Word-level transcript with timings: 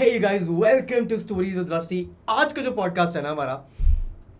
Hey 0.00 0.18
guys 0.18 0.42
welcome 0.42 1.06
to 1.06 1.16
stories 1.18 1.56
with 1.56 1.72
Rusty 1.72 1.96
आज 2.30 2.52
का 2.52 2.62
जो 2.62 2.70
पॉडकास्ट 2.72 3.16
है 3.16 3.22
ना 3.22 3.30
हमारा, 3.30 3.54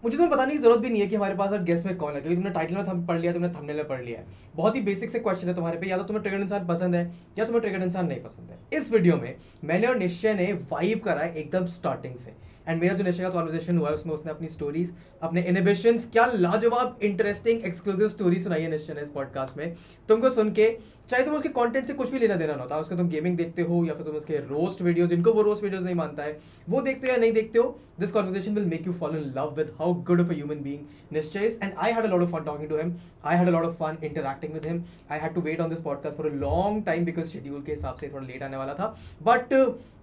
मुझे 0.05 0.17
तुम्हें 0.17 0.31
बताने 0.31 0.53
की 0.53 0.59
ज़रूरत 0.59 0.81
भी 0.81 0.89
नहीं 0.89 1.01
है 1.01 1.07
कि 1.07 1.17
हमारे 1.17 1.35
पास 1.35 1.51
गेस्ट 1.63 1.87
में 1.87 1.97
कौन 1.97 2.15
है, 2.15 2.21
क्योंकि 2.21 2.37
तुमने 2.37 2.51
टाइटल 2.51 2.75
में 2.75 2.87
थम 2.87 3.05
पढ़ 3.07 3.19
लिया, 3.19 3.33
तुमने 3.33 3.49
थंबनेल 3.49 3.77
में 3.77 3.89
पढ़ 3.89 4.01
लिया 4.03 4.19
है। 4.21 4.27
बहुत 4.57 4.77
ही 4.77 4.81
बेसिक 4.81 5.11
से 5.11 5.19
क्वेश्चन 5.19 5.49
है 5.49 5.55
तुम्हारे 5.55 5.79
पे, 5.79 5.87
या 5.87 5.97
तो 5.99 6.05
तुम्हें 6.05 6.23
ट्रिगर्ड 6.23 6.43
इंसान 6.43 6.67
पसंद 6.67 6.95
है, 6.95 7.03
या 7.39 7.45
तुम्हें 7.45 7.61
ट्रिगर्ड 7.61 7.83
इंसान 7.83 8.07
नहीं 8.07 8.21
पसंद 8.21 8.51
है। 8.51 8.81
इस 8.81 8.91
वीडियो 8.93 9.17
में 9.17 9.35
मैंने 9.65 9.87
और 9.87 9.99
निश्चय 9.99 10.35
ने 10.35 10.53
वाइब 10.73 11.01
करा 11.01 11.21
है 11.21 11.35
एकदम 11.35 11.67
स्टार्टिंग 11.67 12.17
से। 12.17 12.33
एंड 12.71 12.81
मेरा 12.81 12.95
जो 12.95 13.05
निश्चय 13.05 13.23
का 13.23 13.29
कॉन्वर्जेशन 13.31 13.79
हुआ 13.79 13.89
है, 13.89 13.95
उसमें 13.95 14.13
उसने 14.15 14.31
अपनी 14.31 14.49
स्टोरीज 14.49 14.95
अपने 15.23 15.43
इनिबिशन 15.49 15.99
क्या 16.13 16.27
लाजवाब 16.35 16.99
इंटरेस्टिंग 17.03 17.65
एक्सक्लूसिव 17.67 18.09
स्टोरी 18.09 18.41
सुनाई 18.43 18.63
है 18.63 18.71
निश्चय 18.71 18.95
ने 18.95 19.03
इस 19.03 19.11
पॉडकास्ट 19.11 19.57
में। 19.57 19.77
तुमको 20.09 20.31
सुन 20.31 20.51
के, 20.51 20.69
चाहे 21.09 21.25
तुम 21.25 21.35
उसके 21.35 21.49
कंटेंट 21.51 21.87
से 21.87 21.95
कुछ 21.95 22.11
भी 22.11 22.19
लेना 22.19 22.35
देना 22.37 22.55
होता 22.55 22.79
उसका 22.79 22.97
तुम 22.97 23.09
गेमिंग 23.09 23.37
देखते 23.37 23.63
हो, 23.63 23.85
या 23.85 23.95
फिर 23.95 24.07
तुम 24.07 24.17
उसके 24.17 24.37
रोस्ट 24.49 24.83
वीडियोस 24.83 25.09
जिनको 25.11 25.33
वो 25.33 25.43
रोस्ट 25.43 25.63
वीडियोस 25.65 25.85
नहीं 25.85 25.95
मानता 25.95 26.23
है, 26.23 26.39
वो 26.69 26.81
देखते 26.81 27.07
हो 27.07 27.13
या 27.13 27.19
नहीं 27.21 27.33
देखते 27.33 27.59
हो 27.59 27.79
this 28.01 28.13
conversation 28.13 28.55
will 28.55 28.65
make 28.67 28.87
you 28.87 28.93
follow 28.93 29.19
in 29.19 29.33
love 29.37 29.55
with 29.57 29.73
how 29.79 29.95
good 30.05 30.21
of 30.21 30.31
a 30.31 30.35
human 30.35 30.63
being 30.63 31.13
Nishchay 31.13 31.47
and 31.63 31.73
I 31.77 31.93
had 31.93 32.05
a 32.05 32.09
lot 32.09 32.23
of 32.23 32.31
fun 32.31 32.45
talking 32.45 32.69
to 32.69 32.77
him 32.77 32.95
I 33.25 33.37
had 33.37 33.49
a 33.49 33.51
lot 33.51 33.65
of 33.65 33.75
fun 33.77 33.99
interacting 34.05 34.53
with 34.55 34.67
him 34.67 34.83
I 35.11 35.19
had 35.19 35.35
to 35.35 35.41
wait 35.41 35.61
on 35.61 35.71
this 35.71 35.81
podcast 35.83 36.17
for 36.17 36.27
a 36.27 36.35
long 36.37 36.85
time 36.87 37.05
because 37.05 37.29
schedule 37.29 37.63
के 37.63 37.73
हिसाब 37.73 37.97
से 38.01 38.11
थोड़ा 38.13 38.27
late 38.27 38.43
आने 38.43 38.57
वाला 38.57 38.75
था. 38.75 38.97
But 39.23 39.55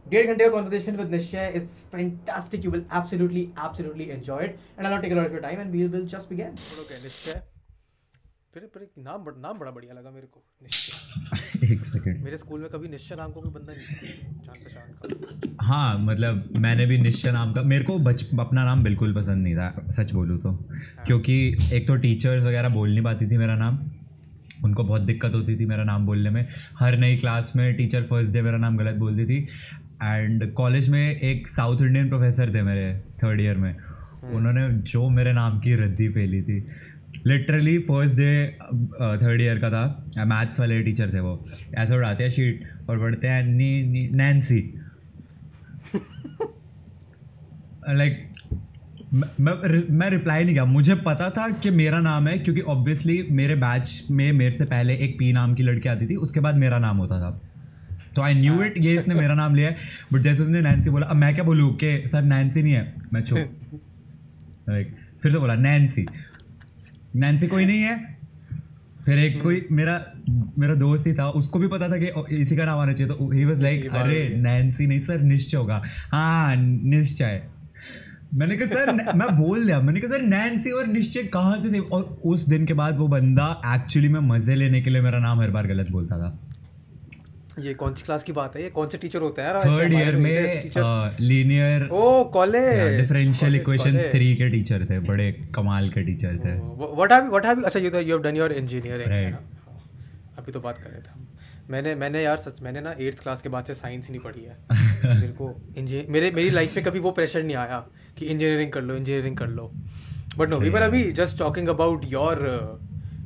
डेढ़ 0.10 0.28
घंटे 0.28 0.44
का 0.44 0.50
conversation 0.52 0.96
with 0.98 1.12
Nishchay 1.12 1.52
is 1.56 1.68
fantastic 1.92 2.66
you 2.66 2.72
will 2.72 2.86
absolutely 2.96 3.42
absolutely 3.66 4.06
enjoy 4.06 4.46
it 4.46 4.58
and 4.80 4.86
I 4.86 4.92
not 4.94 5.02
take 5.02 5.12
a 5.12 5.16
lot 5.16 5.26
of 5.26 5.34
your 5.34 5.42
time 5.42 5.60
and 5.62 5.72
we 5.72 5.88
will 5.88 6.08
just 6.08 6.30
begin 6.30 6.58
okay 6.82 7.04
Nishchay 7.04 7.42
फिर 8.54 8.70
फिर 8.74 8.88
नाम 8.98 9.24
बड़, 9.24 9.34
नाम 9.36 9.58
बड़ा 9.60 9.72
बढ़िया 9.72 9.94
लगा 9.94 10.12
मेरे 10.12 10.28
को 10.28 10.44
निश्चय 10.64 11.74
एक 11.74 11.86
सेकंड 11.86 12.24
मेरे 12.24 12.38
स्कूल 12.38 12.62
में 12.62 12.70
कभी 12.70 12.88
निश्चय 12.88 13.16
नाम 13.16 13.32
का 13.32 13.42
कोई 13.42 13.52
बंदा 13.54 13.74
नहीं 13.74 13.84
जान 14.46 14.56
पहचान 14.56 14.88
का। 14.94 15.66
हाँ 15.66 16.00
मतलब 16.00 16.54
मैंने 16.58 16.86
भी 16.86 16.98
निश्चय 16.98 17.32
नाम 17.32 17.54
का 17.54 17.62
मेरे 17.64 17.84
को 17.84 17.98
बच 18.00 18.26
अपना 18.40 18.64
नाम 18.66 18.84
बिल्कुल 18.84 19.14
पसंद 19.16 19.44
नहीं 19.44 19.56
था 19.56 19.92
सच 19.92 20.14
बोलूँ 20.14 20.38
तो। 20.40 20.54
क्योंकि 21.06 21.36
एक 21.74 21.88
तो 21.88 21.96
टीचर्स 21.98 22.44
वगैरह 22.44 22.70
बोल 22.70 22.90
नहीं 22.90 23.04
पाती 23.04 23.28
थी 23.28 23.38
मेरा 23.38 23.56
नाम। 23.56 23.80
उनको 24.64 24.84
बहुत 24.84 25.02
दिक्कत 25.02 25.34
होती 25.34 25.60
थी 25.60 25.66
मेरा 25.66 25.84
नाम 25.84 26.06
बोलने 26.06 26.30
में। 26.30 26.48
हर 26.80 26.98
नई 26.98 27.18
क्लास 27.18 27.52
में 27.56 27.76
टीचर 27.76 28.04
फ़र्स्ट 28.04 28.32
डे 28.32 28.42
मेरा 28.42 28.58
नाम 28.58 28.78
गलत 28.78 28.96
बोलती 28.96 29.26
थी। 29.26 29.48
एंड 30.04 30.54
कॉलेज 30.54 30.90
में 30.90 31.20
एक 31.20 31.48
साउथ 31.48 31.82
इंडियन 31.82 32.10
प्रोफेसर 32.10 32.54
थे 32.54 32.62
मेरे 32.62 33.02
थर्ड 33.24 33.42
ईयर 33.42 33.58
में। 33.58 33.76
उन्होंने 34.24 34.70
जो 34.70 35.10
मेरे 35.10 35.34
नाम 35.34 35.60
की 35.60 35.74
रद्दी 35.74 36.10
फैली 36.10 36.42
थी। 36.42 36.66
Literally 37.28 37.80
first 37.80 38.18
day 38.18 38.58
third 39.18 39.42
year 39.42 39.60
का 39.60 39.70
था। 39.70 40.08
मैथ्स 40.26 40.60
वाले 40.60 40.82
टीचर 40.84 41.14
थे 41.14 41.20
वो। 41.20 41.44
ऐसे 41.78 41.96
उड़ाते 41.96 42.24
हैं 42.24 42.32
शीट 42.32 42.70
और 42.90 43.00
पढ़ते 43.00 43.28
हैं 43.28 43.44
नी, 43.44 43.82
नी 43.88 44.10
नैन्सी 44.14 44.74
लाइक 47.90 48.30
मैं 49.14 49.90
मैं 49.90 50.10
रिप्लाई 50.10 50.44
नहीं 50.44 50.54
किया। 50.54 50.66
मुझे 50.66 50.96
पता 50.96 51.30
था 51.30 51.50
कि 51.50 51.70
मेरा 51.72 52.00
नाम 52.00 52.28
है 52.28 52.38
क्योंकि 52.40 52.62
ऑब्वियसली 52.62 53.28
मेरे 53.32 53.56
बैच 53.56 54.08
में 54.12 54.32
मेरे 54.32 54.52
से 54.52 54.66
पहले 54.66 54.96
एक 54.96 55.16
पी 55.20 55.34
नाम 55.34 55.54
की 55.54 55.64
लड़की 55.64 55.90
आती 55.90 56.08
थी 56.08 56.16
उसके 56.16 56.40
बाद 56.40 56.56
मेरा 56.56 56.80
नाम 56.80 56.98
होता 56.98 57.16
था। 57.16 57.42
तो 58.16 58.22
आई 58.22 58.34
न्यू 58.34 58.64
इट 58.64 58.78
ये 58.78 58.98
इसने 58.98 59.16
मेरा 59.16 59.36
नाम 59.36 59.56
लिया 59.56 59.70
है। 59.70 59.78
बट 60.14 60.20
जैसे 60.20 60.44
उसने 60.44 60.62
नैन्सी 60.62 60.90
बोला 60.90 61.08
अब 61.08 61.16
मैं 61.16 61.36
क्या 61.36 61.44
बोलूँ? 61.44 61.76
कि 61.76 62.04
सर 62.08 62.22
नैन्सी 62.22 62.64
नहीं 62.64 62.74
है। 62.74 62.96
मैं 63.14 63.22
चुप 63.22 63.82
लाइक 64.70 64.96
फिर 65.24 65.32
से 65.32 65.38
बोला 65.38 65.56
नैन्सी 65.56 66.06
नैन्सी 67.16 67.48
कोई 67.48 67.66
नहीं 67.66 67.82
है। 67.82 68.18
फिर 69.06 69.20
एक 69.20 69.44
कोई 69.44 69.68
मेरा 69.72 70.06
मेरा 70.30 70.74
दोस्त 70.76 71.08
ही 71.08 71.14
था। 71.14 71.30
उसको 71.30 71.60
भी 71.60 71.68
पता 71.68 71.90
था 71.90 71.98
कि 71.98 72.36
इसी 72.36 72.56
का 72.56 72.66
नाम 72.66 72.80
आना 72.80 72.94
चाहिए। 72.94 73.14
तो 73.14 73.32
ही 73.32 73.46
वाज 73.46 73.64
लाइक 73.64 73.90
अरे 73.92 74.34
नैन्सी 74.38 74.88
नहीं 74.88 75.00
सर 75.00 75.22
निश्चय 75.22 75.58
होगा। 75.58 75.84
हाँ 76.12 76.56
निश्चय। 76.56 77.42
मैंने 78.34 78.58
कहा 78.58 78.68
सर 78.68 78.92
मैं 79.16 79.38
बोल 79.38 79.66
दिया। 79.66 79.82
मैंने 79.82 80.00
कहा 80.00 80.18
सर 80.18 80.22
नैन्सी 80.22 80.72
और 80.72 80.88
निश्चय 80.88 81.24
कहाँ 81.24 81.58
से 81.58 81.80
और 81.80 82.04
उस 82.26 82.50
दिन 82.50 82.66
के 82.66 82.74
बाद 82.74 82.98
वो 82.98 83.08
बंदा 83.08 83.62
एक्चुअली 83.76 84.10
में 84.10 84.20
मज़े 84.20 84.56
लेने 84.56 84.82
के 84.82 84.90
लिए 84.90 85.02
मेरा 85.02 85.20
नाम 85.20 85.42
हर 85.42 85.50
बार 85.50 85.68
गलत 85.68 85.92
बोलता 85.92 86.18
था। 86.18 86.47
ये 87.60 87.74
कौन 87.74 87.94
सी 87.94 88.04
क्लास 88.06 88.24
की 88.24 88.32
बात 88.32 88.56
है? 88.56 88.62
ये 88.64 88.70
कौन 88.70 88.88
से 88.90 88.98
टीचर 88.98 89.22
होता 89.22 89.42
है 89.42 89.48
यार? 89.48 89.60
थर्ड 89.60 89.94
ईयर 89.94 90.16
में 90.16 91.18
लीनियर 91.22 91.88
ओ 91.92 92.24
कॉलेज 92.34 92.98
डिफरेंशियल 92.98 93.56
इक्वेशंस 93.56 94.06
3 94.16 94.36
के 94.38 94.50
टीचर 94.50 94.86
थे 94.90 95.00
बड़े 95.08 95.32
कमाल 95.56 95.90
के 95.90 96.04
टीचर 96.04 96.38
थे। 96.46 96.54
व्हाट 96.96 97.12
हैव 97.12 97.30
व्हाट 97.30 97.46
हैव 97.46 97.64
अच्छा 97.64 97.80
you 97.80 97.90
you 97.90 98.00
have 98.08 98.22
done 98.24 98.36
your 98.38 98.52
engineering 98.54 99.36
अभी 100.38 100.52
तो 100.52 100.60
बात 100.60 100.78
कर 100.78 100.90
रहे 100.90 101.02
थे 101.02 101.26
मैंने 101.72 101.94
मैंने 102.02 102.22
यार 102.24 102.38
सच 102.38 102.62
मैंने 102.64 102.82
ना 102.82 102.94
एट्थ 103.00 103.20
क्लास 103.22 103.42
के 103.42 103.50
बाद 103.50 103.66
से 103.66 103.74
साइंस 103.76 104.10
नहीं 104.10 104.20
पढ़ी 104.20 104.44
है। 104.44 104.58
मेरे 105.20 105.32
को 105.40 105.50
इंजीनियर 105.78 106.06
मेरे 106.10 106.32
मेरी 106.32 106.50
लाइफ 106.50 106.76
में 106.76 106.86
कभी 106.86 107.00
वो 107.00 107.12
प्रेशर 107.12 107.44
नहीं 107.44 107.56
आया 107.56 107.80
कि 108.18 108.26
इंजीनियरिंग 108.26 108.72
कर 108.72 108.82
लो 108.82 108.96
इंजीनियरिंग 108.96 109.38
कर 109.38 109.48
लो। 109.48 109.72
बट 110.38 110.50
नो 110.50 110.60
वी 110.60 110.70
वर 110.70 110.82
अभी 110.82 111.04
just 111.12 111.38
talking 111.40 111.68
about 111.68 112.06
your 112.06 112.38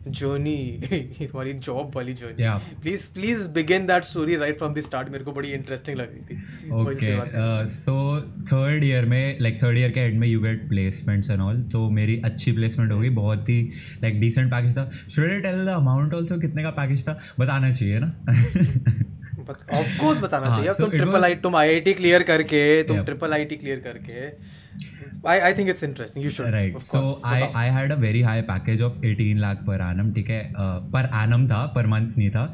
journey 0.07 0.57
तुम्हारी 1.21 1.53
जॉब 1.53 1.91
वाली 1.95 2.13
journey 2.13 2.45
please 2.81 3.13
please 3.13 3.47
begin 3.47 3.85
that 3.87 4.03
story 4.03 4.35
right 4.35 4.57
from 4.57 4.73
the 4.73 4.79
start 4.79 5.09
मेरे 5.09 5.23
को 5.23 5.31
बड़ी 5.31 5.51
इंटरेस्टिंग 5.51 5.97
लग 5.97 6.13
रही 6.13 6.21
थी. 6.21 6.71
ओके 6.71 7.67
सो 7.69 7.95
थर्ड 8.51 8.83
ईयर 8.83 9.05
में 9.05 9.37
लाइक 9.41 9.61
थर्ड 9.63 9.77
ईयर 9.77 9.91
के 9.91 9.99
एंड 9.99 10.19
में 10.19 10.27
you 10.27 10.39
get 10.41 10.67
placements 10.69 11.29
and 11.29 11.41
all 11.41 11.61
तो 11.71 11.89
मेरी 11.89 12.21
अच्छी 12.25 12.51
प्लेसमेंट 12.51 12.91
हो 12.91 12.99
गई 12.99 13.09
बहुत 13.09 13.49
ही 13.49 13.61
लाइक 14.03 14.19
डिसेंट 14.21 14.51
पैकेज 14.51 14.77
था. 14.77 14.89
Should 15.09 15.31
I 15.31 15.39
tell 15.39 15.65
the 15.65 15.69
amount 15.69 16.13
also 16.13 16.39
कितने 16.39 16.63
का 16.63 16.69
पैकेज 16.69 17.07
था? 17.07 17.19
बताना 17.39 17.71
चाहिए 17.71 17.99
ना? 17.99 18.13
ऑफ़ 19.73 19.97
कोर्स 19.99 20.19
बताना 20.19 20.47
हाँ, 20.47 20.55
चाहिए। 20.55 20.71
तुम 20.71 20.89
ट्रिपल 20.89 21.23
आई 21.23 21.35
तुम 21.35 21.55
आईआईटी 21.55 21.93
क्लियर 21.93 22.23
करके 22.23 22.61
तुम 22.83 23.03
ट्रिपल 23.03 23.33
आईटी 23.33 23.55
क्लियर 23.55 23.79
करके 23.79 24.29
I, 25.23 25.49
I 25.49 25.53
think 25.53 25.69
it's 25.69 25.83
interesting. 25.83 26.23
You 26.23 26.31
should. 26.31 26.51
Right. 26.51 26.81
So 26.83 27.17
I 27.23 27.51
I 27.53 27.65
had 27.65 27.91
a 27.91 27.95
very 27.95 28.21
high 28.23 28.41
package 28.41 28.81
of 28.81 28.95
18 29.03 29.41
lakh 29.43 29.59
per 29.67 29.77
annum. 29.87 30.13
ठीक 30.13 30.29
है 30.29 30.41
पर 30.95 31.09
annum 31.19 31.45
था 31.51 31.65
पर 31.75 31.89
month 31.89 32.17
नहीं 32.17 32.29
था 32.31 32.45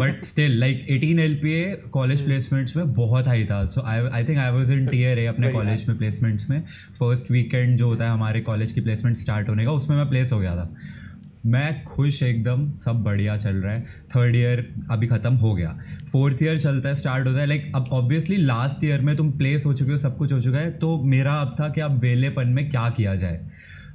but 0.00 0.24
still 0.24 0.58
like 0.60 0.86
18 0.96 1.22
LPA 1.26 1.90
college 1.92 2.24
placements 2.24 2.76
में 2.76 2.92
बहुत 2.94 3.28
हाई 3.28 3.44
था 3.44 3.64
so 3.74 3.82
I 3.92 4.00
I 4.00 4.24
think 4.24 4.38
I 4.38 4.50
was 4.52 4.70
in 4.70 4.86
tier 4.86 5.18
A 5.18 5.26
अपने 5.26 5.52
कॉलेज 5.52 5.88
में 5.88 5.96
प्लेसमेंट्स 5.98 6.50
में 6.50 6.60
फ़र्स्ट 6.98 7.30
वीकेंड 7.30 7.76
जो 7.78 7.88
होता 7.88 8.04
है 8.04 8.10
हमारे 8.10 8.40
कॉलेज 8.50 8.72
की 8.72 8.80
प्लेसमेंट 8.80 9.16
स्टार्ट 9.16 9.48
होने 9.48 9.64
का 9.64 9.72
उसमें 9.72 9.96
मैं 9.96 10.08
प्लेस 10.08 10.32
हो 10.32 10.38
गया 10.38 10.56
था 10.56 10.68
मैं 11.46 11.84
खुश 11.84 12.22
एकदम 12.22 12.70
सब 12.78 13.02
बढ़िया 13.02 13.36
चल 13.36 13.56
रहा 13.56 13.72
है। 13.72 13.80
थर्ड 14.16 14.36
ईयर 14.36 14.74
अभी 14.90 15.06
ख़त्म 15.06 15.34
हो 15.34 15.54
गया। 15.54 15.76
फोर्थ 16.12 16.42
ईयर 16.42 16.58
चलता 16.58 16.88
है 16.88 16.94
स्टार्ट 16.94 17.26
होता 17.26 17.40
है। 17.40 17.46
लाइक 17.46 17.72
अब 17.74 17.88
ऑब्वियसली 17.92 18.36
लास्ट 18.36 18.84
ईयर 18.84 19.00
में 19.00 19.16
तुम 19.16 19.30
प्लेस 19.30 19.66
हो 19.66 19.72
चुके 19.74 19.92
हो 19.92 19.98
सब 19.98 20.16
कुछ 20.16 20.32
हो 20.32 20.40
चुका 20.40 20.58
है। 20.58 20.70
तो 20.70 21.02
मेरा 21.04 21.32
अब 21.32 21.54
था 21.60 21.68
कि 21.68 21.80
अब 21.80 21.98
वेलेपन 21.98 22.48
में 22.48 22.68
क्या 22.70 22.88
किया 22.90 23.14
जाए। 23.14 23.40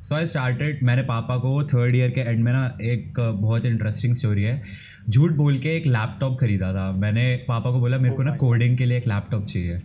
सो 0.02 0.16
आई 0.16 0.26
स्टार्टेड 0.26 0.84
मैंने 0.84 1.02
पापा 1.02 1.38
को 1.38 1.64
थर्ड 1.64 1.96
ईयर 1.96 2.10
के 2.10 2.22
एंड 2.22 2.44
में 2.44 2.52
ना 2.52 2.78
एक 2.82 3.20
बहुत 3.20 3.66
इंटरेस्टिंग 3.66 4.16
स्टोरी 4.16 4.44
है। 4.44 4.62
झूठ 5.10 5.32
बोल 5.32 5.58
के 5.58 5.76
एक 5.78 5.86
लैपटॉप 5.86 6.38
खरीदा 6.42 6.74
था। 6.74 6.92
मैंने 6.92 7.36
पापा 7.48 7.72
को 7.72 7.80
बोला 7.80 7.98
मेरे 7.98 8.16
को 8.16 8.24
ना 8.24 8.36
कोडिंग 8.36 8.78
के 8.78 8.86
लिए 8.86 8.98
एक 8.98 9.08
लैपटॉप 9.08 9.46
चाहिए। 9.46 9.82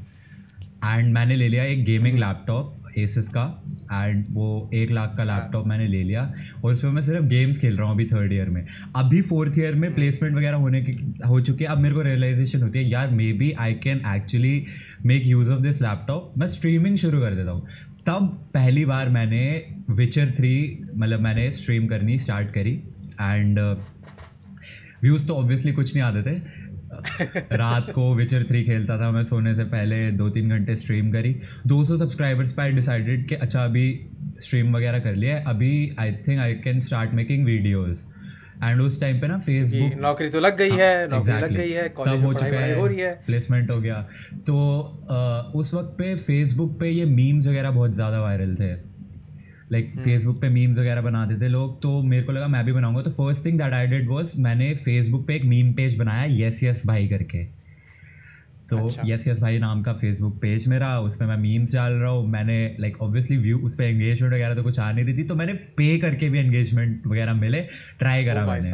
एंड 0.85 1.13
मैंने 1.15 1.37
ले 1.37 1.49
लिया 1.49 1.65
एक 1.65 1.85
गेमिंग 1.85 2.19
लैपटॉप 2.19 2.84
एसिस 2.99 3.29
का 3.29 3.45
एंड 3.93 4.25
वो 4.31 4.71
एक 4.75 4.91
लाख 4.91 5.15
का 5.17 5.25
लैपटॉप 5.25 5.67
मैंने 5.67 5.87
ले 5.89 6.03
लिया। 6.03 6.23
और 6.65 6.73
उसमें 6.73 6.91
मैं 6.93 7.03
सिर्फ़ 7.03 7.25
गेम्स 7.25 7.59
खेल 7.59 7.77
रहा 7.77 7.87
हूँ 7.87 7.95
अभी 7.95 8.05
थर्ड 8.05 8.33
ईयर 8.33 8.51
में। 8.51 8.65
अभी 8.97 9.21
फोर्थ 9.23 9.59
ईयर 9.59 9.75
में 9.75 9.95
प्लेसमेंट 9.95 10.37
वगैरह 10.37 10.57
होने 10.57 10.81
की, 10.83 10.93
हो 11.27 11.41
चुकी 11.41 11.65
है। 11.65 11.71
अब 11.71 11.79
मेरे 11.79 11.95
को 11.95 12.03
रियलाइजेशन 12.03 12.63
होती 12.63 12.79
है, 12.79 12.91
यार 12.91 13.11
maybe 13.33 13.53
I 13.53 13.75
can 13.75 14.03
actually 14.17 14.65
make 15.07 15.27
use 15.27 15.51
of 15.51 15.63
this 15.63 15.83
laptop 15.83 16.35
मैं 16.39 16.49
स्ट्रीमिंग 16.49 16.97
शुरू 16.97 17.21
कर 17.21 17.35
देता 17.35 17.51
हूँ। 17.51 17.67
तब 18.07 18.27
पहली 18.55 18.85
बार 18.85 19.09
मैंने 19.09 19.43
विचर 19.91 20.31
थ्री 20.31 20.83
मतलब 20.97 21.21
मैंने 21.21 21.51
स्ट्रीम 21.53 21.87
करनी 21.87 22.19
स्टार्ट 22.19 22.51
करी। 22.51 22.73
एंड 23.21 23.59
व्यूज़ 25.03 25.27
तो 25.27 25.35
ऑब्वियसली 25.35 25.73
कुछ 25.73 25.95
नहीं 25.95 26.05
आते 26.05 26.23
थे। 26.23 26.64
रात 27.53 27.91
को 27.91 28.15
विचर 28.15 28.45
थ्री 28.45 28.65
खेलता 28.65 28.99
था 28.99 29.11
मैं 29.11 29.25
सोने 29.25 29.55
से 29.55 29.65
पहले 29.67 30.11
दो 30.13 30.29
तीन 30.31 30.51
घंटे 30.51 30.77
स्ट्रीम 30.77 31.11
करी। 31.13 31.35
200 31.67 31.99
सब्सक्राइबर्स 31.99 32.53
पे 32.53 32.63
आई 32.63 32.73
डिसाइडेड 32.73 33.29
कि 33.29 33.35
अच्छा 33.37 33.65
अभी 33.65 33.87
स्ट्रीम 34.41 34.77
वगैरह 34.77 34.99
कर 34.99 35.15
लिया 35.15 35.37
है। 35.37 35.45
अभी 35.45 35.97
I 36.01 36.13
think 36.29 36.41
I 36.41 36.55
can 36.65 36.81
start 36.81 37.15
making 37.15 37.45
videos 37.47 38.05
and 38.65 38.81
उस 38.81 39.01
टाइम 39.01 39.21
पे 39.21 39.29
ना 39.29 39.39
फेसबुक 39.39 39.93
नौकरी 40.01 40.29
तो 40.31 40.41
लग 40.41 40.57
गई 40.59 40.69
हाँ, 40.71 40.79
है 40.79 41.07
नौकरी 41.11 41.41
लग 41.41 41.57
गई 41.57 41.71
है 41.71 41.89
सब 41.89 42.25
हो 42.25 42.33
चुका 42.35 42.61
है 42.61 42.79
हो 42.79 42.87
रही 42.87 42.99
है। 42.99 43.13
प्लेसमेंट 43.27 43.71
हो 43.71 43.81
गया। 43.81 44.01
तो 44.47 45.53
उस 45.57 45.75
वक्त 45.75 45.95
पे 45.99 46.15
फेसबुक 46.17 46.79
पे 46.81 46.91
ये 46.91 47.05
मीम्स 47.05 47.47
वगैरह 47.47 47.71
बहुत 47.71 47.95
ज़्यादा 47.95 48.21
वायरल 48.21 48.55
थे। 48.57 48.73
लाइक 49.73 49.93
फेसबुक 49.99 50.41
पे 50.41 50.49
मीम्स 50.51 50.79
वगैरह 50.79 51.01
बनाते 51.03 51.41
थे 51.41 51.49
लोग 51.49 51.81
तो 51.83 52.01
मेरे 52.03 52.23
को 52.23 52.33
लगा 52.33 52.49
मैं 52.49 52.65
भी 52.65 52.73
बनाऊँगा। 52.73 53.03
तो 53.03 53.11
first 53.13 53.45
thing 53.47 53.59
that 53.59 53.73
I 53.73 53.87
did 53.87 54.09
was 54.09 54.35
मैंने 54.39 54.75
फेसबुक 54.77 55.27
पे 55.27 55.35
एक 55.37 55.45
मीम 55.47 55.73
पेज 55.73 55.99
बनाया 55.99 56.25
यस 56.39 56.63
यस 56.65 56.83
भाई 56.87 57.09
करके। 57.09 57.45
तो 58.71 58.89
यस 59.07 59.27
यस 59.29 59.41
भाई 59.41 59.59
नाम 59.59 59.83
का 59.83 59.93
फेसबुक 59.95 60.37
पेज 60.43 60.67
मेरा 60.69 60.99
उस 61.01 61.17
पर 61.17 61.27
मैं 61.27 61.37
मीम्स 61.39 61.75
डाल 61.75 61.93
रहा 61.93 62.11
हूँ। 62.11 62.27
मैंने 62.29 62.57
लाइक 62.81 63.01
ऑब्वियसली 63.03 63.37
व्यू 63.39 63.59
उस 63.61 63.75
पर 63.75 63.85
एंगेजमेंट 63.85 64.33
वगैरह 64.35 64.55
तो 64.55 64.63
कुछ 64.63 64.79
आ 64.79 64.91
नहीं 64.93 65.05
रही 65.05 65.17
थी 65.19 65.25
तो 65.25 65.35
मैंने 65.35 65.53
पे 65.77 65.97
करके 65.99 66.29
भी 66.31 66.39
एंगेजमेंट 66.41 67.07
वगैरह 67.07 67.35
मिले 67.35 67.61
ट्राई 67.99 68.25
करा 68.25 68.47
मैंने। 68.47 68.71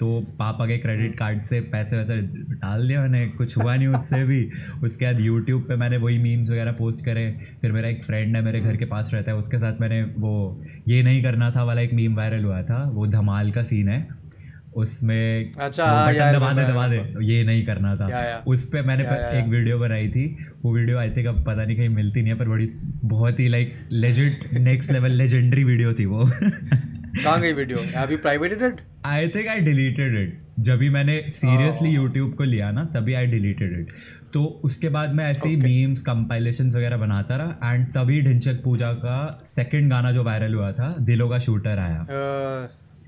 तो 0.00 0.20
पापा 0.38 0.66
के 0.66 0.78
क्रेडिट 0.78 1.18
कार्ड 1.18 1.42
से 1.42 1.60
पैसे 1.60 1.96
वैसे 1.96 2.16
डाल 2.56 2.88
दिया 2.88 3.00
मैंने 3.00 3.26
कुछ 3.26 3.58
हुआ 3.58 3.76
नहीं 3.76 3.88
उससे 3.88 4.24
भी। 4.24 4.50
उसके 4.84 5.04
बाद 5.04 5.20
यूट्यूब 5.20 5.62
पे 5.62 5.76
मैंने 5.76 5.96
वही 5.96 6.18
मीम्स 6.18 6.50
वगैरह 6.50 6.72
पोस्ट 6.72 7.04
करे। 7.04 7.38
फिर 7.60 7.72
मेरा 7.72 7.88
एक 7.88 8.04
फ्रेंड 8.04 8.36
है 8.36 8.42
मेरे 8.42 8.60
घर 8.60 8.76
के 8.76 8.84
पास 8.84 9.10
रहता 9.14 9.30
है 9.30 9.36
उसके 9.36 9.56
साथ 9.56 9.80
मैंने 9.80 10.02
वो 10.02 10.62
ये 10.88 11.02
नहीं 11.02 11.22
करना 11.22 11.50
था 11.50 11.64
वाला 11.64 11.80
एक 11.80 11.94
मीम 11.94 12.16
वायरल 12.16 12.44
हुआ 12.44 12.62
था 12.62 12.90
वो 12.94 13.06
धमाल 13.06 13.50
का 13.50 13.62
सीन 13.62 13.88
है। 13.88 14.28
उसमें 14.74 15.52
अच्छा, 15.52 15.84
हाँ, 15.84 16.14
बटन 16.14 16.32
दबा 16.32 16.52
दे 16.52 16.64
दबा 16.64 16.88
दे। 16.88 16.96
ये 17.24 17.44
नहीं 17.44 17.66
करना 17.66 17.96
था। 17.96 18.10
या, 18.10 18.18
या। 18.18 18.44
उस 18.46 18.66
पर 18.66 18.82
मैंने 18.82 19.04
या, 19.04 19.14
या, 19.14 19.28
एक 19.28 19.44
वीडियो 19.44 19.78
बनाई 19.78 20.08
थी। 20.08 20.36
वो 20.64 20.76
वीडियो 20.76 20.98
आई 20.98 21.10
थिंक 21.10 21.26
अब 21.26 21.44
पता 21.44 21.64
नहीं 21.64 21.76
कहीं 21.76 21.88
मिलती 21.88 22.22
नहीं 22.22 22.32
है 22.32 22.38
पर 22.38 22.48
बड़ी 22.48 22.68
बहुत 23.04 23.40
ही 23.40 23.48
like 23.48 23.74
legend 23.92 24.58
next 24.58 24.92
level 24.92 25.10
legendary 25.10 25.64
video 25.64 25.92
थी 25.94 26.04
वो। 26.04 26.30
कहाँ 27.22 27.40
गई 27.40 27.52
video 27.52 27.78
have 27.94 28.12
you 28.12 28.18
privated 28.18 28.62
it 28.62 28.80
I 29.06 29.28
think 29.34 29.48
I 29.48 29.60
deleted 29.70 30.16
it 30.18 30.38
जब 30.66 30.78
भी 30.78 30.88
मैंने 30.90 31.22
सीरियसली 31.30 31.90
यूट्यूब 31.90 32.34
को 32.34 32.44
लिया 32.44 32.70
ना 32.70 32.84
तभी 32.94 33.14
आई 33.14 33.26
डिलीटेड 33.26 33.78
इट 33.80 33.92
तो 34.32 34.44
उसके 34.64 34.88
बाद 34.94 35.14
मैं 35.14 35.24
ऐसे 35.24 35.48
ही 35.48 35.56
मीम्स 35.56 36.02
कंपाइलेशन 36.02 36.70
वगैरह 36.70 36.96
बनाता 36.96 37.36
रहा 37.36 37.72
एंड 37.74 37.86
तभी 37.92 38.20
ढिंचक 38.22 38.62
पूजा 38.64 38.92
का 39.04 39.18
सेकंड 39.46 39.90
गाना 39.90 40.12
जो 40.12 40.24
वायरल 40.24 40.54
हुआ 40.54 40.72
था 40.72 40.94
दिलों 41.00 41.28
का 41.28 41.38
शूटर 41.38 41.78
आया. 41.78 42.00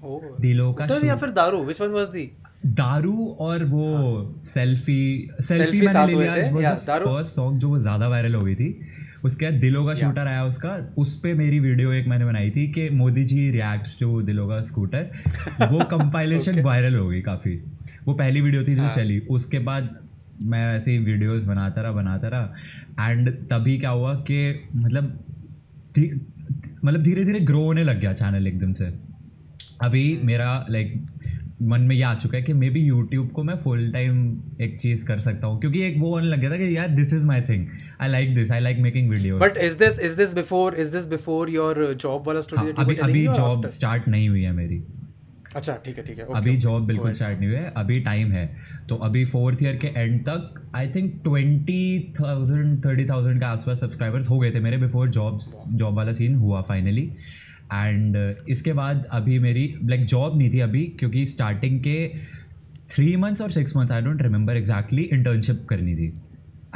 ओह 0.04 0.20
दिलों 0.40 0.72
का 0.74 0.86
scooter 0.86 1.04
या 1.06 1.16
फिर 1.16 1.30
दारू? 1.30 1.62
व्हिच 1.64 1.80
वन 1.80 1.90
वाज 1.90 2.06
दी 2.08 2.30
दारू 2.78 3.26
और 3.40 3.64
वो 3.64 3.86
सेल्फी 4.46 5.02
सेल्फी 5.42 5.80
मैंने 5.80 6.06
ले 6.06 6.14
लिया? 6.50 6.74
फ़र्स्ट 6.74 7.34
सॉन्ग 7.34 7.58
जो 7.60 7.78
ज़्यादा 7.80 8.08
वायरल 8.08 8.34
हो 8.34 8.42
गई 8.42 8.54
थी. 8.54 8.70
उसके 9.24 9.44
बाद 9.44 9.54
दिलों 9.54 9.84
का 9.86 9.94
शूटर 9.94 10.26
आया 10.26 10.44
उसका। 10.44 10.94
उस 10.98 11.16
पर 11.16 11.34
मेरी 11.34 11.60
वीडियो 11.60 11.92
एक 11.92 12.06
मैंने 12.08 12.24
बनाई 12.24 12.50
थी 12.50 12.66
कि 12.68 12.88
मोदी 12.90 13.24
जी 13.24 13.50
रिएक्ट्स 13.50 13.98
जो 13.98 14.20
दिलों 14.22 14.48
का 14.48 14.62
स्कूटर 14.62 15.10
वो 15.72 15.84
कंपाइलेशन 15.90 16.60
वायरल 16.62 16.96
हो 16.96 17.08
गई 17.08 17.20
काफ़ी। 17.20 17.54
वो 18.06 18.14
पहली 18.14 18.40
वीडियो 18.40 18.62
थी 18.64 18.74
जो 18.74 18.82
हाँ। 18.82 18.92
चली। 18.92 19.18
उसके 19.30 19.58
बाद 19.58 19.96
मैं 20.42 20.64
ऐसे 20.76 20.92
ही 20.92 20.98
वीडियोस 20.98 21.44
बनाता 21.44 21.82
रहा 21.82 21.92
बनाता 21.92 22.28
रहा। 22.28 23.10
एंड 23.10 23.30
तभी 23.48 23.78
क्या 23.78 23.90
हुआ 23.90 24.14
कि 24.14 24.68
मतलब 24.76 25.18
मतलब 26.84 27.02
धीरे 27.02 27.24
धीरे 27.24 27.40
ग्रो 27.40 27.62
होने 27.64 27.84
लग 27.84 28.00
गया 28.00 28.12
चैनल 28.12 28.46
एकदम 28.46 28.72
से। 28.72 28.84
अभी 29.82 30.20
मेरा 30.24 30.66
लाइक 30.70 30.94
मन 31.62 31.80
में 31.80 31.94
ये 31.96 32.02
आ 32.02 32.14
चुका 32.14 32.36
है 32.38 32.42
कि 32.44 32.52
मे 32.52 32.70
बी 32.70 32.80
यूट्यूब 32.80 33.28
को 33.30 33.42
मैं 33.42 33.56
फुल 33.56 33.90
टाइम 33.92 34.38
एक 34.60 34.80
चीज़ 34.80 35.04
कर 35.06 35.20
सकता 35.20 35.46
हूँ। 35.46 35.60
क्योंकि 35.60 35.82
एक 35.82 35.98
वो 35.98 36.14
होने 36.14 36.28
लग 36.28 36.40
गया 36.40 36.50
था 36.50 36.56
कि 36.56 36.76
यार 36.76 36.88
this 36.88 37.12
is 37.14 37.26
my 37.26 37.40
thing 37.40 37.66
I 38.00 38.08
like 38.08 38.34
this 38.34 38.50
I 38.52 38.60
like 38.60 38.78
making 38.78 39.10
video 39.10 39.38
but 39.38 39.56
is 39.64 39.76
this 39.78 39.98
is 40.00 40.16
this 40.16 40.34
before 40.34 40.74
is 40.80 40.92
this 40.92 41.04
before 41.06 41.50
your 41.50 41.82
job 42.00 42.26
वाला 42.26 42.40
दैट 42.40 42.66
यू 42.66 42.72
अभी 42.72 42.94
अभी 42.94 42.94
टेलिंग 42.96 43.34
जॉब 43.34 43.66
स्टार्ट 43.68 44.08
नहीं 44.08 44.28
हुई 44.28 44.42
है 44.42 44.52
मेरी। 44.52 44.82
अच्छा 45.56 45.74
ठीक 45.84 45.96
है 45.98 46.02
ठीक 46.04 46.18
है 46.18 46.24
अभी 46.36 46.56
जॉब 46.56 46.86
बिल्कुल 46.86 47.12
स्टार्ट 47.12 47.38
नहीं 47.40 47.48
हुई 47.48 47.58
है। 47.58 47.72
अभी 47.76 47.98
टाइम 48.00 48.30
है। 48.32 48.44
तो 48.88 48.96
अभी 49.06 49.24
फोर्थ 49.24 49.62
ईयर 49.62 49.76
के 49.76 49.88
एंड 49.96 50.20
तक 50.28 50.60
I 50.76 50.88
think 50.94 51.12
twenty 51.24 52.12
thousand 52.20 52.84
thirty 52.84 53.04
thousand 53.04 53.38
के 53.40 53.46
आसपास 53.46 53.80
सब्सक्राइबर्स 53.80 54.30
हो 54.30 54.38
गए 54.38 54.50
थे 54.50 54.60
मेरे 54.60 54.76
बिफोर 54.78 55.08
जॉब्स 55.08 55.52
जॉब 55.74 55.96
वाला 55.96 56.12
सीन 56.12 56.34
हुआ 56.36 56.60
फाइनली 56.68 57.04
एंड 57.72 58.16
इसके 58.50 58.72
बाद 58.72 59.04
अभी 59.12 59.38
मेरी 59.38 59.66
लाइक 59.84 60.04
जॉब 60.06 60.38
नहीं 60.38 60.52
थी 60.52 60.60
अभी 60.60 60.84
क्योंकि 61.00 61.26
स्टार्टिंग 61.26 61.80
के 61.80 61.98
थ्री 62.90 63.14
मंथ्स 63.16 63.42
और 63.42 63.50
six 63.50 63.76
months 63.76 63.92
I 63.92 64.02
don't 64.02 64.22
remember 64.22 64.56
exactly 64.56 65.02
internship 65.02 65.66
करनी 65.68 65.94
थी। 65.94 66.12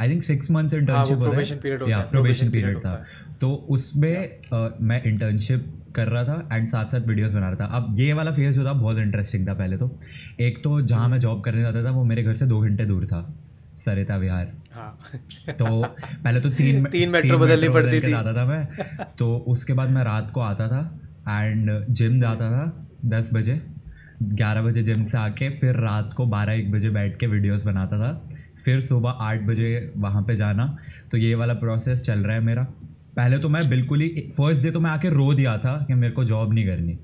I 0.01 0.09
think 0.09 0.23
six 0.23 0.51
months 0.51 0.73
internship 0.73 1.17
हाँ, 1.17 1.25
probation 1.25 1.65
period 1.65 1.89
या 1.89 1.99
प्रोबेशन 1.99 2.49
पीरियड 2.49 2.77
था। 2.77 3.05
तो 3.41 3.53
उसमें 3.69 4.39
मैं 4.81 5.03
इंटर्नशिप 5.03 5.73
कर 5.95 6.07
रहा 6.07 6.23
था 6.23 6.49
एंड 6.53 6.67
साथ 6.67 6.85
साथ 6.85 7.01
वीडियोस 7.01 7.33
बना 7.33 7.49
रहा 7.49 7.55
था। 7.55 7.65
अब 7.65 7.99
ये 7.99 8.13
वाला 8.13 8.31
फ़ेज़ 8.31 8.55
जो 8.55 8.65
था 8.65 8.73
बहुत 8.73 8.97
इंटरेस्टिंग 8.97 9.47
था 9.47 9.53
पहले 9.53 9.77
तो। 9.77 9.99
एक 10.39 10.63
तो 10.63 10.81
जहाँ 10.81 11.09
मैं 11.09 11.19
जॉब 11.19 11.41
करने 11.41 11.61
जाता 11.61 11.83
था 11.83 11.91
वो 11.91 12.03
मेरे 12.03 12.23
घर 12.23 12.33
से 12.33 12.45
दो 12.45 12.59
घंटे 12.59 12.85
दूर 12.85 13.05
था 13.05 13.35
सरिता 13.77 14.17
विहार। 14.17 14.53
हाँ। 14.73 14.99
तो 15.49 15.83
पहले 16.23 16.39
तो 16.39 16.49
तीन 16.49 16.85
तीन 16.91 17.09
मेट्रो 17.09 17.37
बदलनी 17.37 17.69
पड़ती 17.69 18.01
थी। 18.01 18.09
जाता 18.09 18.33
था 18.33 18.45
मैं। 18.45 18.67
तो 19.17 19.37
उसके 19.47 19.73
बाद 19.73 19.89
मैं 19.89 20.03
रात 20.03 20.31
को 20.31 20.41
आता 20.41 20.67
था 20.67 20.99
एंड 21.43 21.85
जिम 21.89 22.21
जाता 22.21 22.51
था 22.51 22.87
दस 23.05 23.29
बजे 23.33 23.61
ग्यारह 24.23 24.61
बजे 24.61 24.83
जिम 24.83 25.05
से 25.05 25.17
आके 25.17 25.49
फिर 25.49 25.75
रात 25.75 26.13
को 26.13 26.25
बारह 26.25 26.53
एक 26.53 26.71
बजे 26.71 26.89
बैठ 26.89 27.17
के 27.17 27.27
वीडियोस 27.27 27.63
बनाता 27.63 27.99
था। 27.99 28.27
फिर 28.65 28.81
सुबह 28.81 29.09
आठ 29.21 29.41
बजे 29.43 29.93
वहाँ 29.97 30.23
पे 30.23 30.35
जाना। 30.35 30.65
तो 31.11 31.17
ये 31.17 31.33
वाला 31.35 31.53
प्रोसेस 31.55 32.01
चल 32.01 32.19
रहा 32.19 32.35
है 32.35 32.43
मेरा। 32.43 32.63
पहले 33.15 33.37
तो 33.37 33.49
मैं 33.49 33.67
बिल्कुल 33.69 34.01
ही 34.01 34.07
फ़र्स्ट 34.29 34.63
डे 34.63 34.71
तो 34.71 34.79
मैं 34.79 34.91
आके 34.91 35.09
रो 35.09 35.33
दिया 35.33 35.57
था 35.57 35.75
कि 35.87 35.93
मेरे 35.93 36.13
को 36.13 36.23
जॉब 36.23 36.53
नहीं 36.53 36.65
करनी। 36.65 36.97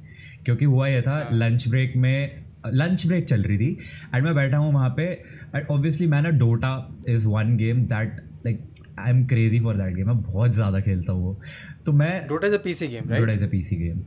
क्योंकि 0.46 0.66
हुआ 0.66 0.88
ये 0.88 1.02
था 1.02 1.28
लंच 1.34 1.68
ब्रेक 1.70 1.96
में 1.98 2.44
लंच 2.68 3.06
ब्रेक 3.08 3.26
चल 3.26 3.44
रही 3.44 3.58
थी। 3.58 3.78
एंड 4.16 4.24
मैं 4.24 4.34
बैठा 4.36 4.58
हूँ 4.58 4.74
वहाँ 4.74 4.90
पे 4.98 5.04
एंड 5.04 5.68
ऑब्वियसली 5.68 6.08
मैं 6.08 6.22
ना 6.22 6.30
Dota 6.40 6.74
is 7.10 7.28
one 7.28 7.56
game 7.58 7.84
that 7.86 8.16
like 8.46 8.60
I 9.00 9.10
am 9.10 9.26
crazy 9.28 9.60
for 9.60 9.76
that 9.76 9.96
game 9.96 10.08
मैं 10.08 10.22
बहुत 10.24 10.54
ज़्यादा 10.54 10.80
खेलता 10.80 11.14
हूँ 11.14 11.24
वो। 11.24 11.40
तो 11.86 11.92
मैं 11.94 12.12
Dota 12.28 12.48
is 12.48 12.56
a 12.56 12.58
PC 12.64 12.88
game 12.88 13.10
Dota 13.10 13.34
is 13.34 13.46
a 13.46 13.50
P 13.50 13.62
C 13.64 13.76
game 13.76 14.02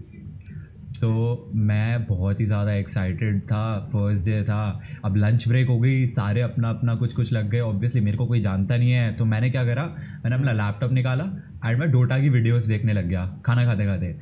so 0.94 1.08
मैं 1.56 2.05
बहुत 2.06 2.41
ही 2.41 2.44
ज़्यादा 2.46 2.73
एक्साइटेड 2.73 3.41
था 3.43 3.62
फ़र्स्ट 3.93 4.25
डे 4.25 4.43
था। 4.44 4.81
अब 5.05 5.17
लंच 5.17 5.46
ब्रेक 5.49 5.69
हो 5.69 5.79
गई, 5.81 6.06
सारे 6.08 6.41
अपना 6.41 6.69
अपना 6.70 6.94
कुछ 6.94 7.14
कुछ 7.14 7.32
लग 7.32 7.49
गए। 7.50 7.61
ऑब्वियसली 7.61 8.00
मेरे 8.00 8.17
को 8.17 8.26
कोई 8.26 8.41
जानता 8.41 8.76
नहीं 8.76 8.91
है 8.91 9.12
तो 9.14 9.25
मैंने 9.25 9.50
क्या 9.50 9.64
करा? 9.64 9.85
मैंने 10.25 10.37
अपना 10.37 10.52
लैपटॉप 10.55 10.93
निकाला 10.93 11.25
एंड 11.67 11.79
मैं 11.81 11.91
डोटा 11.93 12.19
की 12.19 12.29
वीडियोस 12.31 12.67
देखने 12.67 12.93
लग 12.93 13.08
गया, 13.08 13.26
खाना 13.46 13.64
खाते 13.64 13.87
खाते। 13.87 14.14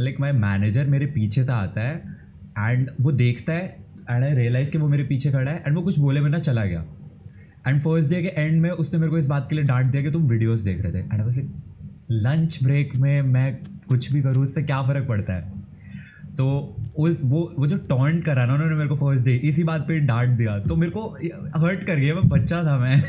लाइक 0.00 0.20
माई 0.20 0.32
मैनेजर 0.34 0.86
मेरे 0.86 1.06
पीछे 1.08 1.44
से 1.44 1.52
आता 1.52 1.80
है 1.80 1.96
एंड 2.58 2.90
वो 3.00 3.12
देखता 3.14 3.52
है 3.52 3.84
एंड 4.10 4.24
आई 4.24 4.34
रियलाइज़ 4.34 4.70
कि 4.72 4.78
वो 4.78 4.88
मेरे 4.88 5.04
पीछे 5.04 5.32
खड़ा 5.32 5.50
है 5.50 5.62
एंड 5.66 5.76
वो 5.76 5.82
कुछ 5.82 5.98
बोले 5.98 6.20
बिना 6.20 6.38
चला 6.40 6.64
गया। 6.64 6.84
एंड 7.66 7.80
फ़र्स्ट 7.80 8.10
डे 8.10 8.22
के 8.22 8.28
एंड 8.36 8.60
में 8.62 8.70
उसने 8.70 9.00
मेरे 9.00 9.10
को 9.10 9.18
इस 9.18 9.26
बात 9.26 9.46
के 9.50 9.56
लिए 9.56 9.64
डांट 9.64 9.86
दिया 9.86 10.02
कि 10.02 10.10
तुम 10.10 10.26
वीडियोज़ 10.28 10.64
देख 10.64 10.82
रहे 10.82 10.92
थे। 10.92 10.98
एंड 10.98 11.20
लाइक 11.20 11.52
लंच 12.12 12.58
ब्रेक 12.62 12.96
में 12.96 13.20
मैं 13.24 13.52
कुछ 13.88 14.12
भी 14.12 14.22
करूँ 14.22 14.42
उससे 14.42 14.62
क्या 14.62 14.82
फ़र्क 14.82 15.08
पड़ता 15.08 15.34
है? 15.34 15.55
तो 16.38 16.76
उस 16.98 17.20
वो 17.24 17.54
वो 17.58 17.66
जो 17.66 17.76
टॉन्ट 17.76 18.24
करा 18.24 18.46
ना 18.46 18.54
उन्होंने 18.54 18.74
मेरे 18.74 18.88
को 18.88 18.96
फ़र्स्ट 18.96 19.26
डे 19.26 19.34
इसी 19.44 19.64
बात 19.64 19.80
पे 19.80 19.98
डांट 20.00 20.28
दिया। 20.28 20.58
तो 20.58 20.76
मेरे 20.76 20.92
को 20.92 21.08
हर्ट 21.60 21.84
कर 21.84 21.96
गया 21.96 22.14
मैं 22.14 22.28
बच्चा 22.28 22.62
था 22.64 22.78
मैं। 22.78 23.02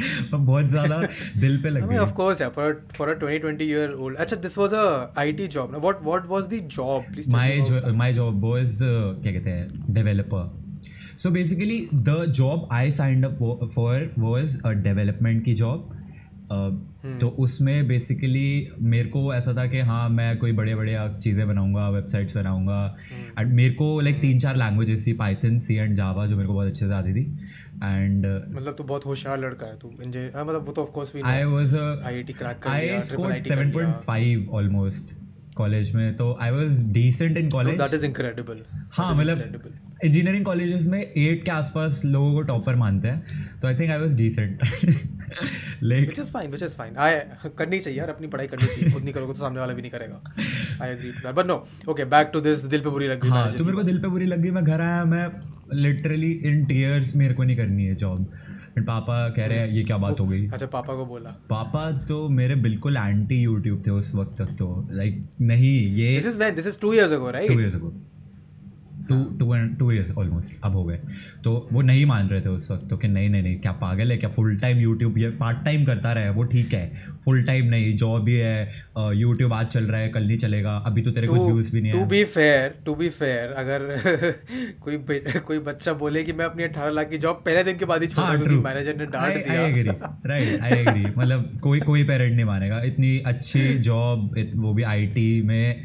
बहुत 0.34 0.68
ज़्यादा 0.68 1.00
दिल 1.40 1.56
पे 1.62 1.70
लग 1.70 1.88
गया 1.88 2.02
of 2.02 2.12
course 2.12 2.42
for 2.42 2.86
for 2.94 3.08
a 3.08 3.18
20 3.18 3.42
20 3.44 3.60
year 3.62 3.90
old 3.90 4.16
अच्छा 4.16 4.36
this 4.36 4.58
was 4.58 4.74
a 4.74 5.12
IT 5.18 5.46
job 5.48 5.72
ना? 5.72 5.78
What 5.78 6.02
what 6.02 6.26
was 6.26 6.44
the 6.44 6.60
job 6.66 7.12
please 7.12 7.30
my 7.30 7.62
my 7.92 8.12
job 8.12 8.44
was 8.44 8.78
क्या 8.82 9.32
कहते 9.32 9.50
हैं 9.50 9.94
developer 9.94 10.62
so 11.16 11.30
basically 11.30 11.88
the 11.94 12.24
job 12.28 12.68
I 12.72 12.90
signed 12.90 13.24
up 13.24 13.70
for 13.74 14.14
was 14.18 14.60
a 14.64 14.70
development 14.70 15.44
की 15.44 15.54
job 15.54 15.96
तो 16.52 17.28
उसमें 17.38 17.88
basically 17.88 18.68
मेरे 18.82 19.08
को 19.08 19.22
ऐसा 19.34 19.52
था 19.56 19.66
कि 19.66 19.80
हाँ 19.80 20.08
मैं 20.08 20.36
कोई 20.38 20.52
बड़े 20.52 20.74
बड़े 20.74 20.96
चीज़ें 21.18 21.46
बनाऊँगा 21.48 21.88
वेबसाइट्स 21.90 22.36
बनाऊँगा। 22.36 22.96
एंड 23.38 23.52
मेरे 23.52 23.74
को 23.74 24.00
लाइक 24.00 24.20
तीन 24.20 24.38
चार 24.38 24.56
लैंग्वेजेस 24.56 25.06
थी 25.06 25.12
पाइथन 25.12 25.58
सी 25.58 25.76
एंड 25.76 25.94
जावा 25.96 26.26
जो 26.26 26.36
मेरे 26.36 26.46
को 26.48 26.54
बहुत 26.54 26.68
अच्छे 26.68 26.86
से 26.86 26.94
आती 26.94 27.14
थी। 27.14 27.24
एंड 27.84 28.26
मतलब 28.26 28.74
तू 28.78 28.84
बहुत 28.84 29.06
होशियार 29.06 29.38
लड़का 29.40 29.66
है 29.66 29.76
तू 29.78 29.92
इंजीनियर 30.02 30.32
हाँ, 30.36 30.44
मतलब 30.44 30.66
वो 30.66 30.72
तो 30.72 30.82
ऑफ़ 30.82 30.90
कोर्स 30.90 31.14
भी 31.14 31.22
आई 31.24 31.44
वाज 31.46 31.74
IIT 31.74 32.36
crack 32.38 32.62
कर 32.62 32.70
आई 32.70 32.86
लिया, 32.86 33.00
स्कोर्ड 33.00 33.34
triple 33.34 33.42
IT 33.42 33.48
कर 33.48 33.64
लिया। 33.64 33.94
7.5 33.94 34.48
ऑलमोस्ट 34.54 35.14
कॉलेज 35.56 35.94
में 35.94 36.16
तो 36.16 36.36
I 36.42 36.50
was 36.50 36.82
decent 36.92 37.38
in 37.38 37.50
college 37.50 37.78
that 37.80 37.94
is 37.94 38.04
incredible 38.06 38.64
हाँ 38.92 39.14
मतलब 39.14 39.38
इंजीनियरिंग 40.04 40.44
कॉलेजेस 40.44 40.86
में 40.86 41.00
एट 41.00 41.44
के 41.44 41.50
आसपास 41.50 42.00
लोगों 42.04 42.32
को 42.34 42.42
टॉपर 42.48 42.76
मानते 42.76 43.08
हैं। 43.08 43.58
तो 43.60 43.68
I 43.68 43.74
think 43.74 43.90
I 43.90 43.98
was 44.00 44.16
decent 44.16 44.62
is 46.18 46.30
fine 46.32 46.50
which 46.50 46.62
is 46.62 46.74
fine 46.76 46.96
I 46.98 47.18
करनी 47.58 47.78
चाहिए 47.78 47.98
यार 47.98 48.08
अपनी 48.08 48.26
पढ़ाई 48.26 48.46
करनी 48.46 48.66
चाहिए। 48.66 48.92
खुद 48.92 49.02
नहीं 49.02 49.14
करोगे 49.14 49.32
तो 49.32 49.38
सामने 49.38 49.60
वाला 49.60 49.72
भी 49.74 49.82
नहीं 49.82 49.90
करेगा। 49.90 50.22
I 50.82 50.90
agree 50.90 51.10
to 51.10 51.20
that 51.20 51.34
but 51.34 51.46
no 51.46 51.66
okay 51.88 52.04
back 52.06 52.30
to 52.32 52.40
this 52.40 52.64
दिल 52.66 52.80
पे 52.80 52.90
बुरी 52.90 53.08
लग 53.08 53.22
गई 53.22 53.28
हाँ 53.30 53.52
तो 53.52 53.64
मेरे 53.64 53.76
को 53.76 53.82
दिल 53.82 53.98
पे 54.02 54.08
बुरी 54.08 54.26
लग 54.26 54.42
गई। 54.42 54.50
मैं 54.50 54.64
घर 54.64 54.80
आया 54.80 55.04
मैं 55.06 55.26
लिटरली 55.82 56.30
इन 56.44 56.64
टीयर्स 56.66 57.14
मेरे 57.16 57.34
को 57.34 57.42
नहीं 57.42 57.56
करनी 57.56 57.84
है 57.84 57.94
जॉब 57.96 58.32
एंड 58.70 58.86
पापा 58.86 59.28
कह 59.28 59.46
रहे 59.46 59.58
हैं 59.58 59.68
ये 59.68 59.82
क्या 59.84 59.96
बात 59.98 60.20
हो 60.20 60.26
गई? 60.26 60.46
अच्छा 60.48 60.66
पापा 60.68 60.94
को 60.96 61.04
बोला। 61.06 61.30
पापा 61.50 61.90
तो 62.08 62.28
मेरे 62.30 62.54
बिल्कुल 62.66 62.96
एंटी 62.96 63.40
यूट्यूब 63.42 63.82
थे 63.86 63.90
उस 63.92 64.14
वक्त 64.14 64.36
तक 64.38 64.54
तो। 64.58 64.88
लाइक 64.92 65.22
नहीं 65.40 65.74
ये 65.96 66.14
this 66.14 66.26
is 66.26 66.38
this 66.54 66.66
is 66.66 66.78
2 66.80 66.92
years 66.94 67.12
ago 67.12 67.26
two 67.26 67.32
right 67.32 67.50
years 67.50 67.74
ago 67.74 67.92
two 69.10 69.22
two 69.38 69.54
and 69.54 69.78
two 69.78 69.90
years 69.92 70.10
almost 70.18 70.56
अब 70.64 70.76
हो 70.76 70.84
गए। 70.84 70.98
तो 71.44 71.68
वो 71.72 71.82
नहीं 71.82 72.04
मान 72.06 72.28
रहे 72.28 72.40
थे 72.40 72.48
उस 72.48 72.70
वक्त 72.70 72.88
तो 72.90 72.96
कि 72.96 73.08
नहीं 73.08 73.28
नहीं 73.30 73.42
नहीं 73.42 73.58
क्या 73.60 73.72
पागल 73.80 74.10
है 74.10 74.16
क्या 74.18 74.30
फुल 74.30 74.56
टाइम 74.56 74.78
यूट्यूब 74.78 75.18
ये 75.18 75.30
पार्ट 75.40 75.64
टाइम 75.64 75.84
करता 75.84 76.12
रहे 76.12 76.28
वो 76.30 76.44
ठीक 76.52 76.74
है। 76.74 76.84
फुल 77.24 77.42
टाइम 77.44 77.66
नहीं 77.66 77.94
जॉब 77.96 78.22
भी 78.24 78.36
है 78.36 78.72
यूट्यूब 79.16 79.52
आज 79.52 79.66
चल 79.66 79.84
रहा 79.84 80.00
है 80.00 80.08
कल 80.08 80.26
नहीं 80.26 80.38
चलेगा 80.38 80.76
अभी 80.86 81.02
तो 81.02 81.10
तेरे 81.10 81.26
कुछ 81.26 81.40
व्यूज़ 81.40 81.72
भी 81.72 81.80
नहीं 81.80 81.92
to 81.92 82.04
be 82.06 82.24
fair 82.34 82.74
to 82.86 82.94
be 82.94 83.08
fair 83.18 83.52
अगर 83.56 83.88
कोई 84.84 84.98
कोई 85.46 85.58
बच्चा 85.58 85.92
बोले 86.02 86.22
कि 86.24 86.32
मैं 86.32 86.44
अपनी 86.44 86.64
18 86.64 86.92
लाख 86.94 87.08
की 87.10 87.18
जॉब 87.18 87.42
पहले 87.46 87.64
दिन 87.64 87.76
के 87.78 87.84
बाद 87.84 88.02
ही 88.02 88.08
छोड़ा 88.08 88.26
हाँ 88.26 88.36
मैनेजर 88.36 88.96
ने 88.96 89.06
डांट 89.06 89.32
आई 89.32 89.42
दिया। 89.42 89.66
एग्री 89.66 89.90
राइट 90.26 90.60
आई 90.60 90.78
एग्री 90.78 91.04
मतलब 91.16 91.58
कोई 91.62 91.80
कोई 91.80 92.04
पेरेंट 92.04 92.34
नहीं 92.34 92.44
मानेगा। 92.44 92.80
इतनी 92.84 93.18
अच्छी 93.26 93.62
जॉब 93.88 94.34
वो 94.56 94.72
भी 94.74 94.82
आईटी 94.92 95.30
में 95.42 95.82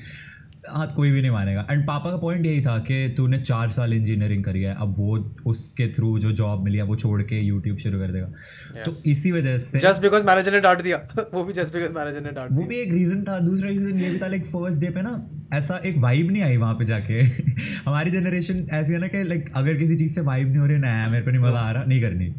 हाँ 0.70 0.88
कोई 0.96 1.12
भी 1.12 1.22
नहीं 1.22 1.32
मानेगा। 1.32 1.66
एंड 1.72 1.86
पापा 1.88 2.12
का 2.12 2.18
पॉइंट 2.18 2.46
यही 2.46 2.62
था 2.62 2.78
कि 2.80 3.14
तूने 3.18 3.38
चार 3.40 3.70
साल 3.70 3.94
इंजीनियरिंग 3.94 4.44
करी 4.44 4.62
है 4.62 4.76
अब 4.82 4.94
वो 4.98 5.18
उसके 5.46 5.88
थ्रू 5.88 6.18
जो 6.20 6.32
जॉब 6.32 6.64
मिली 6.64 6.78
है 6.78 6.84
वो 6.84 6.96
छोड़ 6.96 7.22
के 7.22 7.40
यूट्यूब 7.40 7.78
शुरू 7.78 8.00
कर 8.00 8.12
देगा। 8.12 8.84
तो 8.84 8.92
इसी 9.12 9.32
वजह 9.32 9.58
से 9.60 9.80
जस्ट 9.80 10.02
बिकॉज़ 10.02 10.24
मैनेजर 10.24 10.52
ने 10.52 10.60
डांट 10.60 10.82
दिया। 10.82 10.98
वो 11.34 11.44
भी 11.44 11.54
जस्ट 11.54 11.74
बिकॉज़ 11.74 11.94
मैनेजर 11.94 12.22
ने 12.22 12.32
डांट 12.32 12.52
वो 12.52 12.64
भी 12.64 12.80
एक 12.80 12.94
रीजन 12.94 13.24
था। 13.24 13.40
दूसरा 13.40 13.70
रीजन 13.70 14.00
ये 14.00 14.10
भी 14.10 14.20
था 14.20 14.28
लाइक 14.28 14.46
फ़र्स्ट 14.46 14.82
डे 14.82 14.90
पे 14.90 15.02
ना 15.02 15.16
ऐसा 15.54 15.82
एक 15.86 15.98
वाइब 15.98 16.32
नहीं 16.32 16.44
आई 16.44 16.58
वहाँ 16.58 16.74
पे 16.74 16.86
जाके। 16.86 17.22
हमारी 17.86 18.12
जनरेशन 18.12 18.66
ऐसी 18.74 18.94
है 18.94 19.00
ना 19.00 19.08
कि 19.08 19.24
लाइक 19.24 19.52
अगर 19.56 19.76
किसी 19.76 19.96
चीज़ 19.96 20.16
से 20.16 20.22
वाइब 20.22 20.48
नहीं 20.48 20.58
हो 20.58 20.66
रही 20.66 20.78
ना 20.78 21.08
मेरे 21.10 21.24
को 21.26 21.32
नहीं 21.32 21.42
मज़ा 21.42 21.60
आ 21.60 21.72
रहा 21.72 21.84
नहीं 21.84 22.02
करनी। 22.02 22.34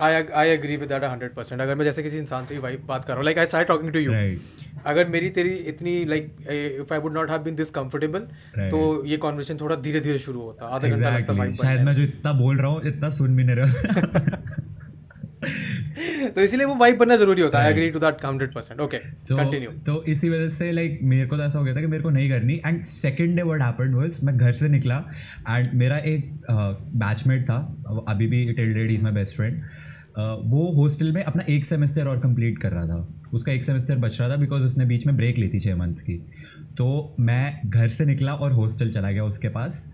I 0.00 0.22
I 0.34 0.48
agree 0.48 0.76
with 0.76 0.88
that 0.88 1.04
hundred 1.04 1.34
percent 1.34 1.60
अगर 1.60 1.74
मैं 1.74 1.84
जैसे 1.84 2.02
किसी 2.02 2.18
इंसान 2.18 2.46
से 2.46 2.54
भी 2.54 2.60
बात 2.60 3.04
कर 3.04 3.08
रहा 3.08 3.16
हूँ 3.16 3.24
like 3.24 3.38
I 3.38 3.46
start 3.46 3.68
talking 3.68 3.92
to 3.92 3.98
you 3.98 4.12
अगर 4.86 5.08
मेरी 5.08 5.30
तेरी 5.30 5.54
इतनी 5.70 6.04
like 6.04 6.36
if 6.80 6.92
I 6.94 7.00
would 7.00 7.14
not 7.14 7.30
have 7.30 7.42
been 7.42 7.56
this 7.56 7.70
comfortable 7.70 8.20
तो 8.58 9.04
ये 9.06 9.16
कॉन्वर्सेशन 9.16 9.60
थोड़ा 9.60 9.76
धीरे 9.76 10.00
धीरे 10.00 10.18
शुरू 10.18 10.40
होता 10.40 10.66
आधा 10.66 10.88
घंटा 10.88 10.96
exactly. 10.96 11.20
लगता 11.20 11.34
वाइब 11.34 11.54
शायद 11.54 11.80
मैं 11.80 11.94
जो 11.94 12.02
इतना 12.02 12.32
बोल 12.32 12.58
रहा 12.58 12.70
हूँ 12.70 12.80
इतना 12.84 13.10
सुन 13.10 13.36
भी 13.36 13.44
नहीं 13.44 13.56
रहा। 13.56 13.70
तो 16.36 16.40
इसीलिए 16.40 16.66
वो 16.66 16.74
वाइब 16.74 16.96
बनना 16.98 17.16
ज़रूरी 17.16 17.42
होता 17.42 17.60
है। 17.62 17.70
Agree 17.70 17.90
to 17.90 17.98
that 17.98 18.24
hundred 18.24 18.52
percent 18.52 18.80
okay 18.80 18.98
continue 18.98 19.70
तो 19.86 20.02
इसी 20.08 20.28
वजह 20.28 20.48
से 20.50 20.70
लाइक 20.72 20.98
मेरे 21.02 21.26
को 21.28 21.36
तो 21.36 21.42
ऐसा 21.42 21.58
हो 21.58 21.64
गया 21.64 21.74
था 21.76 21.80
कि 21.80 21.86
मेरे 21.86 22.02
को 22.02 22.10
नहीं 22.10 22.28
करनी। 22.30 22.60
And 22.66 22.82
second 22.84 23.36
day 23.36 23.42
word 23.42 23.62
happened 23.62 23.94
was 23.94 24.18
मैं 24.24 24.36
घर 24.36 24.52
से 24.52 24.68
निकला 24.68 24.96
एंड 25.48 25.74
मेरा 25.74 25.96
एक 26.12 26.30
बैचमेट 26.50 27.44
था 27.44 27.56
अभी 28.08 28.26
भी 28.26 28.44
till 28.52 28.74
date 28.74 28.90
is 28.90 29.02
my 29.02 29.12
best 29.12 29.36
friend 29.36 29.62
वो 30.18 30.72
हॉस्टल 30.72 31.12
में 31.12 31.22
अपना 31.22 31.42
एक 31.48 31.64
सेमेस्टर 31.64 32.06
और 32.06 32.18
कंप्लीट 32.18 32.58
कर 32.58 32.72
रहा 32.72 32.86
था। 32.86 33.08
उसका 33.32 33.52
एक 33.52 33.64
सेमेस्टर 33.64 33.96
बच 33.96 34.20
रहा 34.20 34.30
था 34.30 34.36
बिकॉज़ 34.36 34.62
उसने 34.62 34.84
बीच 34.84 35.06
में 35.06 35.16
ब्रेक 35.16 35.38
ली 35.38 35.48
थी 35.48 35.60
छः 35.60 35.76
मंथ्स 35.76 36.02
की। 36.02 36.14
तो 36.76 37.16
मैं 37.20 37.60
घर 37.66 37.88
से 37.88 38.04
निकला 38.04 38.34
और 38.34 38.52
हॉस्टल 38.52 38.90
चला 38.90 39.10
गया 39.10 39.24
उसके 39.24 39.48
पास। 39.48 39.92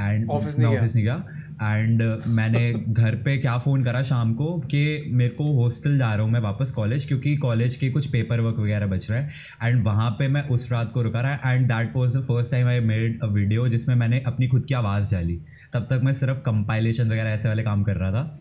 एंड 0.00 0.26
मैं 0.58 0.66
नहीं 0.66 0.76
ऑफ़िस 0.76 0.94
नहीं 0.94 1.04
गया। 1.04 1.24
एंड 1.62 2.22
मैंने 2.26 2.72
घर 2.88 3.14
पे 3.14 3.38
क्या 3.38 3.58
फ़ोन 3.58 3.84
करा 3.84 4.02
शाम 4.02 4.34
को 4.34 4.58
कि 4.58 5.04
मेरे 5.10 5.30
को 5.30 5.52
हॉस्टल 5.52 5.98
जा 5.98 6.14
रहा 6.14 6.24
हूँ 6.24 6.32
मैं 6.32 6.40
वापस 6.40 6.70
कॉलेज 6.70 7.04
क्योंकि 7.04 7.36
कॉलेज 7.36 7.76
के 7.76 7.90
कुछ 7.90 8.06
पेपर 8.06 8.40
वर्क 8.40 8.56
वगैरह 8.58 8.86
बच 8.86 9.10
रहा 9.10 9.20
है। 9.20 9.30
एंड 9.62 9.84
वहाँ 9.84 10.10
पे 10.10 10.28
मैं 10.28 10.48
उस 10.48 10.72
रात 10.72 10.92
को 10.92 11.02
रुका 11.02 11.20
रहा 11.20 11.34
है। 11.34 11.54
And 11.54 11.66
that 11.66 11.96
was 11.96 12.16
the 12.16 12.20
first 12.20 12.50
time 12.50 12.66
I 12.66 12.80
made 12.80 13.22
a 13.22 13.26
video 13.26 13.68
जिसमें 13.68 13.94
मैंने 13.94 14.22
अपनी 14.26 14.48
खुद 14.48 14.64
की 14.64 14.74
आवाज़ 14.74 15.10
डाली। 15.10 15.40
तब 15.72 15.86
तक 15.90 16.00
मैं 16.04 16.14
सिर्फ़ 16.14 16.38
कंपाइलेशन 16.38 17.10
वगैरह 17.10 17.30
ऐसे 17.30 17.48
वाले 17.48 17.62
काम 17.62 17.82
कर 17.82 17.96
रहा 17.96 18.12
था। 18.12 18.40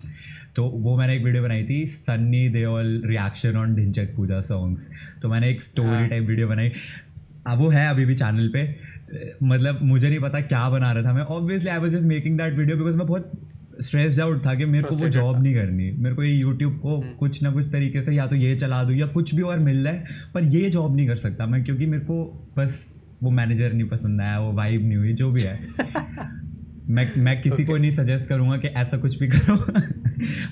तो 0.57 0.63
वो 0.63 0.97
मैंने 0.97 1.15
एक 1.15 1.23
वीडियो 1.23 1.43
बनाई 1.43 1.63
थी 1.63 1.85
Sunny 1.85 2.49
Deol 2.49 3.01
reaction 3.05 3.57
on 3.57 3.75
Dhinchak 3.75 4.15
Pooja 4.15 4.41
songs 4.41 4.89
तो 5.21 5.29
मैंने 5.29 5.49
एक 5.49 5.61
स्टोरी 5.61 6.07
टाइप 6.07 6.23
वीडियो 6.23 6.47
बनाई। 6.47 6.71
अब 7.47 7.57
वो 7.57 7.69
है 7.69 7.89
अभी 7.89 8.05
भी 8.05 8.15
चैनल 8.15 8.49
पे। 8.49 8.75
मतलब 9.43 9.79
मुझे 9.83 10.09
नहीं 10.09 10.19
पता 10.19 10.41
क्या 10.41 10.69
बना 10.69 10.91
रहा 10.91 11.03
था 11.03 11.13
मैं। 11.13 11.21
Obviously 11.21 11.69
I 11.69 11.77
was 11.77 11.91
just 11.91 12.05
making 12.05 12.37
that 12.37 12.53
video 12.53 12.77
because 12.77 12.97
मैं 12.97 13.07
बहुत 13.07 13.31
स्ट्रेस्ड 13.81 14.21
आउट 14.21 14.45
था 14.45 14.55
कि 14.55 14.65
मेरे 14.65 14.83
को 14.83 14.95
वो 14.95 15.07
जॉब 15.07 15.43
नहीं 15.43 15.55
करनी। 15.55 15.91
मेरे 15.91 16.15
को 16.15 16.23
ये 16.23 16.33
यूट्यूब 16.33 16.79
को 16.79 16.99
कुछ 17.19 17.43
ना 17.43 17.51
कुछ 17.51 17.71
तरीके 17.71 18.03
से 18.03 18.15
या 18.15 18.27
तो 18.27 18.35
ये 18.35 18.55
चला 18.55 18.83
दूँ 18.83 18.95
या 18.95 19.07
कुछ 19.07 19.35
भी 19.35 19.41
और 19.41 19.59
मिल 19.59 19.87
रहा 19.87 19.93
है 19.93 20.05
पर 20.33 20.43
ये 20.43 20.69
जॉब 20.69 20.95
नहीं 20.95 21.07
कर 21.07 21.17
सकता 21.17 21.45
मैं 21.45 21.63
क्योंकि 21.63 21.85
मेरे 21.85 22.05
को 22.05 22.49
बस 22.57 22.95
वो 23.23 23.31
मैनेजर 23.31 23.73
नहीं 23.73 23.87
पसंद 23.87 24.21
आया 24.21 24.39
वो 24.39 24.51
वाइब 24.53 24.81
नहीं 24.81 24.97
हुई 24.97 25.13
जो 25.13 25.31
भी 25.31 25.41
है। 25.41 25.59
मैं 26.89 27.11
मैं 27.17 27.41
किसी 27.41 27.55
okay. 27.55 27.65
को 27.67 27.77
नहीं 27.77 27.91
सजेस्ट 27.91 28.27
करूँगा 28.27 28.57
कि 28.57 28.67
ऐसा 28.81 28.97
कुछ 28.97 29.17
भी 29.19 29.27
करो। 29.27 29.55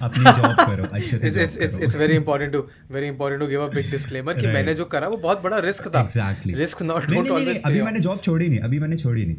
अपनी 0.05 0.23
जॉब 0.23 0.55
करो 0.59 0.83
अच्छे 0.83 1.17
से 1.17 1.43
it's 1.43 1.57
it's 1.57 1.79
it's 1.79 1.95
very 1.95 2.15
important 2.15 2.51
to 2.53 2.59
very 2.91 3.07
important 3.07 3.41
to 3.41 3.47
give 3.47 3.61
a 3.61 3.67
big 3.75 3.91
disclaimer 3.91 4.33
कि 4.33 4.47
मैंने 4.47 4.73
जो 4.75 4.85
करा 4.85 5.07
वो 5.07 5.17
बहुत 5.17 5.43
बड़ा 5.43 5.59
रिस्क 5.59 5.87
था। 5.95 6.01
Exactly 6.01 6.53
risk 6.53 6.81
not 6.81 7.05
don't 7.05 7.29
always 7.29 7.61
अभी 7.65 7.81
मैंने 7.81 7.99
जॉब 7.99 8.19
छोड़ी 8.23 8.49
नहीं 8.49 8.59
अभी 8.59 8.79
मैंने 8.79 8.97
छोड़ी 8.97 9.25
नहीं। 9.25 9.35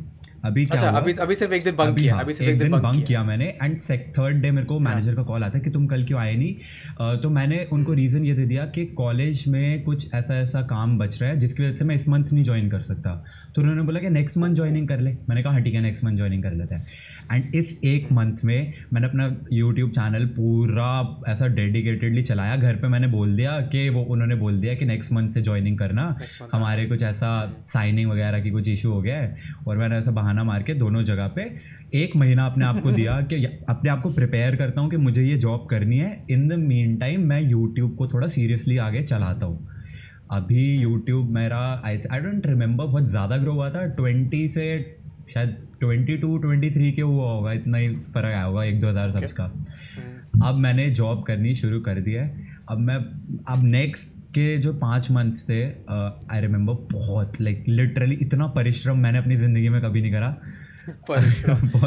अभी 0.46 0.64
क्या 0.66 0.80
अच्छा 0.80 0.98
अभी 0.98 1.12
अभी 1.12 1.34
सिर्फ़ 1.34 1.54
एक 1.54 1.64
दिन 1.64 1.76
बंक 1.76 1.98
किया 1.98 2.14
हाँ, 2.14 2.22
अभी 2.22 2.32
सिर्फ़ 2.32 2.52
एक 2.52 2.58
दिन 2.58 2.70
बंक 2.70 2.82
बंक 2.82 3.04
किया। 3.06 3.22
मैंने 3.24 3.44
एंड 3.62 3.76
थर्ड 4.18 4.40
डे 4.42 4.50
मेरे 4.50 4.66
को 4.66 4.78
मैनेजर 4.80 5.14
का 5.14 5.22
कॉल 5.22 5.44
आता 5.44 5.58
है 5.58 5.64
कि 5.64 5.70
तुम 5.70 5.86
कल 5.86 6.04
क्यों 6.04 6.20
आए 6.20 6.34
नहीं? 6.34 7.18
तो 7.20 7.30
मैंने 7.30 7.66
उनको 7.72 7.92
रीज़न 7.92 8.24
ये 8.24 8.34
दे 8.34 8.44
दिया 8.44 8.66
कि 8.66 8.84
कॉलेज 8.96 9.44
में 9.48 9.82
कुछ 9.82 10.14
ऐसा 10.14 10.34
ऐसा 10.34 10.62
काम 10.66 10.98
बच 10.98 11.20
रहा 11.22 11.30
है 11.30 11.38
जिसकी 11.38 11.62
वजह 11.62 11.76
से 11.76 11.84
मैं 11.84 11.94
इस 11.94 12.08
मंथ 12.08 12.32
नहीं 12.32 12.44
ज्वाइन 12.44 12.70
कर 12.70 12.80
सकता। 12.82 13.14
तो 13.54 13.62
उन्होंने 13.62 13.82
बोला 13.82 14.00
कि 14.00 14.10
नेक्स्ट 14.10 14.38
मंथ 14.38 14.54
ज्वाइनिंग 14.54 14.88
कर 14.88 15.00
ले। 15.00 15.12
मैंने 15.28 15.42
कहा 15.42 15.54
हटी 15.54 15.64
ठीक 15.64 15.74
है 15.74 15.80
नेक्स्ट 15.82 16.04
मंथ 16.04 16.16
ज्वाइनिंग 16.16 16.42
कर 16.42 16.52
लेते 16.52 16.74
हैं। 16.74 16.86
एंड 17.32 17.54
इस 17.54 17.78
एक 17.84 18.10
मंथ 18.12 18.44
में 18.44 18.72
मैंने 18.92 19.06
अपना 19.06 19.24
यूट्यूब 19.52 19.90
चैनल 19.90 20.26
पूरा 20.36 20.88
ऐसा 21.28 21.46
डेडिकेटेडली 21.54 22.22
चलाया। 22.22 22.56
घर 22.56 22.76
पे 22.76 22.88
मैंने 22.88 23.06
बोल 23.08 23.34
दिया 23.36 23.56
कि 23.72 23.88
वो 23.88 24.02
उन्होंने 24.04 24.34
बोल 24.34 24.60
दिया 24.60 24.74
कि 24.74 24.84
नेक्स्ट 24.84 25.12
मंथ 25.12 25.28
से 25.28 25.42
ज्वाइनिंग 25.42 25.78
करना। 25.78 26.04
हमारे 26.52 26.86
कुछ 26.86 27.02
ऐसा 27.04 27.30
साइनिंग 27.68 28.10
वगैरह 28.10 28.40
की 28.40 28.50
कुछ 28.50 28.68
इशू 28.68 28.92
हो 28.92 29.00
गया 29.02 29.16
है। 29.16 29.54
और 29.68 29.78
मैंने 29.78 29.96
ऐसा 29.96 30.10
बहाना 30.12 30.44
मार 30.44 30.62
के 30.62 30.74
दोनों 30.74 31.02
जगह 31.04 31.28
पे 31.28 31.50
एक 31.94 32.16
महीना 32.16 32.46
अपने 32.46 32.64
आप 32.64 32.80
को 32.82 32.92
दिया 32.92 33.20
कि 33.22 33.44
अपने 33.44 33.90
आप 33.90 34.02
को 34.02 34.10
प्रिपेयर 34.12 34.56
करता 34.56 34.80
हूँ 34.80 34.90
कि 34.90 34.96
मुझे 34.98 35.22
ये 35.22 35.36
जॉब 35.38 35.66
करनी 35.70 35.98
है। 35.98 36.24
इन 36.30 36.48
द 36.48 36.52
मीन 36.60 36.96
टाइम 36.96 37.26
मैं 37.28 37.40
यूट्यूब 37.42 37.94
को 37.96 38.08
थोड़ा 38.08 38.28
सीरियसली 38.28 38.76
आगे 38.78 39.02
चलाता 39.04 39.46
हूँ। 39.46 39.68
अभी 40.32 40.64
यूट्यूब 40.72 41.30
मेरा 41.30 41.58
आई 41.86 41.98
आई 42.12 42.20
डोंट 42.20 42.46
रिमेंबर 42.46 42.84
बहुत 42.84 43.08
ज़्यादा 43.10 43.36
ग्रो 43.36 43.52
हुआ 43.52 43.70
था। 43.70 43.86
ट्वेंटी 43.96 44.48
से 44.48 44.64
शायद 45.28 45.56
ट्वेंटी 45.80 46.16
टू 46.16 46.36
ट्वेंटी 46.38 46.70
थ्री 46.70 46.90
के 46.92 47.02
हुआ 47.02 47.30
होगा 47.30 47.52
इतना 47.52 47.78
ही 47.78 47.88
फ़र्क 47.88 48.26
आया 48.26 48.42
होगा 48.42 48.64
एक 48.64 48.80
दो 48.80 48.88
हज़ार 48.88 49.10
सब्स 49.12 49.32
का। 49.32 49.44
हम्म, 49.44 50.46
अब 50.46 50.58
मैंने 50.58 50.90
जॉब 50.92 51.24
करनी 51.26 51.54
शुरू 51.54 51.80
कर 51.80 52.00
दी 52.00 52.12
है। 52.12 52.28
अब 52.70 52.78
मैं 52.80 52.96
अब 53.48 53.64
नेक्स्ट 53.64 54.14
के 54.34 54.56
जो 54.58 54.72
पाँच 54.76 55.10
मंथ्स 55.10 55.48
थे 55.48 55.62
आई 55.62 56.40
रिमेंबर 56.40 56.74
बहुत 56.92 57.40
लाइक 57.40 57.64
लिटरली 57.68 58.14
इतना 58.22 58.46
परिश्रम 58.56 58.98
मैंने 58.98 59.18
अपनी 59.18 59.36
ज़िंदगी 59.36 59.68
में 59.68 59.80
कभी 59.82 60.00
नहीं 60.00 60.12
करा। 60.12 60.36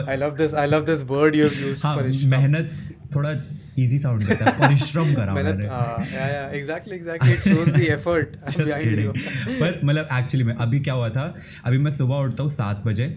I 0.10 0.18
love 0.18 0.36
this 0.38 0.54
I 0.54 0.68
love 0.68 0.86
this 0.86 1.04
word 1.10 1.36
you 1.36 1.44
have 1.46 1.68
used 1.68 1.86
हाँ 1.86 1.96
परिश्रम। 1.98 2.30
मेहनत 2.32 2.72
थोड़ा 3.16 3.32
इजी 3.80 4.00
साउंड 4.00 4.28
करता 4.28 4.46
है 4.46 4.52
परिश्रम 4.60 5.14
करा 5.16 5.34
मैंने। 5.34 5.66
या 5.66 6.28
या 6.28 6.50
exactly 6.50 6.96
exactly 6.96 7.34
it 7.34 7.40
shows 7.40 7.70
the 7.72 7.82
effort 7.82 8.36
behind 8.58 9.00
you 9.00 9.12
पर 9.12 9.80
मतलब 9.84 10.08
एक्चुअली 10.14 10.44
में 10.44 10.54
अभी 10.56 10.80
क्या 10.80 10.94
हुआ 10.94 11.10
था 11.10 11.34
अभी 11.66 11.78
मैं 11.78 11.92
सुबह 11.92 12.16
उठता 12.18 12.44
हूँ 12.44 12.50
सात 12.52 12.84
बजे 12.86 13.08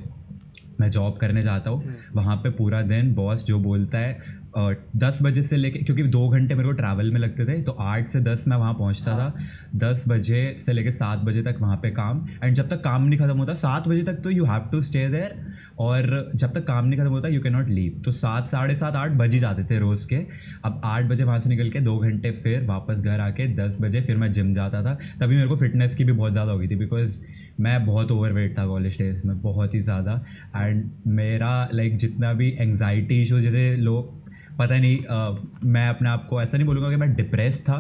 मैं 0.83 0.91
जॉब 0.91 1.17
करने 1.17 1.43
जाता 1.43 1.71
हूँ 1.71 1.83
हम्म। 1.83 1.97
वहाँ 2.15 2.37
पे 2.37 2.51
पूरा 2.53 2.83
दिन 2.85 3.15
बॉस 3.15 3.45
जो 3.45 3.59
बोलता 3.61 3.99
है 3.99 4.41
दस 4.55 5.19
बजे 5.23 5.43
से 5.43 5.57
लेके 5.57 5.79
क्योंकि 5.81 6.03
दो 6.05 6.29
घंटे 6.29 6.55
मेरे 6.55 6.69
को 6.69 6.73
ट्रैवल 6.75 7.11
में 7.11 7.19
लगते 7.21 7.45
थे 7.47 7.61
तो 7.63 7.73
आठ 7.83 8.09
से 8.09 8.21
दस 8.21 8.45
मैं 8.49 8.57
वहाँ 8.57 8.75
पहुँचता 8.75 9.13
हाँ। 9.13 9.31
था 9.31 9.79
दस 9.79 10.05
बजे 10.09 10.41
से 10.61 10.73
लेके 10.73 10.91
सात 10.93 11.19
बजे 11.21 11.43
तक 11.43 11.59
वहाँ 11.61 11.77
पे 11.77 11.91
काम 11.91 12.25
एंड 12.45 12.55
जब 12.55 12.69
तक 12.69 12.83
काम 12.85 13.05
नहीं 13.05 13.19
खत्म 13.19 13.37
होता 13.39 13.55
सात 13.57 13.89
बजे 13.89 14.03
तक 14.03 14.21
तो 14.25 14.31
you 14.31 14.45
have 14.45 14.69
to 14.73 14.83
stay 14.83 15.09
there 15.09 15.37
और 15.79 16.33
जब 16.35 16.53
तक 16.53 16.67
काम 16.67 16.87
नहीं 16.87 17.01
खत्म 17.01 17.11
होता 17.11 17.29
यू 17.29 17.41
कैन 17.41 17.53
नॉट 17.53 17.69
लीव 17.71 18.01
तो 18.05 18.13
सात 18.13 18.49
साढ़े 18.49 18.75
सात 18.75 18.97
आठ 18.97 19.13
बज 19.17 19.35
ही 19.35 19.41
जाते 19.41 19.65
थे 19.65 19.79
रोज़ 19.79 20.07
के 20.09 20.21
अब 20.65 20.81
आठ 20.85 21.05
बजे 21.05 21.25
वहाँ 21.25 21.41
से 21.41 21.51
निकल 21.51 21.71
के 21.71 21.81
दो 21.81 21.99
घंटे 22.01 22.33
फिर 22.35 22.67
वापस 22.67 23.01
घर 23.03 23.21
आके 23.21 23.47
दस 23.57 23.79
बजे 23.81 24.01
फिर 24.01 24.17
मैं 24.17 24.33
जिम 24.33 24.53
जाता 24.55 24.83
था 24.83 24.95
तभी 25.21 25.37
मेरे 25.37 25.49
को 25.49 25.57
फिटनेस 25.57 25.95
की 25.95 26.05
भी 26.05 26.13
बहुत 26.13 26.33
ज़्यादा 26.33 26.53
हो 26.53 26.59
गई 26.59 26.69
थी 26.69 26.77
बिकॉज़ 26.77 27.21
मैं 27.61 27.85
बहुत 27.87 28.11
ओवरवेट 28.11 28.59
था 28.59 28.67
कॉलेज 28.67 28.99
डेज़ 28.99 29.27
में 29.27 29.41
बहुत 29.43 29.75
ही 29.75 29.81
ज़्यादा। 29.81 30.25
एंड 30.57 30.91
मेरा 31.07 31.69
लाइक 31.75 31.97
जितना 31.97 32.33
भी 32.33 32.51
एंग्जाइटी 32.61 33.23
इशू 33.23 33.41
जैसे 33.41 33.77
लोग 33.77 34.21
पता 34.59 34.79
नहीं 34.79 34.99
अ, 34.99 35.37
मैं 35.65 35.87
अपने 35.89 36.09
आप 36.09 36.27
को 36.31 36.43
ऐसा 36.43 36.57
नहीं 36.57 36.67
बोलूँगा 36.67 36.91
कि 36.91 36.97
मैं 36.97 37.15
डिप्रेस 37.15 37.61
था 37.61 37.79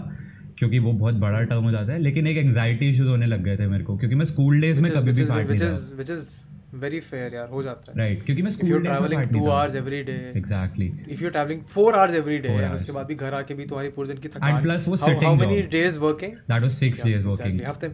क्योंकि 0.58 0.78
वो 0.78 0.92
बहुत 0.92 1.14
बड़ा 1.14 1.42
टर्म 1.42 1.64
हो 1.64 1.70
जाता 1.70 1.92
है 1.92 1.98
लेकिन 1.98 2.26
एक 2.26 2.36
एंग्जाइटी 2.36 2.88
इश्यूज़ 2.90 3.08
होने 3.08 3.26
लग 3.26 3.42
गए 3.44 3.56
थे 3.56 3.66
मेरे 3.66 3.84
को 3.84 3.96
क्योंकि 3.96 4.16
मैं 4.16 4.24
स्कूल 4.24 4.60
डेज़ 4.60 4.82
में 4.82 4.90
कभी 4.92 5.12
भी 5.12 5.24
फाट 5.24 5.50
नहीं 5.50 5.60
था। 5.60 6.24
very 6.80 7.00
fair 7.08 7.34
यार 7.34 7.48
हो 7.48 7.62
जाता 7.62 7.92
है। 7.92 7.98
राइट 7.98 8.22
क्योंकि 8.24 8.42
मैं 8.42 8.50
स्कूल 8.50 8.70
डेज़ 8.82 8.92
फाट 8.92 9.32
2 9.32 9.40
hours 9.54 9.74
every 9.80 9.98
day 10.06 10.36
exactly 10.36 10.88
traveling 11.32 11.60
4 11.74 11.96
hours 11.98 12.14
every 12.20 12.38
day 12.44 12.48
Four 12.48 12.60
and 12.60 12.68
hours. 12.68 12.80
उसके 12.80 12.92
बाद 12.92 13.06
भी 13.06 13.14
घर 13.14 13.34
आके 13.34 13.54
भी 13.54 13.64
तुम्हारी 13.66 13.88
पूरे 13.88 14.08
दिन 14.08 14.18
की 14.18 14.28
थकान 14.28 14.62
plus 14.64 14.88
वो 14.88 14.96
how, 14.96 15.02
how 15.02 15.10
sitting 15.12 15.38
many 15.42 15.58
job. 15.62 15.70
days 15.74 15.98
working? 16.04 16.34
That 16.52 16.62
was 16.62 16.70
six 16.72 17.04
days 17.04 17.24
working 17.26 17.60
हफ़्ते 17.66 17.86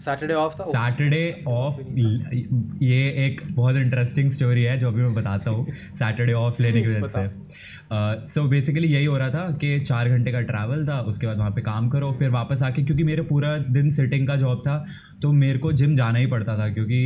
सैटरडे 0.00 0.34
ऑफ़ 0.34 0.54
था 0.54 0.64
सैटरडे 0.64 1.44
ऑफ़ 1.48 1.80
ये 2.84 3.00
एक 3.26 3.40
बहुत 3.50 3.76
इंटरेस्टिंग 3.76 4.30
स्टोरी 4.30 4.62
है 4.62 4.78
जो 4.78 4.88
अभी 4.88 5.02
मैं 5.02 5.14
बताता 5.14 5.50
हूँ। 5.50 5.66
सैटरडे 5.94 6.32
ऑफ़ 6.32 6.62
लेने 6.62 6.82
की 6.82 6.88
वजह 6.88 7.06
से। 7.06 7.28
सो 8.26 8.42
बेसिकली 8.48 8.88
यही 8.88 9.04
हो 9.04 9.16
रहा 9.18 9.30
था 9.30 9.50
कि 9.60 9.78
चार 9.80 10.08
घंटे 10.08 10.32
का 10.32 10.40
ट्रैवल 10.40 10.86
था 10.86 11.00
उसके 11.02 11.26
बाद 11.26 11.38
वहाँ 11.38 11.50
पे 11.50 11.60
काम 11.60 11.88
करो 11.88 12.12
फिर 12.12 12.30
वापस 12.30 12.62
आके 12.62 12.82
क्योंकि 12.82 13.04
मेरे 13.04 13.22
पूरा 13.22 13.56
दिन 13.70 13.90
सिटिंग 13.90 14.26
का 14.28 14.36
जॉब 14.36 14.58
था 14.58 14.84
तो 15.22 15.32
मेरे 15.32 15.58
को 15.58 15.72
जिम 15.72 15.96
जाना 15.96 16.18
ही 16.18 16.26
पड़ता 16.26 16.56
था 16.58 16.68
क्योंकि 16.68 17.00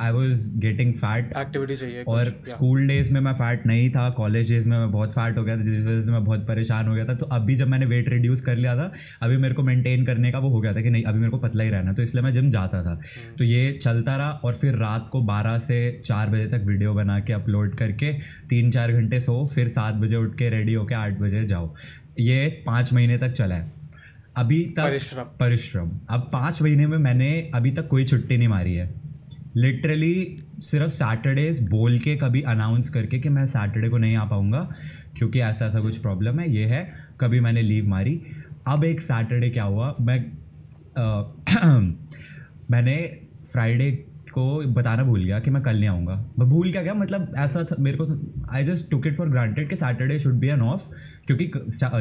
I 0.00 0.12
was 0.12 0.50
getting 0.60 0.92
fat 0.94 1.32
activity 1.38 1.76
चाहिए 1.76 2.02
और 2.08 2.32
स्कूल 2.46 2.86
डेज़ 2.88 3.12
में 3.12 3.20
मैं 3.20 3.32
फैट 3.34 3.66
नहीं 3.66 3.88
था 3.90 4.08
कॉलेज 4.12 4.50
डेज़ 4.50 4.68
में 4.68 4.76
मैं 4.78 4.90
बहुत 4.92 5.12
फैट 5.12 5.38
हो 5.38 5.44
गया 5.44 5.56
था 5.56 5.62
जिस 5.62 5.80
वजह 5.80 6.02
से 6.02 6.10
मैं 6.10 6.24
बहुत 6.24 6.46
परेशान 6.48 6.88
हो 6.88 6.94
गया 6.94 7.04
था। 7.04 7.14
तो 7.14 7.26
अभी 7.32 7.56
जब 7.56 7.68
मैंने 7.68 7.86
वेट 7.86 8.08
रिड्यूस 8.08 8.40
कर 8.40 8.56
लिया 8.56 8.76
था 8.76 8.90
अभी 9.22 9.36
मेरे 9.36 9.54
को 9.54 9.62
मेंटेन 9.62 10.04
करने 10.06 10.32
का 10.32 10.38
वो 10.38 10.50
हो 10.50 10.60
गया 10.60 10.72
था 10.74 10.80
कि 10.80 10.90
नहीं 10.90 11.04
अभी 11.04 11.18
मेरे 11.18 11.30
को 11.30 11.38
पतला 11.38 11.64
ही 11.64 11.70
रहना 11.70 11.92
तो 11.92 12.02
इसलिए 12.02 12.24
मैं 12.24 12.32
जिम 12.32 12.50
जाता 12.50 12.82
था। 12.84 12.94
तो 13.38 13.44
ये 13.44 13.72
चलता 13.72 14.16
रहा 14.16 14.30
और 14.44 14.54
फिर 14.54 14.74
रात 14.76 15.08
को 15.12 15.22
बारह 15.24 15.58
से 15.60 15.78
चार 16.04 16.30
बजे 16.30 16.46
तक 16.48 16.64
वीडियो 16.66 16.94
बना 16.94 17.18
के 17.20 17.32
अपलोड 17.32 17.74
करके 17.76 18.12
तीन 18.48 18.70
चार 18.70 18.92
घंटे 18.92 19.20
सो 19.20 19.44
फिर 19.46 19.68
सात 19.68 19.94
बजे 19.96 20.16
उठ 20.16 20.34
के 20.38 20.50
रेडी 20.50 20.74
होके 20.74 20.94
आठ 20.94 21.18
बजे 21.20 21.44
जाओ। 21.44 21.74
ये 22.20 22.46
पाँच 22.66 22.92
महीने 22.92 23.18
तक 23.18 23.32
चला 23.32 23.54
है। 23.54 23.72
अभी 24.36 24.60
तक 24.68 24.82
परिश्रम। 24.82 25.24
परिश्रम। 25.40 25.90
अब 26.10 26.28
पाँच 26.32 26.62
महीने 26.62 26.86
में 26.86 26.96
मैंने 26.98 27.28
अभी 27.54 27.70
तक 27.70 27.88
कोई 27.88 28.04
छुट्टी 28.04 28.36
नहीं 28.36 28.48
मारी 28.48 28.74
है। 28.74 28.86
लिटरली 29.56 30.36
सिर्फ़ 30.60 30.88
सैटरडेज 30.88 31.62
बोल 31.68 31.98
के 31.98 32.16
कभी 32.16 32.42
अनाउंस 32.42 32.88
करके 32.88 33.18
कि 33.18 33.28
मैं 33.28 33.44
सैटरडे 33.46 33.88
को 33.88 33.98
नहीं 33.98 34.16
आ 34.16 34.24
पाऊँगा 34.24 34.68
क्योंकि 35.16 35.40
ऐसा 35.40 35.66
ऐसा 35.66 35.80
कुछ 35.80 35.96
प्रॉब्लम 35.96 36.40
है 36.40 36.50
ये 36.50 36.64
है 36.64 36.82
कभी 37.20 37.40
मैंने 37.40 37.62
लीव 37.62 37.88
मारी। 37.88 38.20
अब 38.68 38.84
एक 38.84 39.00
सैटरडे 39.00 39.48
क्या 39.50 39.64
हुआ 39.64 39.94
मैं 40.00 40.18
अ, 40.98 41.34
मैंने 42.70 42.96
फ्राइडे 43.52 43.90
को 44.32 44.44
बताना 44.72 45.02
भूल 45.04 45.24
गया 45.24 45.38
कि 45.40 45.50
मैं 45.50 45.62
कल 45.62 45.76
नहीं 45.76 45.88
आऊँगा। 45.88 46.14
मैं 46.38 46.48
भूल 46.48 46.70
क्या 46.72 46.82
गया 46.82 46.94
मतलब 46.94 47.34
ऐसा 47.38 47.62
था 47.64 47.76
मेरे 47.78 47.98
को 48.00 48.06
I 48.52 48.64
just 48.64 48.90
took 48.90 49.06
it 49.06 49.16
for 49.16 49.28
granted 49.28 49.68
कि 49.68 49.76
Saturday 49.76 50.18
should 50.18 50.34
be 50.34 50.48
an 50.48 50.62
off 50.62 50.88
क्योंकि 51.26 51.50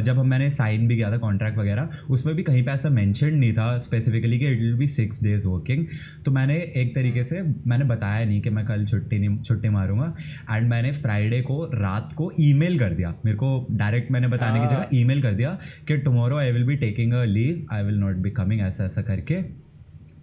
जब 0.03 0.23
मैंने 0.25 0.49
साइन 0.51 0.87
भी 0.87 0.95
किया 0.95 1.11
था 1.11 1.17
कॉन्ट्रैक्ट 1.17 1.57
वगैरह 1.57 1.89
उसमें 2.09 2.35
भी 2.35 2.43
कहीं 2.43 2.63
पे 2.65 2.71
ऐसा 2.71 2.89
मेंशन 2.89 3.33
नहीं 3.35 3.53
था 3.53 3.77
स्पेसिफिकली 3.85 4.39
कि 4.39 4.45
it 4.45 4.59
will 4.59 4.75
be 4.77 4.87
six 4.87 5.23
days 5.23 5.47
working 5.47 5.85
तो 6.25 6.31
मैंने 6.31 6.55
एक 6.77 6.93
तरीके 6.95 7.23
से 7.25 7.41
मैंने 7.41 7.85
बताया 7.85 8.25
नहीं 8.25 8.41
कि 8.41 8.49
मैं 8.49 8.65
कल 8.65 8.85
छुट्टी 8.85 9.19
नहीं 9.19 9.41
छुट्टी 9.41 9.69
मारूँगा. 9.69 10.13
एंड 10.51 10.69
मैंने 10.69 10.91
फ्राइडे 10.93 11.41
को 11.41 11.63
रात 11.73 12.13
को 12.17 12.31
ईमेल 12.41 12.79
कर 12.79 12.93
दिया. 12.93 13.13
मेरे 13.25 13.37
को 13.37 13.67
डायरेक्ट 13.71 14.11
मैंने 14.11 14.27
बताने 14.27 14.59
की 14.59 14.67
जगह 14.67 14.89
ईमेल 14.93 15.21
कर 15.21 15.33
दिया 15.33 15.57
कि 15.87 15.97
tomorrow 15.99 16.37
I 16.37 16.51
will 16.51 16.65
be 16.67 16.75
taking 16.77 17.13
a 17.13 17.23
leave 17.25 17.65
I 17.73 17.83
will 17.83 17.99
not 17.99 18.15
be 18.17 18.31
coming 18.31 18.61
ऐसा 18.61 18.85
ऐसा 18.85 19.01
करके. 19.03 19.64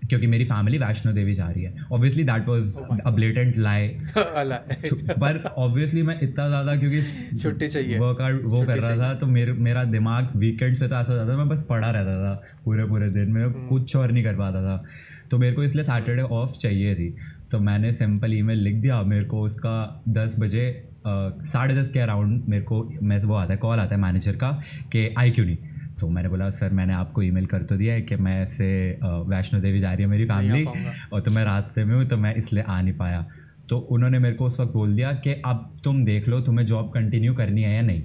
क्योंकि 0.08 0.26
मेरी 0.26 0.44
फैमिली 0.44 0.78
वैष्णो 0.78 1.12
देवी 1.12 1.34
जा 1.34 1.48
रही 1.48 1.62
है। 1.64 1.84
Obviously 1.92 2.24
that 2.24 2.48
was 2.48 2.76
a 3.06 3.10
blatant 3.10 3.58
lie 3.58 3.88
पर 4.16 5.42
ऑब्वियसली 5.48 6.02
मैं 6.02 6.18
इतना 6.22 6.48
ज़्यादा 6.48 6.76
क्योंकि 6.76 7.02
छुट्टी 7.38 7.68
चाहिए। 7.68 7.98
वर्कआउट 7.98 8.44
वो 8.44 8.64
कर 8.66 8.78
रहा 8.78 8.96
था 8.98 9.14
तो 9.14 9.26
मेरे 9.28 9.52
मेरा 9.62 9.84
दिमाग 9.86 10.36
वीकेंड्स 10.36 10.80
पे 10.80 10.88
तो 10.88 10.94
ऐसा 10.96 11.12
होता 11.12 11.28
था 11.28 11.36
मैं 11.36 11.48
बस 11.48 11.66
पड़ा 11.70 11.90
रहता 11.90 12.16
था 12.16 12.34
पूरे 12.64 12.84
पूरे 12.86 13.08
दिन। 13.10 13.32
मैं 13.32 13.44
हम्म। 13.44 13.66
कुछ 13.68 13.96
और 13.96 14.12
नहीं 14.12 14.24
कर 14.24 14.34
पाता 14.36 14.62
था। 14.62 14.82
तो 15.30 15.38
मेरे 15.38 15.54
को 15.56 15.62
इसलिए 15.64 15.84
सैटरडे 15.84 16.22
ऑफ़ 16.22 16.58
चाहिए 16.58 16.94
थी। 16.94 17.14
तो 17.50 17.58
मैंने 17.60 17.92
सिंपल 17.92 18.34
ईमेल 18.34 18.58
लिख 18.58 18.74
दिया 18.76 19.02
मेरे 19.04 19.24
को 19.24 19.40
उसका 19.42 20.02
दस 20.08 20.36
बजे 20.40 20.64
साढ़े 21.06 21.74
दस 21.74 21.90
के 21.92 22.00
अराउंड 22.00 22.42
मेरे 22.48 22.62
को 22.64 22.82
मैं 23.02 23.18
वो 23.22 23.34
आता 23.34 23.52
है 23.52 23.58
कॉल 23.58 23.78
आता 23.78 23.94
है 23.94 24.00
मैनेजर 24.00 24.36
का 24.36 24.50
कि 24.92 25.14
आई 25.18 25.30
क्यों 25.30 25.46
नहीं? 25.46 25.56
तो 26.02 26.08
मैंने 26.08 26.28
बोला 26.28 26.50
सर 26.50 26.72
मैंने 26.72 26.92
आपको 26.92 27.22
ईमेल 27.22 27.46
कर 27.46 27.62
तो 27.62 27.76
दिया 27.76 27.94
है 27.94 28.02
कि 28.02 28.16
मैं 28.16 28.40
ऐसे 28.42 28.68
वैष्णो 29.02 29.60
देवी 29.60 29.80
जा 29.80 29.92
रही 29.92 30.02
है 30.02 30.08
मेरी 30.08 30.24
फैमिली 30.24 30.64
और 31.12 31.20
तो 31.20 31.30
मैं 31.30 31.44
रास्ते 31.44 31.84
में 31.84 31.94
हूँ 31.96 32.04
तो 32.04 32.16
मैं 32.16 32.34
इसलिए 32.34 32.62
आ 32.62 32.80
नहीं 32.82 32.94
पाया। 32.94 33.26
तो 33.68 33.78
उन्होंने 33.90 34.18
मेरे 34.18 34.34
को 34.36 34.44
उस 34.44 34.60
वक्त 34.60 34.72
बोल 34.72 34.94
दिया 34.96 35.12
कि 35.24 35.32
अब 35.46 35.76
तुम 35.84 36.02
देख 36.04 36.28
लो 36.28 36.40
तुम्हें 36.40 36.64
जॉब 36.66 36.90
कंटिन्यू 36.94 37.34
करनी 37.34 37.62
है 37.62 37.74
या 37.74 37.82
नहीं? 37.82 38.02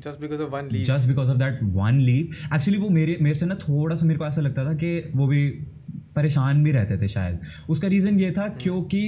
Just 0.00 0.20
because 0.20 0.40
of 0.42 0.50
one 0.50 0.68
leave 0.72 0.82
just 0.84 1.08
because 1.08 1.28
of 1.28 1.38
that 1.38 1.58
one 1.62 2.00
leave 2.00 2.54
actually 2.54 2.80
वो 2.80 2.88
मेरे 2.90 3.16
मेरे 3.22 3.34
से 3.34 3.46
ना 3.46 3.54
थोड़ा 3.54 3.96
सा 3.96 4.06
मेरे 4.06 4.18
को 4.18 4.26
ऐसा 4.26 4.40
लगता 4.40 4.64
था 4.64 4.72
कि 4.74 5.10
वो 5.14 5.26
भी 5.26 5.42
परेशान 6.16 6.62
भी 6.64 6.72
रहते 6.72 6.96
थे 6.98 7.08
शायद। 7.08 7.38
उसका 7.68 7.88
रीज़न 7.88 8.18
ये 8.20 8.30
था 8.30 8.46
क्योंकि 8.60 9.02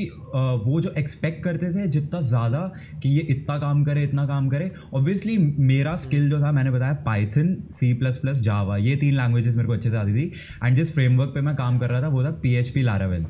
वो 0.65 0.81
जो 0.81 0.91
एक्सपेक्ट 0.99 1.43
करते 1.45 1.73
थे 1.73 1.87
जितना 1.89 2.21
ज़्यादा 2.23 2.61
कि 3.03 3.09
ये 3.11 3.23
इतना 3.31 3.59
काम 3.59 3.85
करे 3.85 4.03
इतना 4.05 4.27
काम 4.27 4.49
करे 4.49 4.71
ऑब्वियसली 4.95 5.37
मेरा 5.65 5.97
स्किल 5.99 6.29
जो 6.31 6.41
था 6.41 6.53
मैंने 6.53 6.71
बताया 6.71 6.93
Python 7.07 7.57
C 7.73 7.93
plus 7.95 8.19
plus 8.19 8.41
Java 8.43 8.77
ये 8.79 8.97
तीन 8.97 9.15
लैंग्वेजेस 9.17 9.57
मेरे 9.57 9.67
को 9.67 9.73
अच्छे 9.75 9.91
से 9.91 9.97
आती 9.97 10.15
थी। 10.15 10.31
एंड 10.65 10.77
जिस 10.77 10.95
फ्रेमवर्क 10.95 11.31
पे 11.35 11.41
मैं 11.41 11.55
काम 11.57 11.79
कर 11.79 11.91
रहा 11.91 12.03
था 12.03 12.09
वो 12.09 12.25
था 12.25 12.31
पी 12.43 12.55
एच 12.55 12.71
पी 12.71 12.83
लारावेल 12.83 13.27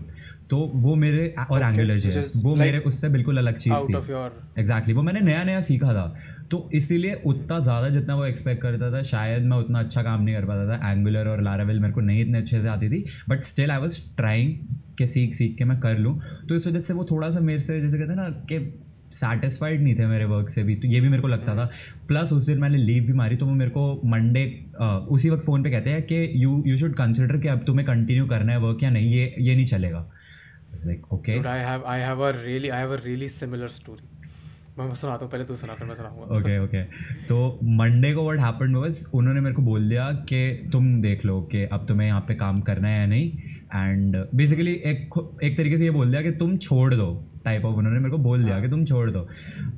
तो 0.51 0.57
वो 0.77 0.95
मेरे 0.97 1.35
और 1.51 1.63
एंगुलर 1.63 1.99
जेएस 1.99 2.33
वो 2.37 2.51
like 2.51 2.61
मेरे 2.61 2.79
उससे 2.89 3.09
बिल्कुल 3.09 3.39
अलग 3.39 3.57
चीज़ 3.59 3.85
थी। 3.85 3.95
एग्जैक्टली 4.61 4.95
वो 4.95 5.03
मैंने 5.03 5.21
नया 5.23 5.45
नया 5.45 5.61
सीखा 5.63 5.93
था। 5.95 6.05
तो 6.51 6.69
इसीलिए 6.75 7.15
उतना 7.27 7.59
ज़्यादा 7.61 7.89
जितना 7.91 8.15
वो 8.15 8.25
एक्सपेक्ट 8.25 8.63
करता 8.63 8.91
था, 8.93 9.03
शायद 9.03 9.43
मैं 9.43 9.57
उतना 9.57 9.79
अच्छा 9.81 10.03
काम 10.03 10.23
नहीं 10.23 10.35
कर 10.35 10.45
पाता 10.47 10.69
था। 10.69 10.91
एंगुलर 10.91 11.29
और 11.29 11.43
लारावेल 11.43 11.81
मेरे 11.81 11.93
को 11.95 12.01
नहीं 12.01 12.21
इतने 12.23 12.39
अच्छे 12.39 12.61
से 12.63 12.69
आती 12.69 12.89
थी 12.91 13.05
but 13.29 13.43
still 13.45 13.71
I 13.71 13.81
was 13.81 14.01
trying 14.17 14.55
के 14.99 15.07
सीख 15.07 15.35
सीख 15.35 15.57
के 15.59 15.65
मैं 15.65 15.79
कर 15.81 15.99
लूँ। 15.99 16.19
तो 16.49 16.55
इस 16.55 16.67
वजह 16.67 16.81
से 16.81 16.95
वो 16.95 17.05
थोड़ा 17.11 17.31
सा 17.31 17.41
मेरे 17.41 17.61
से 17.61 17.81
जैसे 17.81 17.99
कहते 17.99 18.11
हैं 18.11 18.17
ना 18.17 18.29
कि 18.51 18.59
सेटिस्फाइड 19.15 19.83
नहीं 19.83 19.95
थे 19.95 20.07
मेरे 20.07 20.25
वर्क 20.25 20.49
से 20.51 20.63
भी। 20.65 20.75
तो 20.77 20.89
ये 20.89 21.01
भी 21.01 21.09
मेरे 21.09 21.23
को 21.23 21.29
लगता 21.29 21.55
था। 21.57 21.69
प्लस 22.09 22.33
उस 22.33 22.47
दिन 22.47 22.59
मैंने 22.59 22.79
लीव 22.79 23.05
भी 23.05 23.13
मारी 23.13 23.37
तो 23.37 23.47
वो 23.47 23.53
मेरे 23.55 23.71
को 23.71 24.01
मंडे 24.11 24.45
उसी 25.11 25.31
वक्त 25.31 25.45
फ़ोन 25.47 25.63
पे 25.63 25.71
कहते 25.71 25.91
हैं 25.91 26.03
कि 26.03 26.17
यू 26.45 26.63
यू 26.67 26.77
शुड 26.77 26.95
कंसिडर 26.97 27.39
कि 27.41 27.49
अब 27.49 27.63
तुम्हें 27.67 27.87
कंटिन्यू 27.87 28.27
करना 28.27 28.53
है 28.53 28.59
वर्क 28.61 28.83
या 28.83 28.91
नहीं, 28.91 29.13
ये 29.13 29.35
ये 29.39 29.55
नहीं 29.55 29.67
चलेगा। 29.67 30.11
Like 30.87 31.13
okay 31.13 31.39
I 31.49 31.59
have 31.65 31.85
I 31.87 31.99
have 32.01 32.21
a 32.21 32.33
really, 32.35 32.71
I 32.71 32.81
have 32.81 32.93
a 32.93 33.03
really 33.05 33.29
similar 33.35 33.69
story. 33.75 34.09
मैं 34.79 34.95
सुनाता 34.95 35.25
हूँ 35.25 35.31
पहले 35.33 35.45
तू 35.45 35.55
सुना 35.55 35.75
फिर 35.75 35.87
मैं 35.87 35.95
सुनाऊँगा। 35.95 36.37
ओके 36.37 36.59
ओके 36.59 36.83
तो 37.27 37.37
मंडे 37.73 38.13
को 38.15 38.25
व्हाट 38.25 38.39
हैपेंड 38.41 38.77
वाज 38.77 39.05
उन्होंने 39.15 39.41
मेरे 39.41 39.55
को 39.55 39.63
बोल 39.63 39.89
दिया 39.89 40.11
कि 40.29 40.69
तुम 40.73 41.01
देख 41.03 41.25
लो 41.25 41.41
कि 41.53 41.63
अब 41.73 41.85
तुम्हें 41.89 42.07
यहाँ 42.07 42.21
पे 42.21 42.35
काम 42.35 42.61
करना 42.61 42.89
है 42.89 42.99
या 43.01 43.07
नहीं। 43.07 43.31
एंड 43.75 44.17
बेसिकली 44.35 44.73
एक 44.85 45.39
एक 45.43 45.57
तरीके 45.57 45.79
से 45.79 45.85
ये 45.85 45.91
बोल 45.91 46.11
दिया 46.11 46.23
कि 46.23 46.31
तुम 46.39 46.57
छोड़ 46.59 46.95
दो 46.95 47.09
टाइप 47.45 47.65
ऑफ़ 47.65 47.77
उन्होंने 47.77 47.99
मेरे 47.99 48.11
को 48.11 48.19
बोल 48.19 48.45
दिया 48.45 48.61
कि 48.61 48.69
तुम 48.69 48.85
छोड़ 48.85 49.11
दो। 49.11 49.27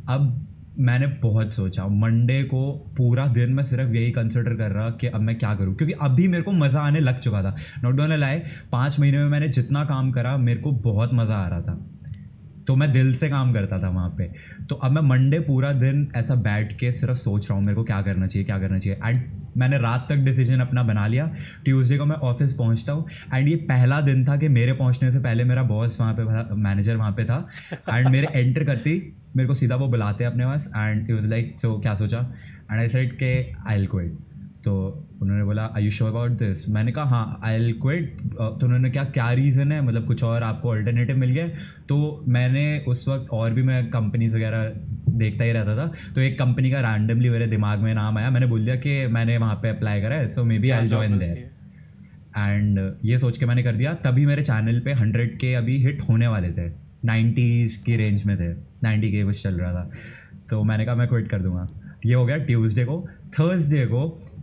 अब 0.09 0.47
मैंने 0.79 1.07
बहुत 1.23 1.53
सोचा 1.55 1.87
मंडे 1.89 2.43
को 2.45 2.71
पूरा 2.97 3.27
दिन 3.35 3.53
मैं 3.53 3.65
सिर्फ़ 3.65 3.93
यही 3.93 4.11
कंसिडर 4.13 4.55
कर 4.57 4.71
रहा 4.71 4.89
कि 4.93 5.07
अब 5.09 5.21
मैं 5.21 5.37
क्या 5.39 5.55
करूँ 5.55 5.75
क्योंकि 5.75 5.95
अभी 6.03 6.29
मेरे 6.29 6.43
को 6.43 6.53
मज़ा 6.55 6.81
आने 6.81 7.01
लग 7.01 7.21
चुका 7.21 7.43
था। 7.43 7.55
नॉट 7.83 7.95
डोन 7.95 8.13
लाए 8.15 8.43
पाँच 8.73 8.99
महीने 9.01 9.19
में 9.19 9.29
मैंने 9.29 9.49
जितना 9.51 9.85
काम 9.85 10.11
करा 10.13 10.37
मेरे 10.39 10.61
को 10.61 10.73
बहुत 10.83 11.15
मज़ा 11.15 11.35
आ 11.35 11.49
रहा 11.49 11.61
था। 11.61 11.75
तो 12.67 12.77
मैं 12.77 12.93
दिल 12.93 13.15
से 13.15 13.29
काम 13.29 13.53
करता 13.53 13.83
था 13.83 13.89
वहाँ 13.89 14.09
पे। 14.19 14.31
तो 14.67 14.75
अब 14.75 14.93
मैं 14.93 15.03
मंडे 15.03 15.39
पूरा 15.39 15.73
दिन 15.73 16.09
ऐसा 16.17 16.35
बैठ 16.35 16.73
के 16.73 16.93
सिर्फ़ 16.93 17.15
सोच 17.15 17.49
रहा 17.51 17.57
हूँ, 17.59 17.65
मेरे 17.65 17.77
को 17.77 17.85
क्या 17.85 18.01
करना 18.03 18.27
चाहिए, 18.27 18.47
क्या 18.47 18.59
करना 18.59 18.79
चाहिए। 18.79 18.99
एंड 19.05 19.21
मैंने 19.57 19.79
रात 19.79 20.07
तक 20.11 20.17
डिसीज़न 20.17 20.61
अपना 20.61 20.83
बना 20.83 21.07
लिया। 21.07 21.27
ट्यूसडे 21.65 21.99
को 21.99 22.05
मैं 22.05 22.17
ऑफ़िस 22.17 22.53
पहुँचता 22.53 22.93
हूँ। 22.93 23.07
एंड 23.35 23.49
ये 23.49 23.57
पहला 23.57 24.01
दिन 24.01 24.25
था 24.25 24.37
कि 24.37 24.49
मेरे 24.49 24.73
पहुँचने 24.73 25.13
से 25.13 25.21
पहले 25.21 25.45
मेरा 25.45 25.63
बॉस 25.63 26.01
वहाँ 26.01 26.15
पे 26.15 26.55
मैनेजर 26.55 26.97
वहाँ 26.97 27.13
पे 27.13 27.25
था। 27.25 27.43
एंड 27.73 28.09
मेरे 28.09 28.29
एंटर 28.35 28.65
करती, 28.65 29.17
मेरे 29.37 29.47
को 29.47 29.55
सीधा 29.55 29.77
वो 29.77 29.89
बुलाते 29.89 30.25
अपने 30.25 30.47
पास। 30.47 30.71
And 30.77 31.11
it 31.11 31.17
was 31.17 31.29
like 31.29 31.61
so 31.61 31.79
क्या 31.79 31.95
सोचा? 31.95 32.19
एंड 32.71 32.81
आई 32.81 32.89
सेड 32.89 33.17
के 33.17 33.35
आई 33.69 33.87
क्विट 33.87 34.13
तो 34.65 35.06
उन्होंने 35.23 35.45
बोला 35.45 35.63
I 35.77 35.85
you 35.85 35.91
sure 35.91 36.11
about 36.11 36.31
this 36.31 36.69
मैंने 36.71 36.93
कहा 36.93 37.05
हाँ 37.05 37.41
आई 37.45 37.55
एल 37.55 37.73
क्विट 37.73 38.17
तो 38.33 38.67
उन्होंने 38.67 38.91
क्या 38.91 39.05
क्या 39.07 39.31
रीज़न 39.33 39.73
है? 39.73 39.81
मतलब 39.83 40.05
कुछ 40.07 40.23
और 40.25 40.43
आपको 40.43 40.69
अल्टरनेटिव 40.69 41.17
मिल 41.17 41.31
गया? 41.31 41.49
तो 41.89 42.25
मैंने 42.29 42.85
उस 42.89 43.09
वक्त 43.09 43.31
और 43.33 43.53
भी 43.53 43.63
मैं 43.63 43.87
कंपनीज़ 43.91 44.37
वगैरह 44.37 44.73
देखता 45.19 45.45
ही 45.45 45.53
रहता 45.53 45.77
था। 45.77 45.87
तो 46.15 46.21
एक 46.21 46.39
कंपनी 46.39 46.71
का 46.71 46.81
रैंडमली 46.81 47.31
मेरे 47.31 47.47
दिमाग 47.47 47.79
में 47.79 47.93
नाम 47.95 48.19
आया। 48.19 48.31
मैंने 48.31 48.47
बोल 48.47 48.65
दिया 48.65 48.77
कि 48.77 49.07
मैंने 49.07 49.37
वहाँ 49.39 49.55
पे 49.55 49.69
अप्लाई 49.69 50.01
करा 50.01 50.15
है 50.15 50.29
so 50.29 50.45
maybe 50.59 50.71
I 50.71 50.89
join 50.89 51.19
there 51.19 51.51
and 52.39 52.79
ये 53.05 53.19
सोच 53.19 53.39
के 53.39 53.47
मैंने 53.47 53.63
कर 53.63 53.73
दिया। 53.73 53.93
तभी 54.05 54.27
मेरे 54.27 54.43
चैनल 54.43 54.81
पे 54.81 54.93
हंड्रेड 54.93 55.39
के 55.39 55.55
अभी 55.55 55.77
हिट 55.85 56.01
होने 56.09 56.29
वाले 56.29 56.51
थे। 56.51 56.71
नाइन्टीज़ 57.05 57.83
की 57.85 57.97
रेंज 57.97 58.25
में 58.27 58.37
थे। 58.37 58.53
नाइन्टी 58.83 59.13
के 59.13 59.25
कुछ 59.25 59.43
चल 59.43 59.55
रहा 59.55 59.73
था। 59.73 59.91
तो 60.51 60.63
मैंने 60.65 60.85
कहा 60.85 60.95
मैं 60.95 61.09
क्विट 61.09 61.29
कर 61.29 61.43
दूँगा। 61.43 61.69
ये 62.07 62.15
हो 62.15 62.25
गया 62.27 62.37
ट्यूसडे 62.39 62.85
को। 62.85 63.07
थर्सडे 63.33 63.85
को 63.87 64.03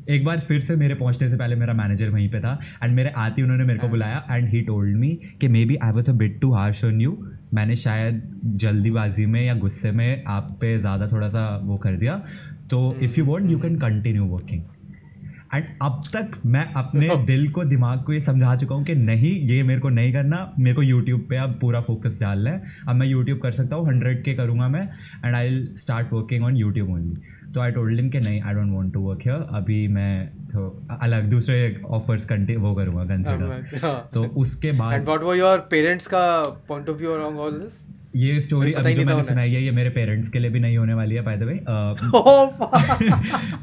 एक 0.09 0.25
बार 0.25 0.39
फिर 0.39 0.61
से 0.61 0.75
मेरे 0.75 0.95
पहुँचने 0.95 1.29
से 1.29 1.37
पहले 1.37 1.55
मेरा 1.55 1.73
मैनेजर 1.73 2.09
वहीं 2.09 2.29
पे 2.29 2.39
था 2.39 2.59
एंड 2.83 2.95
मेरे 2.95 3.09
आते 3.09 3.35
ही 3.37 3.43
उन्होंने 3.43 3.65
मेरे 3.65 3.79
को 3.79 3.87
बुलाया 3.87 4.25
एंड 4.31 4.49
ही 4.49 4.61
टोल्ड 4.61 4.97
मी 4.97 5.09
कि 5.41 5.47
maybe 5.65 5.75
I 5.75 5.91
was 5.91 6.11
a 6.11 6.13
bit 6.13 6.39
too 6.41 6.51
harsh 6.53 6.83
on 6.85 7.01
you 7.01 7.17
मैंने 7.53 7.75
शायद 7.75 8.21
जल्दीबाजी 8.45 9.25
में 9.25 9.41
या 9.45 9.53
गुस्से 9.55 9.91
में 9.91 10.23
आप 10.27 10.57
पे 10.61 10.77
ज़्यादा 10.77 11.07
थोड़ा 11.07 11.29
सा 11.29 11.47
वो 11.63 11.77
कर 11.77 11.95
दिया। 11.95 12.21
तो 12.69 12.95
if 13.01 13.19
you 13.19 13.25
want 13.25 13.51
you 13.51 13.59
can 13.59 13.75
continue 13.79 14.25
working 14.25 14.61
and 15.55 15.65
अब 15.81 16.01
तक 16.13 16.31
मैं 16.45 16.65
अपने 16.73 17.09
दिल 17.25 17.47
को 17.51 17.63
दिमाग 17.63 18.03
को 18.03 18.13
ये 18.13 18.19
समझा 18.19 18.55
चुका 18.55 18.75
हूँ 18.75 18.83
कि 18.85 18.95
नहीं 18.95 19.31
ये 19.49 19.61
मेरे 19.63 19.81
को 19.81 19.89
नहीं 19.89 20.13
करना। 20.13 20.53
मेरे 20.59 20.75
को 20.75 20.83
यूट्यूब 20.83 21.25
पे 21.29 21.37
अब 21.37 21.57
पूरा 21.61 21.81
फोकस 21.81 22.17
डालना 22.21 22.51
है। 22.51 22.63
अब 22.87 22.95
मैं 22.95 23.07
यूट्यूब 23.07 23.39
कर 23.39 23.51
सकता 23.51 23.75
हूँ 23.75 23.87
हंड्रेड 23.87 24.23
के 24.23 24.33
करूँगा 24.33 24.67
मैं 24.67 24.83
and 25.25 25.35
I 25.35 25.49
will 25.49 25.67
start 25.75 26.13
working 26.13 26.43
on 26.43 26.57
YouTube 26.57 26.89
only 26.89 27.15
तो 27.53 27.61
आई 27.61 27.71
टोल्ड 27.71 27.99
हिम 27.99 28.09
कि 28.09 28.19
नहीं 28.19 28.41
I 28.41 28.53
don't 28.53 28.71
want 28.73 28.93
to 28.93 28.99
work 28.99 29.19
here 29.25 29.47
अभी 29.55 29.87
मैं 29.87 30.27
तो 30.27 30.87
अलग 31.01 31.29
दूसरे 31.29 31.81
ऑफर्स 31.85 32.25
कंटे 32.25 32.55
वो 32.55 32.75
करूँगा 32.75 33.03
कंसिडर 33.05 33.79
हाँ 33.85 34.09
तो 34.13 34.23
उसके 34.23 34.71
बाद 34.71 34.93
and 34.93 35.05
what 35.05 35.23
were 35.23 35.37
your 35.37 35.57
parents 35.71 36.07
का 36.07 36.43
point 36.67 36.89
of 36.89 36.97
view 36.97 37.11
around 37.11 37.37
all 37.37 37.51
this 37.51 37.85
ये 38.15 38.41
स्टोरी 38.41 38.73
अभी 38.73 38.93
जो 38.93 39.03
मैंने 39.05 39.23
सुनाई 39.23 39.51
है 39.51 39.63
ये 39.63 39.71
मेरे 39.71 39.89
पेरेंट्स 39.89 40.29
के 40.29 40.39
लिए 40.39 40.51
भी 40.51 40.59
नहीं 40.59 40.77
होने 40.77 40.93
वाली 40.93 41.15
है 41.15 41.21
बाय 41.21 41.37
द 41.37 41.43
वे 41.43 41.53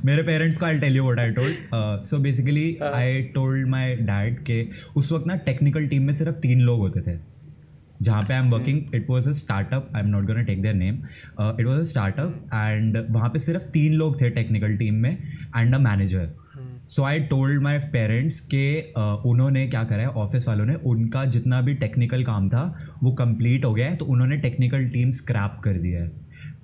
मेरे 0.04 0.22
पेरेंट्स 0.22 0.58
को 0.58 0.66
I 0.66 0.78
tell 0.78 0.96
you 0.96 1.02
what 1.04 1.18
I 1.18 1.30
told 1.30 1.54
so 2.02 2.18
basically 2.18 2.78
I 2.94 3.22
told 3.22 3.68
my 3.68 3.96
dad 3.96 4.42
के 4.42 4.68
उस 4.96 5.12
वक्त 5.12 5.26
ना 5.26 5.36
टेक्निकल 5.36 5.86
टीम 5.86 6.02
में 6.02 6.14
सिर्फ़ 6.14 6.36
तीन 6.36 6.60
लोग 6.60 6.80
होते 6.80 7.00
थे। 7.00 7.29
जहाँ 8.02 8.22
पे 8.22 8.34
I 8.34 8.40
am 8.40 8.50
working 8.50 8.94
it 8.94 9.06
was 9.10 9.28
a 9.28 9.32
startup 9.32 9.90
I 9.96 10.02
am 10.02 10.08
not 10.08 10.26
gonna 10.26 10.42
take 10.42 10.62
their 10.62 10.74
name 10.74 10.94
it 11.60 11.66
was 11.66 11.80
a 11.80 11.84
startup 11.84 12.50
and 12.54 13.06
वहाँ 13.10 13.28
पे 13.28 13.38
सिर्फ़ 13.38 13.62
तीन 13.62 13.92
लोग 13.92 14.20
थे 14.20 14.30
टेक्निकल 14.30 14.76
टीम 14.76 14.94
में 14.94 15.10
and 15.56 15.74
a 15.74 15.78
manager 15.78 16.30
so 16.88 17.02
I 17.02 17.20
told 17.20 17.62
my 17.62 17.78
parents 17.78 18.40
के 18.40 18.92
uh, 18.92 19.26
उन्होंने 19.26 19.66
क्या 19.68 19.82
करा 19.84 19.98
है 19.98 20.08
ऑफ़िस 20.08 20.48
वालों 20.48 20.64
ने 20.66 20.74
उनका 20.74 21.24
जितना 21.24 21.60
भी 21.60 21.74
टेक्निकल 21.74 22.24
काम 22.24 22.48
था 22.48 22.62
वो 23.02 23.12
कंप्लीट 23.12 23.64
हो 23.64 23.74
गया 23.74 23.86
है 23.86 23.96
तो 23.96 24.04
उन्होंने 24.04 24.36
टेक्निकल 24.36 24.88
टीम 24.88 25.10
स्क्रैप 25.10 25.60
कर 25.64 25.72
दिया 25.72 26.02
है। 26.02 26.19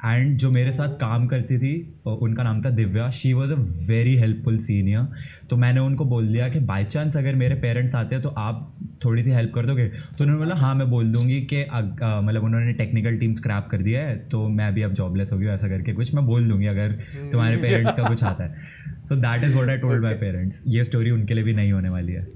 एंड 0.06 0.36
जो 0.38 0.50
मेरे 0.50 0.72
साथ 0.72 0.94
काम 0.98 1.26
करती 1.26 1.58
थी 1.58 1.74
उनका 2.06 2.42
नाम 2.42 2.60
था 2.62 2.70
Divya. 2.72 3.10
She 3.12 3.32
was 3.32 3.52
a 3.52 3.56
very 3.88 4.14
helpful 4.16 4.58
senior 4.60 5.06
तो 5.50 5.56
मैंने 5.56 5.80
उनको 5.80 6.04
बोल 6.04 6.28
दिया 6.28 6.48
कि 6.48 6.60
बाई 6.66 6.84
चांस 6.86 7.16
अगर 7.16 7.34
मेरे 7.34 7.54
पेरेंट्स 7.56 7.94
आते 7.94 8.14
हैं 8.14 8.22
तो 8.22 8.28
आप 8.38 8.72
थोड़ी 9.04 9.22
सी 9.22 9.30
हेल्प 9.30 9.52
कर 9.54 9.66
दोगे? 9.66 9.86
तो 9.88 10.24
उन्होंने 10.24 10.38
बोला 10.38 10.54
हाँ 10.54 10.74
मैं 10.74 10.88
बोल 10.90 11.12
दूँगी 11.12 11.40
कि 11.52 11.62
मतलब 11.62 12.44
उन्होंने 12.44 12.72
टेक्निकल 12.74 13.16
टीम 13.18 13.34
स्क्रैप 13.34 13.68
कर 13.70 13.82
दिया 13.82 14.00
है 14.00 14.16
तो 14.28 14.48
मैं 14.50 14.66
अभी 14.66 14.82
अब 14.82 14.92
जॉबलेस 14.94 15.32
हो 15.32 15.38
गया 15.38 15.54
ऐसा 15.54 15.68
करके 15.68 15.92
कुछ 15.94 16.14
मैं 16.14 16.26
बोल 16.26 16.48
दूँगी 16.48 16.66
अगर 16.66 16.92
तुम्हारे 17.32 17.56
पेरेंट्स 17.56 17.94
का 17.94 18.08
कुछ 18.08 18.24
आता 18.24 18.44
है. 18.44 18.54
So 19.04 19.16
that 19.16 19.44
is 19.44 19.54
what 19.54 19.68
I 19.68 19.78
told 19.78 20.02
my 20.04 20.14
parents 20.16 20.62
ये 20.68 20.84
स्टोरी 20.84 21.10
उनके 21.10 21.34
लिए 21.34 21.44
भी 21.44 21.54
नहीं 21.54 21.72
होने 21.72 21.88
वाली 21.88 22.12
है। 22.12 22.26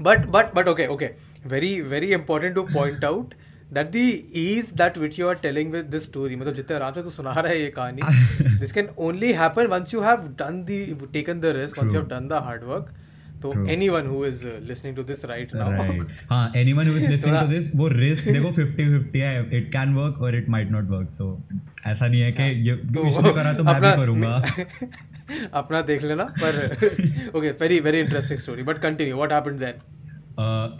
But 0.00 0.26
but 0.28 0.54
but 0.56 0.68
okay 0.68 0.86
okay 0.88 1.08
very 1.46 1.80
very 1.82 2.06
important 2.14 2.54
to 2.54 2.62
point 2.64 3.04
out 3.04 3.34
that 3.74 3.90
the 3.92 4.04
ease 4.36 4.72
that 4.76 4.98
which 4.98 5.18
you 5.18 5.28
are 5.28 5.34
telling 5.42 5.72
with 5.72 5.84
this 5.92 6.04
story 6.04 6.36
मतलब 6.36 6.54
जितने 6.54 6.76
आराम 6.76 6.92
से 6.94 7.02
तू 7.02 7.10
सुना 7.10 7.32
रहा 7.32 7.52
है 7.52 7.60
ये 7.60 7.70
कहानी 7.78 8.58
this 8.58 8.72
can 8.72 8.88
only 9.06 9.32
happen 9.42 9.66
once 9.76 9.94
you 9.94 10.00
have 10.02 10.28
done 10.42 10.62
the 10.68 11.08
taken 11.12 11.40
the 11.40 11.56
risk 11.56 11.82
once 11.82 11.94
you 11.94 12.00
have 12.00 12.08
done 12.08 12.28
the 12.28 12.42
hard 12.44 12.64
work 12.64 12.92
तो 13.44 13.50
anyone 13.72 14.06
who 14.10 14.18
is 14.24 14.44
uh, 14.44 14.52
listening 14.68 14.94
to 14.98 15.02
this 15.08 15.24
right 15.30 15.50
now 15.54 15.70
right. 15.70 16.12
हाँ 16.30 16.44
anyone 16.60 16.90
who 16.90 16.94
is 17.00 17.08
listening 17.08 17.34
to 17.38 17.48
this 17.48 17.66
वो 17.76 17.88
risk 17.94 18.28
देखो 18.28 18.52
50-50 18.52 19.24
है 19.24 19.32
it 19.58 19.66
can 19.74 19.96
work 19.98 20.20
or 20.20 20.30
it 20.38 20.48
might 20.54 20.70
not 20.76 20.92
work. 20.94 21.10
So 21.16 21.26
ऐसा 21.86 22.06
नहीं 22.06 22.20
है 22.20 22.30
कि 22.32 22.42
ये 22.68 22.76
तो, 22.76 23.06
इसने 23.08 23.32
करा 23.32 23.52
तो 23.52 23.64
मैं 23.64 23.80
भी 23.80 23.90
करूँगा। 23.96 24.32
अपना 25.60 25.80
देख 25.82 26.02
लेना 26.02 26.24
पर 26.40 26.56
okay 27.36 27.50
very 27.60 27.80
very 27.80 28.00
interesting 28.00 28.40
story 28.40 28.62
but 28.62 28.78
continue 28.78 29.16
what 29.16 29.32
happened 29.32 29.58
then 29.58 29.74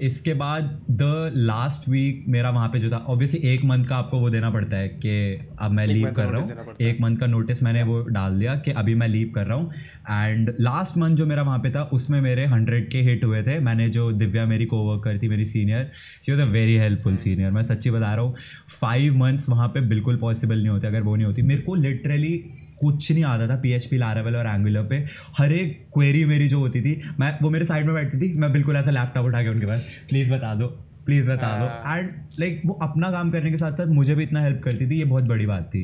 इसके 0.02 0.32
बाद 0.34 0.64
द 0.92 1.30
लास्ट 1.36 1.88
वीक 1.88 2.24
मेरा 2.28 2.50
वहाँ 2.50 2.68
पे 2.68 2.78
जो 2.78 2.90
था 2.90 2.96
ऑब्वियसली 3.08 3.40
एक 3.48 3.64
मंथ 3.64 3.84
का 3.84 3.96
आपको 3.96 4.18
वो 4.20 4.30
देना 4.30 4.50
पड़ता 4.50 4.76
है 4.76 4.88
कि 4.88 5.14
अब 5.58 5.70
मैं 5.70 5.86
लीव 5.86 6.10
कर 6.16 6.26
रहा 6.26 6.40
हूँ। 6.40 6.74
एक 6.82 7.00
मंथ 7.00 7.16
का 7.16 7.26
नोटिस 7.26 7.62
मैंने 7.62 7.82
वो 7.82 8.00
डाल 8.04 8.38
दिया 8.38 8.54
कि 8.56 8.70
अभी 8.72 8.94
मैं 8.94 9.08
लीव 9.08 9.30
कर 9.34 9.46
रहा 9.46 9.58
हूँ। 9.58 9.72
एंड 10.10 10.52
लास्ट 10.60 10.98
मंथ 10.98 11.16
जो 11.16 11.26
मेरा 11.26 11.42
वहाँ 11.42 11.58
पे 11.58 11.70
था 11.70 11.82
उसमें 11.92 12.20
मेरे 12.20 12.46
हंड्रेड 12.46 12.90
के 12.90 13.02
हिट 13.02 13.24
हुए 13.24 13.42
थे। 13.42 13.58
मैंने 13.60 13.88
जो 13.88 14.10
दिव्या 14.14 14.46
मेरी 14.46 14.66
को 14.66 14.82
वर्कर 14.84 15.18
थी 15.18 15.28
मेरी 15.28 15.44
senior 15.44 15.90
she 16.26 16.32
was 16.32 16.42
a 16.42 16.50
very 16.52 16.76
helpful 16.78 17.16
senior 17.16 17.50
मैं 17.50 17.62
सच्ची 17.64 17.90
बता 17.90 18.14
रहा 18.14 18.24
हूँ 18.24 18.34
फाइव 18.70 19.16
मंथ्स 19.18 19.48
वहाँ 19.48 19.68
पे 19.68 19.80
बिल्कुल 19.88 20.16
पॉसिबल 20.18 20.58
नहीं 20.58 20.68
होते 20.68 20.86
अगर 20.86 21.02
वो 21.02 21.16
नहीं 21.16 21.26
होती। 21.26 21.42
मेरे 21.44 21.62
को 21.62 21.74
लिटरली 21.76 22.34
कुछ 22.80 23.10
नहीं 23.12 23.24
आता 23.24 23.48
था 23.48 23.56
पी 23.60 23.72
एच 23.72 23.86
पी 23.86 23.98
लारावल 23.98 24.36
और 24.36 24.46
एंगुलर 24.46 24.82
पे। 24.82 25.04
हर 25.38 25.52
एक 25.52 25.78
क्वेरी 25.94 26.24
मेरी 26.24 26.48
जो 26.48 26.58
होती 26.58 26.80
थी 26.82 27.00
मैं 27.20 27.36
वो 27.42 27.50
मेरे 27.50 27.64
साइड 27.64 27.86
में 27.86 27.94
बैठती 27.94 28.20
थी 28.20 28.32
मैं 28.34 28.52
बिल्कुल 28.52 28.76
ऐसा 28.76 28.90
लैपटॉप 28.90 29.26
उठा 29.26 29.42
के 29.42 29.48
उनके 29.48 29.66
पास 29.66 29.88
प्लीज़ 30.08 30.32
बता 30.32 30.54
दो 30.54 30.66
प्लीज़ 31.06 31.28
बता 31.28 31.48
दो। 31.58 31.64
एंड 31.64 31.86
हाँ। 31.86 32.28
लाइक 32.40 32.60
वो 32.66 32.74
अपना 32.82 33.10
काम 33.10 33.30
करने 33.30 33.50
के 33.50 33.56
साथ 33.56 33.72
साथ 33.72 33.86
मुझे 33.94 34.14
भी 34.14 34.22
इतना 34.22 34.40
हेल्प 34.40 34.60
करती 34.64 34.90
थी 34.90 34.98
ये 34.98 35.04
बहुत 35.04 35.24
बड़ी 35.24 35.46
बात 35.46 35.70
थी। 35.74 35.82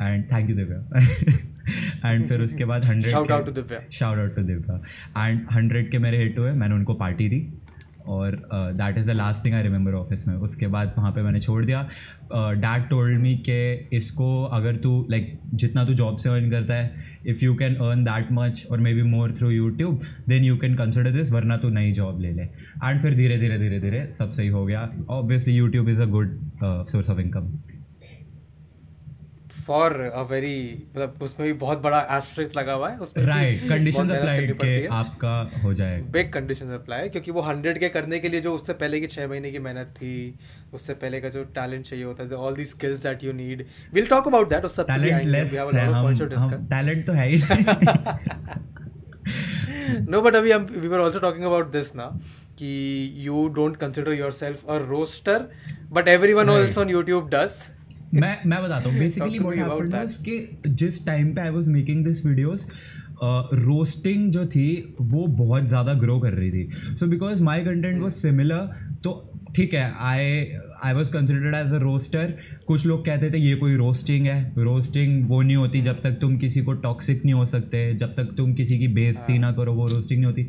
And 0.00 0.24
thank 0.32 0.50
you 0.50 0.56
Divya 0.56 2.10
and 2.10 2.26
फिर 2.28 2.40
उसके 2.40 2.64
बाद 2.64 2.84
hundred 2.84 3.12
shout 3.12 3.30
out 3.32 3.46
to 3.46 3.52
Divya 3.52 3.80
shout 3.92 4.18
out 4.18 4.36
to 4.36 4.42
Divya 4.42 5.26
and 5.26 5.46
hundred 5.52 5.90
K 5.90 5.98
मेरे 5.98 6.22
हिट 6.22 6.38
हुए 6.38 6.52
मैंने 6.52 6.74
उनको 6.74 6.94
पार्टी 6.94 7.28
दी। 7.28 7.40
और 8.08 8.36
that 8.52 8.98
is 8.98 9.06
the 9.06 9.14
last 9.14 9.44
thing 9.44 9.54
I 9.54 9.62
remember 9.62 9.94
office 9.94 10.26
में 10.28 10.34
उसके 10.36 10.66
बाद 10.66 10.94
वहाँ 10.98 11.10
पे 11.12 11.22
मैंने 11.22 11.40
छोड़ 11.40 11.64
दिया। 11.64 11.82
डैड 12.32 12.88
टोल्ड 12.90 13.18
मी 13.20 13.34
के 13.48 13.60
इसको 13.96 14.44
अगर 14.44 14.76
तू 14.76 15.06
लाइक 15.10 15.26
like, 15.26 15.54
जितना 15.54 15.84
तू 15.84 15.94
जॉब 15.94 16.18
से 16.18 16.30
अर्न 16.30 16.50
करता 16.50 16.74
है 16.74 17.06
if 17.26 17.44
you 17.44 17.54
can 17.54 17.74
earn 17.76 18.04
that 18.04 18.32
much 18.32 18.66
और 18.70 18.80
maybe 18.94 19.02
more 19.04 19.34
through 19.38 19.50
YouTube 19.50 20.00
then 20.28 20.44
you 20.44 20.56
can 20.56 20.74
consider 20.74 21.10
this 21.12 21.32
वरना 21.32 21.56
तू 21.56 21.68
नई 21.70 21.92
जॉब 21.92 22.20
ले 22.20 22.32
ले। 22.32 22.42
एंड 22.42 23.00
फिर 23.00 23.14
धीरे 23.14 23.38
धीरे 23.38 23.58
धीरे 23.58 23.80
धीरे 23.80 24.06
सब 24.18 24.30
सही 24.30 24.48
हो 24.48 24.64
गया। 24.66 24.88
Obviously 25.10 25.54
YouTube 25.54 25.88
is 25.88 26.02
a 26.02 26.06
good 26.06 26.38
source 26.64 27.10
of 27.10 27.20
income 27.20 27.52
for 29.68 29.92
a 30.02 30.22
very 30.30 30.56
मतलब 30.86 31.22
उसमें 31.22 31.46
भी 31.46 31.52
बहुत 31.58 31.80
बड़ा 31.82 32.00
एस्ट्रिक्स 32.16 32.56
लगा 32.56 32.72
हुआ 32.72 32.88
है 32.90 32.98
उसमें 32.98 33.24
राइट 33.26 33.68
कंडीशन 33.68 34.10
अप्लाइड 34.10 34.52
के 34.58 34.86
आपका 34.96 35.34
हो 35.62 35.72
जाए 35.74 36.00
बिग 36.12 36.32
कंडीशन 36.32 36.70
अप्लाई 36.74 37.08
क्योंकि 37.08 37.30
वो 37.30 37.42
हंड्रेड 37.42 37.78
के 37.80 37.88
करने 37.88 38.18
के 38.18 38.28
लिए 38.28 38.40
जो 38.40 38.54
उससे 38.54 38.72
पहले 38.74 39.00
की 39.00 39.06
छः 39.08 39.28
महीने 39.28 39.50
की 39.50 39.58
मेहनत 39.60 39.94
थी 39.96 40.14
उससे 40.74 40.94
पहले 40.96 41.20
का 41.20 41.28
जो 41.28 41.44
टैलेंट 41.54 41.86
चाहिए 41.86 42.04
होता 42.04 42.24
है 42.24 42.36
all 42.38 42.56
the 42.56 42.64
skills 42.66 43.02
that 43.02 43.24
you 43.24 43.32
need 43.34 43.66
will 43.92 44.06
talk 44.06 44.26
about 44.28 44.48
that 44.50 44.64
उस 44.64 44.76
सब 44.76 44.86
टैलेंट 46.70 47.06
तो 47.06 47.12
है 47.12 47.28
ही 47.28 47.38
नो 50.02 50.20
बट 50.22 50.34
अभी 50.42 50.50
हम 50.50 50.66
we 50.72 50.88
were 50.88 51.00
also 51.00 51.18
talking 51.20 51.44
about 51.44 51.70
this 51.72 51.94
ना 51.96 52.04
कि 52.58 52.68
you 53.18 53.46
don't 53.54 53.76
consider 53.76 54.12
yourself 54.12 54.70
a 54.70 54.76
roaster 54.84 55.48
but 55.92 56.08
everyone 56.08 56.48
also 56.50 56.80
on 56.80 56.88
YouTube 56.88 57.28
does 57.30 57.58
मैं 58.14 58.36
मैं 58.46 58.62
बताता 58.62 58.88
हूँ। 58.88 58.98
बेसिकली 58.98 59.38
व्हाट 59.38 59.58
हैपेंड 59.58 59.94
वाज 59.94 60.16
कि 60.28 60.60
जिस 60.66 61.04
टाइम 61.06 61.34
पे 61.34 61.40
I 61.40 61.50
was 61.50 61.68
making 61.68 62.04
this 62.04 62.24
videos 62.26 62.66
roasting 63.22 64.30
जो 64.32 64.44
थी 64.46 64.94
वो 65.00 65.26
बहुत 65.26 65.66
ज़्यादा 65.68 65.94
ग्रो 65.94 66.18
कर 66.20 66.32
रही 66.32 66.50
थी। 66.50 66.94
So 66.94 67.06
because 67.06 67.42
my 67.42 67.64
content 67.64 68.00
was 68.02 68.14
similar 68.14 68.70
तो 69.04 69.12
ठीक 69.56 69.74
है 69.74 69.92
I 70.00 70.24
I 70.84 70.92
was 70.94 71.10
considered 71.12 71.54
as 71.56 71.72
a 71.74 71.78
roaster 71.78 72.34
कुछ 72.66 72.86
लोग 72.86 73.04
कहते 73.06 73.30
थे 73.30 73.38
ये 73.38 73.54
कोई 73.56 73.76
रोस्टिंग 73.76 74.26
है। 74.26 74.42
रोस्टिंग 74.58 75.28
वो 75.28 75.40
नहीं 75.42 75.56
होती 75.56 75.80
जब 75.82 76.02
तक 76.02 76.18
तुम 76.20 76.36
किसी 76.38 76.62
को 76.62 76.72
टॉक्सिक 76.82 77.24
नहीं 77.24 77.34
हो 77.34 77.44
सकते 77.46 77.92
जब 77.94 78.14
तक 78.16 78.34
तुम 78.36 78.52
किसी 78.54 78.78
की 78.78 78.88
बेइज्जती 78.94 79.32
हाँ। 79.32 79.40
ना 79.40 79.52
करो 79.52 79.72
वो 79.74 79.86
रोस्टिंग 79.88 80.20
नहीं 80.20 80.26
होती। 80.26 80.48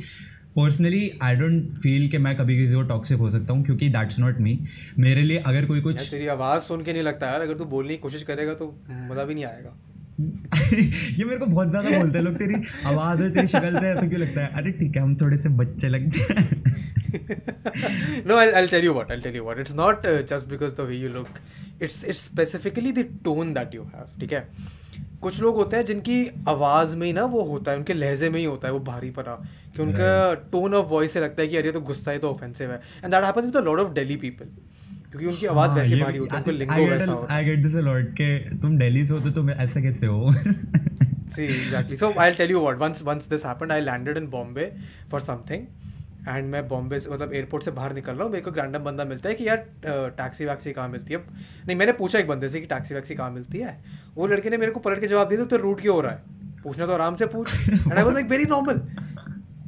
पर्सनली 0.60 1.02
आई 1.24 1.36
डोंट 1.36 1.72
फील 1.84 2.08
कि 2.10 2.18
मैं 2.28 2.36
कभी 2.38 2.58
किसी 2.58 2.74
को 2.76 2.82
टॉक्सिक 2.94 3.18
हो 3.18 3.30
सकता 3.32 3.54
हूँ 3.54 3.64
क्योंकि 3.66 3.90
दैट्स 3.90 4.20
नॉट 4.20 4.40
मी 4.48 4.60
मेरे 5.00 5.22
लिए 5.22 5.44
अगर 5.52 5.66
कोई 5.66 5.82
कुछ 5.82 6.10
तेरी 6.12 6.28
आवाज़ 6.38 6.64
सुन 6.64 6.84
के 6.84 6.94
नहीं 6.94 7.04
लगता 7.04 7.28
यार 7.28 7.42
अगर 7.42 7.58
तू 7.58 7.66
बोलने 7.76 7.94
की 7.94 7.98
कोशिश 8.08 8.24
करेगा 8.24 8.54
तो 8.54 8.74
मज़ा 8.90 9.24
भी 9.24 9.34
नहीं 9.34 9.46
आएगा। 9.46 9.78
ये 10.20 11.26
मेरे 11.26 11.38
को 11.40 11.46
बहुत 11.46 11.70
ज़्यादा 11.70 11.90
बोलते 11.90 12.18
हैं 12.18 12.24
लोग 12.26 12.38
तेरी 12.38 12.56
आवाज़ 12.86 13.22
है 13.22 13.30
तेरी 13.34 13.48
शक्ल 13.48 13.80
से 13.80 13.88
ऐसा 13.88 14.08
क्यों 14.08 14.22
लगता 14.22 14.42
है? 14.42 14.48
अरे 14.62 14.72
ठीक 14.80 14.96
है 14.96 15.02
हम 15.02 15.16
थोड़े 15.22 15.38
से 15.38 15.50
बच्चे 15.62 15.90
लगते 15.90 16.34
हैं। 16.34 16.78
No 18.30 18.36
I'll, 18.40 18.52
I'll 18.60 18.68
tell 18.74 18.84
you 18.88 18.94
what 18.94 19.12
I'll 19.14 19.22
tell 19.22 19.38
you 19.38 19.44
what. 19.46 19.60
It's 19.64 19.74
not 19.74 20.06
uh, 20.06 20.22
just 20.32 20.50
because 20.50 20.74
the 20.80 20.86
way 20.90 20.98
you 21.04 21.10
look. 21.14 21.40
It's 21.88 21.98
it's 22.04 22.22
specifically 22.32 22.92
the 22.98 23.06
tone 23.28 23.54
that 23.60 23.78
you 23.78 23.86
have 23.94 24.20
ठीक 24.20 24.34
है? 24.34 24.42
कुछ 25.22 25.40
लोग 25.42 25.56
होते 25.56 25.78
हैं 25.78 25.86
जिनकी 25.86 26.18
आवाज़ 26.48 26.96
में 26.98 27.06
ही 27.08 27.14
ना 27.14 27.24
वो 27.32 27.42
होता 27.44 27.72
है 27.72 27.78
उनके 27.78 27.94
लहजे 27.94 28.30
में 28.30 28.40
ही 28.40 28.46
होता 28.46 28.68
है 28.68 28.74
वो 28.74 28.80
भारी 28.86 29.10
पना 29.12 29.36
कि 29.76 29.82
उनका 29.82 30.34
टोन 30.52 30.74
ऑफ़ 30.74 30.88
वॉइस 30.88 31.12
से 31.14 31.20
लगता 31.20 31.42
है 31.42 31.48
कि 31.48 31.58
अरे 31.58 31.72
तो 31.72 31.82
गुस्सा 31.90 32.12
है 32.12 32.20
तो 32.20 32.30
ऑफेंसिव 32.30 32.72
है। 32.72 32.78
And 33.04 33.12
that 33.12 33.24
happens 33.24 33.46
with 33.46 33.56
a 33.56 33.62
lot 33.62 33.80
of 33.80 33.92
Delhi 33.94 34.16
people 34.18 34.46
क्योंकि 35.12 35.26
उनकी 35.26 35.46
आवाज़ 35.46 35.70
हाँ, 35.70 35.78
वैसी 35.80 36.02
भारी 36.02 36.18
होती 36.18 36.36
है 36.36 36.42
उनका 36.42 36.52
लिंगो 36.52 36.90
वैसा 36.90 37.12
होता 37.12 37.34
है। 37.34 37.40
I 37.40 37.46
get 37.46 37.64
this 37.64 37.76
a 37.76 37.82
lot 37.82 38.10
के 38.22 38.38
तुम 38.58 38.78
दिल्ली 38.78 39.06
से 39.06 39.14
हो 39.14 39.20
तो 39.20 39.32
तुम 39.32 39.50
ऐसे 39.50 39.82
कैसे 39.82 40.08
हो? 40.08 40.32
See 40.32 41.44
exactly 41.44 41.98
so 41.98 42.14
I 42.20 42.30
will 42.30 42.38
tell 42.38 42.52
you 42.52 42.60
what 42.62 42.78
once 42.78 43.04
once 43.06 43.28
this 43.30 43.46
happened 43.46 43.72
I 43.72 43.82
landed 43.82 44.18
in 44.18 44.28
Bombay 44.30 44.72
for 45.12 45.22
something 45.22 45.66
and 46.30 46.50
मैं 46.52 46.68
बॉम्बे 46.68 47.00
से 47.00 47.10
मतलब 47.10 47.34
एयरपोर्ट 47.34 47.64
से 47.64 47.72
बाहर 47.72 47.94
निकल 47.94 48.14
रहा 48.14 48.24
हूँ 48.24 48.32
मेरे 48.32 48.44
को 48.44 48.52
रैंडम 48.52 48.84
बंदा 48.84 49.06
मिलता 49.06 49.30
है 49.30 49.36
कि 49.36 49.48
यार 49.48 49.66
टैक्सी 49.86 50.46
वैक्सी 50.46 50.72
कहाँ 50.72 50.88
मिलती 50.90 51.14
है? 51.14 51.20
नहीं 51.68 51.76
मैंने 51.78 51.92
पूछा 51.94 52.20
एक 52.20 52.28
बंदे 52.28 52.50
से 52.50 52.60
कि 52.62 52.68
टैक्सी 52.68 52.96
वैक्सी 52.96 53.16
कहाँ 53.16 53.32
मिलती 53.32 53.58
है? 53.58 53.78
वो 54.16 54.28
लड़के 54.28 54.50
ने 54.50 54.58
मेरे 54.58 54.72
को 54.72 54.80
पलट 54.80 55.00
के 55.00 55.08
जवाब 55.08 55.30
दिया 55.30 55.46
तो 55.46 55.58
रूट 55.58 55.82
क्यों 55.82 55.96
हो 55.96 56.02
रहा 56.02 56.12
है? 56.12 56.38
पूछना 56.64 56.86
तो 56.86 56.94
आराम 56.94 57.16
से 57.16 57.26
पूछ. 57.26 57.70
And 57.70 57.94
I 57.94 58.04
was 58.04 58.14
like 58.14 58.28
very 58.28 58.46
normal 58.46 58.82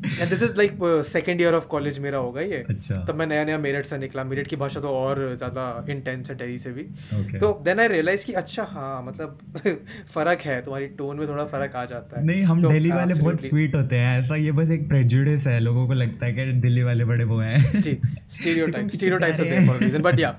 and 0.03 0.29
this 0.29 0.41
is 0.43 0.53
like 0.57 0.77
second 1.07 1.41
year 1.41 1.53
of 1.53 1.65
college 1.67 1.97
मेरा 1.99 2.17
होगा 2.17 2.41
ये। 2.41 2.57
अच्छा। 2.69 2.95
तब 3.05 3.15
मैं 3.15 3.25
नया 3.27 3.43
नया 3.45 3.57
मेरठ 3.57 3.85
से 3.85 3.97
निकला। 3.97 4.23
मेरठ 4.23 4.47
की 4.47 4.55
भाषा 4.55 4.79
तो 4.79 4.89
और 4.89 5.19
ज़्यादा 5.35 5.65
इंटेंस 5.89 6.29
है 6.29 6.37
डेली 6.37 6.57
से 6.57 6.71
भी। 6.71 6.83
Okay. 7.19 7.39
तो 7.39 7.51
देन 7.65 7.79
आई 7.79 7.87
रियलाइज़ 7.87 8.25
कि 8.25 8.33
अच्छा 8.33 8.63
हाँ 8.71 9.03
मतलब 9.03 9.37
फ़र्क 10.13 10.41
है 10.41 10.61
तुम्हारी 10.61 10.87
टोन 10.97 11.17
में 11.17 11.27
थोड़ा 11.27 11.45
फ़र्क 11.45 11.75
आ 11.75 11.85
जाता 11.85 12.19
है। 12.19 12.25
नहीं 12.25 12.43
हम 12.43 12.61
तो, 12.61 12.71
दिल्ली 12.71 12.91
वाले 12.91 13.13
बहुत 13.13 13.41
स्वीट 13.41 13.75
होते 13.75 13.95
हैं 13.95 14.19
ऐसा 14.21 14.35
ये 14.35 14.51
बस 14.51 14.71
एक 14.71 14.87
प्रेजुडिस 14.89 15.47
है 15.47 15.59
लोगों 15.59 15.87
को 15.87 15.93
लगता 15.93 16.25
है 16.25 16.33
कि 16.33 16.51
दिल्ली 16.61 16.83
वाले 16.83 17.05
बड़े 17.05 17.23
वो 17.23 17.39
हैं। 17.39 17.59
स्टीरियोटाइप 17.71 18.87
स्टीरियोटाइप्स 18.89 19.39
होते 19.39 19.49
हैं 19.49 19.67
for 19.67 19.83
reason 19.83 20.01
but 20.01 20.19
yeah 20.19 20.31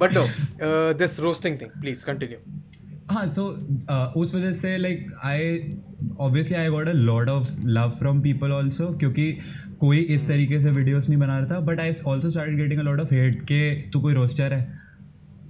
but 0.00 0.12
no 0.12 0.26
this 0.98 1.18
roasting 1.20 1.60
thing 1.60 1.70
please 1.80 2.04
continue 2.06 2.38
हाँ 3.10 3.30
सो 3.30 3.42
uh, 3.90 4.16
उस 4.16 4.34
वजह 4.34 4.52
से 4.52 4.76
like 4.78 5.12
I 5.24 5.58
obviously 6.20 6.56
I 6.56 6.68
got 6.68 6.88
a 6.88 6.92
lot 6.92 7.28
of 7.28 7.66
love 7.66 7.90
from 7.90 8.20
people 8.20 8.52
also 8.52 8.86
क्योंकि 8.98 9.30
कोई 9.78 9.98
इस 9.98 10.26
तरीके 10.28 10.60
से 10.60 10.70
वीडियोज़ 10.70 11.08
नहीं 11.08 11.20
बना 11.20 11.38
रहा 11.38 11.46
था 11.46 11.60
but 11.60 11.80
I 11.80 11.92
also 12.06 12.30
start 12.30 12.56
getting 12.56 12.80
a 12.80 12.82
lot 12.82 13.00
of 13.00 13.14
hate 13.14 13.42
के 13.42 13.70
तू 13.90 14.00
कोई 14.00 14.14
रोस्टर 14.14 14.52
है 14.52 14.78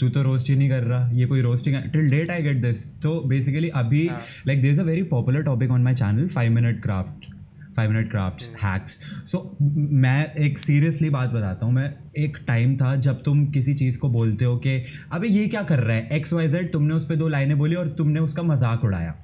तू 0.00 0.08
तो 0.08 0.22
रोस्ट 0.22 0.50
ही 0.50 0.56
नहीं 0.56 0.68
कर 0.70 0.82
रहा 0.82 1.10
ये 1.10 1.26
कोई 1.26 1.40
रोस्टिंग 1.40 1.76
है। 1.76 1.90
Till 1.90 2.08
date 2.10 2.30
I 2.30 2.42
get 2.42 2.60
this 2.62 2.86
so 3.02 3.20
basically 3.20 3.68
अभी 3.68 4.04
like 4.46 4.62
this 4.62 4.78
a 4.78 4.82
very 4.82 5.02
popular 5.02 5.42
topic 5.42 5.70
on 5.70 5.82
my 5.82 5.94
channel 5.94 6.28
five 6.28 6.52
minute 6.52 6.82
craft 6.82 7.32
five 7.76 7.90
minute 7.90 8.10
craft 8.10 8.42
hacks 8.62 8.98
so 9.26 9.56
मैं 9.60 10.34
एक 10.36 10.58
सीरियसली 10.58 11.10
बात 11.10 11.30
बताता 11.30 11.66
हूँ 11.66 11.74
मैं 11.74 11.92
एक 12.18 12.38
टाइम 12.46 12.76
था 12.76 12.94
जब 12.98 13.22
तुम 13.22 13.46
किसी 13.52 13.74
चीज़ 13.74 13.98
को 13.98 14.08
बोलते 14.08 14.44
हो 14.44 14.56
कि 14.56 14.76
अबे 15.12 15.28
ये 15.28 15.46
क्या 15.48 15.62
कर 15.62 15.78
रहा 15.78 15.96
है? 15.96 16.08
एक्स 16.12 16.32
वाई 16.32 16.48
जेड 16.48 16.72
तुमने 16.72 16.94
उस 16.94 17.06
पर 17.06 17.16
दो 17.16 17.28
लाइनें 17.28 17.58
बोली 17.58 17.74
और 17.74 17.88
तुमने 17.88 18.20
उसका 18.20 18.42
मज़ाक 18.42 18.84
उड़ाया। 18.84 19.14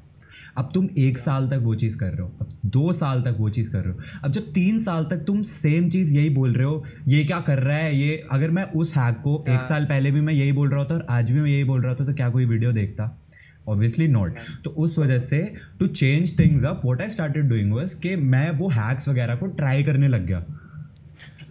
अब 0.59 0.71
तुम 0.75 0.89
एक 0.99 1.19
साल 1.19 1.49
तक 1.49 1.61
वो 1.63 1.75
चीज़ 1.75 1.97
कर 1.99 2.07
रहे 2.07 2.23
हो 2.23 2.33
अब 2.41 2.59
दो 2.67 2.93
साल 2.93 3.23
तक 3.23 3.37
वो 3.39 3.49
चीज़ 3.51 3.71
कर 3.73 3.85
रहे 3.85 3.93
हो। 3.93 3.99
अब 4.25 4.33
जब 4.33 4.53
तीन 4.53 4.79
साल 4.79 5.05
तक 5.05 5.25
तुम 5.27 5.43
सेम 5.43 5.89
चीज़ 5.91 6.15
यही 6.15 6.31
बोल 6.31 6.53
रहे 6.53 6.65
हो 6.65 6.85
ये 7.09 7.25
क्या 7.25 7.41
कर 7.41 7.59
रहा 7.59 7.77
है? 7.77 7.97
ये 7.97 8.23
अगर 8.33 8.51
मैं 8.51 8.65
उस 8.65 8.97
हैक 8.97 9.17
को 9.17 9.45
एक 9.49 9.63
साल 9.63 9.85
पहले 9.85 10.11
भी 10.11 10.21
मैं 10.21 10.35
यही 10.35 10.53
बोल 10.53 10.71
रहा 10.71 10.79
होता 10.79 10.95
और 10.95 11.07
आज 11.11 11.31
भी 11.31 11.41
मैं 11.41 11.51
यही 11.51 11.65
बोल 11.65 11.83
रहा 11.83 11.95
था 11.95 12.05
तो 12.05 12.15
क्या 12.15 12.29
कोई 12.29 12.45
वीडियो 12.45 12.73
देखता? 12.73 13.17
ऑब्वियसली 13.71 14.09
नॉट 14.09 14.39
तो 14.65 14.71
उस 14.79 14.99
वजह 14.99 15.21
से 15.27 15.43
to 15.79 15.87
change 15.89 16.39
things 16.39 16.65
up 16.67 16.81
what 16.85 17.03
I 17.03 17.11
started 17.11 17.49
doing 17.49 17.73
was 17.73 17.95
कि 17.97 18.17
मैं 18.17 18.51
वो 18.53 18.69
हैक्स 18.71 19.09
वगैरह 19.09 19.35
को 19.35 19.47
ट्राई 19.55 19.83
करने 19.85 20.09
लग 20.09 20.27
गया। 20.27 20.45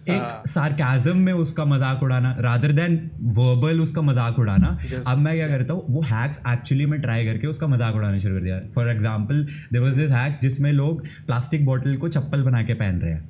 एक 0.02 0.48
सार्काजम 0.48 1.16
में 1.18 1.32
उसका 1.32 1.64
मज़ाक 1.64 2.02
उड़ाना 2.02 2.34
रादर 2.40 2.72
देन 2.72 2.94
वर्बल 3.34 3.80
उसका 3.80 4.02
मज़ाक 4.02 4.38
उड़ाना। 4.38 4.68
अब 5.06 5.18
मैं 5.18 5.34
क्या 5.36 5.48
करता 5.48 5.74
हूँ 5.74 5.84
वो 5.88 6.02
हैक्स 6.04 6.40
एक्चुअली 6.48 6.86
में 6.86 7.00
ट्राई 7.00 7.24
करके 7.24 7.46
उसका 7.46 7.66
मज़ाक 7.66 7.94
उड़ाना 7.94 8.18
शुरू 8.18 8.34
कर 8.34 8.42
दिया। 8.42 8.60
For 8.74 8.88
example 8.90 9.46
there 9.72 9.82
was 9.82 9.96
this 9.96 10.10
hack 10.12 10.38
जिसमें 10.42 10.72
लोग 10.72 11.04
प्लास्टिक 11.26 11.64
बॉटल 11.66 11.96
को 11.96 12.08
चप्पल 12.08 12.42
बना 12.42 12.62
के 12.62 12.74
पहन 12.74 13.00
रहे 13.00 13.12
हैं। 13.12 13.28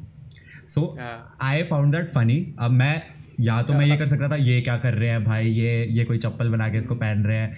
So 0.66 0.96
I 1.42 1.62
found 1.64 1.94
that 1.94 2.10
funny 2.10 2.44
अब 2.58 2.70
मैं 2.72 3.02
या 3.40 3.60
तो 3.62 3.74
मैं 3.74 3.86
ये 3.86 3.96
कर 3.96 4.08
सकता 4.08 4.28
था 4.28 4.36
ये 4.36 4.60
क्या 4.60 4.76
कर 4.78 4.94
रहे 4.94 5.08
हैं 5.08 5.24
भाई 5.24 5.48
ये 5.48 5.84
ये 5.88 6.04
कोई 6.04 6.18
चप्पल 6.18 6.48
बना 6.50 6.68
के 6.68 6.78
इसको 6.78 6.94
पहन 6.96 7.24
रहे 7.24 7.36
हैं। 7.36 7.56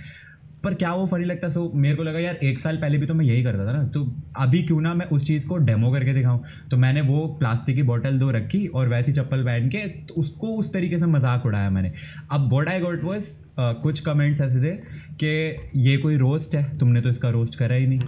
पर 0.64 0.74
क्या 0.74 0.92
वो 0.94 1.06
फनी 1.06 1.24
लगता 1.24 1.46
है? 1.46 1.50
सो 1.50 1.70
मेरे 1.74 1.96
को 1.96 2.02
लगा 2.02 2.18
यार 2.18 2.36
एक 2.44 2.58
साल 2.58 2.76
पहले 2.76 2.98
भी 2.98 3.06
तो 3.06 3.14
मैं 3.14 3.24
यही 3.24 3.42
करता 3.42 3.66
था 3.66 3.72
ना। 3.72 3.82
तो 3.84 4.04
अभी 4.36 4.62
क्यों 4.62 4.80
ना 4.80 4.94
मैं 4.94 5.06
उस 5.08 5.26
चीज़ 5.26 5.46
को 5.48 5.56
डेमो 5.58 5.92
करके 5.92 6.12
दिखाऊँ? 6.14 6.42
तो 6.70 6.76
मैंने 6.76 7.00
वो 7.00 7.26
प्लास्टिक 7.38 7.76
की 7.76 7.82
बॉटल 7.82 8.18
दो 8.18 8.30
रखी 8.30 8.66
और 8.66 8.88
वैसी 8.88 9.12
चप्पल 9.12 9.44
पहन 9.44 9.68
के 9.68 9.86
तो 10.06 10.14
उसको 10.14 10.54
उस 10.56 10.72
तरीके 10.72 10.98
से 10.98 11.06
मज़ाक 11.08 11.46
उड़ाया 11.46 11.70
मैंने। 11.70 11.92
अब 12.32 12.48
वॉट 12.52 12.68
आई 12.68 12.80
गॉट 12.80 13.04
वॉज़ 13.04 13.30
कुछ 13.58 14.00
कमेंट्स 14.00 14.40
ऐसे 14.40 14.62
थे 14.62 14.76
कि 15.22 15.80
ये 15.80 15.96
कोई 15.98 16.16
रोस्ट 16.16 16.54
है 16.54 16.64
तुमने 16.76 17.00
तो 17.00 17.08
इसका 17.08 17.30
रोस्ट 17.30 17.58
करा 17.58 17.74
ही 17.74 17.86
नहीं। 17.86 18.00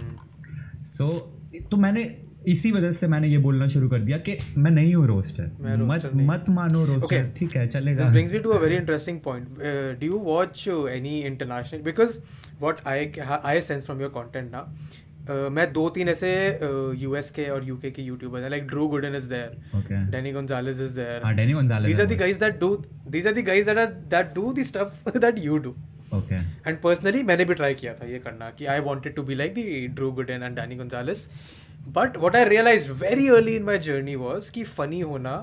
सो 0.83 1.07
so, 1.07 1.69
तो 1.71 1.77
मैंने 1.77 2.03
इसी 2.47 2.71
वजह 2.71 2.91
से 2.91 3.07
मैंने 3.07 3.27
ये 3.27 3.37
बोलना 3.45 3.67
शुरू 3.67 3.89
कर 3.89 3.99
दिया 3.99 4.17
कि 4.27 4.37
मैं 4.57 4.71
नहीं 4.71 4.93
हूँ 4.95 5.05
रोस्टर 5.07 5.77
मत 5.83 6.09
मत 6.15 6.49
मानो 6.49 6.83
रोस्टर. 6.85 7.31
ठीक 7.37 7.55
है 7.57 7.67
चलेगा। 7.67 8.03
This 8.03 8.11
brings 8.11 8.33
me 8.33 8.39
to 8.39 8.49
a 8.49 8.59
very 8.59 8.75
interesting 8.75 9.19
point 9.21 9.47
do 9.99 10.05
you 10.05 10.19
watch 10.25 10.67
any 10.91 11.19
international 11.21 11.81
because 11.83 12.19
what 12.61 12.87
I 12.87 13.11
I 13.43 13.61
sense 13.61 13.85
from 13.85 14.01
your 14.01 14.09
content 14.17 14.51
ना 14.51 14.67
Uh, 15.25 15.49
मैं 15.51 15.63
दो 15.73 15.87
तीन 15.89 16.09
ऐसे 16.09 16.27
यूएस 17.01 17.29
uh, 17.29 17.35
के 17.35 17.45
और 17.49 17.63
यूके 17.67 17.89
के 17.91 18.01
यूट्यूबर्स 18.01 18.43
हैं 18.43 18.49
like 18.49 18.67
Drew 18.67 18.87
Gooden 18.87 19.15
is 19.15 19.27
there 19.29 20.09
Danny 20.11 20.31
Gonzalez 20.31 20.81
is 20.81 20.93
there 20.95 21.33
Danny 21.35 21.53
Gonzalez 21.53 21.87
these 21.87 21.99
are 21.99 22.05
the 22.05 22.17
guys 22.19 22.39
that 22.39 22.59
do 22.59 22.69
these 23.09 23.27
are 23.27 23.33
the 23.33 23.45
guys 23.47 23.65
that 23.65 23.77
are 23.77 23.87
that 24.11 24.33
do 24.35 24.51
the 24.53 24.63
stuff 24.63 25.17
that 25.17 25.39
you 25.45 25.57
do 25.57 25.69
okay 26.13 26.35
and 26.35 26.77
personally 26.81 27.23
मैंने 27.23 27.45
भी 27.45 27.53
try 27.53 27.73
किया 27.75 27.93
था 27.93 28.07
ये 28.07 28.19
करना 28.19 28.49
कि 28.59 28.65
I 28.65 28.79
wanted 28.89 29.15
to 29.15 29.23
be 29.23 29.35
like 29.35 29.53
the 29.55 29.95
Drew 29.95 30.11
Gooden 30.19 30.43
and 30.43 30.55
Danny 30.55 30.75
Gonzalez 30.75 31.27
but 31.87 32.17
what 32.17 32.35
I 32.35 32.45
realise 32.45 32.91
very 32.93 33.27
early 33.29 33.55
in 33.55 33.63
my 33.63 33.77
journey 33.87 34.15
was 34.15 34.51
कि 34.51 34.63
funny 34.63 34.99
होना 35.01 35.35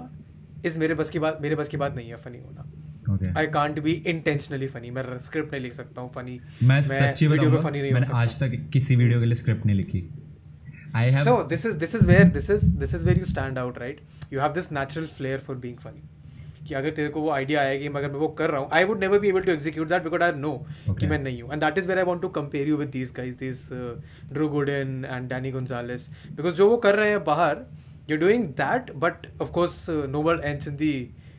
is 0.67 0.79
मेरे 0.79 0.95
बस 0.95 1.11
की 1.11 1.19
बात 1.19 1.39
मेरे 1.43 1.57
बस 1.57 1.69
की 1.69 1.77
बात 1.77 1.95
नहीं 1.97 2.09
है 2.11 2.17
फ़नी 2.17 2.39
होना। 2.39 3.33
I 3.39 3.47
can't 3.49 3.79
be 3.81 3.93
intentionally 4.09 4.67
funny 4.69 4.91
मैं 4.91 5.19
स्क्रिप्ट 5.19 5.53
नहीं 5.53 5.63
लिख 5.63 5.73
सकता 5.73 6.01
हूँ 6.01 6.11
फनी 6.15 6.39
मैं 6.63 6.81
मैं 6.89 7.01
सच्ची 7.01 7.27
वीडियो 7.27 7.51
पे 7.51 7.63
फनी 7.63 7.81
नहीं 7.83 7.93
मैंने 7.93 8.07
आज 8.15 8.39
तक 8.41 8.59
किसी 8.73 8.97
वीडियो 8.97 9.21
के 9.21 9.27
लिए 9.27 9.37
स्क्रिप्ट 9.37 9.67
नहीं 9.67 9.77
लिखी। 9.77 10.09
I 10.97 11.11
have 11.11 11.25
so 11.25 11.43
this 11.49 11.67
is 11.67 11.77
this 11.79 11.95
is 11.95 12.07
where 12.07 12.29
this 12.29 12.51
is 12.51 12.65
this 12.77 12.95
is 12.95 13.05
where 13.05 13.19
you 13.19 13.25
stand 13.25 13.59
out 13.59 13.79
right 13.79 14.01
you 14.33 14.41
have 14.41 14.53
this 14.53 14.73
natural 14.73 15.07
flair 15.17 15.39
for 15.47 15.57
being 15.57 15.79
funny 15.79 16.03
कि 16.69 16.75
अगर 16.75 16.91
तेरे 16.91 17.09
को 17.09 17.21
वो 17.21 17.31
आइडिया 17.31 17.61
आया 17.61 17.77
कि 17.79 17.87
अगर 17.87 18.11
मैं 18.11 18.19
वो 18.19 18.29
कर 18.39 18.51
रहा 18.51 18.61
हूँ 18.61 18.69
I 18.73 18.85
would 18.85 19.01
never 19.01 19.19
be 19.19 19.29
able 19.29 19.43
to 19.43 19.53
execute 19.53 19.89
that 19.89 20.03
because 20.03 20.23
I 20.23 20.33
know 20.37 20.53
कि 20.91 21.07
मैं 21.07 21.19
नहीं 21.19 21.43
हूँ। 21.43 21.53
And 21.53 21.63
that 21.63 21.79
is 21.79 21.89
where 21.89 21.99
I 21.99 22.05
want 22.05 22.23
to 22.23 22.29
compare 22.37 22.69
you 22.69 22.77
with 22.77 22.89
this 22.91 23.13
guys 23.17 23.35
this 23.37 23.69
Drew 24.33 24.49
Gooden 24.49 25.05
and 25.09 25.29
Danny 25.29 25.51
Gonzalez 25.53 26.09
because 26.31 26.55
जो 26.55 26.69
वो 26.71 26.77
कर 26.87 26.95
रहे 26.95 27.11
हैं 27.11 27.25
बाहर 27.25 27.65
you 28.11 28.17
doing 28.19 28.45
that 28.61 28.93
but 28.97 29.27
of course 29.43 29.85
no 29.91 30.23
world 30.23 30.45
ends 30.45 30.69
in 30.69 30.77
the 30.77 30.93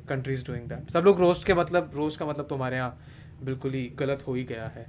countries 0.10 0.46
doing 0.48 0.68
that 0.70 0.92
सब 0.92 1.04
लोग 1.06 1.20
roast 1.20 1.46
के 1.48 1.54
मतलब 1.54 1.92
रोस्ट 1.96 2.20
का 2.20 2.26
मतलब 2.26 2.48
तुम्हारे 2.50 2.78
यहाँ 2.78 2.98
बिल्कुल 3.44 3.74
ही 3.74 3.84
गलत 4.00 4.24
हो 4.28 4.34
ही 4.34 4.44
गया 4.44 4.72
है। 4.76 4.86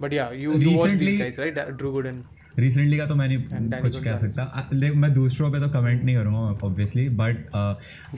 But 0.00 0.12
yeah 0.12 0.28
you 0.34 0.52
you 0.52 0.76
watch 0.78 0.90
this 0.90 1.18
guys 1.18 1.38
right 1.38 1.58
Drew 1.58 1.92
Gooden 1.92 2.22
recently 2.58 2.96
का 2.98 3.06
तो 3.06 3.14
मैं 3.14 3.28
नहीं 3.28 3.80
कुछ 3.80 3.98
कह 4.04 4.16
सकता 4.16 4.68
लेकिन 4.72 4.98
मैं 4.98 5.12
दूसरों 5.14 5.50
पे 5.52 5.60
तो 5.60 5.68
कमेंट 5.70 6.04
नहीं 6.04 6.16
करूँगा 6.16 6.66
ऑब्वियसली 6.66 7.08
बट 7.18 7.46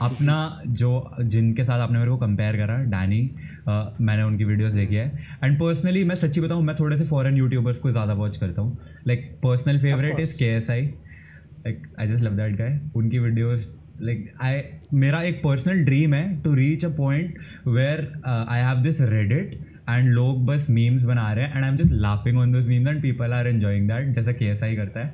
अपना 0.01 0.37
जो 0.67 0.91
जिनके 1.21 1.65
साथ 1.65 1.79
आपने 1.79 1.99
मेरे 1.99 2.11
को 2.11 2.17
कंपेयर 2.17 2.57
करा 2.57 2.77
डैनी 2.91 3.21
मैंने 3.67 4.23
उनकी 4.23 4.43
वीडियोस 4.43 4.73
देखी 4.73 4.95
है। 4.95 5.07
एंड 5.43 5.59
पर्सनली 5.59 6.03
मैं 6.03 6.15
सच्ची 6.15 6.41
बताऊँ 6.41 6.63
मैं 6.63 6.75
थोड़े 6.79 6.97
से 6.97 7.05
फॉरेन 7.05 7.37
यूट्यूबर्स 7.37 7.79
को 7.79 7.91
ज़्यादा 7.91 8.13
वॉच 8.13 8.37
करता 8.37 8.61
हूँ। 8.61 8.77
Like 9.07 9.29
personal 9.43 9.79
favourite 9.79 10.19
is 10.19 10.37
KSI 10.69 10.81
like 10.81 11.87
I 11.99 12.07
just 12.07 12.23
love 12.23 12.35
that 12.35 12.57
guy 12.57 12.79
उनकी 12.95 13.19
वीडियोज़ 13.19 13.69
लाइक 14.01 14.31
आई 14.41 14.61
मेरा 14.93 15.21
एक 15.21 15.41
पर्सनल 15.43 15.83
ड्रीम 15.85 16.13
है 16.13 16.41
to 16.41 16.53
reach 16.55 16.85
a 16.85 16.89
point 16.97 17.37
where 17.67 18.11
I 18.25 18.61
have 18.61 18.81
this 18.83 19.01
Reddit 19.01 19.59
and 19.89 20.09
लोग 20.13 20.45
बस 20.45 20.67
मीम्स 20.69 21.03
बना 21.03 21.31
रहे 21.33 21.45
हैं 21.45 21.55
and 21.55 21.63
I 21.63 21.69
am 21.69 21.77
just 21.77 21.91
laughing 21.91 22.37
on 22.37 22.51
those 22.51 22.67
memes 22.67 22.87
and 22.87 23.01
people 23.01 23.33
are 23.33 23.47
enjoying 23.47 23.87
that 23.89 24.15
जैसा 24.15 24.31
के 24.31 24.45
एस 24.45 24.63
आई 24.63 24.75
करता 24.75 24.99
है। 24.99 25.13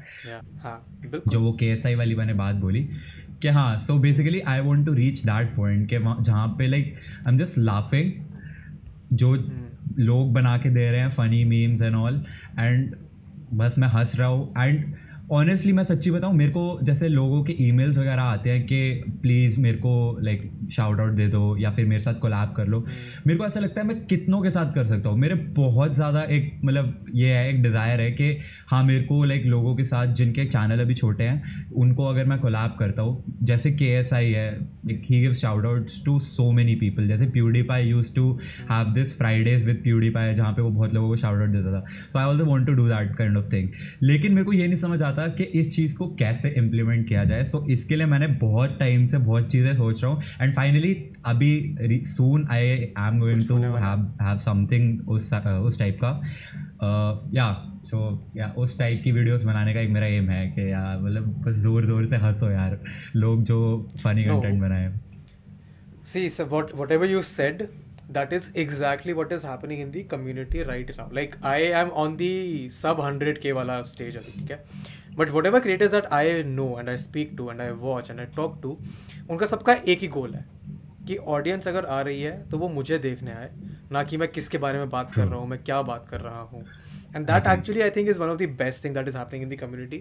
हाँ, 0.63 1.21
जो 1.27 1.39
वो 1.39 1.51
के 1.51 1.65
एस 1.65 1.85
आई 1.85 1.95
वाली 1.95 2.15
मैंने 2.15 2.33
बात 2.33 2.55
बोली 2.55 2.88
कि 3.41 3.47
हाँ 3.47 3.77
so 3.79 3.97
basically 3.99 4.39
I 4.39 4.59
want 4.59 4.85
to 4.85 4.93
reach 4.93 5.19
that 5.25 5.55
point 5.55 5.89
कि 5.89 5.99
जहाँ 5.99 6.47
पे 6.47 6.67
like 6.67 6.95
I 7.27 7.33
am 7.33 7.39
just 7.39 7.57
laughing 7.57 8.11
जो 9.13 9.35
hmm. 9.38 9.99
लोग 9.99 10.33
बना 10.33 10.57
के 10.57 10.69
दे 10.69 10.91
रहे 10.91 10.99
हैं 10.99 11.09
funny 11.09 11.43
memes 11.43 11.81
and 11.81 11.95
all 11.95 12.21
and 12.59 12.95
बस 13.53 13.75
मैं 13.77 13.88
हंस 13.88 14.15
रहा 14.15 14.27
हूँ 14.27 14.53
एंड 14.57 14.93
ऑनेस्टली 15.33 15.71
मैं 15.73 15.83
सच्ची 15.83 16.11
बताऊँ 16.11 16.33
मेरे 16.35 16.51
को 16.51 16.79
जैसे 16.83 17.07
लोगों 17.07 17.43
के 17.43 17.53
ईमेल्स 17.59 17.97
वगैरह 17.97 18.21
आते 18.21 18.49
हैं 18.49 18.65
कि 18.65 19.03
प्लीज़ 19.21 19.59
मेरे 19.61 19.77
को 19.77 19.93
लाइक 20.21 20.49
शाउट 20.71 20.99
आउट 20.99 21.13
दे 21.13 21.27
दो 21.27 21.55
या 21.57 21.71
फिर 21.71 21.85
मेरे 21.85 22.01
साथ 22.01 22.19
कोलैब 22.19 22.53
कर 22.57 22.67
लो। 22.67 22.79
हम्म। 22.79 23.27
मेरे 23.27 23.38
को 23.38 23.45
ऐसा 23.45 23.59
लगता 23.59 23.81
है 23.81 23.88
मैं 23.88 24.05
कितनों 24.05 24.41
के 24.41 24.49
साथ 24.49 24.73
कर 24.73 24.85
सकता 24.85 25.09
हूँ। 25.09 25.17
मेरे 25.19 25.35
बहुत 25.55 25.93
ज़्यादा 25.95 26.23
एक 26.23 26.51
मतलब 26.65 27.05
ये 27.15 27.31
है 27.33 27.49
एक 27.49 27.61
डिज़ायर 27.63 28.01
है 28.01 28.11
कि 28.11 28.38
हाँ 28.67 28.83
मेरे 28.83 29.03
को 29.05 29.23
लाइक 29.23 29.45
लोगों 29.45 29.75
के 29.75 29.83
साथ 29.83 30.13
जिनके 30.13 30.45
चैनल 30.45 30.79
अभी 30.79 30.93
छोटे 30.93 31.23
हैं 31.23 31.71
उनको 31.75 32.05
अगर 32.05 32.25
मैं 32.25 32.39
कोलैब 32.39 32.75
करता 32.79 33.01
हूँ 33.01 33.38
जैसे 33.43 33.71
के 33.71 33.85
एस 33.95 34.13
आई 34.13 34.31
है 34.31 34.47
he 34.88 35.21
gives 35.21 35.41
shout 35.41 35.65
outs 35.65 36.01
to 36.05 36.19
so 36.19 36.51
many 36.51 36.75
people 36.75 37.07
जैसे 37.07 37.27
PewDiePie 37.63 37.88
used 37.88 38.13
to 38.15 38.31
have 38.71 38.93
this 38.93 39.17
Fridays 39.17 39.65
with 39.65 39.81
PewDiePie 40.09 40.33
जहाँ 40.33 40.53
पे 40.53 40.61
वो 40.61 40.69
बहुत 40.69 40.93
लोगों 40.93 41.09
को 41.09 41.15
शाउट 41.15 41.41
आउट 41.41 41.49
देता 41.49 41.73
था। 41.73 41.83
So 42.03 42.19
I 42.19 42.25
also 42.25 42.45
want 42.45 42.67
to 42.67 42.73
do 42.73 42.88
that 42.88 43.15
kind 43.17 43.38
of 43.38 43.51
thing 43.53 43.69
लेकिन 44.03 44.33
मेरे 44.33 44.45
को 44.45 44.53
ये 44.53 44.67
नहीं 44.67 44.77
समझ 44.77 45.01
आता 45.01 45.14
था 45.17 45.28
कि 45.28 45.43
इस 45.60 45.75
चीज़ 45.75 45.95
को 45.97 46.08
कैसे 46.19 46.49
इम्प्लीमेंट 46.58 47.08
किया 47.08 47.23
जाए। 47.23 47.43
सो 47.45 47.58
so, 47.58 47.69
इसके 47.71 47.95
लिए 47.95 48.08
मैंने 48.08 48.28
बहुत 48.41 48.78
टाइम 48.80 49.06
से 49.06 49.17
बहुत 49.17 49.51
चीज़ें 49.51 49.75
सोच 49.75 50.04
रहा 50.04 50.12
हूँ। 50.12 50.21
एंड 50.41 50.54
फाइनली 50.54 50.93
अभी 51.25 52.01
soon 52.08 52.47
I 52.51 52.69
I 52.97 53.08
am 53.08 53.19
going 53.19 53.47
to 53.47 53.58
have 53.58 54.38
something 54.38 55.10
उस 55.10 55.34
उस 55.34 55.80
टाइप 55.80 55.99
का। 56.04 56.10
या 57.34 57.47
सो 57.84 57.99
या 58.38 58.54
उस 58.58 58.78
टाइप 58.80 59.01
की 59.04 59.12
वीडियोस 59.12 59.43
बनाने 59.43 59.73
का 59.73 59.80
एक 59.80 59.89
मेरा 59.89 60.08
एम 60.08 60.30
है 60.30 60.45
कि 60.49 60.71
यार 60.71 60.99
मतलब 61.01 61.34
बस 61.47 61.56
ज़ोर 61.63 61.86
ज़ोर 61.86 62.06
से 62.06 62.17
हंसो 62.17 62.51
यार। 62.51 62.80
लोग 63.15 63.43
जो 63.43 63.58
फनी 64.04 64.23
कंटेंट 64.23 64.62
बनाए। 64.62 64.93
See 66.06 66.30
sir 66.30 66.43
what 66.43 66.75
whatever 66.91 67.10
you 67.12 67.21
said 67.21 67.67
that 68.10 68.34
is 68.34 68.47
exactly 68.62 69.13
what 69.13 69.32
is 69.32 69.43
happening 69.43 69.80
in 69.80 69.91
the 69.93 70.01
community 70.04 70.60
right 70.63 70.91
now. 70.97 71.06
Like 71.12 71.38
i 71.43 71.62
am 71.78 71.89
on 72.01 72.17
the 72.17 72.69
sub 72.69 72.99
100k 72.99 73.54
wala 73.60 73.78
stage 73.91 74.17
अभी 74.17 74.34
ठीक 74.39 74.51
है? 74.51 74.58
But 75.17 75.30
whatever 75.45 75.60
creators 75.60 75.91
that 75.91 76.06
I 76.06 76.43
know 76.43 76.75
and 76.80 76.89
I 76.89 76.97
speak 76.97 77.34
to 77.38 77.51
and 77.51 77.62
I 77.62 77.69
watch 77.69 78.12
and 78.12 78.19
I 78.19 78.25
talk 78.25 78.60
to 78.63 78.78
उनका 79.30 79.45
सबका 79.45 79.73
एक 79.73 79.99
ही 79.99 80.08
गोल 80.08 80.34
है 80.36 80.45
कि 81.08 81.17
audience 81.17 81.67
अगर 81.67 81.86
आ 81.86 82.01
रही 82.01 82.21
है 82.21 82.49
तो 82.49 82.58
वो 82.58 82.67
मुझे 82.69 82.97
देखने 82.97 83.32
आए 83.32 83.49
ना 83.91 84.04
कि 84.04 84.17
मैं 84.17 84.28
किसके 84.28 84.58
बारे 84.58 84.78
में 84.78 84.89
बात 84.89 85.13
कर 85.15 85.25
रहा 85.25 85.39
हूँ 85.39 85.47
मैं 85.47 85.63
क्या 85.63 85.82
बात 85.82 86.08
कर 86.10 86.21
रहा 86.21 86.41
हूँ। 86.41 86.63
And 87.15 87.30
that 87.32 87.45
actually 87.49 87.84
i 87.84 87.89
think 87.97 88.10
is 88.13 88.17
one 88.21 88.32
of 88.32 88.39
the 88.39 88.47
best 88.62 88.86
thing 88.86 88.95
that 88.95 89.10
is 89.12 89.17
happening 89.21 89.43
in 89.43 89.51
the 89.51 89.60
community. 89.65 89.99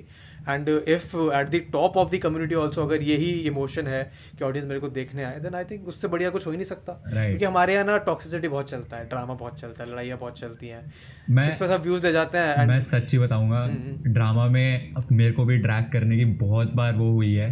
And 0.52 0.68
uh, 0.68 0.72
if 0.94 1.14
uh, 1.14 1.28
at 1.36 1.50
the 1.52 1.60
top 1.74 1.94
of 2.00 2.10
the 2.14 2.18
community 2.22 2.56
also 2.62 2.82
अगर 2.82 3.02
यही 3.02 3.30
इमोशन 3.50 3.86
है 3.86 4.02
कि 4.38 4.44
ऑडियंस 4.44 4.68
मेरे 4.68 4.80
को 4.80 4.88
देखने 4.96 5.24
आए 5.24 5.38
देन 5.40 5.54
आई 5.54 5.64
थिंक 5.64 5.86
उससे 5.88 6.08
बढ़िया 6.08 6.30
कुछ 6.30 6.46
हो 6.46 6.50
ही 6.50 6.56
नहीं 6.56 6.66
सकता। 6.66 6.92
Right. 7.02 7.28
क्योंकि 7.28 7.44
हमारे 7.44 7.74
यहाँ 7.74 7.84
ना 7.84 7.96
टॉक्सिसिटी 8.08 8.48
बहुत 8.48 8.70
चलता 8.70 8.96
है 8.96 9.08
ड्रामा 9.08 9.34
बहुत 9.34 9.60
चलता 9.60 9.84
है 9.84 9.90
लड़ाइयाँ 9.90 10.18
बहुत 10.18 10.38
चलती 10.40 10.68
हैं। 10.68 10.82
मैं 11.30 11.50
इस 11.52 11.58
पर 11.58 11.68
सब 11.68 11.82
व्यूज़ 11.82 12.02
दे 12.02 12.12
जाते 12.12 12.38
हैं 12.38 12.66
मैं 12.66 12.80
सच्ची 12.80 13.18
बताऊँगा 13.18 13.66
ड्रामा 14.18 14.46
में 14.46 14.94
मेरे 15.12 15.32
को 15.32 15.44
भी 15.44 15.56
ड्रैग 15.58 15.92
करने 15.92 16.16
की 16.16 16.24
बहुत 16.42 16.74
बार 16.74 16.92
वो 16.96 17.10
हुई 17.12 17.32
है। 17.34 17.48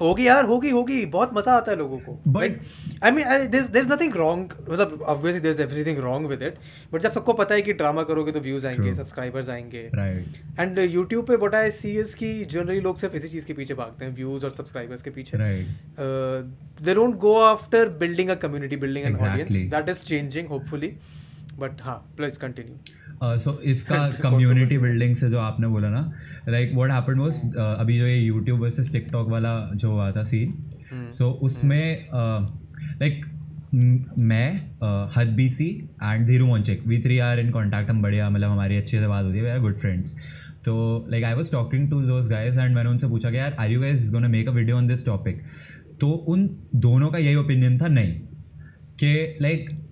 होगी 0.00 0.26
यार 0.26 0.44
होगी 0.44 0.70
होगी। 0.70 1.04
बहुत 1.08 1.30
मज़ा 1.34 1.52
आता 1.52 1.72
है 1.72 1.76
लोगों 1.78 1.98
को। 1.98 2.12
But 2.28 2.58
I 3.04 3.10
mean 3.10 3.24
there 3.50 3.78
is 3.78 3.88
nothing 3.92 4.14
wrong 4.16 4.52
मतलब 4.70 5.02
obviously 5.08 5.40
there 5.40 5.54
is 5.54 5.62
everything 5.62 5.98
wrong 6.04 6.28
with 6.28 6.42
it 6.42 6.58
but 6.92 7.00
जब 7.00 7.12
सबको 7.12 7.32
पता 7.34 7.54
है 7.54 7.62
कि 7.62 7.72
ड्रामा 7.74 8.02
करोगे 8.10 8.32
तो 8.32 8.40
व्यूज़ 8.40 8.66
आएँगे 8.66 8.94
सब्सक्राइबर्स 8.94 9.48
आएँगे। 9.48 9.82
एंड 10.60 10.78
यूट्यूब 10.80 11.26
पे 11.26 11.36
व्हाट 11.36 11.54
आई 11.54 11.70
सी 11.72 11.90
इज़ 12.00 12.14
की 12.16 12.32
जनरली 12.46 12.80
लोग 12.80 12.98
सिर्फ़ 12.98 13.16
इसी 13.16 13.28
चीज़ 13.28 13.46
के 13.46 13.52
पीछे 13.54 13.74
भागते 13.74 14.04
हैं 14.04 14.14
व्यूज़ 14.14 14.44
और 14.44 14.50
सब्सक्राइबर्स 14.50 15.02
के 15.02 15.10
पीछे। 15.10 15.38
They 16.82 16.94
don't 16.94 17.16
go 17.18 17.34
after 17.42 17.88
building 18.00 18.28
a 18.28 18.34
community 18.44 18.76
building 18.76 19.06
an 19.06 19.16
audience 19.16 19.52
that 19.74 19.88
is 19.88 20.02
changing 20.04 20.48
hopefully 20.48 20.92
but 21.58 21.82
हाँ 21.82 21.96
प्लीज़ 22.16 22.38
कंटिन्यू 22.38 23.38
सो 23.38 23.58
इसका 23.72 23.96
कम्युनिटी 24.22 24.78
बिल्डिंग 24.78 25.14
से 25.16 25.28
जो 25.30 25.38
आपने 25.38 25.66
बोला 25.68 25.88
ना 25.90 26.00
लाइक 26.48 26.72
वॉट 26.74 26.90
हैपन 26.90 27.18
वाज 27.18 27.42
अभी 27.56 27.98
जो 27.98 28.06
ये 28.06 28.16
यूट्यूब 28.16 28.60
वर्सेस 28.60 28.92
टिकटॉक 28.92 29.28
वाला 29.28 29.70
जो 29.74 29.90
हुआ 29.90 30.10
था 30.12 30.22
सीन 30.22 30.54
सो 31.10 31.30
उसमें 31.42 32.08
लाइक 32.14 33.24
मैं 33.74 34.48
uh, 34.60 35.16
हदबी 35.16 35.48
सी 35.48 35.66
and 36.02 36.26
Dhiru 36.26 36.46
Monchik 36.46 36.86
we 36.86 37.00
three 37.02 37.18
are 37.18 37.38
in 37.38 37.50
contact 37.50 37.90
हम 37.90 38.02
बढ़िया 38.02 38.30
मतलब 38.30 38.50
हमारी 38.50 38.76
अच्छे 38.76 38.98
से 38.98 39.06
बात 39.06 39.24
होती 39.24 39.38
है 39.38 39.44
वी 39.44 39.50
आर 39.50 39.60
गुड 39.60 39.78
फ्रेंड्स 39.78 40.16
तो 40.64 41.06
like 41.10 41.24
I 41.24 41.34
was 41.34 41.52
talking 41.52 41.90
to 41.90 42.00
those 42.00 42.28
guys 42.28 42.60
and 42.60 42.74
मैंने 42.74 42.90
उनसे 42.90 43.08
पूछा 43.08 43.30
कि 43.30 43.36
यार 43.36 43.56
are 43.60 43.70
you 43.70 43.80
guys 43.80 44.12
gonna 44.12 44.28
make 44.28 44.48
a 44.48 44.52
video 44.52 44.76
on 44.76 44.86
this 44.86 45.06
topic 45.06 45.42
तो 46.00 46.10
उन 46.10 46.50
दोनों 46.74 47.10
का 47.10 47.18
यही 47.18 47.34
ओपिनियन 47.34 47.78
था 47.78 47.88
नहीं. 47.88 48.12
कि 49.00 49.38
लाइक 49.40 49.83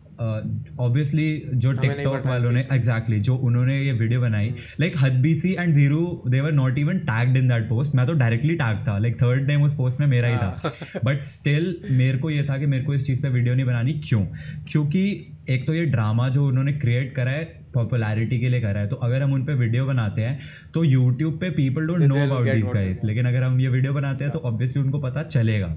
ऑब्वियसली 0.80 1.42
uh, 1.48 1.54
जो 1.54 1.72
टिकटॉक 1.72 2.26
वालों 2.26 2.50
ने 2.50 2.60
एग्जैक्टली 2.60 3.16
exactly, 3.16 3.20
जो 3.20 3.36
उन्होंने 3.36 3.80
ये 3.82 3.92
वीडियो 3.92 4.20
बनाई 4.20 4.54
like 4.80 4.94
हदबीसी 4.98 5.52
and 5.52 5.74
Dhiru 5.74 6.22
they 6.28 6.40
were 6.40 6.52
not 6.52 6.78
even 6.78 6.98
tagged 6.98 7.36
in 7.36 7.48
that 7.48 7.68
post 7.68 7.94
मैं 7.94 8.06
तो 8.06 8.12
डायरेक्टली 8.12 8.54
टैग 8.54 8.76
था 8.88 8.98
लाइक 8.98 9.22
थर्ड 9.22 9.46
नेम 9.46 9.62
उस 9.62 9.74
पोस्ट 9.74 10.00
में 10.00 10.06
मेरा 10.06 10.28
ही 10.28 10.36
था। 10.36 11.00
बट 11.04 11.22
स्टिल 11.22 11.76
मेरे 11.90 12.18
को 12.18 12.30
ये 12.30 12.42
था 12.42 12.58
कि 12.58 12.66
मेरे 12.66 12.84
को 12.84 12.94
इस 12.94 13.06
चीज़ 13.06 13.22
पे 13.22 13.28
वीडियो 13.28 13.54
नहीं 13.54 13.66
बनानी 13.66 13.92
क्यों? 13.92 14.26
क्योंकि 14.68 15.28
एक 15.50 15.66
तो 15.66 15.74
ये 15.74 15.84
ड्रामा 15.86 16.28
जो 16.28 16.46
उन्होंने 16.46 16.72
क्रिएट 16.72 17.14
करा 17.14 17.30
है 17.30 17.44
पॉपुलैरिटी 17.74 18.38
के 18.40 18.48
लिए 18.48 18.60
करा 18.60 18.80
है 18.80 18.88
तो 18.88 18.96
अगर 18.96 19.22
हम 19.22 19.32
उन 19.32 19.44
पे 19.44 19.54
वीडियो 19.54 19.86
बनाते 19.86 20.22
हैं 20.22 20.40
तो 20.74 20.84
यूट्यूब 20.84 21.40
पे 21.40 21.50
people 21.50 21.86
don't 21.86 22.02
know 22.02 22.14
about 22.14 22.52
this 22.52 22.70
guys 22.74 23.04
लेकिन 23.04 23.26
अगर 23.26 23.42
हम 23.42 23.60
ये 23.60 23.68
वीडियो 23.68 23.92
बनाते 23.92 24.24
हैं 24.24 24.32
तो 24.32 24.38
ऑब्वियसली 24.38 24.82
उनको 24.82 24.98
पता 24.98 25.22
चलेगा। 25.22 25.76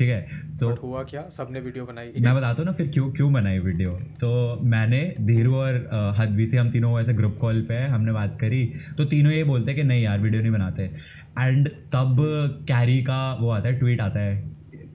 ठीक 0.00 0.08
है? 0.08 0.20
तो 0.60 0.68
बट 0.68 0.82
हुआ 0.82 1.02
क्या? 1.04 1.22
सबने 1.30 1.60
वीडियो 1.60 1.84
बनाई। 1.86 2.12
मैं 2.18 2.34
बताता 2.34 2.56
हूँ 2.58 2.64
ना 2.66 2.72
फिर 2.72 2.86
क्यों 2.88 3.10
क्यों 3.12 3.32
बनाई 3.32 3.58
वीडियो? 3.58 3.90
तो 4.20 4.30
मैंने 4.66 5.00
धीरू 5.22 5.54
और 5.56 6.14
हदवी 6.18 6.46
से 6.46 6.58
हम 6.58 6.70
तीनों 6.70 7.00
ऐसे 7.00 7.14
ग्रुप 7.14 7.36
कॉल 7.40 7.60
पे 7.62 7.78
हमने 7.86 8.12
बात 8.12 8.38
करी। 8.40 8.64
तो 8.98 9.04
तीनों 9.04 9.32
ये 9.32 9.42
बोलते 9.44 9.70
हैं 9.70 9.80
कि 9.80 9.86
नहीं 9.86 10.02
यार 10.02 10.20
वीडियो 10.20 10.42
नहीं 10.42 10.52
बनाते। 10.52 10.82
एंड 11.38 11.68
तब 11.94 12.16
कैरी 12.68 13.02
का 13.02 13.20
वो 13.40 13.50
आता 13.50 13.68
है 13.68 13.78
ट्वीट 13.78 14.00
आता 14.00 14.20
है 14.20 14.36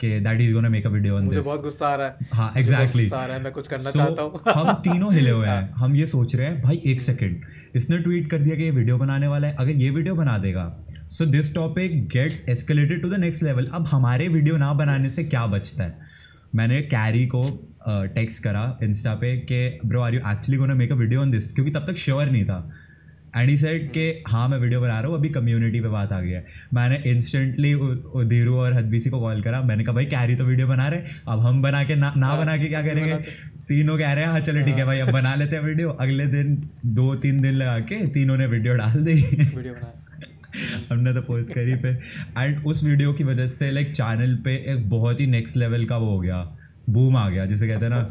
कि 0.01 0.09
that 0.19 0.41
is 0.41 0.53
gonna 0.53 0.69
make 0.69 0.85
a 0.85 0.89
video 0.89 1.17
on 1.17 1.25
मुझे 1.25 1.39
बहुत 1.39 1.61
गुस्सा 1.61 1.87
आ 1.87 1.95
रहा 1.95 2.07
है। 2.07 2.27
हाँ 2.33 2.51
एग्जैक्टली 2.57 3.03
गुस्सा 3.03 3.17
आ 3.17 3.25
रहा 3.25 3.37
है 3.37 3.43
मैं 3.43 3.51
कुछ 3.51 3.67
करना 3.67 3.89
so, 3.89 3.97
चाहता 3.97 4.23
हूँ। 4.23 4.41
हम 4.55 4.73
तीनों 4.83 5.13
हिले 5.13 5.29
हुए 5.29 5.47
हैं। 5.47 5.71
हम 5.75 5.95
ये 5.95 6.07
सोच 6.07 6.35
रहे 6.35 6.47
हैं 6.47 6.61
भाई 6.61 6.81
एक 6.85 7.01
सेकंड 7.01 7.41
इसने 7.75 7.97
ट्वीट 7.97 8.29
कर 8.31 8.37
दिया 8.37 8.55
कि 8.55 8.63
ये 8.63 8.71
वीडियो 8.71 8.97
बनाने 8.97 9.27
वाला 9.27 9.47
है। 9.47 9.55
अगर 9.59 9.71
ये 9.83 9.89
वीडियो 9.89 10.15
बना 10.15 10.37
देगा 10.37 10.65
so 11.09 11.25
this 11.25 11.53
topic 11.55 12.07
gets 12.09 12.47
escalated 12.49 13.01
to 13.01 13.09
the 13.09 13.19
next 13.19 13.43
level 13.43 13.65
अब 13.73 13.85
हमारे 13.87 14.27
वीडियो 14.27 14.57
ना 14.57 14.73
बनाने 14.73 15.09
से 15.09 15.23
क्या 15.23 15.45
बचता 15.47 15.83
है? 15.83 15.97
मैंने 16.55 16.81
कैरी 16.83 17.25
को 17.27 17.43
टेक्स्ट 18.15 18.43
करा 18.43 18.79
इंस्टा 18.83 19.13
पे 19.15 19.35
कि 19.51 19.79
bro 19.85 20.01
are 20.01 20.13
you 20.13 20.19
actually 20.21 20.57
gonna 20.57 20.73
make 20.75 20.91
a 20.91 20.95
video 20.95 21.21
on 21.21 21.31
this 21.31 21.53
क्योंकि 21.53 21.71
तब 21.71 21.85
तक 21.87 21.97
श्योर 21.97 22.25
नहीं 22.25 22.45
था। 22.45 22.71
एंड 23.37 23.49
ही 23.49 23.57
सेड 23.57 23.89
कि 23.91 24.23
हाँ 24.27 24.47
मैं 24.49 24.57
वीडियो 24.59 24.81
बना 24.81 24.99
रहा 24.99 25.09
हूँ 25.09 25.17
अभी 25.17 25.29
कम्युनिटी 25.29 25.79
पे 25.81 25.87
बात 25.89 26.11
आ 26.13 26.19
गई 26.21 26.29
है। 26.29 26.45
मैंने 26.73 27.01
इंस्टेंटली 27.11 27.73
धीरू 28.29 28.55
और 28.57 28.73
हदबीसी 28.73 29.09
को 29.09 29.19
कॉल 29.19 29.41
करा। 29.43 29.61
मैंने 29.63 29.83
कहा 29.83 29.95
भाई 29.95 30.05
कैरी 30.05 30.35
तो 30.35 30.45
वीडियो 30.45 30.67
बना 30.67 30.87
रहे 30.87 30.99
अब 31.27 31.39
हम 31.39 31.61
बना 31.61 31.83
के 31.83 31.95
ना 31.95 32.13
ना 32.17 32.35
बना 32.35 32.55
के 32.57 32.67
क्या 32.67 32.81
करेंगे? 32.81 33.17
तीनों 33.67 33.97
कह 33.97 34.13
रहे 34.13 34.23
हैं 34.23 34.31
हाँ 34.31 34.39
चलो 34.39 34.65
ठीक 34.65 34.75
है 34.75 34.85
भाई 34.85 34.99
अब 34.99 35.11
बना 35.11 35.35
लेते 35.35 35.55
हैं 35.55 35.63
वीडियो 35.63 35.89
अगले 35.89 36.25
दिन 36.27 36.57
दो 36.95 37.13
तीन 37.17 37.41
दिन 37.41 37.55
लगा 37.55 37.79
के 37.91 38.05
तीनों 38.09 38.37
ने 38.37 38.47
वीडियो 38.47 38.75
डाल 38.75 39.03
दी। 39.03 39.13
वीडियो 39.13 39.73
बनाया। 39.73 40.01
हमने 40.89 41.13
तो 41.13 41.21
पोस्ट 41.23 41.53
करी 41.53 41.75
पे। 41.75 41.89
एंड 42.37 42.65
उस 42.65 42.83
वीडियो 42.83 43.13
की 43.13 43.23
वजह 43.23 43.47
से 43.49 43.71
लाइक 43.71 43.91
चैनल 43.91 44.35
पे 44.45 44.55
एक 44.73 44.89
बहुत 44.89 45.19
ही 45.19 45.27
नेक्स्ट 45.27 45.57
लेवल 45.57 45.85
का 45.85 45.97
वो 45.97 46.09
हो 46.09 46.19
गया। 46.19 46.41
बूम 46.89 47.17
आ 47.17 47.29
गया 47.29 47.45
जिसे 47.45 47.67
कहते 47.67 47.85
हैं 47.85 47.91
ना 47.91 48.07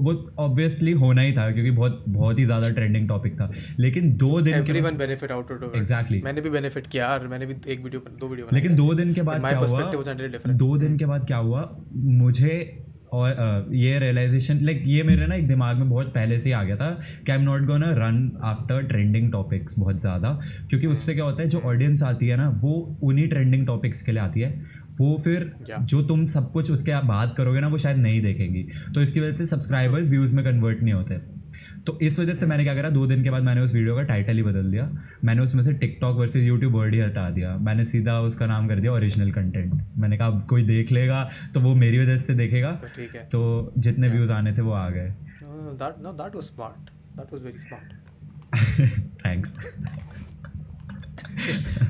वो 0.00 0.12
ऑब्वियसली 0.38 0.92
होना 0.92 1.20
ही 1.20 1.32
था 1.32 1.50
क्योंकि 1.50 1.70
बहुत 1.70 2.04
बहुत 2.08 2.38
ही 2.38 2.44
ज़्यादा 2.44 2.68
ट्रेंडिंग 2.70 3.08
टॉपिक 3.08 3.34
था। 3.34 3.50
लेकिन 3.78 4.12
दो 4.16 4.40
दिन 4.40 4.52
के 4.54 4.70
everyone 4.70 4.96
benefit 4.96 5.32
out 5.32 5.52
of 5.52 5.76
Exactly. 5.78 6.22
मैंने 6.24 6.40
भी 6.40 6.50
बेनिफिट 6.50 6.86
किया 6.86 7.08
और 7.08 7.26
मैंने 7.28 7.46
भी 7.46 7.54
एक 7.72 7.82
वीडियो 7.84 8.02
दो 8.20 8.28
वीडियो 8.28 8.48
लेकिन 8.52 8.76
दो 8.76 8.92
दिन 8.94 9.14
के 9.14 9.22
बाद 9.22 9.40
क्या 9.40 9.58
हुआ? 9.58 10.52
दो 10.54 10.76
दिन 10.78 10.96
के 10.98 11.06
बाद 11.06 11.26
क्या 11.26 11.36
हुआ? 11.36 11.62
मुझे 11.94 12.58
और 13.12 13.68
ये 13.74 13.98
रियलाइजेशन 13.98 14.58
लाइक 14.62 14.82
ये 14.86 15.02
मेरे 15.02 15.26
ना 15.26 15.34
एक 15.34 15.48
दिमाग 15.48 15.76
में 15.76 15.88
बहुत 15.90 16.14
पहले 16.14 16.40
से 16.40 16.48
ही 16.48 16.52
आ 16.52 16.62
गया 16.62 16.76
था 16.76 16.90
कि 17.26 17.32
I 17.32 17.38
am 17.38 17.44
not 17.44 17.66
gonna 17.66 17.90
run 17.98 18.30
after 18.44 18.82
trending 18.82 19.30
topics 19.32 19.78
बहुत 19.78 20.00
ज़्यादा 20.00 20.38
क्योंकि 20.70 20.86
उससे 20.86 21.14
क्या 21.14 21.24
होता 21.24 21.42
है 21.42 21.48
जो 21.48 21.60
ऑडियंस 21.60 22.02
आती 22.02 22.28
है 22.28 22.36
ना 22.36 22.48
वो 22.62 22.98
उन्हीं 23.02 23.28
ट्रेंडिंग 23.28 23.66
टॉपिक्स 23.66 24.02
के 24.02 24.12
लिए 24.12 24.22
आती 24.22 24.40
है। 24.40 24.50
वो 25.00 25.16
फिर 25.24 25.52
Yeah. 25.70 25.80
जो 25.82 26.02
तुम 26.02 26.24
सब 26.24 26.50
कुछ 26.52 26.70
उसके 26.70 26.92
आप 26.92 27.04
बात 27.04 27.34
करोगे 27.36 27.60
ना 27.60 27.68
वो 27.68 27.78
शायद 27.78 27.96
नहीं 27.96 28.20
देखेंगी। 28.22 28.62
तो 28.94 29.02
इसकी 29.02 29.20
वजह 29.20 29.36
से 29.36 29.46
सब्सक्राइबर्स 29.46 30.10
व्यूज़ 30.10 30.34
में 30.36 30.44
कन्वर्ट 30.44 30.82
नहीं 30.82 30.94
होते। 30.94 31.14
तो 31.86 31.98
इस 32.02 32.18
वजह 32.20 32.34
से 32.34 32.46
मैंने 32.46 32.64
क्या 32.64 32.74
करा 32.74 32.90
दो 32.90 33.06
दिन 33.06 33.22
के 33.24 33.30
बाद 33.30 33.42
मैंने 33.42 33.60
उस 33.60 33.74
वीडियो 33.74 33.94
का 33.96 34.02
टाइटल 34.04 34.36
ही 34.36 34.42
बदल 34.42 34.70
दिया। 34.70 34.88
मैंने 35.24 35.42
उसमें 35.42 35.62
से 35.62 35.72
टिकटॉक 35.74 36.16
वर्सेज 36.16 36.44
यूट्यूब 36.44 36.74
वर्ड 36.74 36.94
ही 36.94 37.00
हटा 37.00 37.28
दिया। 37.30 37.56
मैंने 37.58 37.84
सीधा 37.84 38.18
उसका 38.22 38.46
नाम 38.46 38.68
कर 38.68 38.80
दिया 38.80 38.92
ओरिजिनल 38.92 39.30
कंटेंट 39.32 39.74
मैंने 39.98 40.16
कहा 40.16 40.28
अब 40.28 40.46
कोई 40.50 40.62
देख 40.64 40.92
लेगा 40.92 41.22
तो 41.54 41.60
वो 41.60 41.74
मेरी 41.74 41.98
वजह 41.98 42.16
से 42.18 42.34
देखेगा। 42.34 42.70
तो 42.72 42.88
ठीक 42.96 43.14
है। 43.14 43.22
तो 43.26 43.72
जितने 43.78 44.08
व्यूज़ 44.08 44.30
आने 44.32 44.52
थे 44.52 44.62
वो 44.62 44.72
आ 44.72 44.88
गए। 44.90 45.08
That 45.82 46.02
no 46.02 46.12
that 46.14 46.34
was 46.34 46.44
smart 46.44 46.90
that 47.18 47.32
was 47.32 47.42
very 47.42 47.58
smart 47.58 47.88
thanks 49.26 49.54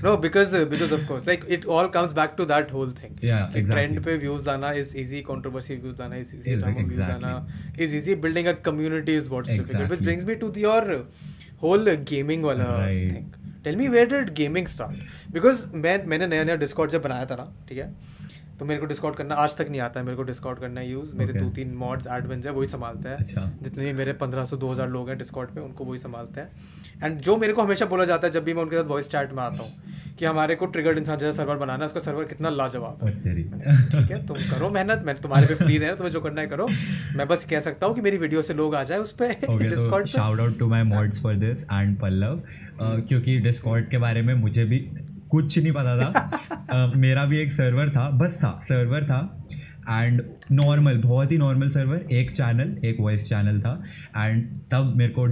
no 0.02 0.16
because 0.16 0.52
uh, 0.54 0.64
because 0.72 0.92
of 0.96 1.06
course 1.10 1.26
like 1.30 1.44
it 1.56 1.64
all 1.76 1.88
comes 1.96 2.12
back 2.18 2.36
to 2.40 2.46
that 2.52 2.70
whole 2.76 2.90
thing 3.00 3.14
Yeah, 3.28 3.44
Like, 3.46 3.56
exactly. 3.60 3.86
trend 3.94 4.04
पे 4.06 4.16
views 4.24 4.42
लाना 4.48 4.72
is 4.82 4.90
easy 5.04 5.22
controversy 5.30 5.76
views 5.84 5.96
लाना 6.02 6.20
is 6.24 6.34
easy 6.38 6.56
drama 6.64 6.84
views 6.90 7.00
dana 7.12 7.18
लाना 7.26 7.86
is 7.86 7.94
easy 8.00 8.14
building 8.26 8.50
a 8.52 8.54
community 8.68 9.14
is 9.22 9.30
what's 9.34 9.54
exactly. 9.56 9.64
difficult 9.64 9.90
which 9.96 10.04
brings 10.10 10.26
me 10.32 10.36
to 10.44 10.50
the, 10.58 10.60
your 10.60 11.04
whole 11.64 11.88
uh, 11.94 11.96
gaming 12.12 12.42
वाला 12.50 12.68
Right. 12.80 13.08
thing 13.14 13.26
tell 13.64 13.76
me 13.82 13.88
where 13.96 14.06
did 14.14 14.34
gaming 14.42 14.66
start 14.74 14.98
because 15.38 15.64
मैं 15.86 15.96
मैंने 16.14 16.26
नया 16.34 16.44
नया 16.50 16.58
Discord 16.64 16.90
जब 16.96 17.02
बनाया 17.08 17.26
था 17.32 17.36
ना 17.42 17.46
ठीक 17.68 17.78
है 17.78 17.88
तो 18.58 18.64
मेरे 18.64 18.80
को 18.80 18.86
डिस्कॉर्ड 18.86 19.16
करना 19.16 19.34
आज 19.36 19.56
तक 19.56 19.68
नहीं 19.70 19.80
आता 19.80 20.00
है 20.00 20.06
मेरे 20.06 20.16
को 20.16 20.22
डिस्कॉर्ड 20.24 20.58
करना 20.58 20.80
है 20.80 20.90
यूज़ 20.90 21.14
मेरे 21.14 21.32
Okay. 21.32 21.42
दो 21.42 21.50
तीन 21.54 21.74
मॉड्स 21.76 22.06
एडमिन्स 22.08 22.46
है 22.46 22.52
वही 22.52 22.68
संभालते 22.68 23.08
हैं। 23.08 23.16
अच्छा। 23.16 23.50
जितने 23.62 23.84
भी 23.84 23.92
मेरे 23.92 24.12
पंद्रह 24.20 24.44
सौ 24.44 24.56
दो 24.56 24.68
हज़ार 24.68 24.88
लोग 24.88 25.08
हैं 25.08 25.16
डिस्कॉर्ड 25.18 25.50
पे 25.50 25.60
उनको 25.60 25.84
वही 25.84 25.98
संभालते 25.98 26.40
हैं। 26.40 26.48
एंड 27.04 27.18
जो 27.20 27.36
मेरे 27.36 27.52
को 27.52 27.62
हमेशा 27.62 27.86
बोला 27.86 28.04
जाता 28.04 28.26
है 28.26 28.32
जब 28.32 28.44
भी 28.44 28.54
मैं 28.54 28.62
उनके 28.62 28.76
साथ 28.76 28.88
वॉइस 28.88 29.10
चैट 29.10 29.32
में 29.32 29.42
आता 29.42 29.62
हूँ 29.62 30.14
कि 30.18 30.24
हमारे 30.24 30.54
को 30.54 30.66
ट्रिगर्ड 30.66 30.98
इंसान 30.98 31.18
जैसा 31.18 31.36
सर्वर 31.36 31.56
बनाना 31.56 31.84
है 31.84 31.88
उसका 31.88 32.00
सर्वर 32.00 32.24
कितना 32.24 32.50
लाजवाब 32.50 33.04
है। 33.04 33.12
ठीक 33.14 34.10
है 34.10 34.26
तुम 34.26 34.36
करो 34.50 34.68
मेहनत 34.70 35.02
मैं 35.06 35.14
तुम्हारे 35.16 35.46
पे 35.46 35.54
फ्री 35.54 35.76
रहे 35.78 35.94
तुम्हें 35.96 36.12
जो 36.12 36.20
करना 36.20 36.40
है 36.40 36.46
करो। 36.46 36.68
मैं 37.16 37.26
बस 37.28 37.44
कह 37.50 37.60
सकता 37.60 37.86
हूँ 37.86 37.94
कि 37.94 38.00
मेरी 38.00 38.18
वीडियो 38.18 38.42
से 38.42 38.54
लोग 38.54 38.74
आ 38.74 38.82
जाए 38.84 38.98
उस 38.98 39.12
पर 39.20 39.34
Discord 39.60 40.06
shout 40.08 40.40
out 40.40 40.58
to 40.58 40.68
my 40.68 40.82
mods 40.84 41.22
for 41.22 41.34
this 41.36 41.64
and 41.64 41.98
Pallav 42.00 42.42
क्योंकि 42.80 43.38
डिस्कॉर्ड 43.40 43.90
के 43.90 43.98
बारे 43.98 44.22
में 44.22 44.34
मुझे 44.36 44.64
भी 44.64 44.78
कुछ 45.30 45.58
नहीं 45.58 45.72
पता 45.72 45.98
था। 45.98 46.30
Uh, 46.66 46.96
मेरा 46.96 47.24
भी 47.24 47.38
एक 47.38 47.52
सर्वर 47.52 47.90
था 47.90 48.10
बस 48.10 48.36
था 48.36 48.60
सर्वर 48.62 49.04
था। 49.04 49.46
एंड 49.90 50.22
नॉर्मल 50.52 50.98
बहुत 50.98 51.32
ही 51.32 51.38
नॉर्मल 51.38 51.70
सर्वर 51.70 52.12
एक 52.12 52.30
चैनल 52.30 52.76
एक 52.84 52.96
वॉइस 53.00 53.28
चैनल 53.28 53.60
था। 53.60 53.82
एंड 54.16 54.54
तब 54.70 54.92
मेरे 54.96 55.12
को 55.18 55.26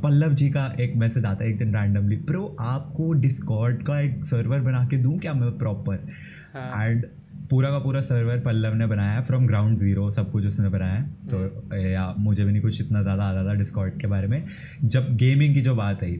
पल्लव 0.00 0.34
जी 0.34 0.50
का 0.50 0.76
एक 0.80 0.96
मैसेज 0.96 1.24
आता 1.24 1.44
है 1.44 1.50
एक 1.50 1.58
दिन 1.58 1.76
रैंडमली 1.76 2.16
प्रो 2.16 2.56
आपको 2.60 3.12
डिस्कॉर्ड 3.12 3.82
का 3.82 4.00
एक 4.00 4.24
सर्वर 4.24 4.60
बना 4.60 4.86
के 4.86 4.96
दूँ 4.96 5.18
क्या 5.18 5.34
मैं 5.34 5.58
प्रॉपर 5.58 6.08
हाँ। 6.54 6.86
एंड 6.86 7.06
पूरा 7.50 7.70
का 7.70 7.78
पूरा 7.78 8.00
सर्वर 8.00 8.40
पल्लव 8.40 8.74
ने 8.74 8.86
बनाया 8.86 9.12
है 9.12 9.22
फ्रॉम 9.24 9.46
ग्राउंड 9.46 9.76
ज़ीरो 9.78 10.10
सब 10.12 10.30
कुछ 10.32 10.46
उसने 10.46 10.68
बनाया 10.68 10.94
है। 10.94 11.04
तो 11.28 11.76
या 11.78 12.12
मुझे 12.18 12.44
भी 12.44 12.50
नहीं 12.52 12.62
कुछ 12.62 12.80
इतना 12.80 13.02
ज़्यादा 13.02 13.24
आता 13.24 13.44
था 13.44 13.54
डिस्कॉर्ड 13.54 14.00
के 14.00 14.06
बारे 14.06 14.26
में। 14.26 14.44
जब 14.84 15.16
गेमिंग 15.16 15.54
की 15.54 15.60
जो 15.60 15.74
बात 15.76 16.02
आई 16.04 16.18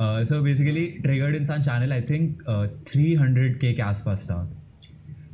so 0.00 0.40
basically 0.42 0.86
triggered 1.02 1.36
Insaan 1.36 1.62
channel 1.62 1.92
I 1.92 2.02
think 2.10 2.42
three 2.88 3.14
hundred 3.14 3.58
K 3.60 3.72
के 3.72 3.82
आसपास 3.82 4.26
था। 4.30 4.48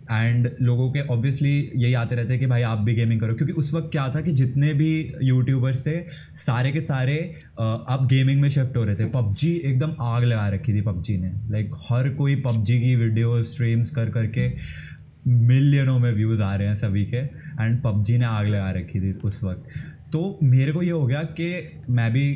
एंड 0.04 0.48
लोगों 0.62 0.90
के 0.92 1.00
ऑब्वियसली 1.02 1.50
यही 1.74 1.92
आते 1.94 2.16
रहते 2.16 2.32
हैं 2.32 2.40
कि 2.40 2.46
भाई 2.46 2.62
आप 2.62 2.78
भी 2.78 2.94
गेमिंग 2.94 3.20
करो 3.20 3.34
क्योंकि 3.34 3.52
उस 3.54 3.72
वक्त 3.74 3.88
क्या 3.92 4.08
था 4.14 4.20
कि 4.20 4.32
जितने 4.32 4.72
भी 4.74 4.90
यूट्यूबर्स 5.22 5.86
थे 5.86 5.96
सारे 6.36 6.72
के 6.72 6.80
सारे 6.82 7.16
अब 7.58 8.06
गेमिंग 8.10 8.40
में 8.40 8.48
शिफ्ट 8.48 8.76
हो 8.76 8.84
रहे 8.84 8.96
थे। 8.96 9.06
पबजी 9.10 9.52
एकदम 9.56 9.94
आग 10.02 10.24
लगा 10.24 10.48
रखी 10.48 10.74
थी 10.74 10.80
पबजी 10.82 11.16
ने। 11.18 11.32
लाइक 11.52 11.70
हर 11.88 12.08
कोई 12.14 12.34
पबजी 12.42 12.78
की 12.80 12.94
वीडियो 12.96 13.40
स्ट्रीम्स 13.44 13.90
कर 13.90 14.10
करके 14.10 14.48
मिलियनों 15.28 15.98
में 15.98 16.12
व्यूज़ 16.12 16.42
आ 16.42 16.56
रहे 16.56 16.68
हैं 16.68 16.74
सभी 16.74 17.04
के 17.04 17.16
एंड 17.64 17.82
पबजी 17.82 18.18
ने 18.18 18.24
आग 18.24 18.46
लगा 18.46 18.70
रखी 18.70 19.00
थी 19.00 19.12
उस 19.12 19.44
वक्त। 19.44 19.64
तो 20.12 20.38
मेरे 20.42 20.72
को 20.72 20.82
ये 20.82 20.90
हो 20.90 21.06
गया 21.06 21.22
कि 21.22 21.72
मैं 21.90 22.12
भी 22.12 22.34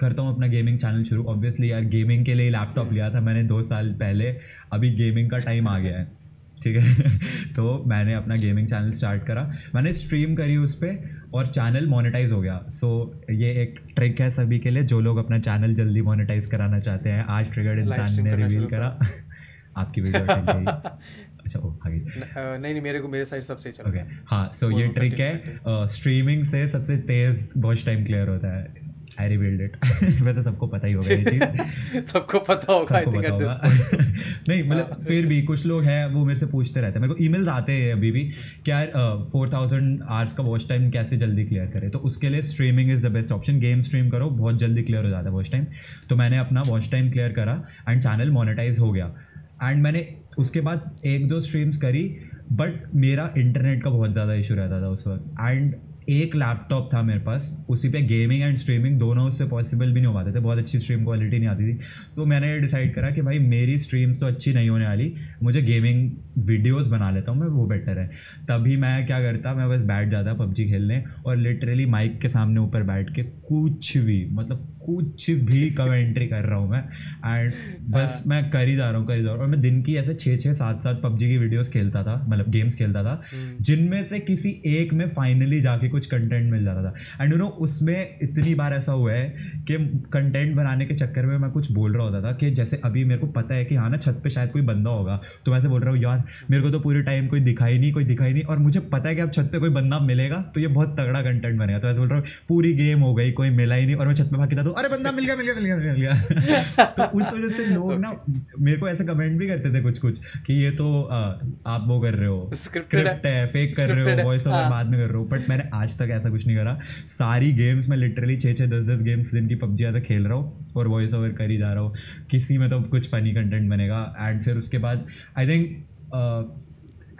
करता 0.00 0.22
हूँ 0.22 0.34
अपना 0.34 0.46
गेमिंग 0.46 0.78
चैनल 0.78 1.02
शुरू। 1.02 1.24
ऑब्वियसली 1.24 1.72
यार 1.72 1.80
गेमिंग 1.80 2.24
के 2.24 2.34
लिए 2.34 2.50
लैपटॉप 2.50 2.92
लिया 2.92 3.10
था 3.10 3.20
मैंने 3.20 3.42
दो 3.42 3.62
साल 3.62 3.92
पहले 3.92 4.36
अभी 4.72 4.90
गेमिंग 4.90 5.30
का 5.30 5.38
टाइम 5.38 5.68
आ 5.68 5.78
गया 5.78 5.98
है 5.98 6.26
ठीक 6.62 6.76
है? 6.76 7.18
तो 7.56 7.84
मैंने 7.86 8.14
अपना 8.14 8.36
गेमिंग 8.36 8.68
चैनल 8.68 8.90
स्टार्ट 8.90 9.22
करा। 9.22 9.52
मैंने 9.74 9.92
स्ट्रीम 9.92 10.34
करी 10.34 10.56
उस 10.56 10.74
पर 10.74 11.20
और 11.34 11.46
चैनल 11.46 11.86
मोनेटाइज 11.86 12.32
हो 12.32 12.40
गया। 12.40 12.64
सो 12.68 13.20
so, 13.20 13.34
ये 13.34 13.62
एक 13.62 13.80
ट्रिक 13.96 14.20
है 14.20 14.30
सभी 14.30 14.58
के 14.58 14.70
लिए 14.70 14.82
जो 14.82 15.00
लोग 15.00 15.16
अपना 15.16 15.38
चैनल 15.38 15.74
जल्दी 15.74 16.00
मोनेटाइज 16.00 16.46
कराना 16.46 16.80
चाहते 16.80 17.10
हैं। 17.10 17.24
आज 17.24 17.52
ट्रिगर्ड 17.52 17.78
इंसान 17.78 18.24
ने 18.24 18.36
रिवील 18.36 18.66
करा। 18.66 18.98
आपकी 19.76 20.00
वीडियो 20.00 20.22
अच्छा 21.46 21.60
ओ 21.60 21.70
आ 21.86 21.88
गई 21.88 21.98
न- 21.98 22.22
अ, 22.22 22.56
नहीं 22.56 22.72
नहीं 22.72 22.82
मेरे 22.82 23.00
को 23.00 23.08
मेरे 23.08 23.24
साइड 23.24 23.42
सबसे 23.42 23.72
चल 23.72 23.90
ओके 23.90 23.98
हाँ। 24.30 24.48
सो 24.54 24.70
ये 24.80 24.88
ट्रिक 24.96 25.20
है 25.20 25.86
स्ट्रीमिंग 25.94 26.44
से 26.46 26.68
सबसे 26.68 26.96
तेज 27.12 27.52
वॉच 27.58 27.84
टाइम 27.86 28.04
क्लियर 28.04 28.28
होता 28.28 28.56
है। 28.56 28.84
आई 29.20 29.28
रिवील्ड 29.28 29.60
इट 29.62 29.76
वैसे 30.22 30.42
सबको 30.42 30.66
पता 30.66 30.86
ही 30.86 30.92
होगा 30.92 31.14
ये 31.14 31.24
चीज़। 31.24 32.02
सबको 32.08 32.38
पता 32.48 32.72
होगा 32.72 32.96
आई 32.96 33.04
थिंक 33.04 33.24
एट 33.24 33.32
दिस 33.32 34.48
नहीं 34.48 34.62
हाँ, 34.62 34.68
मतलब 34.70 34.98
फिर 35.06 35.26
भी 35.26 35.40
कुछ 35.42 35.64
लोग 35.66 35.84
हैं 35.84 36.04
वो 36.06 36.24
मेरे 36.24 36.38
से 36.38 36.46
पूछते 36.46 36.80
रहते 36.80 36.98
हैं। 36.98 37.00
मेरे 37.00 37.14
को 37.14 37.24
ईमेल्स 37.24 37.48
आते 37.48 37.72
हैं 37.72 37.92
अभी 37.92 38.10
भी 38.10 38.24
कि 38.64 38.70
यार 38.70 38.92
फोर 39.32 39.50
थाउज़ेंड 39.52 40.02
आवर्स 40.08 40.32
का 40.32 40.42
वॉच 40.42 40.68
टाइम 40.68 40.90
कैसे 40.90 41.16
जल्दी 41.16 41.44
क्लियर 41.44 41.66
करें? 41.66 41.90
तो 41.90 41.98
उसके 42.10 42.28
लिए 42.28 42.42
streaming 42.42 42.90
is 42.90 43.06
the 43.06 43.12
best 43.12 43.32
option 43.32 43.60
game 43.60 43.80
stream 43.82 44.10
करो 44.10 44.28
बहुत 44.42 44.58
जल्दी 44.58 44.82
क्लियर 44.82 45.04
हो 45.04 45.10
जाता 45.10 45.28
है 45.28 45.34
वॉच 45.34 45.50
टाइम 45.52 45.66
तो 46.08 46.16
मैंने 46.16 46.38
अपना 46.38 46.62
वॉच 46.66 46.90
टाइम 46.90 47.10
क्लियर 47.10 47.32
करा 47.32 47.62
एंड 47.88 48.02
चैनल 48.02 48.30
मोनिटाइज 48.30 48.78
हो 48.78 48.90
गया। 48.92 49.14
एंड 49.62 49.82
मैंने 49.82 50.00
उसके 50.38 50.60
बाद 50.60 50.90
एक 51.06 51.28
दो 51.28 51.40
स्ट्रीम्स 51.40 51.76
करी 51.76 52.08
बट 52.52 52.82
मेरा 52.94 53.32
इंटरनेट 53.38 53.82
का 53.82 53.90
बहुत 53.90 54.12
ज़्यादा 54.12 54.34
इशू 54.34 54.54
रहता 54.54 54.80
था 54.82 54.88
उस 54.88 55.06
वक्त। 55.08 55.34
एंड 55.40 55.74
एक 56.08 56.34
लैपटॉप 56.36 56.88
था 56.92 57.00
मेरे 57.02 57.20
पास 57.20 57.50
उसी 57.68 57.88
पे 57.88 58.00
गेमिंग 58.02 58.42
एंड 58.42 58.56
स्ट्रीमिंग 58.56 58.98
दोनों 58.98 59.24
उससे 59.28 59.44
पॉसिबल 59.44 59.86
भी 59.86 60.00
नहीं 60.00 60.06
हो 60.06 60.12
पाते 60.14 60.34
थे 60.34 60.40
बहुत 60.40 60.58
अच्छी 60.58 60.78
स्ट्रीम 60.78 61.04
क्वालिटी 61.04 61.38
नहीं 61.38 61.48
आती 61.48 61.64
थी। 61.64 61.78
सो 61.82 62.22
so, 62.22 62.28
मैंने 62.28 62.58
डिसाइड 62.60 62.94
करा 62.94 63.10
कि 63.10 63.22
भाई 63.22 63.38
मेरी 63.38 63.78
स्ट्रीम्स 63.78 64.20
तो 64.20 64.26
अच्छी 64.26 64.52
नहीं 64.54 64.68
होने 64.68 64.86
वाली 64.86 65.12
मुझे 65.42 65.62
गेमिंग 65.62 66.10
वीडियोस 66.46 66.88
बना 66.88 67.10
लेता 67.10 67.32
हूँ 67.32 67.40
मैं 67.40 67.48
वो 67.48 67.66
बेटर 67.66 67.98
है। 67.98 68.06
तभी 68.48 68.76
मैं 68.76 69.06
क्या 69.06 69.20
करता 69.20 69.54
मैं 69.54 69.68
बस 69.70 69.82
बैठ 69.84 70.08
जाता 70.10 70.34
पबजी 70.34 70.68
खेलने 70.68 71.02
और 71.26 71.36
लिटरली 71.36 71.86
माइक 71.88 72.20
के 72.20 72.28
सामने 72.28 72.60
ऊपर 72.60 72.82
बैठ 72.84 73.14
के 73.14 73.22
कुछ 73.22 73.96
भी 73.98 74.24
मतलब 74.32 74.72
कुछ 74.86 75.30
भी 75.46 75.70
कमेंट्री 75.70 76.26
कर 76.26 76.44
रहा 76.44 76.58
हूँ 76.58 76.70
मैं। 76.70 76.82
एंड 77.26 77.52
बस 77.90 78.14
हाँ। 78.14 78.22
मैं 78.26 78.50
कर 78.50 78.68
ही 78.68 78.76
जा 78.76 78.90
रहा 78.90 78.98
हूँ 78.98 79.06
कर 79.06 79.14
ही 79.14 79.22
जा 79.22 79.26
रहा 79.26 79.34
हूँ। 79.34 79.42
और 79.42 79.50
मैं 79.50 79.60
दिन 79.60 79.82
की 79.82 79.94
ऐसे 79.96 80.14
छः 80.14 80.36
छः 80.36 80.52
सात 80.54 80.82
सात 80.82 81.00
पबजी 81.02 81.28
की 81.28 81.36
वीडियोस 81.38 81.68
खेलता 81.68 82.02
था 82.02 82.14
मतलब 82.28 82.50
गेम्स 82.50 82.74
खेलता 82.74 83.02
था 83.04 83.20
हम्म। 83.32 83.62
जिनमें 83.62 84.02
से 84.04 84.20
किसी 84.20 84.50
एक 84.66 84.92
में 84.92 85.06
फाइनली 85.08 85.60
जाके 85.60 85.88
कुछ 85.88 86.06
कंटेंट 86.06 86.50
मिल 86.52 86.64
जाता 86.64 86.82
था। 86.82 87.22
एंड 87.22 87.32
यू 87.32 87.38
नो 87.38 87.46
उसमें 87.60 88.18
इतनी 88.22 88.54
बार 88.54 88.72
ऐसा 88.72 88.92
हुआ 88.92 89.12
है 89.12 89.28
कि 89.68 89.76
कंटेंट 90.12 90.54
बनाने 90.56 90.86
के 90.86 90.94
चक्कर 90.94 91.26
में 91.26 91.36
मैं 91.38 91.50
कुछ 91.50 91.70
बोल 91.72 91.94
रहा 91.94 92.02
होता 92.02 92.22
था 92.22 92.32
कि 92.36 92.50
जैसे 92.50 92.80
अभी 92.84 93.04
मेरे 93.04 93.20
को 93.20 93.26
पता 93.32 93.54
है 93.54 93.64
कि 93.64 93.74
हाँ 93.74 93.88
ना 93.90 93.96
छत 93.96 94.20
पर 94.24 94.30
शायद 94.30 94.50
कोई 94.50 94.62
बंदा 94.62 94.90
होगा 94.90 95.20
तो 95.44 95.52
मैं 95.52 95.58
ऐसे 95.58 95.68
बोल 95.68 95.80
रहा 95.80 95.90
हूँ 95.90 96.02
यार 96.02 96.22
मेरे 96.50 96.62
को 96.62 96.70
तो 96.70 96.80
पूरे 96.80 97.02
टाइम 97.02 97.26
कोई 97.26 97.40
दिखाई 97.40 97.78
नहीं 97.78 97.92
कोई 97.92 98.04
दिखाई 98.04 98.32
नहीं। 98.32 98.42
और 98.44 98.58
मुझे 98.58 98.80
पता 98.92 99.08
है 99.08 99.14
कि 99.14 99.20
अब 99.20 99.30
छत 99.30 99.50
पर 99.52 99.58
कोई 99.58 99.70
बंदा 99.70 99.98
मिलेगा 100.02 100.40
तो 100.54 100.60
ये 100.60 100.66
बहुत 100.68 100.96
तगड़ा 100.98 101.22
कंटेंट 101.22 101.58
बनेगा। 101.58 101.78
तो 101.78 101.88
ऐसे 101.88 101.98
बोल 101.98 102.08
रहा 102.08 102.18
हूँ 102.18 102.26
पूरी 102.48 102.72
गेम 102.74 103.00
हो 103.00 103.14
गई 103.14 103.32
कोई 103.32 103.50
मिला 103.52 103.74
ही 103.74 103.86
नहीं। 103.86 103.96
और 103.96 104.06
मैं 104.06 104.14
छत 104.14 104.28
पर 104.32 104.36
भाग 104.36 104.56
था 104.58 104.62
तो 104.64 104.74
अरे 104.78 104.88
बंदा 104.88 105.10
मिल 105.12 105.24
गया 105.24 105.36
मिल 105.36 105.46
गया 105.46 105.54
मिल 105.54 105.64
गया 105.64 105.76
मिल 105.76 106.00
गया। 106.00 106.84
तो 106.88 107.04
उस 107.18 107.32
वजह 107.32 107.56
से 107.56 107.64
लोग 107.66 107.92
ना 108.00 108.10
मेरे 108.58 108.76
को 108.78 108.88
ऐसे 108.88 109.04
कमेंट 109.04 109.38
भी 109.38 109.46
करते 109.48 109.72
थे 109.74 109.82
कुछ 109.82 109.98
कुछ 109.98 110.18
कि 110.46 110.54
ये 110.54 110.70
तो 110.72 111.02
आ, 111.02 111.18
आप 111.66 111.84
वो 111.88 112.00
कर 112.00 112.14
रहे 112.14 112.28
हो 112.28 112.50
स्क्रिप्ट 112.54 113.26
है। 113.26 113.46
फेक 113.48 113.76
कर 113.76 113.90
रहे 113.90 114.14
हो 114.14 114.24
वॉइस 114.24 114.46
ओवर 114.46 114.56
हाँ। 114.56 114.70
बाद 114.70 114.86
में 114.86 114.98
कर 114.98 115.06
रहे 115.06 115.18
हो। 115.18 115.24
बट 115.26 115.48
मैंने 115.48 115.68
आज 115.74 115.98
तक 115.98 116.10
ऐसा 116.12 116.30
कुछ 116.30 116.46
नहीं 116.46 116.56
करा। 116.56 116.78
सारी 117.08 117.52
गेम्स 117.54 117.88
में 117.88 117.96
लिटरली 117.96 118.36
छः 118.36 118.54
छः 118.54 118.66
दस 118.68 118.84
दस 118.88 119.02
गेम्स 119.02 119.32
दिन 119.32 119.48
की 119.48 119.54
पबजी 119.56 119.84
ज़्यादा 119.84 120.00
खेल 120.02 120.26
रहा 120.26 120.36
हूँ 120.36 120.72
और 120.76 120.88
वॉइस 120.88 121.14
ओवर 121.14 121.32
कर 121.32 121.50
ही 121.50 121.56
जा 121.58 121.72
रहा 121.72 121.82
हूँ। 121.82 121.94
किसी 122.30 122.58
में 122.58 122.68
तो 122.70 122.80
कुछ 122.90 123.10
फनी 123.10 123.34
कंटेंट 123.34 123.68
बनेगा। 123.70 124.04
एंड 124.20 124.42
फिर 124.42 124.56
उसके 124.56 124.78
बाद 124.78 125.06
I 125.38 125.48
think 125.48 126.62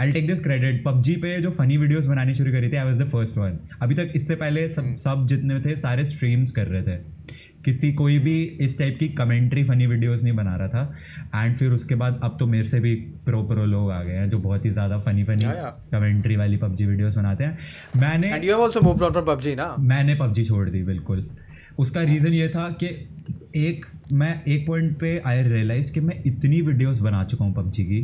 I 0.00 0.10
take 0.12 0.26
this 0.26 0.40
credit 0.40 0.82
PUBG 0.84 1.14
पे 1.16 1.36
जो 1.42 1.50
फनी 1.50 1.76
वीडियोस 1.76 2.06
बनानी 2.06 2.34
शुरू 2.34 2.52
करी 2.52 2.68
थी 2.68 2.76
I 2.76 2.84
was 2.84 3.02
the 3.02 3.06
first 3.10 3.38
one 3.38 3.58
अभी 3.82 3.94
तक 3.94 4.12
इससे 4.16 4.34
पहले 4.36 4.68
सब 4.70 4.94
सब 4.98 5.26
जितने 5.28 5.60
थे 5.60 5.76
सारे 5.76 6.04
स्ट्रीम्स 6.04 6.50
कर 6.52 6.66
रहे 6.66 6.82
थे। 6.82 6.96
किसी 7.66 7.92
कोई 7.94 8.18
भी 8.18 8.42
इस 8.60 8.78
टाइप 8.78 8.96
की 8.98 9.08
कमेंट्री 9.18 9.64
फनी 9.64 9.86
वीडियोस 9.86 10.22
नहीं 10.22 10.34
बना 10.36 10.56
रहा 10.56 10.68
था। 10.68 11.44
एंड 11.44 11.56
फिर 11.56 11.72
उसके 11.72 11.94
बाद 11.94 12.20
अब 12.24 12.36
तो 12.40 12.46
मेरे 12.46 12.64
से 12.64 12.80
भी 12.80 12.94
प्रो 13.24 13.42
प्रो 13.44 13.64
लोग 13.66 13.90
आ 13.90 14.02
गए 14.02 14.14
हैं 14.14 14.28
जो 14.30 14.38
बहुत 14.40 14.64
ही 14.64 14.70
ज़्यादा 14.70 14.98
फनी 15.00 15.24
फनी. 15.24 15.44
कमेंट्री 15.92 16.36
वाली 16.36 16.56
पबजी 16.56 16.86
वीडियोस 16.86 17.16
बनाते 17.16 17.44
हैं। 17.44 17.58
मैंने 17.96 18.32
and 18.34 18.44
you 18.44 18.50
have 18.50 18.62
also 18.64 18.80
moved 18.80 19.02
on 19.02 19.12
from 19.12 19.26
PUBG 19.26 19.56
ना? 19.56 19.74
मैंने 19.78 20.14
पबजी 20.14 20.44
छोड़ 20.44 20.68
दी 20.70 20.82
बिल्कुल। 20.84 21.28
उसका 21.78 22.02
रीज़न 22.02 22.32
ये 22.32 22.48
था 22.48 22.68
कि 22.82 22.86
एक 23.56 23.84
मैं 24.12 24.32
एक 24.44 24.66
पॉइंट 24.66 24.96
पे 24.98 25.18
आई 25.26 25.42
रियलाइज़ 25.42 25.92
कि 25.92 26.00
मैं 26.00 26.22
इतनी 26.26 26.60
वीडियोस 26.62 27.00
बना 27.00 27.22
चुका 27.24 27.44
हूँ 27.44 27.54
पबजी 27.54 27.84
की। 27.84 28.00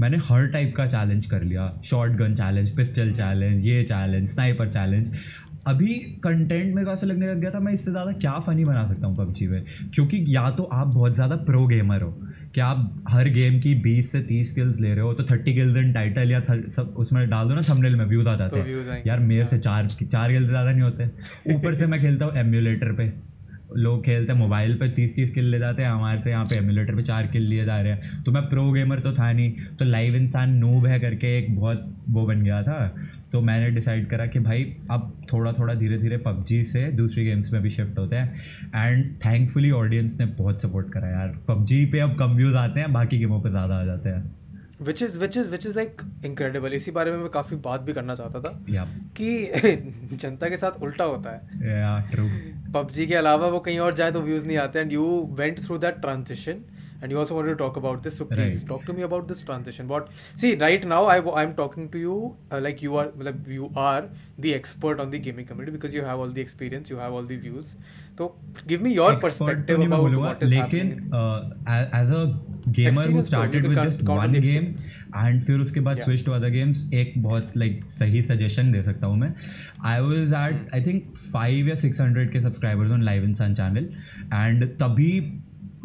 मैंने 0.00 0.16
हर 0.24 0.46
टाइप 0.48 0.74
का 0.76 0.86
चैलेंज 0.86 1.26
कर 1.26 1.42
लिया। 1.42 1.72
Short 1.84 2.12
gun 2.12 2.34
challenge 2.34 2.70
pistol 2.76 3.12
challenge 3.12 3.66
ये 3.66 3.82
चैलेंज 3.84 4.28
स्नाइपर 4.28 4.68
चैलेंज 4.68 5.12
अभी 5.66 5.94
कंटेंट 6.24 6.74
मेरे 6.74 6.84
को 6.86 6.92
ऐसा 6.92 7.06
लगने 7.06 7.26
लग 7.26 7.40
गया 7.40 7.50
था 7.50 7.60
मैं 7.60 7.72
इससे 7.72 7.90
ज़्यादा 7.90 8.12
क्या 8.14 8.38
फ़नी 8.40 8.64
बना 8.64 8.86
सकता 8.86 9.06
हूँ 9.06 9.16
पबजी 9.16 9.46
में? 9.46 9.64
क्योंकि 9.94 10.24
या 10.28 10.48
तो 10.50 10.62
आप 10.62 10.86
बहुत 10.86 11.14
ज़्यादा 11.14 11.36
प्रो 11.46 11.66
गेमर 11.66 12.02
हो 12.02 12.10
कि 12.54 12.60
आप 12.60 13.04
हर 13.08 13.28
गेम 13.28 13.58
की 13.60 13.74
20 13.82 14.10
से 14.12 14.20
30 14.22 14.52
किल्स 14.52 14.80
ले 14.80 14.94
रहे 14.94 15.04
हो 15.04 15.12
तो 15.14 15.24
30 15.24 15.54
किल्स 15.54 15.76
इन 15.76 15.92
टाइटल 15.92 16.30
या 16.30 16.40
सब 16.70 16.94
उसमें 16.98 17.28
डाल 17.30 17.48
दो 17.48 17.54
ना 17.54 17.60
थंबनेल 17.70 17.96
में 17.96 18.04
व्यूज़ 18.04 18.28
आ 18.28 18.36
जाते 18.36 18.56
तो 18.56 18.62
हैं। 18.62 18.84
आएँगे। 18.84 19.08
यार 19.10 19.20
मेरे 19.22 19.44
से 19.44 19.58
चार 19.58 19.88
चार 20.02 20.32
किल्स 20.32 20.48
ज़्यादा 20.48 20.70
नहीं 20.70 20.82
होते। 20.82 21.54
ऊपर 21.54 21.74
से 21.74 21.86
मैं 21.86 22.00
खेलता 22.00 22.26
हूँ 22.26 22.36
एम्यूलेटर 22.38 22.92
पे। 22.92 23.12
लोग 23.76 24.04
खेलते 24.04 24.32
हैं 24.32 24.38
मोबाइल 24.38 24.74
पे 24.74 24.88
तीस 24.88 25.14
तीस 25.16 25.30
किल 25.30 25.44
ले 25.44 25.58
जाते 25.58 25.82
हैं 25.82 25.90
हमारे 25.90 26.20
से 26.20 26.30
यहाँ 26.30 26.44
पे 26.46 26.56
एम्यूलेटर 26.56 26.96
पे 26.96 27.02
चार 27.02 27.26
किल 27.26 27.42
लिए 27.42 27.64
जा 27.64 27.80
रहे 27.80 27.92
हैं। 27.92 28.22
तो 28.24 28.32
मैं 28.32 28.42
प्रो 28.48 28.70
गेमर 28.72 29.00
तो 29.00 29.12
था 29.12 29.32
नहीं 29.32 29.76
तो 29.78 29.84
लाइव 29.84 30.14
इंसान 30.16 30.52
नूब 30.56 30.86
है 30.86 30.98
करके 31.00 31.36
एक 31.38 31.54
बहुत 31.56 31.84
वो 32.08 32.26
बन 32.26 32.42
गया 32.42 32.62
था। 32.62 32.78
तो 33.36 33.40
मैंने 33.40 33.70
डिसाइड 33.70 34.08
करा 34.10 34.26
कि 34.26 34.38
भाई 34.40 34.62
अब 34.90 35.10
थोड़ा 35.32 35.52
थोड़ा 35.52 35.74
धीरे 35.74 35.98
धीरे 35.98 36.16
पबजी 36.18 36.64
से 36.64 36.86
दूसरी 36.92 37.24
गेम्स 37.24 37.52
में 37.52 37.62
भी 37.62 37.70
शिफ्ट 37.70 37.98
होते 37.98 38.16
हैं। 38.16 38.34
एंड 38.76 39.14
थैंकफुली 39.24 39.70
ऑडियंस 39.70 40.16
ने 40.20 40.26
बहुत 40.26 40.62
सपोर्ट 40.62 40.88
करा 40.92 41.08
यार। 41.08 41.36
पबजी 41.48 41.84
पे 41.86 42.00
अब 42.00 42.16
कम 42.18 42.34
व्यूज़ 42.34 42.56
आते 42.56 42.80
हैं 42.80 42.92
बाकी 42.92 43.18
गेमों 43.18 43.40
पे 43.40 43.50
ज़्यादा 43.50 43.74
आ 43.74 43.84
जाते 43.84 44.08
हैं। 44.08 44.34
Which 44.82 45.02
is 45.02 45.18
which 45.18 45.36
is 45.36 45.50
which 45.50 45.66
is 45.66 45.76
like 45.76 46.00
incredible. 46.26 46.72
इसी 46.72 46.90
बारे 46.90 47.10
में 47.10 47.18
मैं 47.18 47.28
काफ़ी 47.28 47.56
बात 47.56 47.80
भी 47.80 47.92
करना 47.92 48.14
चाहता 48.14 48.40
था 48.40 48.64
या 48.70 48.84
कि 49.20 50.16
जनता 50.16 50.48
के 50.48 50.56
साथ 50.56 50.82
उल्टा 50.82 51.04
होता 51.04 51.30
है। 51.30 52.10
ट्रू 52.10 52.28
पबजी 52.74 53.06
के 53.06 53.14
अलावा 53.14 53.48
वो 53.48 53.58
कहीं 53.58 53.78
और 53.78 53.94
जाए 53.94 54.12
तो 54.12 54.22
व्यूज़ 54.22 54.46
नहीं 54.46 54.56
आते। 54.56 54.78
And 54.78 54.92
you 54.92 55.06
went 55.38 55.60
through 55.60 55.78
that 55.78 56.00
transition 56.00 56.52
and 57.02 57.12
you 57.14 57.18
also 57.22 57.34
wanted 57.36 57.50
to 57.54 57.58
talk 57.62 57.76
about 57.82 58.02
this 58.02 58.16
so 58.22 58.24
please 58.32 58.56
Right. 58.56 58.68
talk 58.68 58.86
to 58.86 58.94
me 58.98 59.02
about 59.08 59.28
this 59.32 59.42
transition 59.50 59.88
what 59.94 60.08
see 60.44 60.54
right 60.64 60.86
now 60.94 61.00
i 61.14 61.18
i'm 61.42 61.54
talking 61.60 61.88
to 61.94 62.02
you 62.06 62.16
uh, 62.52 62.60
like 62.66 62.82
you 62.86 62.96
are 63.02 63.06
like 63.28 63.40
you 63.58 63.70
are 63.84 64.02
the 64.46 64.54
expert 64.54 65.00
on 65.06 65.14
the 65.16 65.20
gaming 65.28 65.46
community 65.52 65.76
because 65.78 65.94
you 66.00 66.04
have 66.10 66.24
all 66.26 66.34
the 66.40 66.44
experience 66.48 66.90
you 66.94 66.98
have 67.04 67.12
all 67.20 67.30
the 67.32 67.38
views 67.46 67.74
so 68.18 68.28
give 68.66 68.84
me 68.88 68.92
your 68.98 69.08
Expert 69.12 69.22
तो 69.22 69.46
perspective 69.46 69.86
about 69.86 70.18
what 70.24 70.42
is 70.42 70.50
लेकिन 70.50 70.92
happening 71.12 71.96
as 72.02 72.12
a 72.12 72.24
gamer 72.76 72.94
who 72.94 73.00
Experience 73.00 73.16
तो, 73.16 73.26
started 73.26 73.62
you 73.62 73.68
with 73.70 73.78
can 73.78 73.88
just 73.88 74.00
count 74.00 74.10
on 74.10 74.26
one 74.26 74.32
the 74.34 74.40
game 74.46 74.64
experience. 74.64 74.92
And 75.16 75.42
फिर 75.44 75.60
उसके 75.60 75.80
बाद 75.80 75.98
switch 76.00 76.24
to 76.24 76.32
other 76.32 76.50
games 76.50 76.82
एक 76.94 77.12
बहुत 77.22 77.52
like 77.56 77.84
सही 77.88 78.22
suggestion 78.22 78.72
दे 78.72 78.82
सकता 78.82 79.06
हूँ 79.06 79.16
मैं 79.18 79.32
I 79.90 80.00
was 80.00 80.32
Hmm. 80.32 80.48
At 80.48 80.74
I 80.74 80.80
think 80.86 81.14
five 81.16 81.68
या 81.68 81.74
सिक्स 81.84 82.00
हंड्रेड 82.00 82.32
के 82.32 82.40
subscribers 82.40 82.90
on 82.92 83.02
live 83.02 83.24
Insaan 83.24 83.54
channel 83.54 83.88
and 84.34 84.64
तभी 84.82 85.12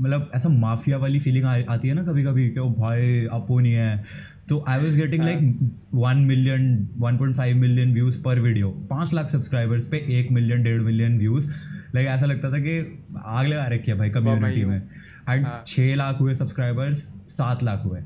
मतलब 0.01 0.31
ऐसा 0.35 0.49
माफिया 0.49 0.97
वाली 0.97 1.19
फीलिंग 1.19 1.45
आती 1.45 1.87
है 1.87 1.93
ना 1.93 2.03
कभी 2.03 2.23
कभी 2.23 2.49
कि 2.49 2.59
ओ 2.59 2.69
भाई 2.69 3.25
अपो 3.31 3.59
नहीं 3.59 3.73
है। 3.73 4.03
तो 4.49 4.63
I 4.67 4.79
was 4.79 4.97
getting. 4.97 5.23
Like 5.23 5.71
one 5.93 6.17
million 6.17 6.89
one 6.97 7.17
point 7.17 7.35
five 7.35 7.57
million 7.57 7.93
views 7.93 8.21
पर 8.23 8.39
वीडियो 8.39 8.69
पाँच 8.89 9.13
लाख 9.13 9.29
सब्सक्राइबर्स 9.29 9.87
पे 9.87 9.97
एक 10.19 10.31
मिलियन 10.31 10.63
डेढ़ 10.63 10.81
मिलियन 10.81 11.17
व्यूज़ 11.19 11.49
लाइक 11.95 12.07
ऐसा 12.07 12.25
लगता 12.25 12.51
था 12.51 12.59
कि 12.59 13.03
आग 13.25 13.47
लगा 13.47 13.65
रखी 13.65 13.91
है 13.91 13.97
भाई 13.97 14.09
कम्युनिटी 14.09 14.65
में। 14.65 14.81
एंड 15.29 15.45
हाँ। 15.45 15.63
छः 15.67 15.95
लाख 15.95 16.19
हुए 16.19 16.33
सब्सक्राइबर्स 16.33 16.97
सात 17.27 17.63
लाख 17.63 17.85
हुए। 17.85 17.99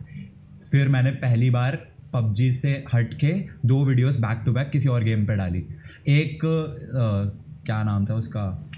फिर 0.72 0.88
मैंने 0.88 1.12
पहली 1.12 1.50
बार 1.50 1.88
पबजी 2.14 2.52
से 2.54 2.84
हट 2.94 3.14
के 3.14 3.34
दो 3.66 3.84
वीडियोस 3.86 4.20
बैक 4.20 4.42
टू 4.46 4.54
बैक 4.54 4.70
किसी 4.70 4.90
और 4.90 5.04
गेम 5.04 5.26
पे 5.26 5.36
डाली। 5.36 5.66
एक 6.08 6.46
अ, 6.46 7.40
क्या 7.66 7.84
नाम 7.84 8.06
था 8.06 8.16
उसका? 8.16 8.72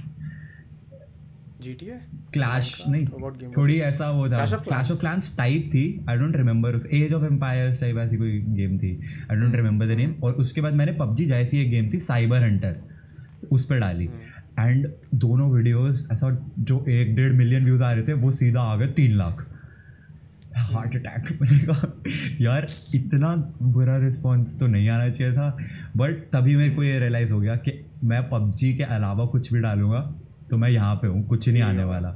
Gta 1.63 2.33
क्लैश 2.33 2.83
नहीं 2.87 3.07
थोड़ी 3.57 3.79
ऐसा 3.79 4.09
वो 4.09 4.29
था। 4.29 4.31
Clash 4.31 4.59
of 4.59 4.67
clash 4.67 4.79
of 4.79 4.87
Clans? 4.87 4.99
Clans 4.99 5.37
type 5.37 5.69
थी 5.73 6.05
आई 6.09 6.17
डोंट 6.17 6.35
रिमेंबर 6.35 6.75
उस 6.75 6.87
एज 6.93 7.13
ऑफ़ 7.13 7.23
एम्पायर्स 7.25 7.81
टाइप 7.81 7.97
ऐसी 7.97 8.17
कोई 8.17 8.41
गेम 8.41 8.77
थी 8.77 8.99
I 9.31 9.37
don't 9.37 9.55
remember 9.55 9.87
the 9.87 9.91
name 9.91 10.15
और 10.23 10.33
उसके 10.33 10.61
बाद 10.61 10.73
मैंने 10.73 10.91
पबजी 10.91 11.25
जैसी 11.25 11.61
एक 11.61 11.69
गेम 11.69 11.89
थी 11.93 11.99
साइबर 11.99 12.43
हंटर 12.43 12.75
उस 13.51 13.65
पर 13.65 13.79
डाली। 13.79 14.09
एंड 14.59 14.91
दोनों 15.15 15.51
वीडियोस 15.51 16.09
ऐसा 16.11 16.53
जो 16.59 16.85
एक 16.89 17.15
डेढ़ 17.15 17.33
मिलियन 17.33 17.63
व्यूज़ 17.63 17.83
आ 17.83 17.91
रहे 17.91 18.03
थे 18.03 18.13
वो 18.13 18.31
सीधा 18.31 18.61
आ 18.61 18.75
गए 18.75 18.87
तीन 18.87 19.17
लाख। 19.17 19.47
हार्ट 20.57 20.95
अटैक 20.95 21.37
बनेगा। 21.41 22.01
यार 22.41 22.67
इतना 22.95 23.35
बुरा 23.61 23.97
रिस्पॉन्स 23.97 24.59
तो 24.59 24.67
नहीं 24.67 24.89
आना 24.89 25.09
चाहिए 25.09 25.33
था। 25.33 25.57
बट 25.97 26.11
तभी 26.11 26.55
मेरे 26.55 26.75
को 26.75 26.83
ये 26.83 26.99
रियलाइज़ 26.99 27.33
हो 27.33 27.39
गया 27.39 27.55
कि 27.55 27.85
मैं 28.03 28.29
पबजी 28.29 28.77
के 28.77 28.83
अलावा 28.83 29.25
कुछ 29.25 29.53
भी 29.53 29.59
डालूँगा 29.59 30.15
तो 30.49 30.57
मैं 30.57 30.69
यहाँ 30.69 30.95
पे 30.95 31.07
हूँ 31.07 31.25
कुछ 31.27 31.47
नहीं 31.49 31.61
आने 31.61 31.83
वाला। 31.83 32.09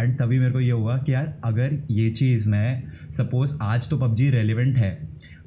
एंड 0.00 0.16
तभी 0.18 0.38
मेरे 0.38 0.52
को 0.52 0.60
ये 0.60 0.70
हुआ 0.70 0.96
कि 0.98 1.12
यार 1.14 1.34
अगर 1.44 1.78
ये 1.90 2.10
चीज़ 2.10 2.48
मैं 2.50 2.82
सपोज़ 3.12 3.56
आज 3.62 3.90
तो 3.90 3.98
पबजी 3.98 4.30
रेलिवेंट 4.30 4.76
है 4.76 4.92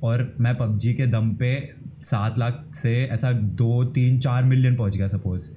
और 0.04 0.36
मैं 0.40 0.56
पबजी 0.56 0.94
के 0.94 1.08
दम 1.08 1.34
पे 1.36 1.54
सात 2.04 2.38
लाख 2.40 2.64
से 2.76 2.94
ऐसा 3.04 3.32
दो 3.62 3.84
तीन 3.86 4.20
चार 4.20 4.44
मिलियन 4.44 4.76
पहुँच 4.76 4.98
गया 4.98 5.08
सपोज़ 5.08 5.50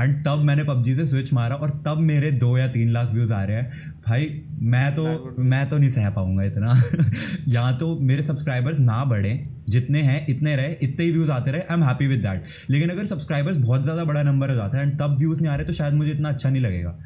एंड 0.00 0.14
तब 0.24 0.42
मैंने 0.44 0.64
पबजी 0.64 0.94
से 0.96 1.06
स्विच 1.06 1.32
मारा 1.32 1.56
और 1.56 1.70
तब 1.86 1.98
मेरे 2.02 2.30
दो 2.34 2.56
या 2.58 2.66
तीन 2.68 2.90
लाख 2.92 3.10
व्यूज़ 3.12 3.32
आ 3.32 3.42
रहे 3.44 3.56
हैं। 3.56 3.92
भाई 4.06 4.28
मैं 4.62 4.94
तो 4.94 5.34
मैं 5.40 5.68
तो 5.70 5.78
नहीं 5.78 5.90
सह 5.90 6.10
पाऊँगा 6.10 6.44
इतना। 6.44 6.74
या 7.48 7.70
तो 7.78 7.94
मेरे 8.00 8.22
सब्सक्राइबर्स 8.22 8.78
ना 8.80 9.04
बढ़ें 9.04 9.48
जितने 9.68 10.02
हैं 10.02 10.26
इतने 10.28 10.56
रहे 10.56 10.76
इतने 10.82 11.04
ही 11.04 11.10
व्यूज़ 11.12 11.30
आते 11.30 11.50
रहे 11.50 11.60
I 11.60 11.76
am 11.76 11.84
happy 11.84 12.06
with 12.06 12.20
that 12.20 12.70
लेकिन 12.70 12.90
अगर 12.90 13.06
सब्सक्राइबर्स 13.06 13.56
बहुत 13.58 13.82
ज़्यादा 13.82 14.04
बड़ा 14.04 14.22
नंबर 14.22 14.50
हो 14.50 14.56
जाता 14.56 14.78
है 14.78 14.82
एंड 14.82 14.98
तब 15.00 15.16
व्यूज़ 15.18 15.42
नहीं 15.42 15.52
आ 15.52 15.56
रहे 15.56 15.66
तो 15.66 15.72
शायद 15.72 15.94
मुझे 15.94 16.10
इतना 16.12 16.28
अच्छा 16.28 16.50
नहीं 16.50 16.62
लगेगा। 16.62 16.98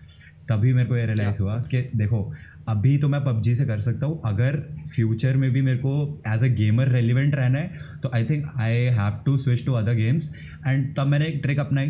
तभी 0.49 0.73
मेरे 0.73 0.89
को 0.89 0.97
ये 0.97 1.07
रियलाइज़ 1.07 1.43
हुआ 1.43 1.57
कि 1.71 1.81
देखो 1.97 2.23
अभी 2.69 2.97
तो 2.99 3.09
मैं 3.09 3.21
पबजी 3.25 3.55
से 3.57 3.65
कर 3.67 3.81
सकता 3.81 4.07
हूँ। 4.07 4.21
अगर 4.27 4.57
फ्यूचर 4.95 5.37
में 5.37 5.51
भी 5.51 5.63
मेरे 5.63 5.79
को 5.79 6.23
एज 6.29 6.43
अ 6.43 6.55
गेमर 6.57 6.89
रेलिवेंट 6.89 7.35
रहना 7.35 7.59
है 7.59 7.99
तो 8.03 8.11
I 8.15 8.25
think 8.25 8.47
I 8.57 8.75
have 8.97 9.21
to 9.27 9.37
switch 9.39 9.65
to 9.67 9.73
other 9.75 9.95
games 9.95 10.33
and 10.67 10.95
तब 10.97 11.07
मैंने 11.07 11.27
एक 11.27 11.41
ट्रिक 11.43 11.59
अपनाई। 11.61 11.89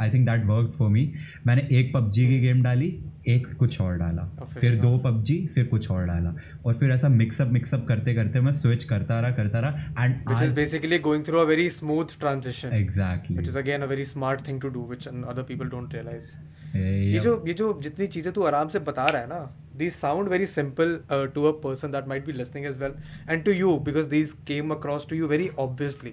I 0.00 0.10
think 0.10 0.28
that 0.28 0.44
work 0.46 0.72
for 0.78 0.88
me 0.90 1.12
मैंने 1.46 1.66
एक 1.78 1.92
पबजी 1.94 2.26
की 2.28 2.40
गेम 2.40 2.62
डाली 2.62 2.96
एक 3.28 3.46
कुछ 3.58 3.80
और 3.80 3.96
डाला। 3.96 4.22
फिर 4.54 4.74
दो 4.80 4.96
पबजी 5.04 5.36
फिर 5.54 5.64
कुछ 5.66 5.90
और 5.90 6.04
डाला। 6.06 6.34
और 6.64 6.74
फिर 6.74 6.90
ऐसा 6.90 7.08
मिक्सअप 7.08 7.52
मिक्सअप 7.52 7.86
करते 7.88 8.14
करते 8.14 8.40
मैं 8.40 8.52
स्विच 8.52 8.84
करता 8.84 9.20
रहा 9.20 9.30
करता 9.36 9.60
रहा 9.60 10.04
and 10.04 10.28
which 10.28 10.42
is 10.42 10.54
basically 10.54 10.98
going 11.06 11.24
through 11.26 11.38
a 11.38 11.44
very 11.44 11.68
smooth 11.70 12.18
transition 12.20 12.74
exactly 12.76 13.36
which 13.36 13.48
is 13.48 13.58
again 13.58 13.82
a 13.82 13.86
very 13.86 14.04
smart 14.04 14.46
thing 14.48 14.60
to 14.60 14.68
do 14.68 14.86
which 14.90 15.06
other 15.08 15.42
people 15.42 15.68
don't 15.68 15.94
realise 15.94 16.32
ये 16.76 17.18
जो 17.20 17.42
ये 17.46 17.52
जो 17.54 17.72
जितनी 17.82 18.06
चीज़ें 18.06 18.32
तू 18.34 18.42
आराम 18.44 18.68
से 18.68 18.78
बता 18.86 19.04
रहा 19.06 19.22
है 19.22 19.28
ना 19.28 19.40
these 19.76 19.92
sound 19.92 20.28
very 20.28 20.46
simple 20.46 20.98
to 21.34 21.44
a 21.44 21.50
person 21.64 21.92
that 21.92 22.08
might 22.08 22.26
be 22.26 22.32
listening 22.32 22.66
as 22.66 22.78
well 22.78 22.92
and 23.30 23.44
to 23.44 23.52
you 23.52 23.76
because 23.84 24.08
these 24.08 24.32
came 24.46 24.70
across 24.70 25.06
to 25.10 25.16
you 25.16 25.26
very 25.28 25.48
obviously 25.58 26.12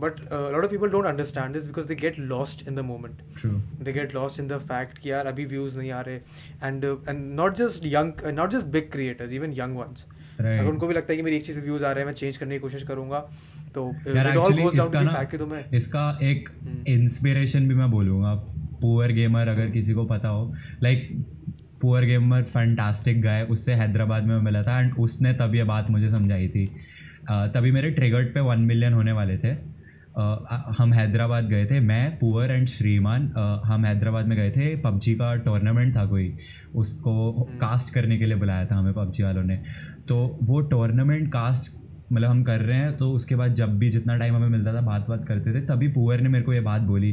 but 0.00 0.20
lot 0.32 0.64
of 0.64 0.70
people 0.70 0.88
don't 0.90 1.06
understand 1.06 1.52
this 1.54 1.66
because 1.66 1.86
they 1.86 1.94
get 1.94 2.18
lost 2.18 2.66
in 2.68 2.74
the 2.74 2.84
moment 2.90 3.20
they 3.84 3.92
get 3.92 4.14
lost 4.14 4.40
in 4.40 4.48
the 4.48 4.58
fact 4.68 4.98
कि 4.98 5.10
यार 5.10 5.26
अभी 5.26 5.44
व्यूज़ 5.46 5.78
नहीं 5.78 5.90
आ 5.90 6.00
रहे 6.00 6.16
and 6.64 6.84
and 6.84 7.24
not 7.34 7.56
just 7.56 7.86
young 7.86 8.26
not 8.34 8.50
just 8.52 8.66
big 8.72 8.90
creators 8.92 9.32
even 9.32 9.52
young 9.58 9.76
ones 9.76 10.06
अगर 10.40 10.66
उनको 10.66 10.86
भी 10.86 10.94
लगता 10.94 11.12
है 11.12 11.16
कि 11.16 11.22
मेरी 11.22 11.36
एक 11.36 11.44
चीज़ 11.44 11.58
व्यूज़ 11.60 11.84
आ 11.84 11.90
रहे 11.90 12.00
हैं 12.00 12.06
मैं 12.06 12.14
चेंज 12.14 12.36
करने 12.36 12.54
की 12.54 12.60
कोशिश 12.60 12.82
करूँगा 12.82 13.18
तो 13.74 13.90
इसका 14.06 15.00
ना 15.00 15.62
इसका 15.76 16.18
एक 16.22 16.48
इंस्पिरेशन 16.88 17.68
भी 17.68 17.74
मैं 17.74 17.90
बोलूँगा। 17.90 18.34
पुअर 18.80 19.12
गेमर 19.12 19.48
अगर 19.48 19.70
किसी 19.70 19.94
को 19.94 20.04
पता 20.04 20.28
हो 20.28 20.54
like 20.82 21.08
poor 21.80 22.04
gamer 22.04 22.42
fantastic 22.42 23.20
guy 23.22 23.42
उससे 23.50 23.74
हैदराबाद 23.74 24.24
में 24.24 24.40
मिला 24.40 24.62
था 24.62 24.80
एंड 24.80 24.94
उसने 24.98 25.32
तब 25.32 25.54
ये 25.54 25.64
बात 25.64 25.90
मुझे 25.90 26.08
समझाई 26.10 26.48
थी। 26.48 26.66
uh, 26.66 27.46
तभी 27.54 27.70
मेरे 27.72 27.90
ट्रिगर्ड 27.90 28.32
पे 28.34 28.40
वन 28.40 28.60
मिलियन 28.62 28.92
होने 28.92 29.12
वाले 29.12 29.36
थे। 29.38 29.54
हम 30.78 30.92
हैदराबाद 30.92 31.44
गए 31.44 31.66
थे। 31.66 31.80
मैं 31.80 32.18
पुअर 32.18 32.50
एंड 32.50 32.66
श्रीमान 32.66 33.26
हम 33.64 33.84
हैदराबाद 33.84 34.26
में 34.26 34.36
गए 34.38 34.50
थे। 34.50 34.74
पबजी 34.76 35.14
का 35.14 35.34
टूर्नामेंट 35.36 35.96
था 35.96 36.04
कोई। 36.06 36.36
उसको 36.74 37.48
कास्ट 37.60 37.94
करने 37.94 38.18
के 38.18 38.26
लिए 38.26 38.36
बुलाया 38.36 38.66
था 38.66 38.76
हमें 38.76 38.92
पबजी 38.94 39.22
वालों 39.22 39.42
ने। 39.42 39.62
तो 40.08 40.38
वो 40.42 40.60
टूर्नामेंट 40.60 41.28
कास्ट 41.28 41.79
मतलब 42.12 42.30
हम 42.30 42.42
कर 42.42 42.60
रहे 42.60 42.78
हैं 42.78 42.96
तो 42.96 43.12
उसके 43.12 43.34
बाद 43.34 43.54
जब 43.54 43.78
भी 43.78 43.90
जितना 43.90 44.16
टाइम 44.16 44.36
हमें 44.36 44.48
मिलता 44.48 44.74
था 44.74 44.80
बात 44.80 45.06
बात 45.08 45.28
करते 45.28 45.54
थे 45.54 45.60
तभी 45.60 45.88
पुअर 45.88 46.20
ने 46.20 46.28
मेरे 46.28 46.44
को 46.44 46.52
ये 46.52 46.60
बात 46.60 46.82
बोली 46.82 47.12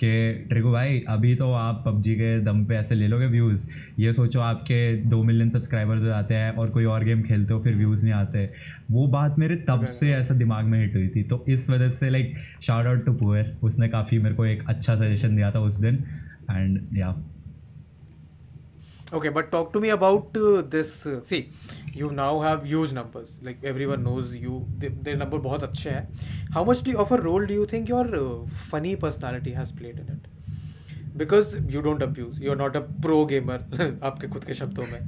कि 0.00 0.46
ट्रिगो 0.48 0.72
भाई 0.72 1.04
अभी 1.08 1.34
तो 1.34 1.52
आप 1.52 1.82
पबजी 1.86 2.14
के 2.14 2.40
दम 2.40 2.64
पे 2.64 2.74
ऐसे 2.74 2.94
ले 2.94 3.08
लोगे 3.08 3.26
व्यूज़ 3.26 3.70
ये 3.98 4.12
सोचो 4.12 4.40
आपके 4.40 4.96
दो 4.96 5.22
मिलियन 5.22 5.50
सब्सक्राइबर्स 5.50 6.00
हो 6.00 6.06
जाते 6.06 6.34
हैं 6.34 6.52
और 6.52 6.70
कोई 6.70 6.84
और 6.84 7.04
गेम 7.04 7.22
खेलते 7.22 7.54
हो 7.54 7.60
फिर 7.60 7.74
व्यूज़ 7.74 8.04
नहीं 8.04 8.14
आते। 8.14 8.50
वो 8.90 9.06
बात 9.06 9.38
मेरे 9.38 9.56
तब 9.56 9.84
से 9.86 10.12
ऐसा 10.14 10.34
दिमाग 10.34 10.64
में 10.64 10.80
हिट 10.80 10.94
हुई 10.94 11.08
थी 11.08 11.22
तो 11.22 11.44
इस 11.48 11.70
वजह 11.70 11.90
से 11.90 12.10
like 12.10 12.34
shout 12.62 12.86
out 12.86 13.06
to 13.06 13.12
poor 13.12 13.56
उसने 13.62 13.88
काफ़ी 13.88 14.18
मेरे 14.18 14.34
को 14.34 14.46
एक 14.46 14.64
अच्छा 14.68 14.96
सजेशन 14.96 15.36
दिया 15.36 15.50
था 15.50 15.60
उस 15.60 15.80
दिन 15.80 15.94
एंड 16.50 16.80
या 16.92 17.24
Okay, 19.12 19.30
but 19.30 19.50
talk 19.50 19.72
to 19.72 19.80
me 19.80 19.88
about 19.88 20.36
uh, 20.36 20.62
this. 20.62 21.06
Uh, 21.06 21.20
see, 21.20 21.50
you 21.94 22.10
now 22.10 22.40
have 22.40 22.64
huge 22.64 22.92
numbers. 22.92 23.30
Like 23.42 23.62
everyone 23.64 24.02
knows 24.04 24.34
you. 24.36 24.66
They, 24.78 24.88
their 24.88 25.16
number 25.16 25.38
बहुत 25.38 25.62
अच्छे 25.62 25.90
हैं. 25.90 26.06
How 26.56 26.64
much 26.64 26.82
do 26.82 26.90
you, 26.90 26.98
of 26.98 27.12
a 27.12 27.20
role 27.22 27.46
do 27.46 27.54
you 27.54 27.64
think 27.66 27.88
your 27.88 28.04
uh, 28.18 28.34
funny 28.72 28.96
personality 28.96 29.54
has 29.60 29.72
played 29.72 30.02
in 30.02 30.10
it? 30.16 30.28
Because 31.16 31.56
you 31.76 31.82
don't 31.82 32.02
abuse. 32.02 32.38
You're 32.38 32.60
not 32.64 32.76
a 32.76 32.82
pro 33.06 33.24
gamer. 33.32 33.58
आपके 34.10 34.28
खुद 34.28 34.44
के 34.44 34.54
शब्दों 34.54 34.86
में. 34.92 35.00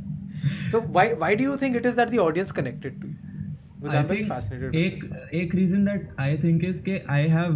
So 0.72 0.80
why 0.80 1.06
why 1.24 1.34
do 1.34 1.44
you 1.50 1.56
think 1.64 1.76
it 1.76 1.92
is 1.92 2.00
that 2.02 2.10
the 2.16 2.24
audience 2.28 2.52
connected 2.52 3.00
to 3.02 3.06
you? 3.06 3.16
Because 3.82 3.94
I 3.94 4.00
I'm 4.00 4.08
very 4.08 4.24
fascinated. 4.34 4.74
एक. 4.74 5.04
एक 5.34 5.54
reason 5.54 5.84
that 5.84 6.08
I 6.20 6.38
think 6.44 6.64
is 6.64 6.82
के 6.84 7.00
I 7.10 7.28
have 7.38 7.52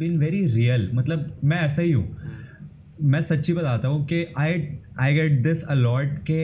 been 0.00 0.18
very 0.18 0.46
real 0.54 0.90
मतलब 0.94 1.36
मैं 1.44 1.60
ऐसा 1.66 1.82
ही 1.82 1.92
हूँ 1.92 2.06
मैं 3.12 3.22
सच्ची 3.22 3.52
बताता 3.52 3.88
हूँ 3.88 4.04
कि 4.12 4.26
I 4.38 4.60
I 5.00 5.14
get 5.14 5.42
this 5.42 5.62
a lot 5.64 6.18
के 6.30 6.42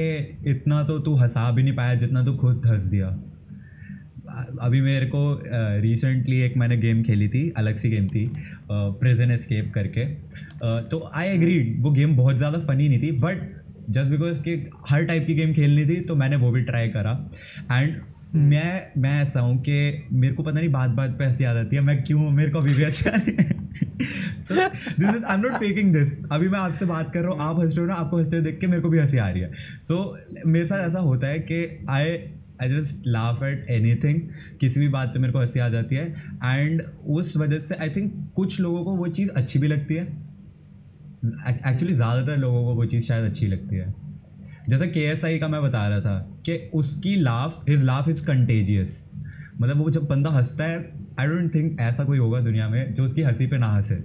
इतना 0.50 0.82
तो 0.84 0.98
तू 0.98 1.14
हंसा 1.16 1.50
भी 1.50 1.62
नहीं 1.62 1.74
पाया 1.74 1.94
जितना 1.94 2.24
तू 2.24 2.34
खुद 2.36 2.66
हंस 2.66 2.82
दिया। 2.84 3.06
अभी 4.60 4.80
मेरे 4.80 5.06
को 5.06 5.20
रिसेंटली 5.80 6.38
uh, 6.38 6.44
एक 6.44 6.56
मैंने 6.56 6.76
गेम 6.76 7.02
खेली 7.02 7.28
थी 7.28 7.48
अलग 7.56 7.76
सी 7.76 7.90
गेम 7.90 8.06
थी 8.08 8.30
प्रिजन 8.70 9.30
एस्केप 9.30 9.72
करके। 9.74 10.00
अ, 10.00 10.80
तो 10.90 11.10
आई 11.14 11.28
एग्रीड 11.28 11.82
वो 11.82 11.90
गेम 11.90 12.16
बहुत 12.16 12.36
ज़्यादा 12.36 12.58
फनी 12.58 12.88
नहीं 12.88 13.02
थी 13.02 13.10
बट 13.20 13.50
जस्ट 13.90 14.10
बिकॉज़ 14.10 14.42
कि 14.42 14.54
हर 14.88 15.04
टाइप 15.04 15.26
की 15.26 15.34
गेम 15.34 15.52
खेलनी 15.54 15.84
थी 15.86 16.00
तो 16.00 16.16
मैंने 16.16 16.36
वो 16.36 16.50
भी 16.50 16.62
ट्राई 16.62 16.88
करा। 16.88 17.12
एंड 17.72 18.00
मैं 18.34 19.00
मैं 19.02 19.20
ऐसा 19.22 19.40
हूँ 19.40 19.56
कि 19.62 20.06
मेरे 20.12 20.34
को 20.34 20.42
पता 20.42 20.60
नहीं 20.60 20.68
बात 20.68 20.90
बात 20.90 21.18
पे 21.18 21.24
हँसी 21.24 21.44
आ 21.44 21.54
जाती 21.54 21.76
है 21.76 21.82
मैं 21.82 22.02
क्यों 22.02 22.30
मेरे 22.30 22.50
को 22.50 22.58
अभी 22.58 22.74
भी 22.74 22.84
हँसी 22.84 23.10
this 24.50 25.16
is 25.16 25.24
I 25.24 25.36
not 25.36 25.52
faking 25.52 25.92
this 25.92 26.12
अभी 26.32 26.48
मैं 26.48 26.58
आपसे 26.58 26.86
बात 26.86 27.12
कर 27.14 27.20
रहा 27.20 27.30
हूँ 27.30 27.40
आप 27.40 27.60
हंस 27.60 27.76
रहे 27.76 27.80
हो 27.80 27.86
ना 27.86 27.94
आपको 27.94 28.18
हँसते 28.18 28.40
देख 28.40 28.58
के 28.60 28.66
मेरे 28.66 28.82
को 28.82 28.88
भी 28.88 28.98
हँसी 28.98 29.18
आ 29.18 29.28
रही 29.28 29.42
है। 29.42 29.50
सो 29.82 29.94
so, 29.94 30.46
मेरे 30.46 30.66
साथ 30.66 30.86
ऐसा 30.86 30.98
होता 30.98 31.26
है 31.26 31.38
कि 31.40 31.86
I 31.90 32.16
I 32.62 32.68
just 32.68 33.06
laugh 33.06 33.42
at 33.42 33.66
anything 33.94 34.20
किसी 34.60 34.80
भी 34.80 34.88
बात 34.88 35.08
पे 35.08 35.18
मेरे 35.18 35.32
को 35.32 35.38
हँसी 35.38 35.60
आ 35.60 35.68
जाती 35.68 35.96
है। 35.96 36.06
एंड 36.44 36.82
उस 37.08 37.36
वजह 37.36 37.58
से 37.58 37.74
आई 37.74 37.90
थिंक 37.90 38.12
कुछ 38.36 38.60
लोगों 38.60 38.84
को 38.84 38.96
वो 38.96 39.08
चीज़ 39.08 39.30
अच्छी 39.30 39.58
भी 39.58 39.68
लगती 39.68 39.94
है। 39.94 40.04
एक्चुअली 41.66 41.94
ज़्यादातर 41.94 42.36
लोगों 42.36 42.64
को 42.64 42.74
वो 42.74 42.84
चीज़ 42.84 43.04
शायद 43.06 43.24
अच्छी 43.24 43.46
लगती 43.46 43.76
है। 43.76 43.94
जैसा 44.68 44.86
के 44.86 45.00
एस 45.00 45.24
आई 45.24 45.38
का 45.38 45.48
मैं 45.48 45.62
बता 45.62 45.86
रहा 45.88 46.00
था 46.00 46.18
कि 46.46 46.56
उसकी 46.74 47.14
laugh 47.16 47.64
his 47.68 47.84
laugh 47.84 48.08
is 48.08 48.24
contagious 48.26 49.10
मतलब 49.60 49.78
वो 49.78 49.90
जब 49.90 50.06
बंदा 50.08 50.30
हंसता 50.30 50.64
है 50.64 50.78
आई 51.20 51.26
डोंट 51.26 51.54
थिंक 51.54 51.80
ऐसा 51.80 52.04
कोई 52.04 52.18
होगा 52.18 52.40
दुनिया 52.40 52.68
में 52.68 52.94
जो 52.94 53.04
उसकी 53.04 53.22
हँसी 53.22 53.46
पे 53.46 53.58
ना 53.58 53.68
हंसे। 53.68 54.04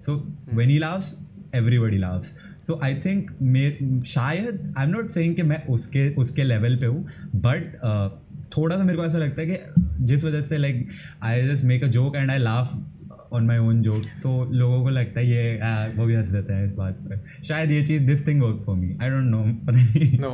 So 0.00 0.32
when 0.54 0.70
he 0.70 0.78
laughs 0.78 1.18
everybody 1.54 1.98
laughs 1.98 2.38
so 2.60 2.80
I 2.84 2.94
think 2.94 3.30
may 3.42 3.78
शायद 4.06 4.74
आई 4.78 4.86
एम 4.86 4.92
नॉट 4.92 5.10
सेइंग 5.10 5.36
कि 5.36 5.42
मैं 5.42 5.66
उसके 5.66 6.14
उसके 6.14 6.44
लेवल 6.44 6.76
पे 6.76 6.86
हूँ 6.86 7.08
बट 7.36 7.74
थोड़ा 8.56 8.76
सा 8.76 8.84
मेरे 8.84 8.98
को 8.98 9.04
ऐसा 9.04 9.18
लगता 9.18 9.42
है 9.42 9.48
कि 9.48 9.56
जिस 10.00 10.24
वजह 10.24 10.42
से 10.42 10.58
like 10.58 10.88
I 11.22 11.42
just 11.42 11.64
make 11.64 11.84
a 11.84 11.86
joke 11.86 12.16
and 12.16 12.30
I 12.30 12.38
laugh 12.38 12.93
on 13.36 13.46
my 13.46 13.58
own 13.68 13.82
jokes 13.82 14.14
तो 14.22 14.32
लोगों 14.50 14.82
को 14.82 14.90
लगता 14.90 15.20
है 15.20 15.26
ये 15.30 15.58
आ, 15.58 15.86
वो 15.96 16.06
भी 16.06 16.14
हंस 16.14 16.26
देते 16.36 16.52
हैं 16.52 16.64
इस 16.64 16.72
बात 16.74 16.98
पर 17.08 17.42
शायद 17.48 17.70
ये 17.70 17.82
चीज़ 17.86 18.02
this 18.06 18.26
thing 18.26 18.42
work 18.42 18.62
for 18.66 18.76
me 18.76 18.96
I 19.02 19.10
don't 19.10 19.30
know 19.30 19.42
पता 19.66 19.78
नहीं 19.78 20.18
हो 20.18 20.30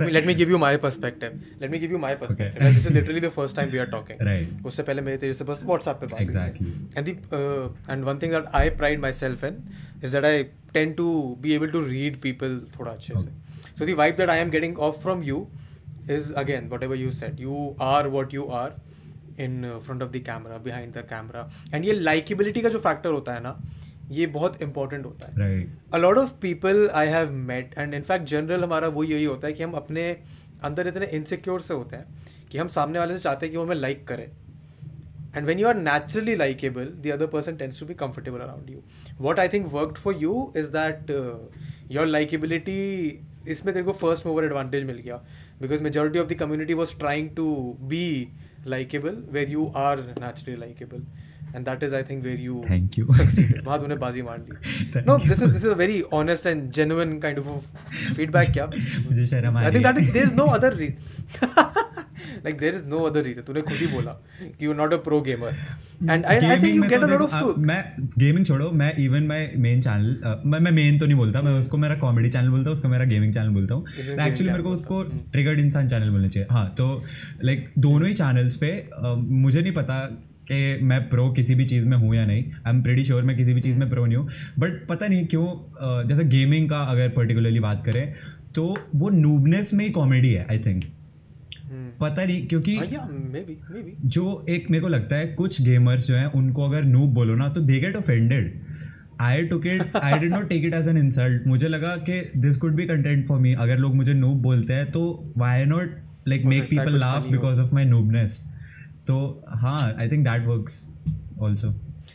me 0.00 0.06
है- 0.06 0.12
let 0.16 0.26
me 0.30 0.34
give 0.40 0.52
you 0.54 0.58
my 0.64 0.72
perspective. 0.86 1.38
Let 1.60 1.70
me 1.70 1.80
give 1.84 1.94
you 1.96 2.00
my 2.06 2.14
perspective. 2.22 2.62
Like, 2.62 2.76
this 2.78 2.86
is 2.90 2.96
literally 2.98 3.22
the 3.26 3.32
first 3.38 3.56
time 3.60 3.72
we 3.76 3.82
are 3.84 3.88
talking. 3.96 4.22
Right. 4.30 4.66
उससे 4.66 4.82
पहले 4.82 5.02
मेरे 5.08 5.18
तेरे 5.24 5.34
से 5.40 5.44
बस 5.50 5.64
WhatsApp 5.72 6.00
पे 6.04 6.06
बात 6.12 6.20
है. 6.20 6.54
And 6.96 7.10
the 7.10 7.16
uh, 7.38 7.94
and 7.94 8.08
one 8.10 8.22
thing 8.24 8.36
that 8.36 8.50
I 8.62 8.64
pride 8.82 9.04
myself 9.06 9.44
in 9.50 9.60
is 10.02 10.16
that 10.18 10.28
I 10.32 10.34
tend 10.78 10.96
to 11.02 11.08
be 11.46 11.54
able 11.58 11.76
to 11.76 11.84
read 11.92 12.20
people 12.26 12.58
थोड़ा 12.78 12.90
अच्छे 12.92 13.14
से. 13.14 13.30
So 13.78 13.88
the 13.90 13.96
vibe 14.02 14.18
that 14.22 14.30
I 14.30 14.40
am 14.46 14.52
getting 14.56 14.76
off 14.88 15.00
from 15.06 15.24
you 15.30 15.40
is 16.16 16.28
again 16.44 16.68
whatever 16.74 16.98
you 17.04 17.14
said. 17.20 17.40
You 17.46 17.62
are 17.92 18.04
what 18.16 18.36
you 18.38 18.48
are 18.60 18.68
in 19.40 19.78
front 19.86 20.02
of 20.02 20.10
the 20.10 20.22
camera 20.26 20.58
behind 20.60 20.92
the 20.94 21.04
camera 21.10 21.48
and 21.74 21.84
ये 21.84 21.92
likeability 21.92 22.60
का 22.60 22.68
जो 22.68 22.78
factor 22.80 23.10
होता 23.10 23.34
है 23.34 23.42
ना 23.42 23.58
ये 24.10 24.26
बहुत 24.28 24.62
important 24.62 25.04
होता 25.04 25.28
है। 25.34 25.60
A lot 25.94 26.18
of 26.18 26.32
people 26.42 26.88
I 26.94 27.08
have 27.08 27.30
met 27.44 27.74
and 27.78 27.94
in fact 27.94 28.26
general 28.26 28.64
हमारा 28.64 28.88
वो 28.88 29.04
यही 29.04 29.24
होता 29.24 29.46
है 29.46 29.52
कि 29.52 29.62
हम 29.62 29.72
अपने 29.74 30.10
अंदर 30.64 30.88
इतने 30.88 31.06
इनसिक्योर 31.14 31.60
से 31.60 31.74
होते 31.74 31.96
हैं 31.96 32.24
कि 32.50 32.58
हम 32.58 32.68
सामने 32.70 32.98
वाले 32.98 33.14
से 33.14 33.20
चाहते 33.20 33.46
हैं 33.46 33.52
कि 33.52 33.58
वो 33.58 33.64
हमें 33.64 33.76
लाइक 33.76 34.06
करें। 34.08 34.26
And 35.36 35.46
when 35.46 35.58
you 35.58 35.68
are 35.68 35.76
naturally 35.76 36.34
likeable 36.36 36.84
the 37.02 37.10
other 37.12 37.26
person 37.28 37.56
tends 37.56 37.80
to 37.80 37.86
be 37.86 37.94
comfortable 37.96 38.40
around 38.40 38.70
you 38.70 38.82
what 39.20 39.40
I 39.40 39.48
think 39.48 39.66
work 39.72 39.96
for 39.98 40.16
you 40.18 40.52
is 40.56 40.70
that 40.72 41.10
your 41.90 42.06
likeability 42.06 42.78
इसमें 43.48 43.72
तेरे 43.74 43.84
को 43.84 43.92
फ़र्स्ट 43.94 44.26
मोवर 44.26 44.44
एडवांटेज 44.44 44.84
मिल 44.84 44.96
गया। 44.98 45.16
Because 45.60 45.82
majority 45.82 46.18
of 46.18 46.28
the 46.28 46.38
community 46.38 46.74
was 46.74 46.96
trying 46.98 47.28
to 47.36 47.52
be 47.82 48.28
likeable 48.74 49.22
where 49.36 49.48
you 49.54 49.64
are 49.84 49.96
naturally 50.24 50.56
likable 50.66 51.02
and 51.54 51.68
that 51.70 51.82
is 51.86 51.92
i 51.96 52.02
think 52.08 52.24
where 52.28 52.40
you 52.44 52.56
Thank 52.70 52.96
you. 53.00 53.04
succeeded 53.18 53.64
वहाँ 53.66 53.78
तूने 53.80 53.96
बाजी 54.04 54.22
मार 54.28 54.38
ली 54.46 55.04
no 55.10 55.18
this 55.24 55.42
is 55.46 55.52
this 55.56 55.64
is 55.64 55.70
a 55.74 55.78
very 55.82 55.98
honest 56.20 56.48
and 56.52 56.72
genuine 56.78 57.14
kind 57.26 57.42
of 57.42 57.50
feedback 58.20 58.52
क्या 58.58 58.66
मुझे 58.76 59.26
शर्म 59.34 59.56
आ 59.56 59.66
I 59.68 59.74
think 59.76 59.88
that 59.90 60.00
is 60.04 60.12
there 60.18 60.30
is 60.30 60.36
no 60.42 60.48
other 60.58 60.72
reason 60.82 61.84
like 62.44 62.58
there 62.60 62.74
is 62.78 62.84
no 62.92 63.00
other 63.08 63.22
reason. 63.26 63.46
तूने 63.46 63.62
खुद 63.62 63.76
ही 63.80 63.86
बोला 63.86 64.12
कि 64.42 64.66
you're 64.66 64.78
not 64.78 64.94
a 64.94 64.98
pro 65.06 65.20
gamer. 65.28 65.52
And 66.08 66.26
I, 66.26 66.36
I 66.36 66.58
think 66.58 66.74
you 66.74 66.88
get 66.90 67.00
तो 67.00 67.06
a 67.06 67.10
lot 67.10 67.24
of 67.24 67.34
आ, 67.34 67.42
मैं 67.70 68.10
gaming 68.18 68.46
छोड़ो 68.46 68.70
मैं 68.82 68.92
इवन 69.04 69.26
माय 69.26 69.50
मेन 69.66 69.80
चैनल 69.80 70.40
मैं 70.46 70.60
मैं 70.60 70.72
मेन 70.72 70.98
तो 70.98 71.06
नहीं 71.06 71.16
बोलता 71.16 71.42
मैं 71.42 71.52
उसको 71.60 71.76
मेरा 71.78 71.94
कॉमेडी 72.04 72.28
चैनल 72.28 72.48
बोलता 72.50 72.70
हूँ 72.70 72.76
उसको 72.76 72.88
मेरा 72.88 73.04
गेमिंग 73.14 73.32
चैनल 73.34 73.48
बोलता 73.54 73.74
हूँ। 73.74 73.86
एक्चुअली 73.88 74.50
मेरे 74.50 74.62
को 74.62 74.68
channel 74.68 74.74
उसको 74.74 75.02
ट्रिगर्ड 75.32 75.60
इंसान 75.60 75.88
चैनल 75.88 76.10
बोलना 76.10 76.28
चाहिए। 76.28 76.48
हाँ 76.50 76.68
तो 76.78 76.86
लाइक 77.44 77.68
दोनों 77.78 78.08
ही 78.08 78.14
चैनल्स 78.14 78.56
पे 78.56 78.70
मुझे 79.04 79.60
नहीं 79.60 79.72
पता 79.72 80.04
कि 80.50 80.78
मैं 80.82 81.00
प्रो 81.08 81.28
किसी 81.36 81.54
भी 81.54 81.64
चीज़ 81.66 81.86
में 81.86 81.96
हूँ 81.96 82.14
या 82.16 82.24
नहीं। 82.26 82.44
आई 82.44 82.72
एम 82.72 82.82
प्रेटी 82.82 83.04
श्योर 83.04 83.22
मैं 83.22 83.36
किसी 83.36 83.54
भी 83.54 83.60
चीज़ 83.60 83.76
में 83.76 83.88
प्रो 83.90 84.04
नहीं 84.06 84.16
हूँ। 84.16 84.28
बट 84.58 84.86
पता 84.88 85.08
नहीं 85.08 85.26
क्यों 85.26 86.06
जैसे 86.08 86.24
गेमिंग 86.36 86.68
का 86.70 86.82
अगर 86.92 87.08
पर्टिकुलरली 87.16 87.60
बात 87.60 87.84
करें 87.86 88.14
तो 88.54 88.76
वो 88.94 89.10
नूबनेस 89.10 89.72
में 89.74 89.84
ही 89.84 89.90
कॉमेडी 89.92 90.32
है 90.32 90.46
आई 90.50 90.58
थिंक. 90.66 90.84
पता 92.00 92.24
नहीं 92.24 92.46
क्योंकि 92.46 92.76
maybe 92.78 93.54
maybe 93.70 93.94
जो 94.06 94.44
एक 94.48 94.70
मेरे 94.70 94.82
को 94.82 94.88
लगता 94.88 95.16
है 95.16 95.26
कुछ 95.34 95.60
गेमर्स 95.62 96.06
जो 96.06 96.14
हैं 96.14 96.26
उनको 96.32 96.62
अगर 96.62 96.84
नूब 96.84 97.14
बोलो 97.14 97.34
ना 97.36 97.48
तो 97.48 97.60
they 97.60 97.78
get 97.80 97.96
offended 97.96 98.52
I 99.20 99.44
took 99.44 99.66
it 99.66 99.96
I 99.96 100.18
did 100.18 100.32
not 100.32 100.48
take 100.48 100.64
it 100.64 100.74
as 100.74 100.88
an 100.88 100.98
insult 100.98 101.46
मुझे 101.46 101.68
लगा 101.68 101.96
कि 102.08 102.20
this 102.36 102.56
could 102.56 102.74
be 102.74 102.86
content 102.86 103.24
for 103.26 103.38
me 103.38 103.54
अगर 103.56 103.78
लोग 103.78 103.94
मुझे 103.94 104.14
नूब 104.14 104.42
बोलते 104.42 104.72
हैं 104.72 104.90
तो 104.90 105.02
why 105.36 105.58
I 105.58 105.64
not 105.66 105.96
like 106.28 106.44
make 106.44 106.68
people 106.70 106.98
laugh 106.98 107.28
because 107.30 107.60
of 107.60 107.74
my 107.74 107.84
noobness 107.84 108.42
तो 109.06 109.18
हाँ 109.56 109.80
I 109.98 110.08
think 110.08 110.24
that 110.24 110.46
works 110.46 110.82
also 111.40 111.74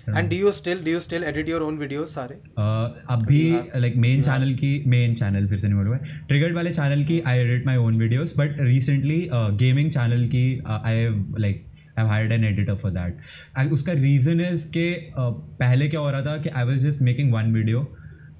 and 0.09 0.29
do 0.29 0.35
you 0.35 0.51
still 0.51 0.79
do 0.85 0.91
you 0.91 0.99
still 0.99 1.23
edit 1.23 1.49
your 1.51 1.61
own 1.63 1.77
videos 1.79 2.13
सारे 2.15 2.35
अभी 3.15 3.41
लाइक 3.81 3.95
मेन 3.95 4.21
चैनल 4.21 4.53
की 4.55 4.71
main 4.87 5.13
channel 5.15 5.47
फिर 5.47 5.57
से 5.57 5.67
नहीं 5.67 5.77
बोलूँगा। 5.77 5.97
Triggered 6.27 6.55
वाले 6.55 6.69
चैनल 6.69 7.03
की 7.05 7.19
I 7.27 7.39
edit 7.39 7.65
my 7.65 7.77
own 7.77 7.99
videos 7.99 8.33
but 8.37 8.55
recently 8.61 9.19
gaming 9.33 9.91
channel 9.91 10.27
की 10.27 10.45
I 10.67 11.07
like 11.39 11.65
I 11.99 12.07
hired 12.07 12.31
an 12.31 12.45
editor 12.45 12.75
for 12.75 12.91
that 12.91 13.71
उसका 13.73 13.93
रीज़न 13.93 14.41
इज़ 14.41 14.67
कि 14.67 14.93
पहले 15.17 15.89
क्या 15.89 15.99
हो 15.99 16.11
रहा 16.11 16.21
था 16.21 16.37
कि 16.37 16.49
I 16.49 16.65
was 16.65 16.87
just 16.87 17.01
making 17.01 17.33
one 17.33 17.53
video 17.53 17.87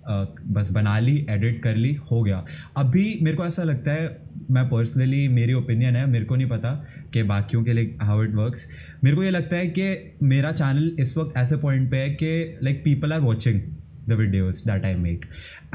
बस 0.08 0.72
बना 0.72 0.98
ली 1.00 1.16
एडिट 1.30 1.62
कर 1.64 1.76
ली 1.76 1.94
हो 2.12 2.22
गया। 2.24 2.44
अभी 2.78 3.20
मेरे 3.22 3.38
को 3.38 3.46
ऐसा 3.46 3.64
लगता 3.64 3.92
है 3.92 4.08
मैं 4.52 4.64
पर्सनली 4.70 5.28
मेरी 5.28 5.54
ओपिनियन 5.54 5.96
है 5.96 6.06
मेरे 6.10 6.26
को 6.26 6.36
नहीं 6.36 6.48
पता 6.50 6.72
कि 7.14 7.24
बाकियों 7.24 7.64
के 7.64 7.74
लिए 7.74 7.96
हाउ 8.02 8.24
इट 8.24 8.34
वर्क्स 8.36 8.66
मेरे 9.04 9.16
को 9.16 9.24
ये 9.24 9.30
लगता 9.30 9.56
है 9.56 9.68
कि 9.68 10.18
मेरा 10.24 10.52
चैनल 10.52 10.96
इस 11.00 11.18
वक्त 11.18 11.38
ऐसे 11.38 11.58
पॉइंट 11.58 11.92
पे 11.92 11.98
है 11.98 12.10
कि 12.10 12.60
like 12.64 12.84
people 12.84 13.14
are 13.14 13.20
watching 13.20 13.62
the 14.10 14.14
videos 14.14 14.64
that 14.66 14.86
I 14.86 14.96
make 14.96 15.26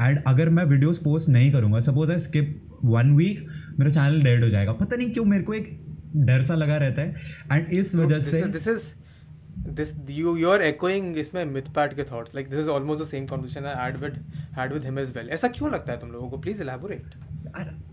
and 0.01 0.21
अगर 0.27 0.49
मैं 0.49 0.63
वीडियोज़ 0.65 1.03
पोस्ट 1.03 1.29
नहीं 1.29 1.51
करूँगा 1.51 1.79
suppose 1.79 2.11
I 2.11 2.19
skip 2.19 2.61
one 2.85 3.11
week 3.15 3.47
मेरा 3.79 3.91
चैनल 3.91 4.21
डेड 4.21 4.43
हो 4.43 4.49
जाएगा। 4.49 4.71
पता 4.71 4.95
नहीं 4.95 5.11
क्यों 5.11 5.25
मेरे 5.25 5.43
को 5.43 5.53
एक 5.53 5.69
डर 6.15 6.43
सा 6.43 6.55
लगा 6.55 6.77
रहता 6.77 7.01
है। 7.01 7.15
एंड 7.53 7.67
इस 7.73 7.95
वजह 7.95 8.19
से 8.19 8.41
this 8.41 8.67
is 8.67 8.87
this 9.77 9.91
you 10.17 10.33
you 10.41 10.49
are 10.53 10.61
echoing 10.71 11.15
इसमें 11.15 11.45
mythpad 11.45 11.93
के 11.95 12.03
thoughts. 12.03 12.35
Like 12.35 12.49
this 12.51 12.61
is 12.63 12.69
almost 12.75 13.01
the 13.03 13.09
same 13.13 13.25
conversation 13.31 13.65
I 13.65 13.77
had 13.79 14.01
with 14.03 14.17
had 14.59 14.75
with 14.75 14.85
him 14.89 14.99
as 15.03 15.13
well. 15.15 15.29
ऐसा 15.29 15.47
क्यों 15.47 15.71
लगता 15.71 15.91
है 15.91 15.99
तुम 15.99 16.11
लोगों 16.11 16.29
को? 16.29 16.37
Please 16.37 16.63
elaborate. 16.63 17.15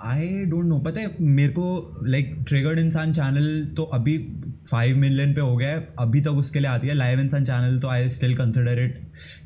I 0.00 0.28
don't 0.44 0.64
know 0.64 0.78
पता 0.78 1.00
है 1.00 1.16
मेरे 1.20 1.52
को 1.52 1.96
लाइक 2.04 2.36
ट्रिगर्ड 2.48 2.78
इंसान 2.78 3.12
चैनल 3.12 3.64
तो 3.76 3.82
अभी 3.82 4.18
फाइव 4.66 4.96
मिलियन 4.96 5.34
पे 5.34 5.40
हो 5.40 5.56
गया 5.56 5.68
है। 5.68 5.88
अभी 5.98 6.20
तक 6.20 6.30
उसके 6.38 6.60
लिए 6.60 6.68
आती 6.70 6.88
है। 6.88 6.94
लाइव 6.94 7.20
इंसान 7.20 7.44
चैनल 7.44 7.78
तो 7.80 7.88
आई 7.88 8.08
स्टिल 8.08 8.36
कंसिडर 8.36 8.78
इट 8.78 8.98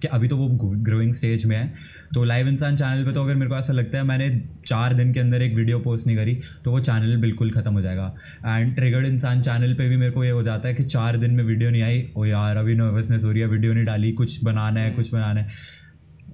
कि 0.03 0.09
अभी 0.09 0.29
तो 0.29 0.37
वो 0.37 0.49
ग्रोइंग 0.83 1.13
स्टेज 1.15 1.45
में 1.47 1.57
है। 1.57 1.73
तो 2.15 2.25
लाइव 2.25 2.49
इंसान 2.49 2.77
चैनल 2.77 3.05
पे 3.05 3.13
तो 3.13 3.25
अगर 3.25 3.35
मेरे 3.35 3.51
को 3.51 3.57
ऐसा 3.57 3.73
लगता 3.73 3.99
है 3.99 4.05
मैंने 4.05 4.29
चार 4.67 4.95
दिन 4.95 5.13
के 5.15 5.21
अंदर 5.21 5.43
एक 5.43 5.55
वीडियो 5.55 5.79
पोस्ट 5.81 6.07
नहीं 6.07 6.17
करी 6.17 6.35
तो 6.65 6.71
वो 6.71 6.81
चैनल 6.81 7.17
बिल्कुल 7.21 7.51
ख़त्म 7.51 7.73
हो 7.73 7.81
जाएगा। 7.81 8.15
एंड 8.47 8.75
ट्रिगर्ड 8.77 9.07
इंसान 9.07 9.43
चैनल 9.43 9.75
पे 9.75 9.89
भी 9.89 9.97
मेरे 9.97 10.13
को 10.13 10.25
ये 10.25 10.31
हो 10.31 10.43
जाता 10.43 10.69
है 10.69 10.75
कि 10.75 10.85
चार 10.85 11.17
दिन 11.17 11.35
में 11.35 11.45
वीडियो 11.45 11.71
नहीं 11.71 11.83
आई। 11.83 12.07
ओ 12.17 12.25
यार 12.25 12.57
अभी 12.57 12.75
नर्वसनेस 12.75 13.25
हो 13.25 13.31
रही 13.31 13.41
है 13.41 13.49
वीडियो 13.49 13.73
नहीं 13.73 13.85
डाली 13.85 14.13
कुछ 14.13 14.43
बनाना 14.45 14.81
है 14.81 14.91
कुछ 14.91 15.13
बनाना 15.15 15.41
है। 15.41 15.77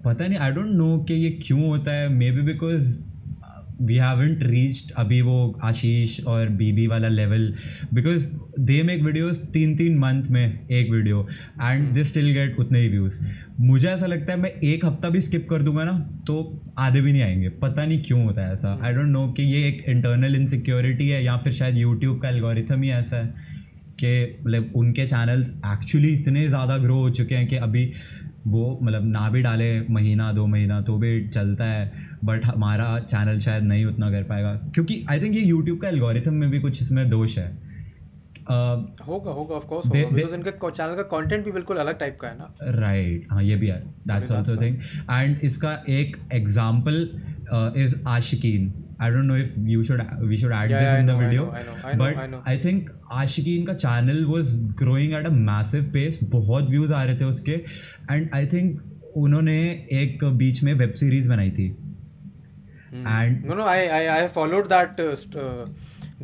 पता 0.04 0.26
नहीं 0.26 0.38
आई 0.38 0.52
डोंट 0.52 0.70
नो 0.70 0.96
कि 0.98 1.14
ये 1.14 1.30
क्यों 1.42 1.60
होता 1.60 1.92
है। 1.92 2.08
Maybe 2.30 2.42
because 2.42 2.96
we 3.82 3.96
haven't 3.96 4.42
reached 4.42 4.92
अभी 4.96 5.20
वो 5.22 5.36
आशीष 5.64 6.18
और 6.24 6.48
बीबी 6.58 6.86
वाला 6.86 7.08
level 7.08 7.52
because 7.94 8.26
they 8.60 8.82
make 8.82 9.02
videos 9.02 9.38
तीन 9.52 9.76
तीन 9.76 9.98
मंथ 9.98 10.30
में 10.30 10.68
एक 10.68 10.90
video 10.90 11.26
and 11.62 11.92
they 11.92 12.04
still 12.04 12.32
get 12.32 12.58
उतने 12.58 12.80
ही 12.80 12.88
व्यूज़ 12.88 13.18
मुझे 13.60 13.88
ऐसा 13.88 14.06
लगता 14.06 14.32
है 14.32 14.38
मैं 14.40 14.50
एक 14.64 14.84
हफ़्ता 14.84 15.08
भी 15.08 15.20
स्किप 15.20 15.46
कर 15.50 15.62
दूँगा 15.62 15.84
ना 15.84 15.98
तो 16.26 16.36
आधे 16.78 17.00
भी 17.00 17.12
नहीं 17.12 17.22
आएँगे। 17.22 17.48
पता 17.62 17.84
नहीं 17.86 18.02
क्यों 18.02 18.24
होता 18.24 18.46
है 18.46 18.52
ऐसा। 18.52 18.78
आई 18.84 18.92
डोंट 18.92 19.08
नो 19.08 19.26
कि 19.32 19.42
ये 19.42 19.68
एक 19.68 19.84
इंटरनल 19.88 20.36
इनसिक्योरिटी 20.36 21.08
है, 21.08 21.24
या 21.24 21.36
फिर 21.36 21.52
शायद 21.52 21.78
यूट्यूब 21.78 22.20
का 22.22 22.28
एल्गोरिथम 22.28 22.82
ही 22.82 22.90
ऐसा 22.90 23.16
है 23.16 23.52
कि 24.00 24.38
मतलब 24.42 24.72
उनके 24.76 25.04
चैनल्स 25.06 25.48
एक्चुअली 25.66 26.08
इतने 26.14 26.46
ज़्यादा 26.48 26.78
ग्रो 26.78 26.94
हो 26.94 27.10
चुके 27.10 27.34
हैं 27.34 27.46
कि 27.46 27.56
अभी 27.56 27.90
वो 28.46 28.78
मतलब 28.82 29.06
ना 29.06 29.28
भी 29.30 29.42
डाले 29.42 29.68
महीना 29.90 30.30
दो 30.32 30.46
महीना 30.46 30.80
तो 30.82 30.96
भी 30.98 31.28
चलता 31.28 31.64
है। 31.64 32.08
बट 32.24 32.44
हमारा 32.44 32.98
चैनल 33.00 33.38
शायद 33.40 33.64
नहीं 33.64 33.84
उतना 33.86 34.10
कर 34.10 34.22
पाएगा। 34.22 34.54
क्योंकि 34.74 35.04
आई 35.10 35.20
थिंक 35.20 35.36
ये 35.36 35.42
यूट्यूब 35.42 35.80
का 35.80 35.88
एल्गोरिथम 35.88 36.34
में 36.34 36.50
भी 36.50 36.60
कुछ 36.60 36.82
इसमें 36.82 37.08
दोष 37.10 37.38
है। 37.38 37.52
होगा 38.46 39.30
होगा 39.30 39.54
ऑफ़ 39.54 39.64
कोर्स 39.66 39.86
बिकॉज़ 39.88 40.34
इनका 40.34 40.70
चैनल 40.70 40.94
का 40.94 41.02
कंटेंट 41.10 41.44
भी 41.44 41.52
बिल्कुल 41.52 41.76
अलग 41.76 41.98
टाइप 41.98 42.18
का 42.20 42.28
है 42.28 42.38
ना। 42.38 42.54
राइट 42.62 43.14
right, 43.14 43.32
हाँ 43.32 43.42
ये 43.42 43.56
भी 43.56 43.66
है। 43.66 43.78
That's 43.78 44.32
that's 44.32 44.38
also 44.38 44.56
thing 44.62 44.76
and 45.10 45.38
इसका 45.44 45.72
एक 45.90 46.16
example 46.32 46.96
is 47.76 47.94
Aashiqeen 48.08 48.72
I 49.02 49.10
don't 49.10 49.24
know 49.24 49.36
if 49.36 49.54
you 49.68 49.82
should 49.82 50.02
we 50.20 50.36
should 50.36 50.52
Yeah, 50.52 50.68
this 50.68 50.98
in 50.98 51.06
the 51.06 51.10
video 51.20 51.44
but. 51.44 52.42
I 52.48 52.58
think 52.58 52.90
Aashiqeen 53.22 53.64
का 53.66 53.74
channel 53.74 54.24
was 54.24 54.54
growing 54.78 55.14
at 55.14 55.26
a 55.26 55.30
massive 55.30 55.90
pace 55.92 56.18
बहुत 56.36 56.70
views 56.70 56.92
आ 56.92 57.02
रहे 57.04 57.16
थे 57.16 57.24
उसके। 57.24 57.52
And 58.10 58.28
I 58.34 58.46
think 58.46 59.12
उन्होंने 59.16 59.58
एक 59.92 60.24
बीच 60.38 60.62
में 60.62 60.72
web 60.74 60.92
series 60.92 61.28
बनाई 61.28 61.50
थी। 61.50 61.66
And 62.94 63.42
followed 64.34 64.66
that 64.70 65.04
uh, 65.04 65.12
st- 65.20 65.36
uh, 65.44 65.66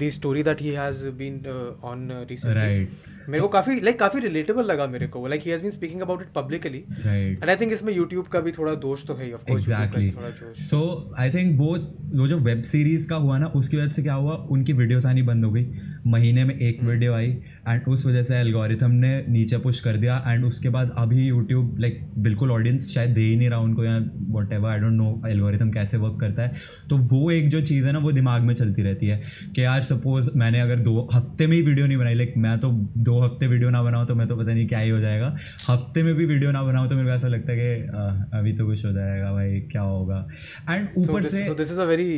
the 0.01 0.09
story 0.17 0.43
that 0.49 0.61
he 0.65 0.73
has 0.75 1.01
been 1.21 1.39
uh, 1.53 1.93
on 1.93 2.05
uh, 2.11 2.19
recently. 2.29 2.59
Right. 2.59 2.93
मेरे 3.29 3.41
को 3.43 3.49
काफ़ी 3.49 3.81
लाइक 3.81 3.99
काफ़ी 3.99 4.21
रिलेटेबल 4.21 4.65
लगा 4.65 4.87
मेरे 4.87 5.07
को। 5.07 5.27
Like 5.27 5.43
he 5.45 5.51
has 5.51 5.63
been 5.63 5.71
speaking 5.71 6.01
about 6.01 6.23
it 6.23 6.29
publicly 6.35 6.79
right 7.07 7.43
and 7.43 7.51
I 7.51 7.57
think 7.57 7.73
इसमें 7.73 7.93
YouTube 7.95 8.27
का 8.27 8.41
भी 8.41 8.53
थोड़ा 8.53 8.75
दोष 8.85 9.05
तो 9.07 9.15
है 9.15 9.25
ही 9.25 9.33
of 9.33 9.45
course 9.49 9.71
exactly 9.71 10.63
so 10.65 10.81
I 11.19 11.31
think 11.31 11.59
वो 11.59 11.77
वो 12.21 12.27
जो 12.29 12.39
वेब 12.49 12.63
सीरीज़ 12.63 13.09
का 13.09 13.17
हुआ 13.17 13.39
ना 13.39 13.47
उसकी 13.61 13.77
वजह 13.77 13.91
से 13.91 14.03
क्या 14.03 14.15
हुआ? 14.15 14.35
उनकी 14.51 14.73
वीडियोस 14.73 15.07
आनी 15.07 15.23
बंद 15.23 15.45
हो 15.45 15.51
गई। 15.53 15.65
महीने 16.07 16.45
में 16.45 16.55
एक 16.55 16.83
वीडियो 16.83 17.13
आई 17.15 17.27
एंड 17.69 17.89
उस 17.89 18.05
वजह 18.07 18.23
से 18.23 18.37
एल्गोरिथम 18.37 18.91
ने 18.91 19.11
नीचे 19.29 19.59
पुश 19.59 19.81
कर 19.81 19.97
दिया 19.97 20.17
एंड 20.29 20.45
उसके 20.45 20.69
बाद 20.69 20.95
अभी 20.99 21.27
यूट्यूब 21.27 21.79
लाइक 21.81 22.01
बिल्कुल 22.19 22.51
ऑडियंस 22.51 22.89
शायद 22.95 23.11
दे 23.11 23.21
ही 23.21 23.37
नहीं 23.37 23.49
रहा 23.51 23.59
उनको 23.59 23.85
या 23.85 23.97
whatever 24.53 24.71
I 24.71 24.79
don't 24.79 24.93
know 24.93 25.23
algorithm 25.29 25.71
कैसे 25.71 25.97
वर्क 25.97 26.19
करता 26.21 26.43
है। 26.43 26.53
तो 26.91 26.97
वो 27.11 27.31
एक 27.31 27.49
जो 27.51 27.61
चीज़ 27.61 27.87
है 27.87 27.93
ना 27.93 27.99
वो 27.99 28.13
दिमाग 28.13 28.43
में 28.43 28.55
चलती 28.55 28.83
रहती 28.83 29.07
है 29.07 29.21
कि 29.57 29.65
यार 29.65 29.83
सपोज़ 29.83 30.31
मैंने 30.37 30.61
अगर 30.61 30.79
दो 30.81 31.09
हफ़्ते 31.15 31.47
में 31.47 31.57
ही 31.57 31.63
वीडियो 31.63 31.87
नहीं 31.87 31.99
बनाई 31.99 32.15
लाइक 32.15 32.35
मैं 32.37 32.59
तो 32.61 32.71
दो 32.99 33.19
हफ़्ते 33.19 33.47
वीडियो 33.47 33.71
ना 33.71 33.83
बनाऊँ 33.83 34.07
तो 34.07 34.15
मैं 34.15 34.29
तो 34.29 34.37
पता 34.37 34.53
नहीं 34.53 34.67
क्या 34.69 34.79
ही 34.79 34.91
हो 34.91 35.01
जाएगा। 35.01 35.37
हफ़्ते 35.69 36.03
में 36.03 36.15
भी 36.15 36.27
वीडियो 36.27 36.51
ना 36.53 36.63
बनाऊँ 36.63 36.89
तो 36.89 36.95
मेरे 36.95 37.09
को 37.09 37.15
ऐसा 37.15 37.29
लगता 37.29 37.53
है 37.53 37.59
कि 37.59 38.37
अभी 38.39 38.53
तो 38.53 38.67
कुछ 38.67 38.85
हो 38.87 38.93
जाएगा 38.93 39.33
भाई 39.33 39.61
क्या 39.73 39.83
होगा? 39.83 40.27
एंड 40.71 40.89
ऊपर 40.99 41.23
से 41.25 41.43
this 41.55 41.73
is 41.73 41.79
a 41.81 41.85
very 41.85 42.11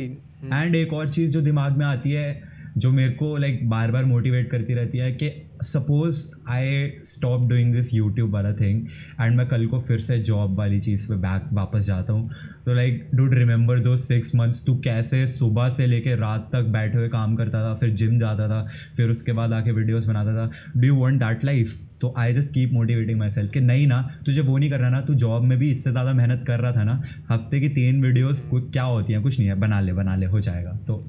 and 0.43 0.75
एक 0.75 0.93
और 0.93 1.09
चीज़ 1.09 1.31
जो 1.31 1.41
दिमाग 1.41 1.77
में 1.77 1.85
आती 1.85 2.11
है 2.11 2.52
जो 2.77 2.91
मेरे 2.91 3.13
को 3.13 3.35
लाइक 3.37 3.67
बार 3.69 3.91
बार 3.91 4.05
मोटिवेट 4.05 4.49
करती 4.51 4.73
रहती 4.73 4.97
है 4.97 5.11
कि 5.13 5.31
suppose 5.63 6.23
I 6.49 6.89
stop 7.05 7.47
doing 7.49 7.73
this 7.73 7.93
YouTube 7.93 8.33
वाला 8.33 8.51
थिंग 8.53 8.81
एंड 9.21 9.35
मैं 9.37 9.47
कल 9.47 9.65
को 9.67 9.79
फिर 9.79 9.99
से 10.01 10.17
जॉब 10.21 10.57
वाली 10.57 10.79
चीज़ 10.79 11.07
पे 11.09 11.15
बैक 11.17 11.47
वापस 11.53 11.85
जाता 11.85 12.13
हूँ। 12.13 12.29
तो 12.65 12.73
लाइक 12.73 13.07
डूड 13.13 13.33
रिमेंबर 13.33 13.79
दो 13.79 13.95
सिक्स 13.99 14.35
मंथ्स 14.35 14.65
तू 14.65 14.75
कैसे 14.83 15.25
सुबह 15.27 15.69
से 15.69 15.87
लेके 15.87 16.15
रात 16.15 16.49
तक 16.53 16.67
बैठे 16.73 16.97
हुए 16.97 17.07
काम 17.09 17.35
करता 17.35 17.63
था 17.63 17.73
फिर 17.75 17.89
जिम 17.91 18.19
जाता 18.19 18.47
था 18.49 18.67
फिर 18.97 19.09
उसके 19.09 19.31
बाद 19.31 19.53
आके 19.53 19.71
वीडियोस 19.71 20.05
बनाता 20.05 20.35
था। 20.37 20.49
Do 20.77 20.87
you 20.87 20.95
want 20.95 21.19
that 21.19 21.45
life 21.45 21.79
तो 22.01 22.13
I 22.17 22.33
just 22.33 22.53
keep 22.53 22.71
motivating 22.73 23.19
myself 23.29 23.51
कि 23.51 23.59
नहीं 23.61 23.87
ना 23.87 24.01
तुझे 24.25 24.41
वो 24.41 24.57
नहीं 24.57 24.69
करना 24.69 24.89
ना 24.89 25.01
तू 25.01 25.13
जॉब 25.15 25.43
में 25.43 25.57
भी 25.59 25.69
इससे 25.71 25.91
ज़्यादा 25.91 26.13
मेहनत 26.13 26.43
कर 26.47 26.59
रहा 26.59 26.71
था 26.71 26.83
ना 26.83 27.01
हफ़्ते 27.29 27.59
की 27.59 27.69
तीन 27.71 28.01
वीडियोस 28.03 28.43
क्या 28.53 28.83
होती 28.83 29.13
हैं 29.13 29.21
कुछ 29.23 29.39
नहीं 29.39 29.49
है 29.49 29.55
बना 29.59 29.79
ले 29.79 29.93
बना 29.93 30.15
ले 30.15 30.25
हो 30.25 30.39
जाएगा। 30.39 30.71
तो 30.87 31.03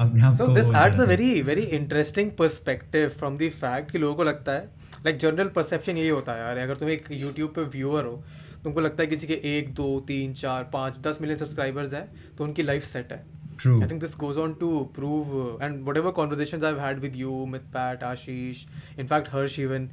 अपने 0.00 0.22
आप 0.22 0.34
So 0.34 0.48
this 0.56 0.68
adds 0.80 1.00
a 1.04 1.06
very 1.06 1.30
very 1.42 1.64
interesting 1.78 2.34
perspective 2.42 3.16
from 3.22 3.38
the 3.38 3.50
fact 3.62 3.90
कि 3.92 3.98
लोगों 3.98 4.14
को 4.16 4.24
लगता 4.24 4.52
है 4.52 4.68
like 5.06 5.18
general 5.24 5.54
perception 5.58 5.96
यही 5.96 6.08
होता 6.08 6.32
है 6.32 6.40
यार 6.40 6.58
अगर 6.58 6.76
तुम 6.76 6.88
एक 6.88 7.08
YouTube 7.22 7.54
पे 7.56 7.64
व्यूअर 7.78 8.04
हो 8.04 8.22
तुमको 8.64 8.80
लगता 8.80 9.02
है 9.02 9.08
किसी 9.08 9.26
के 9.26 9.40
एक 9.56 9.74
दो 9.74 9.88
तीन 10.06 10.32
चार 10.34 10.70
पाँच 10.72 10.98
दस 11.06 11.18
मिलियन 11.20 11.38
सब्सक्राइबर्स 11.38 11.92
हैं 11.92 12.08
तो 12.38 12.44
उनकी 12.44 12.62
लाइफ 12.62 12.84
सेट 12.84 13.12
है 13.12 13.24
True. 13.58 13.82
I 13.82 13.86
think 13.86 14.02
this 14.02 14.14
goes 14.14 14.36
on 14.36 14.52
to 14.58 14.88
prove 14.96 15.30
uh, 15.36 15.64
and 15.66 15.84
whatever 15.84 16.12
conversations 16.12 16.62
I've 16.62 16.78
had 16.78 17.00
with 17.00 17.16
you, 17.16 17.30
with 17.54 17.64
Pat, 17.72 18.04
Ashish, 18.08 18.60
in 18.96 19.08
fact 19.12 19.30
Harsh 19.32 19.58
even. 19.58 19.88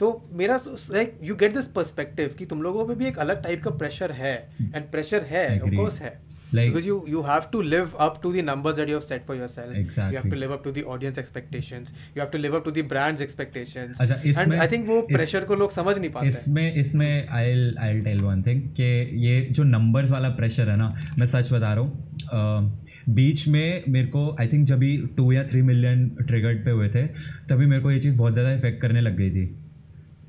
तो 0.00 0.08
मेरा 0.32 0.60
like 0.66 1.18
you 1.22 1.34
get 1.36 1.54
this 1.54 1.66
perspective 1.68 2.34
कि 2.38 2.46
तुम 2.46 2.62
लोगों 2.62 2.86
पे 2.88 2.94
भी 2.94 3.06
एक 3.06 3.18
अलग 3.18 3.42
टाइप 3.42 3.62
का 3.64 3.70
प्रेशर 3.70 4.12
है 4.12 4.34
एंड 4.60 4.90
प्रेशर 4.90 5.22
है 5.22 5.42
ऑफ़ 5.60 5.74
कोर्स 5.74 5.98
है 6.00 6.12
Like- 6.52 6.70
because 6.70 6.86
you 6.86 6.94
you 7.10 7.20
have 7.22 7.44
to 7.50 7.62
live 7.72 7.92
up 8.04 8.16
to 8.22 8.30
the 8.32 8.42
numbers 8.46 8.78
that 8.78 8.88
you 8.92 8.96
have 8.96 9.04
set 9.08 9.26
for 9.26 9.36
yourself 9.40 9.74
exactly 9.80 10.14
you 10.14 10.20
have 10.20 10.30
to 10.30 10.38
live 10.40 10.54
up 10.56 10.64
to 10.64 10.72
the 10.78 10.84
audience 10.94 11.20
expectations 11.22 11.92
you 12.14 12.22
have 12.22 12.32
to 12.32 12.40
live 12.44 12.56
up 12.58 12.66
to 12.68 12.72
the 12.78 12.84
brand's 12.92 13.24
expectations 13.26 14.00
अच्छा, 14.00 14.14
and 14.14 14.26
इसमें- 14.26 14.60
i 14.60 14.66
think 14.72 14.88
वो 14.88 14.98
pressure 15.12 15.44
को 15.44 15.54
लोग 15.54 15.70
समझ 15.70 15.96
नहीं 15.98 16.10
पाते 16.10 16.26
हैं। 16.26 16.32
इसमें 16.32 16.74
इसमें 16.74 17.28
I 17.28 17.72
I 17.80 18.00
tell 18.00 18.20
one 18.20 18.42
thing 18.42 18.62
कि 18.80 18.90
ये 19.26 19.40
जो 19.50 19.64
नंबर्स 19.64 20.10
वाला 20.10 20.28
प्रेशर 20.42 20.70
है 20.70 20.76
ना 20.76 20.94
मैं 21.18 21.26
सच 21.26 21.52
बता 21.52 21.72
रहा 21.74 21.84
हूँ 21.84 22.78
बीच 23.08 23.48
में 23.48 23.84
मेरे 23.88 24.06
को 24.06 24.28
आई 24.40 24.46
थिंक 24.48 24.66
जब 24.66 24.78
भी 24.78 24.96
टू 25.16 25.32
या 25.32 25.44
थ्री 25.48 25.62
मिलियन 25.62 26.08
ट्रिगर्ड 26.26 26.64
पे 26.64 26.70
हुए 26.70 26.88
थे 26.88 27.06
तभी 27.48 27.66
मेरे 27.66 27.82
को 27.82 27.90
ये 27.90 27.98
चीज़ 28.00 28.16
बहुत 28.16 28.32
ज़्यादा 28.32 28.52
इफ़ेक्ट 28.52 28.80
करने 28.82 29.00
लग 29.00 29.16
गई 29.16 29.30
थी 29.30 29.46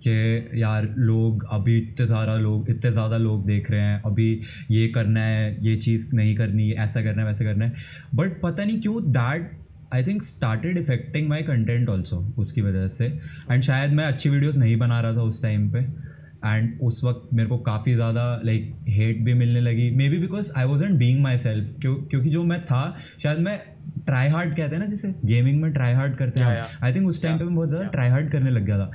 कि 0.04 0.62
यार 0.62 0.88
लोग 0.99 1.45
अभी 1.52 1.78
इतने 1.78 2.06
ज़्यादा 2.08 2.36
लोग 2.38 2.70
इतने 2.70 2.91
ज़्यादा 2.91 3.18
लोग 3.18 3.45
देख 3.45 3.72
रहे 3.72 3.82
हैं 3.82 4.02
अभी 4.06 4.30
ये 4.72 4.88
करना 4.89 5.24
है 5.24 5.58
ये 5.66 5.76
चीज़ 5.78 6.08
नहीं 6.16 6.36
करनी 6.36 6.70
है 6.70 6.84
ऐसा 6.84 7.02
करना 7.02 7.22
है 7.22 7.28
वैसा 7.28 7.45
करना 7.45 7.66
है। 7.66 7.74
बट 8.16 8.39
पता 8.41 8.66
नहीं 8.66 8.80
क्यों 8.82 9.02
that 9.12 9.52
I 9.93 10.04
think 10.04 10.22
started 10.24 10.78
affecting 10.78 11.28
my 11.30 11.41
content 11.43 11.89
also 11.89 12.18
उसकी 12.39 12.62
वजह 12.62 12.88
से। 12.89 13.06
एंड 13.52 13.62
शायद 13.64 13.91
मैं 13.91 14.06
अच्छी 14.06 14.30
वीडियोज़ 14.30 14.60
नहीं 14.60 14.78
बना 14.80 15.02
रहा 15.02 15.14
था 15.14 15.24
उस 15.24 15.41
टाइम 15.41 15.70
पर 15.70 16.10
एंड 16.45 16.80
उस 16.82 17.04
वक्त 17.04 17.28
मेरे 17.34 17.49
को 17.49 17.58
काफ़ी 17.60 17.93
ज़्यादा 17.93 18.24
लाइक 18.45 18.74
हेट 18.89 19.20
भी 19.26 19.34
मिलने 19.34 19.62
लगी। 19.62 19.89
Maybe 20.10 20.18
because 20.20 20.52
I 20.58 20.66
was 20.66 20.84
being 20.93 21.22
myself 21.39 21.76
क्यों 21.82 21.95
क्योंकि 22.04 22.30
जो 22.30 22.43
मैं 22.43 22.60
था 22.66 22.84
शायद 23.20 23.39
मैं 23.39 23.58
ट्राई 24.06 24.28
हार्ड 24.30 24.56
कहते 24.56 24.76
हैं 24.76 24.80
ना 24.80 24.86
जिसे 24.88 25.14
गेमिंग 25.26 25.62
में 25.62 25.72
ट्राई 25.74 25.93
हार्ड 25.93 26.16
करते 26.18 26.39
हैं। 26.39 26.68
आई 26.84 26.93
थिंक 26.93 27.08
उस 27.08 27.22
टाइम 27.24 27.38
पे 27.38 27.43
मैं 27.45 27.56
बहुत 27.56 27.70
ज़्यादा 27.70 27.88
ट्राई 27.89 28.10
हार्ड 28.10 28.32
करने 28.32 28.52
लग 28.52 28.66
गया 28.66 28.78
था। 28.80 28.91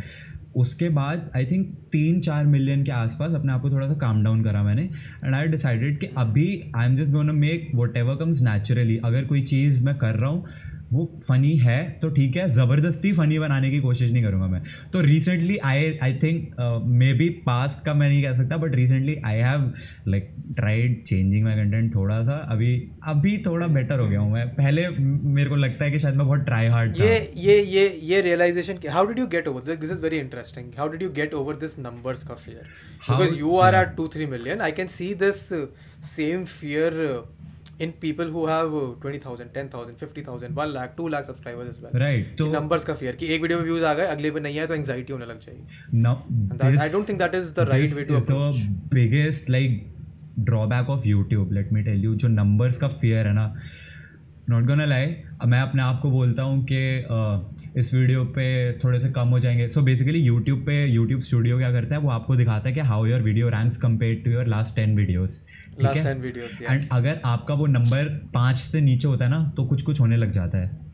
उसके 0.57 0.89
बाद 0.89 1.31
आई 1.37 1.47
थिंक 1.47 1.67
तीन 1.93 2.21
चार 2.21 2.47
मिलियन 2.47 2.85
के 2.85 2.93
आसपास 2.93 3.35
अपने 3.35 3.53
आप 3.53 3.63
को 3.63 3.71
थोड़ा 3.71 3.89
सा 3.89 3.95
काम 3.95 4.23
डाउन 4.25 4.43
करा 4.45 4.63
मैंने। 4.63 4.83
एंड 5.25 5.35
आई 5.35 5.49
डिसाइडेड 5.49 5.99
कि 5.99 6.07
अभी 6.19 6.47
I 6.77 6.87
am 6.87 6.97
just 6.97 7.13
gonna 7.13 7.33
make 7.33 7.71
whatever 7.97 8.17
comes 8.17 8.43
naturally 8.43 8.97
अगर 9.05 9.25
कोई 9.25 9.43
चीज़ 9.43 9.85
मैं 9.85 9.95
कर 9.95 10.15
रहा 10.15 10.31
हूँ 10.31 10.45
वो 10.93 11.19
फ़नी 11.29 11.57
है 11.57 11.91
तो 12.03 12.11
ठीक 12.11 12.37
है 12.37 12.49
ज़बरदस्ती 12.49 13.13
फ़नी 13.13 13.39
बनाने 13.39 13.71
की 13.71 13.81
कोशिश 13.81 14.13
नहीं 14.13 14.23
करूँगा 14.25 14.47
मैं। 14.47 14.63
तो 14.93 15.01
recently 15.01 15.57
I 15.57 15.99
I 16.03 16.15
think 16.15 16.57
maybe 17.13 17.29
past 17.29 17.85
का 17.85 17.95
मैं 17.95 18.09
नहीं 18.09 18.23
कह 18.23 18.35
सकता 18.35 18.57
but 18.57 18.75
recently 18.75 19.17
I 19.27 19.37
have 19.37 19.73
like 20.09 20.35
tried 20.57 21.05
changing 21.05 21.45
my 21.45 21.55
content 21.55 21.95
थोड़ा 21.95 22.23
सा 22.23 22.33
अभी 22.33 22.91
अभी 23.07 23.39
थोड़ा 23.39 23.67
बेटर 23.67 23.99
हो 23.99 24.09
गया 24.09 24.21
हूँ 24.21 24.33
मैं। 24.33 24.49
पहले 24.49 24.89
मेरे 24.89 25.51
को 25.51 25.57
लगता 25.57 25.85
है 25.85 25.91
कि 25.91 25.99
शायद 25.99 26.15
मैं 26.15 26.27
बहुत 26.27 26.41
ट्राई 26.41 26.67
हार्ड 26.67 26.97
ये 27.01 27.33
ये 27.37 27.63
ये 27.63 28.01
ये 28.03 28.37
realization 28.37 28.89
how 28.89 29.07
did 29.07 29.19
you 29.19 29.27
get 29.27 29.49
over 29.49 29.61
this 29.61 29.79
this 29.79 29.91
is 29.91 30.01
very 30.01 30.19
interesting 30.19 30.67
how 30.79 30.89
did 30.89 31.03
you 31.03 31.11
get 31.11 31.35
over 31.35 31.55
this 31.55 31.79
numbers 31.79 32.25
का 32.25 32.37
fear? 32.37 32.65
How- 33.09 33.21
because 33.21 33.61
are 33.61 33.75
are 33.75 33.81
yeah. 33.81 33.93
at 33.93 34.01
2 34.01 34.09
3 34.17 34.31
million. 34.33 34.61
I 34.61 34.73
can 34.79 34.89
see 34.89 35.13
this 35.23 35.53
in 37.81 37.93
people 38.01 38.31
who 38.31 38.45
have 38.47 38.75
20000 39.05 39.49
10000 39.57 39.97
50000 40.03 40.53
1 40.59 40.73
lakh 40.75 40.95
2 41.01 41.09
lakh 41.11 41.25
subscribers 41.25 41.69
as 41.69 41.83
well 41.85 42.01
right 42.01 42.35
तो 42.39 42.53
numbers 42.53 42.85
का 42.85 42.95
fear 42.95 43.17
कि 43.17 43.27
एक 43.35 43.43
video 43.43 43.59
में 43.59 43.65
views 43.65 43.85
आ 43.85 43.95
गए 43.95 44.07
अगले 44.07 44.31
पे 44.31 44.41
नहीं 44.41 44.59
आए 44.59 44.67
तो 44.67 44.75
एंजाइटी 44.75 45.13
होने 45.13 45.27
लग 45.27 45.41
जाएगी 45.41 45.99
now 46.01 46.79
I 46.83 46.89
don't 46.93 47.09
think 47.09 47.19
that 47.19 47.35
is 47.35 47.51
the 47.53 47.69
right 47.73 47.93
way 47.93 48.05
to 48.05 48.15
approach 48.15 48.63
biggest 48.95 49.51
like 49.51 49.83
drawback 50.41 50.91
of 50.91 51.09
YouTube 51.09 51.53
let 51.53 51.73
me 51.73 51.83
tell 51.83 52.05
you 52.05 52.15
जो 52.15 52.29
नंबर्स 52.29 52.79
का 52.79 52.89
फियर 52.95 53.27
है 53.27 53.33
ना 53.33 53.53
नॉट 54.51 54.65
गोना 54.65 54.85
लाई 54.85 55.07
मैं 55.47 55.61
अपने 55.61 55.83
आप 55.83 55.99
को 56.03 56.11
बोलता 56.11 56.43
हूँ 56.43 56.65
कि 56.65 57.79
इस 57.81 57.93
वीडियो 57.95 58.25
पे 58.37 58.47
थोड़े 58.85 59.01
से 59.01 59.11
कम 59.11 59.29
हो 59.29 59.39
जाएँगे। 59.39 59.69
सो 59.69 59.83
बेसिकली 59.83 60.19
यूट्यूब 60.19 60.59
पे 60.67 60.85
यूट्यूब 60.87 61.21
स्टूडियो 61.21 61.59
क्या 61.59 61.71
करता 61.73 61.95
है 61.95 62.01
वो 62.01 62.11
आपको 62.11 62.37
दिखाता 62.37 62.69
है 62.69 62.75
कि 62.75 62.81
how 62.91 63.07
your 63.07 63.23
video 63.23 63.49
ranks 63.49 63.77
compare 63.77 64.23
to 64.25 64.31
your 64.31 64.47
last 64.47 64.77
ten 64.77 64.97
videos 64.97 65.41
10 65.81 66.21
videos, 66.21 66.63
and 66.63 66.89
अगर 66.93 67.21
आपका 67.25 67.55
वो 67.55 67.67
नंबर 67.67 68.09
पाँच 68.35 68.59
से 68.59 68.81
नीचे 68.81 69.09
होता 69.09 69.25
है 69.25 69.31
ना 69.31 69.53
तो 69.57 69.65
कुछ 69.65 69.83
कुछ 69.83 70.01
होने 70.01 70.17
लग 70.17 70.31
जाता 70.31 70.59
है। 70.59 70.86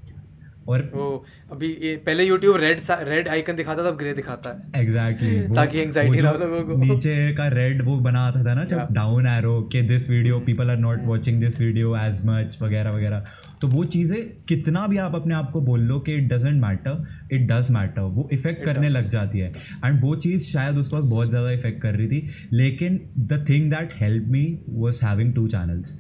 और 0.69 0.83
वो 0.95 1.25
अभी 1.53 1.69
ये 1.83 1.95
पहले 2.07 2.27
YouTube 2.27 2.57
रेड 2.61 2.81
रेड 3.03 3.29
आइकन 3.29 3.57
दिखाता 3.57 3.85
था 3.85 3.89
अब 3.89 3.97
ग्रे 3.99 4.13
दिखाता 4.15 4.51
है। 4.51 4.83
एग्जैक्टली 4.83 5.39
ताकि 5.57 5.85
anxiety 5.85 6.23
ना 6.23 6.31
हो 6.31 6.39
लोगों 6.39 6.63
को। 6.67 6.77
नीचे 6.83 7.33
का 7.35 7.47
रेड 7.51 7.83
वो 7.85 7.97
बना 8.01 8.21
आता 8.27 8.45
था 8.45 8.55
ना 8.55 8.65
जब 8.65 8.93
डाउन 8.93 9.27
एरो 9.27 9.61
के 9.73 9.83
this 9.89 10.09
video 10.11 10.39
people 10.41 10.71
are 10.71 10.79
not 10.79 11.05
watching 11.07 11.41
this 11.41 11.61
video 11.61 11.97
as 11.97 12.21
much 12.27 12.59
वगैरह 12.63 12.91
वगैरह। 12.91 13.25
तो 13.63 13.69
वो 13.69 13.85
चीज़ें 13.87 14.19
कितना 14.49 14.87
भी 14.87 14.99
आप 14.99 15.15
अपने 15.15 15.35
आप 15.35 15.51
को 15.53 15.61
बोल 15.61 15.81
लो 15.81 15.99
कि 16.01 16.15
it 16.15 16.29
doesn't 16.29 16.63
matter 16.63 17.05
it 17.33 17.47
does 17.51 17.71
matter 17.71 18.03
वो 18.15 18.29
इफ़ेक्ट 18.33 18.65
करने 18.65 18.89
लग 18.89 19.09
जाती 19.09 19.39
है। 19.39 19.53
एंड 19.85 20.01
वो 20.03 20.15
चीज़ 20.17 20.51
शायद 20.53 20.79
उस 20.79 20.93
वक्त 20.95 21.07
बहुत 21.07 21.29
ज़्यादा 21.29 21.51
इफ़ेक्ट 21.51 21.83
कर 21.83 21.95
रही 21.95 22.09
थी 22.09 22.49
लेकिन 22.53 23.01
the 23.19 23.45
thing 23.49 23.71
that 23.71 23.91
help 24.01 24.27
me 24.29 24.47
was 24.69 25.05
having 25.05 25.35
two 25.35 25.47
channels 25.49 25.99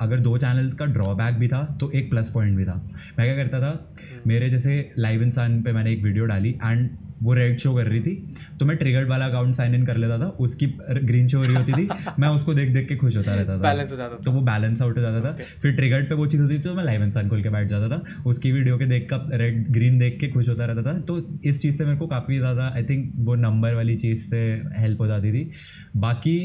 अगर 0.00 0.20
दो 0.20 0.36
चैनल्स 0.38 0.74
का 0.74 0.86
ड्रॉबैक 0.88 1.34
भी 1.34 1.48
था 1.48 1.64
तो 1.80 1.90
एक 1.92 2.10
प्लस 2.10 2.30
पॉइंट 2.30 2.56
भी 2.56 2.64
था। 2.64 2.74
मैं 3.18 3.26
क्या 3.26 3.36
करता 3.36 3.60
था 3.60 4.22
मेरे 4.26 4.48
जैसे 4.50 4.92
लाइव 4.98 5.22
इंसान 5.22 5.62
पे 5.62 5.72
मैंने 5.72 5.92
एक 5.92 6.02
वीडियो 6.04 6.24
डाली 6.26 6.50
एंड 6.64 6.88
वो 7.22 7.34
रेड 7.34 7.58
शो 7.58 7.74
कर 7.74 7.86
रही 7.86 8.00
थी 8.00 8.14
तो 8.60 8.66
मैं 8.66 8.76
ट्रिगर्ड 8.76 9.08
वाला 9.08 9.26
अकाउंट 9.26 9.54
साइन 9.54 9.74
इन 9.74 9.84
कर 9.86 9.96
लेता 9.96 10.18
था 10.18 10.26
उसकी 10.40 10.66
ग्रीन 10.90 11.28
शो 11.28 11.38
हो 11.38 11.44
रही 11.44 11.54
होती 11.54 11.72
थी 11.72 11.88
मैं 12.20 12.28
उसको 12.28 12.54
देख 12.54 12.72
देख 12.74 12.88
के 12.88 12.96
खुश 12.96 13.16
होता 13.16 13.34
रहता 13.34 13.56
था। 13.58 13.62
Balance 13.62 13.90
हो 13.90 13.96
जाता 13.96 14.14
था। 14.14 14.22
तो 14.24 14.32
वो 14.32 14.40
बैलेंस 14.40 14.82
आउट 14.82 14.96
हो 14.96 15.02
जाता 15.02 15.20
था। 15.20 15.36
फिर 15.62 15.74
ट्रिगर्ड 15.76 16.08
पे 16.08 16.14
वो 16.14 16.26
चीज़ 16.26 16.42
होती 16.42 16.58
थी 16.58 16.62
तो 16.62 16.74
मैं 16.74 16.84
लाइव 16.84 17.02
इंसान 17.04 17.28
खोल 17.28 17.42
के 17.42 17.50
बैठ 17.50 17.68
जाता 17.68 17.88
था 17.88 18.22
उसकी 18.26 18.52
वीडियो 18.52 18.78
के 18.78 18.86
देख 18.86 19.08
कर 19.12 19.36
रेड 19.38 19.66
ग्रीन 19.72 19.98
देख 19.98 20.18
के 20.20 20.28
खुश 20.28 20.48
होता 20.48 20.66
रहता 20.66 20.82
था। 20.82 20.98
तो 21.00 21.40
इस 21.44 21.62
चीज़ 21.62 21.76
से 21.78 21.84
मेरे 21.84 21.98
को 21.98 22.06
काफ़ी 22.06 22.36
ज़्यादा 22.36 22.66
आई 22.76 22.82
थिंक 22.82 23.12
वो 23.16 23.34
नंबर 23.36 23.74
वाली 23.74 23.96
चीज़ 23.96 24.28
से 24.28 24.42
हेल्प 24.76 25.00
हो 25.00 25.06
जाती 25.06 25.32
थी। 25.32 25.50
बाकी 25.96 26.36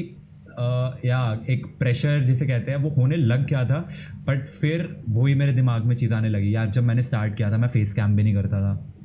या 1.05 1.39
एक 1.49 1.65
प्रेशर 1.79 2.19
जिसे 2.19 2.47
कहते 2.47 2.71
हैं 2.71 2.79
वो 2.79 2.89
होने 2.89 3.15
लग 3.15 3.45
गया 3.47 3.65
था 3.65 3.79
बट 4.27 4.47
फिर 4.47 5.03
वही 5.09 5.35
मेरे 5.35 5.53
दिमाग 5.53 5.85
में 5.85 5.95
चीज़ 5.95 6.13
आने 6.13 6.29
लगी। 6.29 6.55
यार 6.55 6.69
जब 6.69 6.83
मैंने 6.83 7.03
स्टार्ट 7.03 7.35
किया 7.35 7.51
था 7.51 7.57
मैं 7.57 7.67
फेस 7.67 7.93
कैम 7.93 8.15
भी 8.15 8.23
नहीं 8.23 8.33
करता 8.33 8.61
था। 8.61 8.95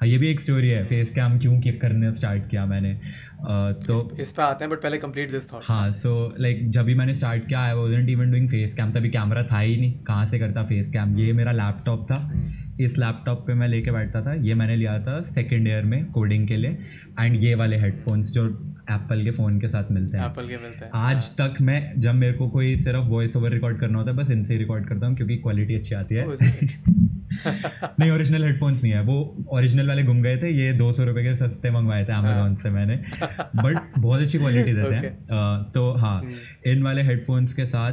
हाँ 0.00 0.08
ये 0.08 0.18
भी 0.18 0.30
एक 0.30 0.40
स्टोरी 0.40 0.68
है 0.68 0.84
फेस 0.84 1.10
कैम 1.10 1.38
क्यों 1.38 1.60
कि 1.60 1.72
करने 1.72 2.12
स्टार्ट 2.12 2.48
किया 2.48 2.66
मैंने। 2.66 2.90
अ, 2.90 3.72
तो 3.86 4.16
इस 4.20 4.32
पे 4.32 4.42
आते 4.42 4.64
हैं 4.64 4.70
बट 4.70 4.82
पहले 4.82 4.98
कंप्लीट 4.98 5.30
दिस 5.30 5.52
थॉट 5.52 5.62
हाँ 5.64 5.92
सो 5.92 6.34
लाइक 6.40 6.70
जब 6.70 6.84
भी 6.84 6.94
मैंने 6.94 7.14
स्टार्ट 7.14 7.46
किया 7.48 7.60
I 7.60 7.74
was 7.74 7.92
even 7.92 8.30
doing 8.30 8.48
face 8.48 8.74
cam 8.74 8.92
तभी 8.92 9.08
कैमरा 9.08 9.42
था 9.42 9.58
ही 9.58 9.76
नहीं। 9.76 9.92
कहाँ 9.92 10.26
से 10.26 10.38
करता 10.38 10.62
फेस 10.62 10.88
कैम 10.88 11.18
ये 11.18 11.32
मेरा 11.32 11.52
लैपटॉप 11.52 12.04
था। 12.04 12.32
इस 12.80 12.98
लैपटॉप 12.98 13.46
पे 13.46 13.54
मैं 13.54 13.68
लेके 13.68 13.90
बैठता 13.90 14.22
था। 14.22 14.34
ये 14.34 14.54
मैंने 14.54 14.76
लिया 14.76 14.98
था 14.98 15.22
सेकेंड 15.22 15.68
ईयर 15.68 15.84
में 15.84 16.04
कोडिंग 16.04 16.48
के 16.48 16.56
लिए। 16.56 16.78
एंड 17.20 17.42
ये 17.44 17.54
वाले 17.54 17.76
हेडफोन्स 17.76 18.32
जो 18.32 18.71
एप्पल 18.90 19.24
के 19.24 19.30
फ़ोन 19.30 19.60
के 19.60 19.68
साथ 19.68 19.90
मिलते 19.90 20.18
हैं। 20.18 20.24
एप्पल 20.24 20.48
के 20.48 20.56
मिलते 20.56 20.84
हैं। 20.84 20.90
आज 20.94 21.30
तक 21.40 21.54
मैं 21.60 22.00
जब 22.00 22.14
मेरे 22.14 22.32
को 22.32 22.48
कोई 22.48 22.76
सिर्फ़ 22.76 23.04
वॉइस 23.06 23.36
ओवर 23.36 23.50
रिकॉर्ड 23.50 23.80
करना 23.80 23.98
होता 23.98 24.10
है 24.10 24.16
बस 24.16 24.30
इनसे 24.30 24.52
ही 24.52 24.58
रिकॉर्ड 24.58 24.88
करता 24.88 25.06
हूँ 25.06 25.16
क्योंकि 25.16 25.36
क्वालिटी 25.36 25.74
अच्छी 25.74 25.94
आती 25.94 26.14
है? 26.14 26.26
नहीं 28.00 28.10
ओरिजिनल 28.10 28.44
हेडफोन्स 28.44 28.82
नहीं 28.82 28.92
है। 28.92 29.02
वो 29.02 29.44
ओरिजिनल 29.48 29.88
वाले 29.88 30.02
गुम 30.02 30.22
गए 30.22 30.36
थे 30.36 30.50
ये 30.50 30.72
दो 30.72 30.92
सौ 30.92 31.04
रुपये 31.04 31.24
के 31.24 31.36
सस्ते 31.36 31.70
मंगवाए 31.70 32.04
थे 32.04 32.12
अमेजोन 32.12 32.54
से 32.54 32.70
मैंने। 32.70 32.96
बट 33.56 33.98
बहुत 33.98 34.22
अच्छी 34.22 34.38
क्वालिटी 34.38 34.72
देते 34.72 34.94
हैं। 34.94 35.14
तो 35.74 35.92
हाँ 35.92 36.22
इन 36.66 36.82
वाले 36.82 37.02
हेडफोन्स 37.02 37.54
के 37.54 37.66
साथ 37.66 37.92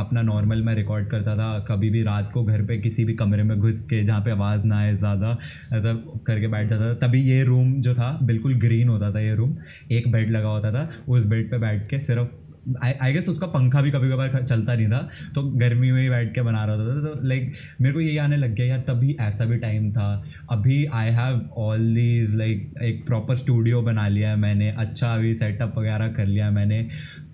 अपना 0.00 0.22
नॉर्मल 0.22 0.62
मैं 0.62 0.74
रिकॉर्ड 0.74 1.08
करता 1.10 1.36
था, 1.36 1.58
कभी 1.68 1.90
भी 1.90 2.02
रात 2.02 2.30
को 2.34 2.44
घर 2.44 2.62
पे 2.62 2.78
किसी 2.80 3.04
भी 3.04 3.14
कमरे 3.14 3.42
में 3.42 3.58
घुस 3.58 3.80
के, 3.82 4.02
जहाँ 4.04 4.20
पे 4.20 4.30
आवाज़ 4.30 4.66
ना 4.66 4.78
आए 4.78 4.96
ज़्यादा, 4.96 5.36
ऐसा 5.72 5.94
करके 6.26 6.48
बैठ 6.48 6.68
जाता 6.68 6.84
था। 6.84 7.06
तभी 7.06 7.22
ये 7.22 7.42
रूम 7.44 7.80
जो 7.82 7.94
था, 7.94 8.18
बिल्कुल 8.24 8.58
ग्रीन 8.60 8.88
होता 8.88 9.10
था 9.14 9.20
ये 9.20 9.34
रूम 9.36 9.56
एक 9.92 10.12
बेड 10.12 10.30
लगा 10.30 10.48
होता 10.48 10.72
था, 10.72 10.88
उस 11.08 11.26
बेड 11.26 11.50
पे 11.50 11.58
बैठ 11.58 11.88
के 11.90 12.00
सिर्फ़ 12.00 12.38
आई 12.78 13.12
गेस 13.12 13.28
उसका 13.28 13.46
पंखा 13.48 13.80
भी 13.82 13.90
कभी 13.90 14.10
कभार 14.10 14.42
चलता 14.42 14.74
नहीं 14.74 14.88
था 14.88 14.98
तो 15.34 15.42
गर्मी 15.52 15.90
में 15.92 16.00
ही 16.02 16.08
बैठ 16.10 16.34
के 16.34 16.42
बना 16.42 16.64
रहा 16.64 16.76
था 16.76 17.00
तो 17.04 17.26
लाइक 17.28 17.52
मेरे 17.80 17.94
को 17.94 18.00
यही 18.00 18.16
आने 18.18 18.36
लग 18.36 18.54
गया, 18.54 18.66
यार 18.66 18.80
तभी 18.88 19.16
ऐसा 19.20 19.44
भी 19.44 19.56
टाइम 19.58 19.90
था। 19.92 20.10
अभी 20.50 20.84
I 20.94 21.10
have 21.10 21.40
all 21.58 21.94
these 21.94 22.34
like 22.36 22.74
एक 22.82 23.04
प्रॉपर 23.06 23.36
स्टूडियो 23.36 23.80
बना 23.82 24.06
लिया 24.08 24.30
है 24.30 24.36
मैंने 24.38 24.70
अच्छा 24.78 25.14
अभी 25.14 25.34
सेटअप 25.34 25.78
वगैरह 25.78 26.08
कर 26.12 26.26
लिया 26.26 26.50
मैंने 26.50 26.82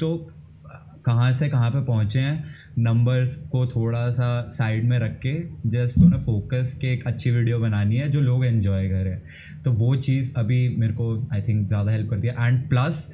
तो 0.01 0.15
कहाँ 1.07 1.33
से 1.33 1.49
कहाँ 1.49 1.71
पे 1.71 1.85
पहुँचे 1.85 2.21
हैं 2.21 2.55
नंबर्स 2.79 3.37
को 3.51 3.67
थोड़ा 3.67 4.11
सा 4.13 4.29
साइड 4.53 4.89
में 4.89 4.99
रख 4.99 5.19
के 5.27 5.35
जस्ट 5.71 5.99
उन्हें 5.99 6.21
फोकस 6.21 6.75
के 6.81 6.93
एक 6.93 7.07
अच्छी 7.07 7.31
वीडियो 7.31 7.59
बनानी 7.59 7.97
है 7.97 8.09
जो 8.11 8.21
लोग 8.21 8.45
एंजॉय 8.47 8.89
करें 8.89 9.19
तो 9.65 9.73
वो 9.75 9.95
चीज़ 9.99 10.33
अभी 10.37 10.69
मेरे 10.79 10.93
को 10.93 11.07
आई 11.35 11.43
थिंक 11.43 11.67
ज़्यादा 11.69 11.93
हेल्प 11.93 12.11
करती 12.11 12.29
है। 12.29 12.35
एंड 12.39 12.69
प्लस 12.69 13.09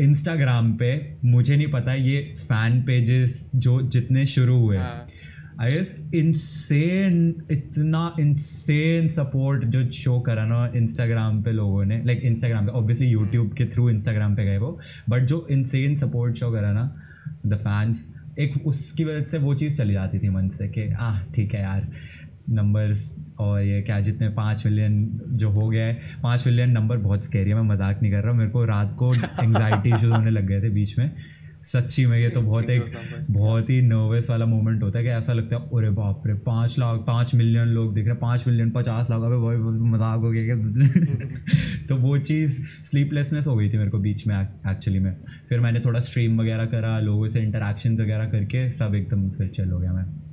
इंस्टाग्राम 0.00 0.72
पे 0.76 0.90
मुझे 1.24 1.56
नहीं 1.56 1.70
पता 1.72 1.94
ये 1.94 2.20
फ़ैन 2.38 2.80
पेजेस 2.82 3.44
जो 3.56 3.80
जितने 3.82 4.26
शुरू 4.26 4.58
हुए। 4.58 4.78
आई 4.78 5.70
गेस 5.70 5.94
इनसेन 6.14 7.34
इतना 7.50 8.14
इनसेन 8.20 9.08
सपोर्ट 9.08 9.64
जो 9.66 9.84
शो 9.92 10.18
करा 10.20 10.44
ना 10.46 10.66
इंस्टाग्राम 10.76 11.42
पे 11.42 11.52
लोगों 11.52 11.84
ने। 11.84 12.02
लाइक 12.04 12.20
इंस्टाग्राम 12.24 12.66
पे 12.66 12.72
ऑब्वियसली 12.72 13.08
यूट्यूब 13.08 13.52
के 13.54 13.64
थ्रू 13.66 13.88
इंस्टाग्राम 13.90 14.34
पे 14.36 14.44
गए 14.44 14.58
वो। 14.58 14.78
बट 15.08 15.24
जो 15.24 15.46
इनसेन 15.50 15.94
सपोर्ट 15.96 16.36
शो 16.36 16.50
करा 16.52 16.72
ना 16.72 16.84
द 17.48 17.56
फैंस 17.56 18.12
एक 18.38 18.66
उसकी 18.66 19.04
वजह 19.04 19.24
से 19.24 19.38
वो 19.38 19.54
चीज़ 19.54 19.76
चली 19.76 19.92
जाती 19.92 20.18
थी 20.18 20.28
मन 20.28 20.48
से 20.48 20.68
कि 20.68 20.88
आह 21.00 21.20
ठीक 21.34 21.54
है 21.54 21.62
यार 21.62 21.88
नंबर्स 22.50 23.10
और 23.38 23.60
ये 23.62 23.80
क्या 23.82 24.00
जितने 24.00 24.28
पाँच 24.28 24.66
मिलियन 24.66 25.20
जो 25.32 25.50
हो 25.50 25.68
गए 25.68 25.92
पाँच 26.22 26.46
मिलियन 26.46 26.70
नंबर 26.70 26.96
बहुत 26.96 27.24
स्केरी 27.24 27.50
है 27.50 27.56
मैं 27.56 27.62
मज़ाक 27.62 28.02
नहीं 28.02 28.12
कर 28.12 28.20
रहा 28.20 28.30
हूँ 28.30 28.38
मेरे 28.38 28.50
को 28.50 28.64
रात 28.64 28.96
को 28.98 29.14
एंगजाइटी 29.42 29.88
इशूज 29.88 30.10
होने 30.10 30.30
लग 30.30 30.46
गए 30.46 30.60
थे 30.60 30.70
बीच 30.70 30.98
में. 30.98 31.10
सच्ची 31.66 32.06
में 32.06 32.18
ये 32.18 32.28
तो 32.28 32.40
बहुत 32.40 32.70
एक 32.70 32.84
बहुत 33.30 33.70
ही 33.70 33.82
नर्वस 33.82 34.30
वाला 34.30 34.46
मोमेंट 34.46 34.82
होता 34.82 34.98
है 34.98 35.04
कि 35.04 35.10
ऐसा 35.10 35.32
लगता 35.32 35.56
है 35.56 35.62
अरे 35.62 35.90
बाप 35.90 36.22
रे 36.26 36.34
पाँच 36.34 36.78
लाख 36.78 37.00
पाँच 37.00 37.34
मिलियन 37.34 37.68
लोग 37.68 37.94
देख 37.94 38.04
रहे 38.04 38.12
हैं 38.12 38.20
पाँच 38.20 38.44
मिलियन 38.48 38.70
पचास 38.70 39.06
लाख 39.10 39.20
अभी 39.20 39.36
भाई 39.36 39.56
मज़ाक 39.90 40.18
हो 40.18 40.30
गया 40.30 40.44
क्या? 40.44 40.56
तो 41.88 41.96
वो 41.96 42.18
चीज़ 42.18 42.62
स्लीपलेसनेस 42.82 43.46
हो 43.46 43.56
गई 43.56 43.70
थी 43.70 43.78
मेरे 43.78 43.90
को 43.90 43.98
बीच 43.98 44.26
में 44.26 44.36
एक्चुअली 44.42 44.98
में। 44.98 45.16
फिर 45.48 45.60
मैंने 45.60 45.80
थोड़ा 45.80 46.00
स्ट्रीम 46.00 46.40
वगैरह 46.40 46.64
करा 46.64 47.00
लोगों 47.00 47.28
से 47.28 47.40
इंटरेक्शन 47.40 47.92
वगैरह 47.92 48.24
करके 48.24 48.70
सब 48.70 48.94
एकदम 48.94 49.30
फिर 49.30 49.48
चल 49.48 49.70
हो 49.70 49.78
गया 49.78 49.92
मैं। 49.92 50.25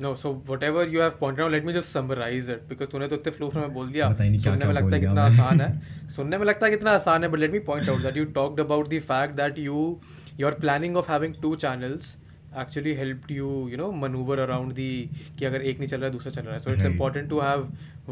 No 0.00 0.14
so 0.16 0.32
whatever 0.62 0.88
you 0.88 1.00
have 1.00 1.12
point 1.20 1.40
let 1.52 1.64
me 1.64 1.72
just 1.72 1.88
summarise 1.88 2.50
it 2.50 2.62
because 2.68 2.88
तूने 2.88 3.08
तो 3.08 3.16
इतने 3.16 3.32
फ्लो 3.32 3.50
में 3.54 3.72
बोल 3.74 3.88
दिया। 3.92 4.12
सुनने 4.12 4.66
में 4.66 4.74
लगता 4.74 4.94
है 4.94 5.00
कितना 5.00 5.22
आसान 5.22 5.60
है। 5.60 6.08
सुनने 6.08 6.38
में 6.38 6.46
लगता 6.46 6.66
है 6.66 6.72
कितना 6.72 6.90
आसान 6.90 7.22
है 7.22 7.28
but 7.30 7.38
let 7.38 7.52
me 7.52 7.58
point 7.68 7.88
out 7.88 8.02
that 8.02 8.16
you 8.16 8.24
talked 8.36 8.60
about 8.60 8.88
the 8.88 9.00
fact 9.08 9.34
that 9.36 9.58
you 9.58 10.00
you 10.40 10.46
are 10.46 10.54
planning 10.60 10.96
of 10.96 11.10
having 11.12 11.34
two 11.42 11.54
channels 11.56 12.14
actually 12.58 12.94
help 12.94 13.30
you 13.30 13.46
you 13.68 13.76
know 13.76 13.90
manoeuvre 13.92 14.38
around 14.38 14.72
the 14.72 15.10
कि 15.38 15.44
अगर 15.44 15.62
एक 15.62 15.78
नहीं 15.78 15.88
चल 15.88 15.96
रहा 15.96 16.06
है 16.06 16.12
दूसरा 16.12 16.30
चल 16.32 16.42
रहा 16.42 16.54
है। 16.54 16.60
So 16.60 16.72
it's 16.72 16.84
important 16.84 17.28
to 17.30 17.40
have 17.40 17.68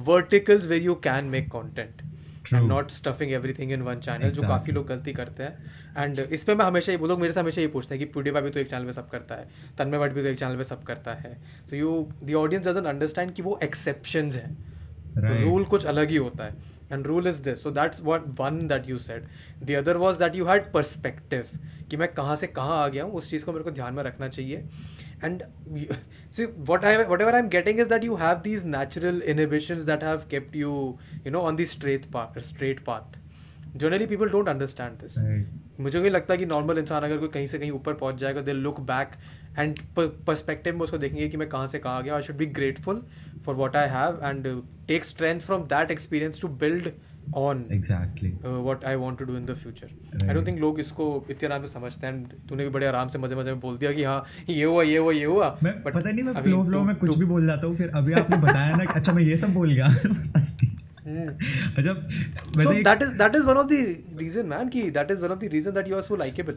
verticals 0.06 0.66
where 0.66 0.82
you 0.82 0.94
can 1.04 1.24
make 1.26 1.48
content 1.50 2.02
and 2.54 2.70
not 2.70 2.92
stuffing 2.92 3.32
everything 3.32 3.72
in 3.76 3.84
one 3.86 4.02
channel 4.06 4.30
जो 4.30 4.42
काफ़ी 4.42 4.72
लोग 4.72 4.86
गलती 4.86 5.12
करते 5.12 5.42
हैं। 5.42 5.72
एंड 5.98 6.18
इस 6.18 6.44
पर 6.44 6.54
मैं 6.54 6.64
हमेशा 6.64 6.92
ही 6.92 6.98
लोग 6.98 7.20
मेरे 7.20 7.32
से 7.32 7.40
हमेशा 7.40 7.60
ये 7.60 7.68
पूछते 7.68 7.94
हैं 7.94 7.98
कि 7.98 8.12
प्यूडीफाई 8.12 8.42
भी 8.42 8.50
तो 8.50 8.60
एक 8.60 8.70
चैनल 8.70 8.86
पे 8.86 8.92
सब 8.92 9.08
करता 9.10 9.34
है 9.34 9.48
तन्मय 9.78 9.98
भट्ट 9.98 10.12
भी 10.12 10.22
तो 10.22 10.28
एक 10.28 10.38
चैनल 10.38 10.56
पे 10.56 10.64
सब 10.64 10.82
करता 10.84 11.14
है। 11.14 11.36
So 11.70 11.76
you 11.76 12.06
the 12.22 12.34
audience 12.34 12.66
doesn't 12.66 12.86
understand 12.86 13.32
कि 13.34 13.42
वो 13.42 13.58
एक्सेप्शन 13.62 14.30
है। 14.30 14.56
रूल 15.42 15.64
कुछ 15.64 15.86
अलग 15.86 16.10
ही 16.10 16.16
होता 16.16 16.44
है। 16.44 16.74
And 16.92 17.06
rule 17.06 17.26
is 17.28 17.40
this 17.42 17.62
so 17.62 17.70
that's 17.70 18.02
what 18.04 18.24
one 18.40 18.66
that 18.68 18.88
you 18.88 18.98
said 18.98 19.26
the 19.62 19.70
other 19.78 19.96
was 19.96 20.18
that 20.18 20.36
you 20.36 20.44
had 20.46 20.72
perspective 20.72 21.58
कि 21.90 21.96
मैं 21.96 22.08
कहाँ 22.14 22.36
से 22.36 22.46
कहाँ 22.48 22.76
आ 22.78 22.86
गया 22.88 23.04
हूँ 23.04 23.12
उस 23.12 23.30
चीज़ 23.30 23.44
को 23.44 23.52
मेरे 23.52 23.64
को 23.64 23.70
ध्यान 23.70 23.94
में 23.94 24.02
रखना 24.02 24.28
चाहिए। 24.28 24.68
And 25.23 25.43
so 26.35 26.45
what 26.69 26.85
I 26.89 26.91
whatever 27.09 27.31
I'm 27.39 27.49
getting 27.55 27.79
is 27.85 27.89
that 27.89 28.05
you 28.09 28.19
have 28.21 28.43
these 28.43 28.63
natural 28.75 29.17
inhibitions 29.33 29.87
that 29.89 30.05
have 30.09 30.27
kept 30.35 30.55
you 30.61 30.75
you 31.25 31.33
know 31.35 31.41
on 31.49 31.59
the 31.61 31.67
straight 31.71 32.07
path 32.15 32.39
straight 32.51 32.79
path 32.85 33.19
generally 33.83 34.07
people 34.13 34.31
don't 34.37 34.53
understand 34.53 35.03
this 35.05 35.17
Right. 35.25 35.51
मुझे 35.79 35.99
नहीं 35.99 36.11
लगता 36.11 36.35
कि 36.35 36.45
normal 36.45 36.77
इंसान 36.77 37.03
अगर 37.03 37.17
कोई 37.17 37.29
कहीं 37.33 37.47
से 37.47 37.59
कहीं 37.59 37.71
ऊपर 37.71 37.93
पहुंच 38.01 38.15
जाएगा 38.19 38.41
they 38.47 38.53
look 38.53 38.79
back 38.89 39.11
and 39.59 39.79
perspective 39.97 40.75
में 40.75 40.81
उसको 40.81 40.97
देखेंगे 40.97 41.27
कि 41.29 41.37
मैं 41.37 41.47
कहाँ 41.49 41.67
से 41.67 41.79
कहाँ 41.79 41.97
आ 41.97 42.01
गया 42.01 42.15
I 42.15 42.21
should 42.21 42.35
be 42.37 42.45
grateful 42.59 43.01
for 43.45 43.55
what 43.55 43.75
I 43.75 43.89
have 43.89 44.19
and 44.25 44.47
take 44.87 45.05
strength 45.05 45.39
from 45.41 45.63
that 45.73 45.91
experience 45.91 46.41
to 46.41 46.47
build 46.65 46.91
on 47.34 47.64
exactly 47.72 48.30
what 48.44 48.84
I 48.84 48.94
want 48.94 49.18
to 49.18 49.24
do 49.24 49.36
in 49.36 49.46
the 49.46 49.54
future 49.62 49.88
I. 50.26 50.34
Don't 50.34 50.46
think 50.46 50.58
लोग 50.60 50.80
इसको 50.80 51.06
इतने 51.30 51.48
आराम 51.48 51.64
से 51.64 51.72
समझते 51.72 52.06
हैं 52.06 52.46
तूने 52.48 52.64
भी 52.64 52.70
बड़े 52.70 52.86
आराम 52.86 53.08
से 53.08 53.18
मज़े 53.18 53.36
मज़े 53.36 53.50
में 53.52 53.60
बोल 53.60 53.76
दिया 53.78 53.92
कि 53.92 54.04
हाँ 54.04 54.24
ये 54.48 54.64
हुआ 54.64 54.82
ये 54.82 54.98
हुआ 54.98 55.12
ये 55.12 55.24
हुआ 55.24 55.56
मैं 55.62 55.72
But 55.84 55.94
पता 55.94 56.10
नहीं 56.10 56.24
मैं 56.24 56.34
फ्लो 56.42 56.62
फ्लो 56.64 56.82
में 56.84 56.94
कुछ 56.96 57.16
भी 57.18 57.24
बोल 57.34 57.46
जाता 57.46 57.66
हूँ 57.66 57.76
फिर 57.76 57.90
अभी 58.02 58.12
आपने 58.22 58.36
बताया 58.46 58.76
ना 58.76 58.84
कि 58.84 58.98
अच्छा 59.00 59.12
मैं 59.12 59.22
ये 59.22 59.36
सब 59.36 59.54
बोल 59.54 59.72
गया 59.74 59.92
Hmm. 61.06 61.26
अच्छा 61.78 61.92
so 61.92 62.54
वैसे 62.56 62.82
that 62.86 63.02
is 63.04 63.10
that 63.18 63.36
is 63.38 63.44
one 63.48 63.58
of 63.60 63.66
the 63.72 63.76
reason 64.20 64.48
man 64.52 64.70
ki 64.76 64.80
that 64.96 65.10
is 65.14 65.20
one 65.24 65.34
of 65.34 65.42
the 65.42 65.50
reason 65.52 65.74
that 65.76 65.90
you 65.90 65.96
are 65.98 66.02
so 66.06 66.16
likable 66.22 66.56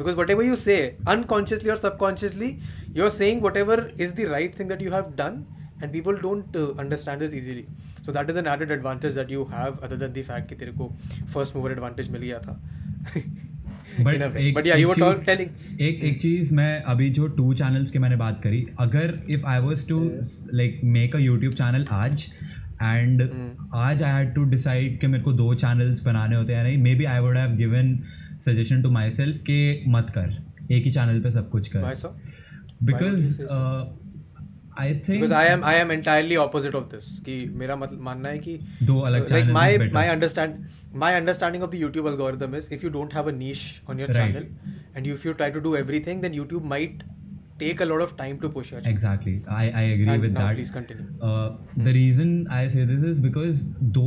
because 0.00 0.18
whatever 0.18 0.44
you 0.48 0.58
say 0.64 0.76
unconsciously 1.12 1.70
or 1.74 1.76
subconsciously 1.84 2.50
you're 2.98 3.08
saying 3.14 3.40
whatever 3.46 3.78
is 4.06 4.12
the 4.18 4.26
right 4.34 4.58
thing 4.58 4.68
that 4.74 4.84
you 4.86 4.92
have 4.96 5.08
done 5.22 5.38
and 5.80 5.94
people 5.96 6.20
don't 6.26 6.58
uh, 6.64 6.66
understand 6.84 7.24
this 7.26 7.38
easily 7.40 7.64
so 8.08 8.12
that 8.12 8.30
is 8.32 8.36
an 8.36 8.46
added 8.46 8.70
advantage 8.70 9.14
that 9.14 9.30
you 9.32 9.44
have 9.48 9.80
other 9.86 9.96
than 10.04 10.12
the 10.12 10.22
fact 10.22 10.48
कि 10.48 10.54
तेरे 10.54 10.72
को 10.72 10.88
first 11.34 11.56
mover 11.56 11.72
advantage 11.76 12.10
मिल 12.10 12.22
गया 12.22 12.38
था 12.38 12.60
but. 14.00 14.14
एक 14.36 14.54
yeah 14.66 14.76
एक 15.40 15.80
एक 15.80 16.04
एक 16.04 16.20
चीज़ 16.20 16.54
मैं 16.54 16.82
अभी 16.82 17.10
जो 17.10 17.26
टू 17.28 17.52
चैनल्स 17.54 17.90
की 17.90 17.98
मैंने 17.98 18.16
बात 18.16 18.40
करी 18.42 18.66
अगर 18.80 19.20
if 19.30 19.46
I 19.46 19.60
was 19.60 19.88
to 19.88 20.00
like 20.54 20.80
make 20.84 21.16
a 21.16 21.18
YouTube 21.18 21.54
channel 21.54 21.86
आज 21.90 22.26
एंड 22.82 23.22
Hmm. 23.22 23.68
आज 23.74 24.02
आई 24.02 24.12
हैड 24.12 24.34
टू 24.34 24.44
डिसाइड 24.44 25.00
कि 25.00 25.06
मेरे 25.06 25.22
को 25.24 25.32
दो 25.32 25.54
चैनल्स 25.54 26.02
बनाने 26.04 26.36
होते 26.36 26.54
हैं 26.54 26.62
नहीं 26.64 26.78
maybe 26.94 27.04
I 27.04 27.20
would 27.20 27.36
have 27.36 27.56
given 27.56 27.98
suggestion 28.40 28.82
to 28.82 28.90
myself 29.10 29.38
कि 29.38 29.84
मत 29.88 30.10
कर 30.10 30.36
एक 30.72 30.84
ही 30.84 30.90
चैनल 30.90 31.20
पे 31.20 31.30
सब 31.30 31.50
कुछ 31.50 31.68
कर 31.68 31.82
because? 32.82 33.42
I 34.80 34.94
think 34.94 35.08
because 35.10 35.32
I 35.32 35.46
am 35.48 35.64
I 35.64 35.76
am 35.76 35.92
entirely 35.92 36.36
opposite 36.36 36.74
of 36.74 36.84
this 36.94 37.18
कि 37.26 37.38
मेरा 37.62 37.76
मतलब 37.76 38.00
मानना 38.02 38.28
है 38.28 38.38
कि 38.38 38.58
दो 38.82 38.98
अलग 39.00 39.24
channel 39.24 39.40
like 39.40 39.52
my 39.52 39.90
my 39.94 40.08
understand 40.08 40.54
my 40.94 41.14
understanding 41.16 41.64
of 41.64 41.70
the 41.70 41.80
YouTube 41.80 42.06
algorithm 42.08 42.56
is 42.56 42.72
if 42.74 42.84
you 42.84 42.90
don't 42.90 43.14
have 43.14 43.28
a 43.28 43.32
niche 43.36 43.64
on 43.90 44.00
your 44.00 44.14
channel 44.14 44.46
and 44.96 45.06
if 45.06 45.26
you 45.28 45.32
try 45.32 45.50
to 45.50 45.60
do 45.60 45.74
everything 45.76 46.22
then 46.22 46.34
YouTube 46.34 46.64
might 46.66 47.02
take 47.60 47.80
a 47.80 47.86
lot 47.90 48.02
of 48.02 48.10
time 48.18 48.34
to 48.42 48.48
push 48.56 48.68
it 48.72 48.84
exactly. 48.88 49.32
I 49.54 49.62
i 49.78 49.80
agree 49.84 50.10
and 50.10 50.24
with 50.24 50.34
now 50.34 50.42
that. 50.42 50.58
please 50.58 50.68
continue. 50.74 51.06
Uh, 51.20 51.48
hmm. 51.70 51.86
the 51.86 51.94
reason 51.96 52.28
i 52.58 52.60
say 52.74 52.84
this 52.90 53.06
is 53.12 53.22
because 53.28 53.64
two 53.96 54.04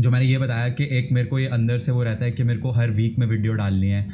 जो 0.00 0.10
मैंने 0.10 0.26
ये 0.26 0.38
बताया 0.38 0.68
कि 0.68 0.84
एक 0.98 1.08
मेरे 1.12 1.26
को 1.28 1.38
ये 1.38 1.46
अंदर 1.46 1.78
से 1.78 1.92
वो 1.92 2.02
रहता 2.02 2.24
है 2.24 2.30
कि 2.32 2.42
मेरे 2.42 2.60
को 2.60 2.70
हर 2.72 2.90
वीक 2.90 3.18
में 3.18 3.26
वीडियो 3.26 3.52
डालनी 3.54 3.88
है। 3.88 4.08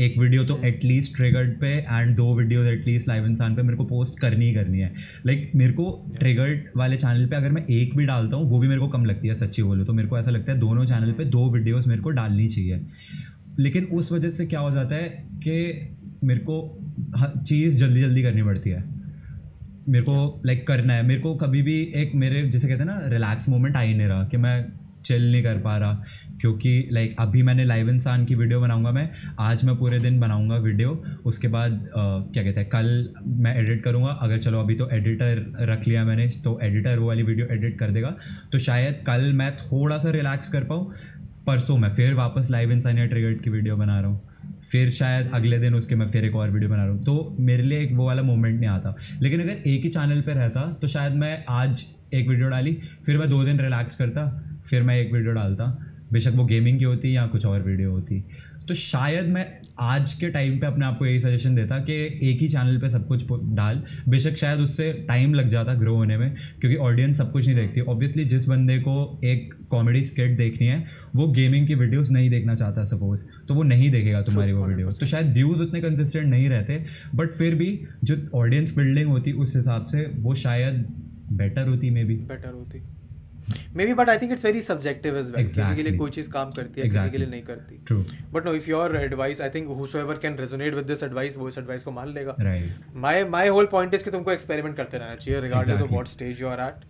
एक 0.00 0.18
वीडियो 0.18 0.44
तो 0.44 0.60
एटलीस्ट 0.64 1.16
ट्रिगर्ड 1.16 1.60
पे 1.60 1.66
एंड 1.66 2.16
दो 2.16 2.36
video 2.38 2.64
at least 2.64 3.08
live 3.08 3.26
Insaan 3.26 3.54
पे 3.54 3.62
मेरे 3.62 3.76
को 3.76 3.84
पोस्ट 3.84 4.18
करनी 4.18 4.46
ही 4.46 4.54
करनी 4.54 4.78
है। 4.78 4.94
लाइक 5.26 5.42
like, 5.42 5.56
मेरे 5.56 5.72
को 5.72 6.12
ट्रिगर्ड 6.18 6.62
वाले 6.76 6.96
चैनल 6.96 7.26
पे 7.26 7.36
अगर 7.36 7.52
मैं 7.52 7.66
एक 7.66 7.96
भी 7.96 8.04
डालता 8.04 8.36
हूँ 8.36 8.50
वो 8.50 8.58
भी 8.58 8.68
मेरे 8.68 8.80
को 8.80 8.88
कम 8.88 9.04
लगती 9.04 9.28
है 9.28 9.34
सच्ची 9.34 9.62
बोलो 9.62 9.84
तो। 9.84 9.92
मेरे 9.92 10.08
को 10.08 10.18
ऐसा 10.18 10.30
लगता 10.30 10.52
है 10.52 10.58
दोनों 10.58 10.84
चैनल 10.84 11.12
पे 11.12 11.24
दो 11.24 11.50
वीडियोस 11.50 11.88
मेरे 11.88 12.00
को 12.00 12.10
डालनी 12.10 12.48
चाहिए। 12.48 12.80
लेकिन 13.58 13.84
उस 13.84 14.12
वजह 14.12 14.30
से 14.30 14.46
क्या 14.46 14.60
हो 14.60 14.70
जाता 14.70 14.94
है 14.94 15.08
कि 15.32 15.88
मेरे 16.24 16.40
को 16.40 16.84
हर 17.16 17.42
चीज़ 17.42 17.76
जल्दी 17.76 18.00
जल्दी 18.00 18.22
करनी 18.22 18.42
पड़ती 18.42 18.70
है। 18.70 18.84
मेरे 19.88 20.04
को 20.04 20.42
लाइक 20.46 20.66
करना 20.66 20.94
है। 20.94 21.06
मेरे 21.06 21.20
को 21.20 21.34
कभी 21.34 21.62
भी 21.62 21.92
एक 21.96 22.12
मेरे 22.14 22.48
जैसे 22.48 22.68
कहते 22.68 22.78
हैं 22.78 22.86
ना 22.86 23.00
रिलैक्स 23.04 23.48
मोमेंट 23.48 23.76
आ 23.76 23.80
ही 23.80 23.94
नहीं 23.94 24.06
रहा 24.06 24.24
कि 24.24 24.36
मैं 24.36 24.66
चिल 25.04 25.30
नहीं 25.32 25.42
कर 25.42 25.58
पा 25.58 25.76
रहा 25.76 26.02
क्योंकि 26.40 26.88
लाइक 26.92 27.14
अभी 27.18 27.42
मैंने 27.42 27.64
लाइव 27.64 27.88
इंसान 27.90 28.24
की 28.24 28.34
वीडियो 28.34 28.60
बनाऊँगा 28.60 28.90
मैं 28.90 29.08
आज 29.40 29.64
मैं 29.64 29.76
पूरे 29.76 29.98
दिन 29.98 30.18
बनाऊँगा 30.20 30.56
वीडियो 30.56 30.90
उसके 31.26 31.48
बाद 31.48 31.72
अ, 31.72 32.00
क्या 32.32 32.42
कहते 32.42 32.60
हैं 32.60 32.68
कल 32.68 33.14
मैं 33.38 33.54
एडिट 33.56 33.82
करूँगा 33.84 34.12
अगर 34.22 34.38
चलो 34.38 34.60
अभी 34.60 34.74
तो 34.74 34.88
एडिटर 34.90 35.44
रख 35.70 35.86
लिया 35.88 36.04
मैंने 36.04 36.26
तो 36.44 36.58
एडिटर 36.62 36.98
वो 36.98 37.06
वाली 37.08 37.22
वीडियो 37.22 37.46
एडिट 37.50 37.78
कर 37.78 37.90
देगा 37.90 38.16
तो 38.52 38.58
शायद 38.58 39.02
कल 39.06 39.32
मैं 39.32 39.50
थोड़ा 39.56 39.98
सा 39.98 40.10
रिलैक्स 40.10 40.48
कर 40.48 40.64
पाऊँ 40.64 40.92
परसों 41.46 41.76
मैं 41.78 41.88
फिर 41.90 42.14
वापस 42.14 42.48
लाइव 42.50 42.72
इंसान 42.72 42.98
या 42.98 43.04
ट्रिगर्ड 43.06 43.40
की 43.42 43.50
वीडियो 43.50 43.76
बना 43.76 44.00
रहा 44.00 44.10
हूँ 44.10 44.20
फिर 44.70 44.90
शायद 44.90 45.30
अगले 45.34 45.58
दिन 45.58 45.74
उसके 45.74 45.94
मैं 45.94 46.06
फिर 46.06 46.24
एक 46.24 46.34
और 46.36 46.50
वीडियो 46.50 46.70
बना 46.70 46.84
रहा 46.84 46.92
हूँ 46.92 47.02
तो 47.02 47.36
मेरे 47.40 47.62
लिए 47.62 47.80
एक 47.80 47.92
वो 47.92 48.06
वाला 48.06 48.22
मोमेंट 48.22 48.58
नहीं 48.60 48.70
आता 48.70 48.94
लेकिन 49.22 49.40
अगर 49.40 49.68
एक 49.68 49.82
ही 49.82 49.88
चैनल 49.88 50.20
पर 50.20 50.32
रहता 50.32 50.66
तो 50.82 50.88
शायद 50.88 51.12
मैं 51.14 51.44
आज 51.50 51.84
एक 52.14 52.28
वीडियो 52.28 52.48
डाली 52.48 52.76
फिर 53.06 53.18
मैं 53.18 53.28
दो 53.30 53.42
दिन 53.44 53.60
रिलैक्स 53.60 53.94
करता 53.94 54.26
फिर 54.64 54.82
मैं 54.82 55.00
एक 55.00 55.12
वीडियो 55.12 55.32
डालता। 55.32 55.66
बेशक 56.12 56.32
वो 56.34 56.44
गेमिंग 56.44 56.78
की 56.78 56.84
होती 56.84 57.16
या 57.16 57.26
कुछ 57.26 57.46
और 57.46 57.62
वीडियो 57.62 57.90
होती। 57.90 58.24
तो 58.68 58.74
शायद 58.74 59.26
मैं 59.26 59.44
आज 59.80 60.12
के 60.14 60.28
टाइम 60.30 60.58
पे 60.58 60.66
अपने 60.66 60.84
आप 60.86 60.98
को 60.98 61.06
यही 61.06 61.20
सजेशन 61.20 61.54
देता 61.54 61.78
कि 61.80 61.94
एक 62.22 62.40
ही 62.40 62.48
चैनल 62.48 62.78
पे 62.80 62.90
सब 62.90 63.06
कुछ 63.06 63.24
डाल। 63.54 63.82
बेशक 64.08 64.36
शायद 64.36 64.60
उससे 64.60 64.92
टाइम 65.08 65.34
लग 65.34 65.48
जाता 65.48 65.74
ग्रो 65.74 65.94
होने 65.94 66.16
में 66.18 66.34
क्योंकि 66.60 66.76
ऑडियंस 66.78 67.18
सब 67.18 67.32
कुछ 67.32 67.46
नहीं 67.46 67.56
देखती। 67.56 67.80
ऑब्वियसली 67.82 68.24
जिस 68.24 68.48
बंदे 68.48 68.78
को 68.78 69.20
एक 69.24 69.54
कॉमेडी 69.70 70.02
स्केट 70.04 70.36
देखनी 70.38 70.66
है 70.66 70.84
वो 71.16 71.26
गेमिंग 71.32 71.66
की 71.66 71.74
वीडियोस 71.74 72.10
नहीं 72.10 72.30
देखना 72.30 72.54
चाहता 72.54 72.84
सपोज़ 72.84 73.24
तो 73.48 73.54
वो 73.54 73.62
नहीं 73.64 73.90
देखेगा 73.90 74.22
तुम्हारी 74.22 74.52
वो 74.52 74.66
वीडियो 74.66 74.92
तो 74.92 75.06
शायद 75.06 75.32
व्यूज़ 75.34 75.62
उतने 75.62 75.80
कंसिस्टेंट 75.80 76.26
नहीं 76.26 76.48
रहते 76.48 76.84
बट 77.14 77.32
फिर 77.32 77.54
भी 77.54 77.78
जो 78.04 78.16
ऑडियंस 78.34 78.76
बिल्डिंग 78.76 79.08
होती 79.08 79.32
उस 79.32 79.56
हिसाब 79.56 79.86
से 79.86 80.10
वो 80.16 80.34
शायद 80.36 80.86
बेटर 81.34 81.68
होती 81.68 81.90
मे 81.90 82.04
बी 82.04 82.14
बेटर 82.14 82.48
होती। 82.48 82.82
Maybe 83.86 83.94
but 83.94 84.08
I 84.08 84.18
think 84.18 84.32
it's 84.32 84.44
very 84.44 84.62
subjective 84.62 85.14
well 85.14 85.32
किसी 85.36 85.74
के 85.76 85.82
लिए 85.82 85.96
कोई 85.98 86.10
चीज़ 86.10 86.30
काम 86.30 86.50
करती 86.50 86.80
है 86.80 86.86
exactly. 86.86 87.02
किसी 87.02 87.10
के 87.10 87.18
लिए 87.18 87.28
नहीं 87.28 87.42
करती 87.42 88.30
but 88.32 88.46
no 88.46 88.54
if 88.54 88.70
your 88.70 88.96
advice 88.96 89.40
I 89.40 89.50
think 89.50 89.68
whosoever 89.72 90.18
can 90.22 90.36
resonate 90.38 90.74
with 90.74 90.86
this 90.86 91.02
advice 91.02 91.36
वो 91.36 91.48
इस 91.48 91.58
एडवाइस 91.58 91.82
को 91.82 91.90
मान 91.92 92.14
लेगा 92.14 92.36
my 92.96 93.24
my 93.36 93.48
whole 93.48 93.68
point 93.72 93.94
is 93.94 94.04
कि 94.04 94.10
तुमको 94.10 94.32
एक्सपेरिमेंट 94.32 94.76
करते 94.76 94.98
रहना 94.98 95.14
चाहिए 95.16 95.40
regardless 95.40 95.80
of 95.80 95.90
what 95.92 96.08
stage 96.08 96.42
you 96.42 96.48
are 96.48 96.60
at 96.60 96.84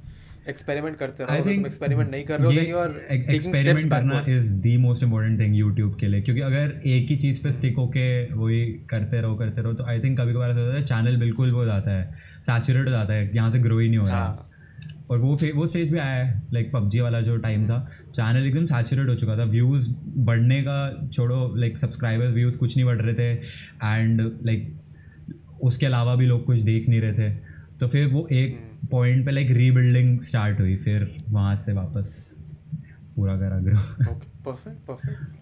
experiment 0.48 0.96
करते 0.96 1.24
रहो 1.24 1.44
तुम 1.44 1.66
एक्सपेरिमेंट 1.66 2.10
नहीं 2.10 2.24
कर 2.24 2.40
रहे 2.40 2.46
हो 2.46 2.52
देन 2.52 2.70
यू 2.70 2.78
आर 2.78 2.94
एक्सपेरिमेंट 3.12 3.90
करना 3.90 4.24
is 4.28 4.54
the 4.62 4.76
most 4.80 5.02
important 5.02 5.40
thing 5.40 5.56
YouTube 5.56 5.96
के 6.00 6.08
लिए 6.08 6.20
क्योंकि 6.20 6.42
अगर 6.42 6.80
एक 6.86 7.10
ही 7.10 7.16
चीज़ 7.16 7.42
पे 7.42 7.52
स्टिक 7.52 7.76
होके 7.76 8.06
वही 8.34 8.62
करते 8.90 9.20
रहो 9.20 9.36
करते 9.36 9.62
रहो 9.62 9.72
तो 9.72 9.84
आई 9.84 10.00
थिंक 10.00 10.18
कभी 10.20 10.32
कभार 10.32 10.50
ऐसा 10.50 10.60
होता 10.60 10.76
है 10.76 10.84
चैनल 10.84 11.16
बिल्कुल 11.16 11.52
वो 11.52 11.64
जाता 11.64 11.90
है 11.90 12.14
सैचुरेट 12.42 12.86
हो 12.86 12.90
जाता 12.90 13.14
है 13.14 13.30
यहाँ 13.34 13.50
से 13.50 13.58
ग्रो 13.58 13.78
ही 13.78 13.88
नहीं 13.88 13.98
हो 13.98 14.06
रहा। 14.06 14.16
हाँ। 14.16 14.48
और 15.12 15.18
वो 15.18 15.34
फे- 15.36 15.54
वो 15.54 15.66
स्टेज 15.66 15.90
भी 15.92 15.98
आया 15.98 16.24
है 16.24 16.42
लाइक 16.52 16.70
पबजी 16.72 17.00
वाला 17.00 17.20
जो 17.20 17.36
टाइम 17.36 17.66
था 17.66 17.78
चैनल 18.16 18.46
एकदम 18.46 18.66
सैचुरेट 18.66 19.08
हो 19.08 19.14
चुका 19.14 19.36
था 19.38 19.44
व्यूज़ 19.44 19.90
बढ़ने 20.28 20.62
का 20.62 21.08
छोड़ो 21.12 21.54
लाइक 21.56 21.78
सब्सक्राइबर्स 21.78 22.34
व्यूज़ 22.34 22.58
कुछ 22.58 22.76
नहीं 22.76 22.86
बढ़ 22.86 23.00
रहे 23.02 23.14
थे 23.14 23.30
एंड 23.84 24.20
लाइक 24.44 24.72
उसके 25.62 25.86
अलावा 25.86 26.14
भी 26.16 26.26
लोग 26.26 26.44
कुछ 26.44 26.60
देख 26.60 26.88
नहीं 26.88 27.00
रहे 27.00 27.12
थे। 27.12 27.30
तो 27.80 27.88
फिर 27.88 28.06
वो 28.08 28.26
एक 28.32 28.58
पॉइंट 28.90 29.24
पे 29.26 29.30
लाइक 29.32 29.50
रीबिल्डिंग 29.50 30.18
स्टार्ट 30.20 30.60
हुई 30.60 30.76
फिर 30.76 31.16
वहाँ 31.30 31.56
से 31.56 31.72
वापस 31.72 32.14
पूरा 33.16 33.36
करा 33.36 33.58
grow 33.58 33.78
perfect 33.78 34.78
perfect 34.86 35.41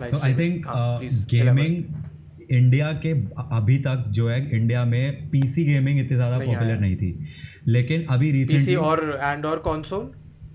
so 0.00 0.18
I 0.18 0.34
think. 0.34 0.66
Gaming 1.30 1.82
India 2.50 2.92
के 3.04 3.12
अभी 3.56 3.78
तक 3.78 4.04
जो 4.10 4.28
है 4.28 4.38
इंडिया 4.56 4.84
में 4.84 5.28
पीसी 5.30 5.64
गेमिंग 5.64 5.98
इतनी 6.00 6.16
ज़्यादा 6.16 6.38
पॉपुलर 6.38 6.80
नहीं 6.80 6.96
थी। 6.96 7.18
लेकिन 7.68 8.04
अभी 8.10 8.30
recently 8.32 8.76
or 8.76 8.98
and 9.24 9.44
or 9.44 9.58
console? 9.66 10.06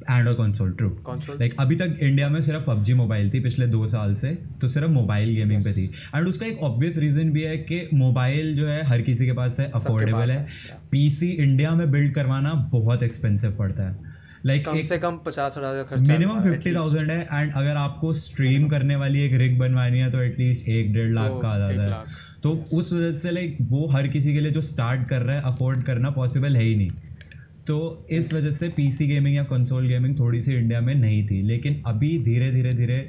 And 0.09 0.27
और 0.27 0.33
कंसोल 0.33 0.71
ट्रू. 0.71 0.89
लाइक 1.29 1.53
अभी 1.59 1.75
तक 1.75 1.97
इंडिया 2.01 2.29
में 2.29 2.41
सिर्फ़ 2.41 2.63
पबजी 2.63 2.93
मोबाइल 2.93 3.29
थी 3.33 3.39
पिछले 3.39 3.67
दो 3.67 3.87
साल 3.87 4.15
से 4.15 4.29
तो 4.61 4.67
सिर्फ़ 4.67 4.89
मोबाइल 4.91 5.29
गेमिंग 5.35 5.61
yes. 5.61 5.67
पे 5.67 5.81
थी। 5.81 5.85
एंड 6.15 6.27
उसका 6.27 6.45
एक 6.45 6.57
ऑब्वियस 6.59 6.97
रीजन 6.97 7.29
भी 7.29 7.41
है 7.41 7.57
कि 7.57 7.87
मोबाइल 7.93 8.55
जो 8.55 8.67
है 8.67 8.83
हर 8.85 9.01
किसी 9.01 9.25
के 9.25 9.31
पास 9.31 9.59
है 9.59 9.69
अफोर्डेबल 9.71 10.31
है, 10.31 10.47
पीसी 10.91 11.29
इंडिया 11.29 11.71
में 11.71 11.91
बिल्ड 11.91 12.13
करवाना 12.15 12.53
बहुत 12.71 13.03
एक्सपेंसिव 13.03 13.51
पड़ता 13.51 13.83
है। 13.83 14.12
लाइक 14.43 14.65
कम 14.65 14.81
से 14.81 14.97
कम 14.97 15.17
पचास 15.25 15.53
हज़ार 15.57 15.75
का 15.75 15.83
खर्चा 15.85 16.13
मिनिमम 16.13 16.41
फिफ्टी 16.41 16.73
थाउज़ेंड 16.75 17.11
है 17.11 17.21
एंड 17.23 17.53
अगर 17.53 17.75
आपको 17.77 18.13
स्ट्रीम 18.13 18.67
करने 18.69 18.95
वाली 18.95 19.21
एक 19.21 19.33
रिग 19.33 19.57
बनवानी 19.59 19.99
है 19.99 20.11
तो 20.11 20.21
एटलीस्ट 20.21 20.67
एक 20.69 20.93
डेढ़ 20.93 21.11
लाख 21.11 21.31
तो 21.31 21.39
का 21.39 21.47
आ 21.47 21.57
जाता 21.59 21.95
है। 21.95 22.31
तो 22.43 22.51
उस 22.73 22.91
वजह 22.93 23.13
से 23.13 23.31
लाइक 23.31 23.57
वो 23.61 23.87
हर 23.87 24.07
किसी 24.07 24.33
के 24.33 24.39
लिए 24.39 24.51
जो 24.51 24.61
स्टार्ट 24.63 25.07
कर 25.09 25.21
रहा 25.21 25.35
है 25.35 25.41
अफोर्ड 25.45 25.83
करना 25.83 26.09
पॉसिबल 26.11 26.55
है 26.55 26.63
ही 26.63 26.75
नहीं। 26.75 26.91
तो 27.67 28.07
इस 28.11 28.33
वजह 28.33 28.51
से 28.51 28.69
पीसी 28.69 29.07
गेमिंग 29.07 29.35
या 29.35 29.43
कंसोल 29.45 29.87
गेमिंग 29.87 30.19
थोड़ी 30.19 30.41
सी 30.43 30.53
इंडिया 30.53 30.81
में 30.81 30.93
नहीं 30.95 31.25
थी। 31.27 31.41
लेकिन 31.41 31.81
अभी 31.87 32.17
धीरे 32.23 32.51
धीरे 32.51 32.73
धीरे 32.73 32.99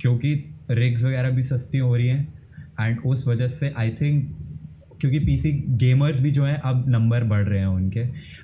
क्योंकि 0.00 0.34
रिग्स 0.70 1.04
वगैरह 1.04 1.30
भी 1.30 1.42
सस्ती 1.42 1.78
हो 1.78 1.94
रही 1.94 2.08
हैं 2.08 2.32
एंड 2.80 2.98
उस 3.06 3.26
वजह 3.28 3.48
से 3.48 3.72
आई 3.78 3.90
थिंक 4.00 4.36
क्योंकि 5.00 5.18
पीसी 5.18 5.52
गेमर्स 5.78 6.20
भी 6.20 6.30
जो 6.30 6.44
हैं 6.44 6.56
अब 6.60 6.84
नंबर 6.88 7.24
बढ़ 7.24 7.44
रहे 7.44 7.58
हैं 7.58 7.66
उनके। 7.68 8.00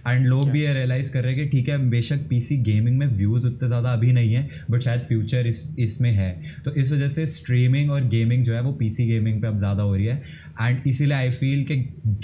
एंड 0.06 0.26
लोग 0.26 0.50
भी 0.50 0.62
ये 0.62 0.72
रियलाइज़ 0.74 1.12
कर 1.12 1.22
रहे 1.22 1.34
हैं 1.34 1.44
कि 1.44 1.50
ठीक 1.50 1.68
है 1.68 1.78
बेशक 1.90 2.26
पीसी 2.30 2.56
गेमिंग 2.64 2.98
में 2.98 3.06
व्यूज़ 3.08 3.46
उतने 3.46 3.68
ज़्यादा 3.68 3.92
अभी 3.92 4.12
नहीं 4.12 4.34
है 4.34 4.48
बट 4.70 4.80
शायद 4.80 5.00
फ्यूचर 5.02 5.46
इस 5.46 5.62
इसमें 5.78 6.10
है। 6.12 6.30
तो 6.64 6.72
इस 6.72 6.92
वजह 6.92 7.08
से 7.08 7.26
स्ट्रीमिंग 7.28 7.90
और 7.90 8.08
गेमिंग 8.08 8.44
जो 8.44 8.54
है 8.54 8.60
वो 8.62 8.72
पीसी 8.74 9.06
गेमिंग 9.06 9.40
पे 9.42 9.48
अब 9.48 9.56
ज़्यादा 9.58 9.82
हो 9.82 9.94
रही 9.94 10.06
है। 10.06 10.22
एंड 10.60 10.86
इसीलिए 10.86 11.16
आई 11.16 11.30
फील 11.30 11.64
कि 11.64 11.76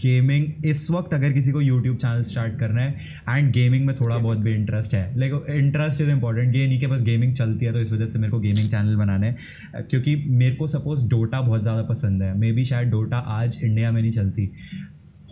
गेमिंग 0.03 0.65
इस 0.67 0.91
वक्त 0.91 1.15
अगर 1.15 1.33
किसी 1.33 1.53
को 1.53 1.61
यूट्यूब 1.61 1.97
चैनल 1.97 2.23
स्टार्ट 2.25 2.59
करना 2.61 2.83
है 2.83 3.37
एंड 3.39 3.53
गेमिंग 3.53 3.87
में 3.87 3.95
थोड़ा 3.97 4.19
बहुत 4.19 4.39
भी 4.39 4.55
इंटरेस्ट 4.55 4.95
है। 4.95 5.19
लाइक 5.19 5.33
इंटरेस्ट 5.51 6.01
इज़ 6.01 6.11
इंपॉर्टेंट 6.11 6.57
ये 6.57 6.67
नहीं 6.67 6.81
कि 6.81 6.87
बस 6.87 7.03
गेमिंग 7.03 7.35
चलती 7.35 7.67
है 7.67 7.73
तो 7.73 7.81
इस 7.81 7.93
वजह 7.93 8.07
से 8.07 8.19
मेरे 8.19 8.31
को 8.31 8.41
गेमिंग 8.41 8.69
चैनल 8.69 8.97
बनाना 8.97 9.27
है। 9.27 9.83
क्योंकि 9.83 10.17
मेरे 10.17 10.55
को 10.57 10.67
सपोज़ 10.69 11.07
डोटा 11.09 11.41
बहुत 11.41 11.63
ज़्यादा 11.63 11.83
पसंद 11.85 12.23
है। 12.23 12.37
मे 12.39 12.53
बी 12.53 12.65
शायद 12.65 12.89
डोटा 12.89 13.19
आज 13.37 13.61
इंडिया 13.65 13.93
में 13.93 14.01
नहीं 14.03 14.13
चलती। 14.13 14.51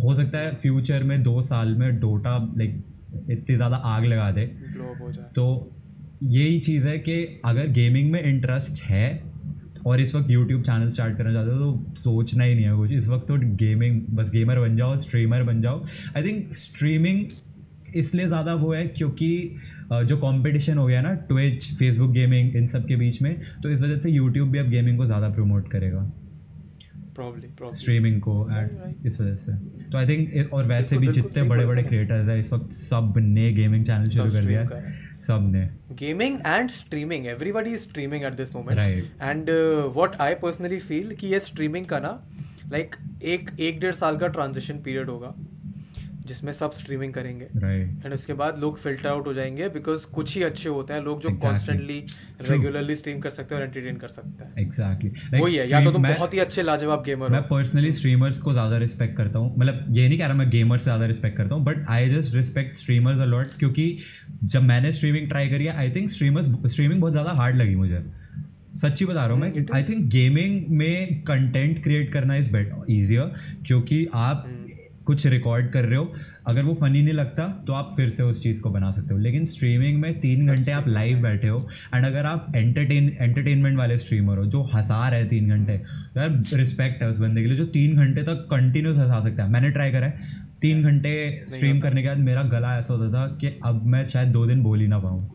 हो 0.03 0.15
सकता 0.15 0.39
है 0.39 0.55
फ्यूचर 0.57 1.03
में 1.03 1.23
दो 1.23 1.41
साल 1.43 1.75
में 1.77 1.99
डोटा 2.01 2.37
लाइक 2.59 2.83
इतनी 3.31 3.57
ज़्यादा 3.57 3.77
आग 3.77 4.05
लगा 4.07 4.31
दे। 4.31 4.41
हो 4.41 5.11
तो 5.37 5.47
यही 6.25 6.59
चीज़ 6.61 6.87
है 6.87 6.99
कि 7.01 7.25
अगर 7.45 7.67
गेमिंग 7.73 8.11
में 8.13 8.23
इंटरेस्ट 8.23 8.83
है 8.85 9.09
और 9.87 10.01
इस 10.01 10.15
वक्त 10.15 10.31
यूट्यूब 10.31 10.63
चैनल 10.63 10.91
स्टार्ट 10.91 11.17
करना 11.19 11.33
चाहते 11.33 11.51
हो 11.51 11.59
तो 11.59 12.01
सोचना 12.01 12.45
ही 12.45 12.55
नहीं 12.55 12.65
है 12.65 12.77
कुछ। 12.77 12.93
इस 12.93 13.09
वक्त 13.09 13.27
तो 13.29 13.37
गेमिंग 13.59 14.01
बस 14.17 14.31
गेमर 14.31 14.59
बन 14.61 14.77
जाओ 14.77 14.97
स्ट्रीमर 14.99 15.43
बन 15.45 15.61
जाओ। 15.61 15.85
आई 16.17 16.23
थिंक 16.23 16.55
स्ट्रीमिंग 16.55 17.25
इसलिए 17.97 18.27
ज़्यादा 18.27 18.55
वो 18.55 18.73
है 18.73 18.87
क्योंकि 18.89 19.31
जो 19.93 20.17
कंपटीशन 20.19 20.79
हो 20.79 20.87
गया 20.87 21.01
ना 21.03 21.15
ट्विच 21.29 21.71
फेसबुक 21.79 22.11
गेमिंग 22.13 22.57
इन 22.57 22.67
सब 22.69 22.87
के 22.89 22.97
बीच 22.97 23.21
में 23.23 23.35
तो 23.63 23.69
इस 23.69 23.83
वजह 23.83 23.99
से 23.99 24.11
यूट्यूब 24.11 24.51
भी 24.51 24.59
अब 24.59 24.69
गेमिंग 24.71 24.99
को 24.99 25.07
ज़्यादा 25.07 25.29
प्रमोट 25.31 25.71
करेगा। 25.71 26.11
स्ट्रीमिंग 27.73 28.21
को 28.21 28.35
एंड 28.51 29.07
इस 29.07 29.21
वजह 29.21 29.35
से। 29.35 29.53
तो 29.85 29.99
आई 29.99 30.07
थिंक 30.07 30.53
और 30.55 30.65
वैसे 30.65 30.99
भी 30.99 31.09
जितने 31.09 31.43
बड़े 31.43 31.67
बड़े 31.67 31.83
क्रिएटर्स 31.83 32.29
हैं 32.29 32.39
इस 32.39 32.53
वक्त 32.53 32.71
सबने 32.73 33.53
गेमिंग 33.53 33.85
चैनल 33.85 34.11
शुरू 34.11 34.31
कर 34.31 34.45
दिया 34.45 34.65
सब 35.19 35.53
gaming 36.01 36.39
and 36.47 36.71
streaming 36.71 37.27
everybody 37.27 37.71
is 37.71 37.81
streaming 37.81 38.25
at 38.25 38.33
this 38.33 38.55
moment 38.57 38.79
and 39.23 39.51
what 39.95 40.21
I 40.21 40.35
personally 40.35 40.79
feel 40.79 41.15
कि 41.15 41.27
ये 41.27 41.41
स्ट्रीमिंग 41.41 41.87
का 41.87 41.99
ना 41.99 42.13
लाइक 42.73 42.97
एक 43.23 43.51
एक 43.61 43.81
डेढ़ 43.81 43.95
साल 43.95 44.17
का 44.17 44.27
ट्रांजिशन 44.29 44.75
पीरियड 44.75 45.09
होगा। 45.09 45.35
जिसमें 46.31 46.53
सब 46.55 46.73
स्ट्रीमिंग 46.75 47.13
करेंगे। 47.15 47.45
एंड 48.05 48.15
उसके 48.15 48.33
बाद 48.35 48.59
लोग 48.61 48.79
फ़िल्टर 48.79 49.09
आउट 49.09 49.27
हो 49.27 49.35
जाएँगे 49.35 49.69
बिकॉज़ 49.71 50.07
कुछ 50.13 50.35
ही 50.37 50.43
अच्छे 50.43 50.69
होते 50.69 50.95
हैं 50.95 51.01
लोग 51.03 51.21
जो 51.23 51.31
कॉन्स्टेंटली. 51.39 51.99
रेगुलरली 52.51 52.97
स्ट्रीम 52.97 53.21
कर 53.21 53.31
सकते 53.31 53.55
हैं 53.55 53.63
और 53.63 53.69
एंटरटेन 53.69 53.97
कर 53.97 54.09
सकते 54.11 54.45
हैं। 54.45 54.55
एग्जैक्टली 54.59 55.41
वही 55.41 55.57
है 55.57 55.69
या 55.71 55.85
तो 55.85 55.91
तुम 55.93 56.03
बहुत 56.05 56.35
ही 56.35 56.39
अच्छे 56.41 56.63
लाजवाब 56.63 57.03
गेमर 57.05 57.31
मैं 57.31 57.43
पर्सनली 57.49 57.93
स्ट्रीमर्स 57.93 58.39
को 58.39 58.53
ज़्यादा 58.53 58.79
रिस्पेक्ट 58.79 59.17
करता 59.17 59.39
हूँ। 59.39 59.55
मतलब 59.55 59.87
ये 59.97 60.09
नहीं 60.09 60.19
कह 60.19 60.27
रहा 60.27 60.37
मैं 60.37 60.49
गेमर्स 60.51 60.81
से 60.81 60.85
ज़्यादा 60.85 61.07
रिस्पेक्ट 61.07 61.37
करता 61.37 61.55
हूँ 61.55 61.65
but 61.65 61.85
I 61.91 62.09
just 62.11 62.35
respect 62.35 62.77
streamers 62.77 63.21
a lot 63.21 63.59
क्योंकि 63.59 63.87
जब 64.45 64.63
मैंने 64.65 64.93
स्ट्रीमिंग 64.93 65.29
ट्राई 65.29 65.49
करी 65.49 65.67
आई 65.69 65.91
थिंक 65.91 66.11
स्ट्रीमर्स 66.11 66.47
स्ट्रीमिंग 66.67 67.01
बहुत 67.01 67.13
ज़्यादा 67.13 67.33
हार्ड 67.33 67.57
लगी 67.57 67.75
मुझे। 67.77 68.03
सच्ची 68.77 69.05
बता 69.05 69.25
रहा 69.27 69.35
हूँ 69.35 69.41
मैं 69.41 69.67
आई 69.75 69.83
थिंक 69.83 70.05
गेमिंग 70.11 70.67
में 70.79 71.23
कंटेंट 71.25 71.83
क्रिएट 71.83 72.13
करना 72.13 72.37
इज़ 72.37 72.53
बेट 72.53 72.73
ईजियर 72.91 73.33
क्योंकि 73.67 74.07
आप 74.15 74.47
कुछ 75.11 75.27
रिकॉर्ड 75.29 75.71
कर 75.73 75.85
रहे 75.85 75.99
हो। 75.99 76.13
अगर 76.49 76.63
वो 76.65 76.75
फनी 76.75 77.03
नहीं 77.03 77.15
लगता 77.15 77.47
तो 77.67 77.73
आप 77.73 77.93
फिर 77.97 78.11
से 78.11 78.23
उस 78.25 78.43
चीज़ 78.43 78.61
को 78.63 78.71
बना 78.71 78.91
सकते 78.91 79.15
हो। 79.15 79.21
लेकिन 79.21 79.45
स्ट्रीमिंग 79.47 80.01
में 80.01 80.21
तीन 80.21 80.47
घंटे 80.47 80.73
आप 80.73 80.89
लाइव 80.89 81.23
बैठे 81.23 81.49
हो 81.49 81.59
एंड 81.95 82.07
अगर 82.07 82.27
आप 82.27 82.53
एंटरटेन 82.57 83.09
एंटरटेनमेंट 83.21 83.79
वाले 83.79 83.99
स्ट्रीमर 83.99 84.39
हो 84.39 84.45
जो 84.47 84.63
हंसा 84.75 85.09
रहे 85.09 85.25
तीन 85.27 85.49
घंटे 85.51 85.77
तो 86.15 86.21
यार 86.21 86.43
रिस्पेक्ट 86.55 87.03
है 87.03 87.09
उस 87.11 87.19
बंदे 87.19 87.43
के 87.43 87.49
लिए 87.49 87.57
जो 87.57 87.67
तीन 87.71 87.97
घंटे 87.97 88.23
तक 88.25 88.47
कंटिन्यूस 88.51 88.99
हंसा 88.99 89.23
सकता 89.25 89.43
है। 89.43 89.51
मैंने 89.51 89.71
ट्राई 89.71 89.93
करा 89.93 90.07
है। 90.07 90.39
तीन 90.61 90.83
घंटे 90.83 91.13
स्ट्रीम 91.49 91.81
करने 91.81 92.03
के 92.03 92.09
बाद 92.09 92.19
मेरा 92.21 92.43
गला 92.49 92.77
ऐसा 92.79 92.95
होता 92.95 93.13
था 93.13 93.27
कि 93.37 93.59
अब 93.65 93.85
मैं 93.87 94.07
शायद 94.09 94.29
दो 94.31 94.47
दिन 94.47 94.63
बोल 94.63 94.81
ही 94.81 94.87
ना 94.89 94.99
पाऊँ। 94.99 95.29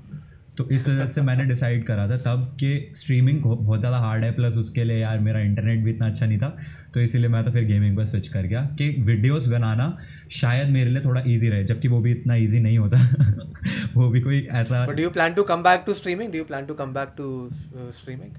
तो 0.57 0.67
इस 0.71 0.87
वजह 0.89 1.07
से 1.07 1.21
मैंने 1.21 1.45
डिसाइड 1.45 1.83
करा 1.85 2.07
था 2.09 2.17
तब 2.25 2.45
कि 2.59 2.91
स्ट्रीमिंग 2.95 3.41
बहुत 3.41 3.79
ज़्यादा 3.79 3.97
हार्ड 3.99 4.23
है 4.23 4.31
प्लस 4.31 4.57
उसके 4.57 4.83
लिए 4.83 4.99
यार 4.99 5.19
मेरा 5.19 5.39
इंटरनेट 5.41 5.83
भी 5.83 5.91
इतना 5.91 6.07
अच्छा 6.07 6.25
नहीं 6.25 6.37
था। 6.37 6.55
तो 6.95 7.01
इसीलिए 7.01 7.27
मैं 7.27 7.43
तो 7.43 7.51
फिर 7.51 7.63
गेमिंग 7.63 7.95
पर 7.97 8.05
स्विच 8.05 8.27
कर 8.27 8.41
गया 8.41 8.61
कि 8.77 8.89
वीडियोस 8.99 9.47
बनाना 9.47 9.87
शायद 10.31 10.69
मेरे 10.69 10.89
लिए 10.89 11.01
थोड़ा 11.05 11.21
इजी 11.27 11.49
रहे, 11.49 11.63
जबकि 11.63 11.87
वो 11.87 11.99
भी 11.99 12.11
इतना 12.11 12.35
इजी 12.35 12.59
नहीं 12.59 12.77
होता। 12.77 12.97
वो 13.95 14.09
भी 14.09 14.21
कोई 14.21 14.39
ऐसा 14.51 14.85
do 14.85 15.03
you 15.03 15.09
plan 15.09 15.33
to 15.33 15.43
come 15.43 15.63
back 15.63 15.83
to 15.85 15.93
streaming 15.93 16.31
do 16.31 16.37
you 16.37 16.43
plan 16.43 16.65
to 16.65 16.73
come 16.73 16.93
back 16.93 17.13
to 17.17 17.49
streaming 17.75 18.31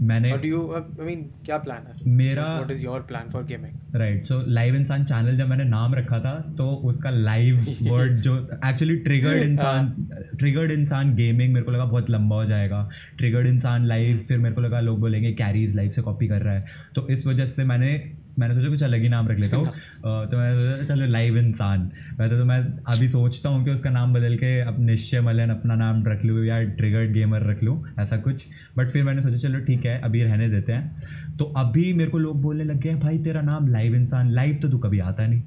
मैंने 0.00 0.30
डू 0.32 0.48
यू 0.48 0.72
आई 0.72 1.04
मीन 1.04 1.22
क्या 1.44 1.58
प्लान 1.58 1.86
है? 1.86 1.92
मेरा 2.10 2.42
what 2.42 2.70
is 2.70 2.84
your 2.84 3.00
plan 3.00 3.30
for 3.30 3.44
gaming 3.44 3.96
right 3.96 4.24
so 4.24 4.44
live 4.46 4.76
Insaan 4.76 5.04
channel 5.04 5.36
जब 5.36 5.48
मैंने 5.48 5.64
नाम 5.64 5.94
रखा 5.94 6.18
था 6.20 6.54
तो 6.58 6.66
उसका 6.68 7.10
लाइव 7.10 7.76
वर्ड 7.82 8.12
जो 8.26 8.48
actually 8.66 8.96
triggered 8.96 9.42
Insaan 9.42 10.08
triggered 10.38 10.70
Insaan 10.70 11.14
gaming 11.14 11.54
मेरे 11.54 11.66
को 11.66 11.72
लगा 11.72 11.84
बहुत 11.84 12.10
लंबा 12.10 12.36
हो 12.36 12.44
जाएगा। 12.44 12.88
ट्रिगर्ड 13.18 13.46
इंसान 13.46 13.86
लाइव 13.86 14.16
फिर 14.16 14.38
मेरे 14.38 14.54
को 14.54 14.60
लगा 14.60 14.80
लोग 14.80 15.00
बोलेंगे 15.00 15.32
कैरीज 15.32 15.76
लाइव 15.76 15.90
से 15.90 16.02
कॉपी 16.02 16.28
कर 16.28 16.42
रहा 16.42 16.54
है। 16.54 16.64
तो 16.94 17.08
इस 17.08 17.26
वजह 17.26 17.46
से 17.46 17.64
मैंने 17.64 18.12
मैंने 18.38 18.54
सोचा 18.54 18.68
कुछ 18.68 18.82
अलग 18.82 19.00
ही 19.00 19.08
नाम 19.08 19.28
रख 19.28 19.38
लेता 19.38 19.56
हूँ। 19.56 19.66
तो 20.04 20.36
मैंने 20.36 20.56
सोचा 20.56 20.94
चलो 20.94 21.06
लाइव 21.06 21.38
इंसान। 21.38 21.90
वैसे 22.18 22.38
तो 22.38 22.44
मैं 22.44 22.58
अभी 22.86 23.08
सोचता 23.08 23.48
हूँ 23.48 23.64
कि 23.64 23.70
उसका 23.70 23.90
नाम 23.90 24.14
बदल 24.14 24.36
के 24.36 24.60
अब 24.60 24.80
निश्चय 24.80 25.20
मलन 25.20 25.50
अपना 25.50 25.74
नाम 25.74 26.04
रख 26.06 26.24
लूँ 26.24 26.44
या 26.44 26.62
ट्रिगर्ड 26.62 27.12
गेमर 27.12 27.42
रख 27.42 27.62
लूँ 27.62 27.84
ऐसा 28.00 28.16
कुछ। 28.16 28.46
बट 28.76 28.90
फिर 28.90 29.04
मैंने 29.04 29.22
सोचा 29.22 29.36
चलो 29.36 29.60
ठीक 29.60 29.86
है 29.86 30.00
अभी 30.00 30.24
रहने 30.24 30.48
देते 30.48 30.72
हैं। 30.72 31.02
तो 31.36 31.44
अभी 31.44 31.92
मेरे 31.92 32.10
को 32.10 32.18
लोग 32.18 32.42
बोलने 32.42 32.64
लग 32.64 32.80
गए 32.80 32.94
भाई 32.94 33.18
तेरा 33.18 33.42
नाम 33.42 33.68
लाइव 33.68 33.94
इंसान 33.94 34.30
लाइव 34.30 34.56
तो 34.56 34.68
तू 34.68 34.78
कभी 34.78 34.98
आता 34.98 35.26
नहीं। 35.26 35.40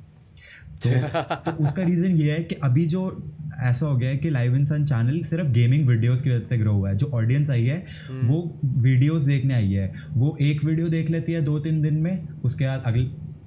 तो 0.86 0.90
तो 1.52 1.64
उसका 1.64 1.84
रीज़न 1.84 2.16
ये 2.16 2.32
है 2.32 2.44
कि 2.44 2.56
अभी 2.56 2.86
जो 2.86 3.34
ऐसा 3.60 3.86
हो 3.86 3.98
गया 3.98 4.10
है 4.10 4.18
कि 4.18 4.30
लाइव 4.30 4.56
इंसान 4.56 4.86
चैनल 4.86 5.22
सिर्फ़ 5.24 5.48
गेमिंग 5.50 5.88
वीडियोस 5.88 6.22
की 6.22 6.30
वजह 6.30 6.46
से 6.46 6.58
ग्रो 6.58 6.74
हुआ 6.74 6.90
है। 6.90 6.96
जो 6.98 7.10
ऑडियंस 7.14 7.50
आई 7.50 7.66
है 7.66 7.78
वो 8.24 8.60
वीडियोस 8.66 9.24
देखने 9.24 9.54
आई 9.54 9.72
है। 9.72 9.92
वो 10.12 10.38
एक 10.42 10.64
वीडियो 10.64 10.88
देख 10.88 11.10
लेती 11.10 11.32
है 11.32 11.42
दो 11.42 11.58
तीन 11.60 11.82
दिन 11.82 11.96
में 11.96 12.28
उसके 12.44 12.66
बाद 12.66 12.84
अगले 12.86 13.04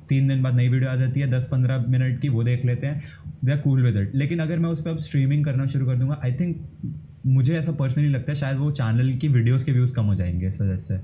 तीन 0.09 0.29
दिन 0.29 0.43
बाद 0.43 0.55
नई 0.55 0.69
वीडियो 0.69 0.91
आ 0.91 0.95
जाती 0.97 1.21
है 1.21 1.31
दस 1.31 1.49
पंद्रह 1.53 1.85
मिनट 1.89 2.21
की 2.21 2.29
वो 2.29 2.43
देख 2.43 2.65
लेते 2.65 2.87
हैं। 2.87 3.03
They 3.45 3.53
are 3.53 3.59
cool 3.59 3.83
with 3.83 3.97
it 3.97 4.15
लेकिन 4.15 4.39
अगर 4.39 4.59
मैं 4.59 4.71
उस 4.71 4.81
पर 4.81 4.91
अब 4.91 4.99
स्ट्रीमिंग 4.99 5.45
करना 5.45 5.67
शुरू 5.67 5.87
कर 5.87 5.95
दूँगा 5.95 6.21
आई 6.25 6.33
थिंक 6.33 6.69
मुझे 7.27 7.55
ऐसा 7.55 7.73
पर्सनली 7.73 8.09
लगता 8.09 8.33
है 8.33 8.37
शायद 8.37 8.57
वो 8.57 8.71
चैनल 8.71 9.13
की 9.13 9.29
वीडियोस 9.29 9.65
के 9.65 9.73
व्यूज़ 9.73 9.95
कम 9.95 10.05
हो 10.05 10.15
जाएँगे 10.15 10.47
इस 10.47 10.61
वजह 10.61 10.77
से। 10.77 10.99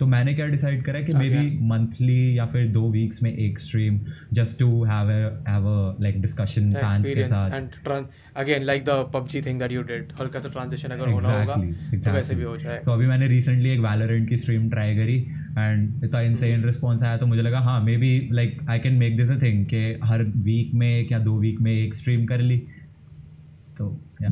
तो 0.00 0.06
मैंने 0.06 0.34
क्या 0.34 0.46
डिसाइड 0.48 0.82
करा 0.84 1.00
कि 1.00 1.12
मे 1.12 1.28
बी 1.28 1.58
मंथली 1.68 2.38
या 2.38 2.46
फिर 2.52 2.66
दो 2.72 2.82
वीक्स 2.90 3.22
में 3.22 3.32
एक 3.32 3.58
stream 3.60 4.00
just 4.32 4.58
to 4.58 4.68
have 4.84 5.10
have 5.48 5.66
a 5.68 6.02
like 6.02 6.20
discussion 6.20 6.72
fans 6.72 7.10
के 7.10 7.24
साथ। 7.26 7.54
And 7.54 8.06
again 8.36 8.62
like 8.62 8.84
the 8.84 8.96
PUBG 9.14 9.42
thing 9.42 9.58
that 9.60 9.72
you 9.72 9.82
did 9.90 10.12
हल्का 10.20 10.40
सा 10.40 10.48
ट्रांजिशन 10.48 10.88
अगर 10.88 11.08
होना 11.08 11.28
होगा 11.30 11.54
Exactly, 11.54 12.04
तो 12.04 12.12
वैसे 12.12 12.34
भी 12.34 12.42
हो 12.42 12.56
जाए। 12.56 12.78
So 12.86 12.92
अभी 12.92 13.06
मैंने 13.06 13.28
रिसेंटली 13.28 13.70
एक 13.70 13.80
वैलोरेंट 13.80 14.28
की 14.28 14.36
स्ट्रीम 14.36 14.68
ट्राई 14.70 14.96
करी 14.96 15.16
एंड 15.58 16.04
इतना 16.04 16.20
इंसेन 16.20 16.64
रिस्पॉन्स 16.64 17.02
आया 17.02 17.16
तो 17.16 17.26
मुझे 17.26 17.42
लगा 17.42 17.58
हाँ 17.60 17.80
maybe 17.96 18.28
like 18.32 18.58
I 18.70 18.78
can 18.78 18.94
make 18.98 19.16
this 19.16 19.30
a 19.30 19.40
thing 19.42 19.64
कि 19.66 19.82
हर 20.04 20.24
वीक 20.48 20.74
में 20.74 21.08
या 21.12 21.18
दो 21.18 21.36
वीक 21.40 21.60
में 21.60 21.72
एक 21.72 21.94
स्ट्रीम 21.94 22.24
कर 22.26 22.40
ली। 22.40 22.58
तो 23.78 23.96
yeah 24.22 24.28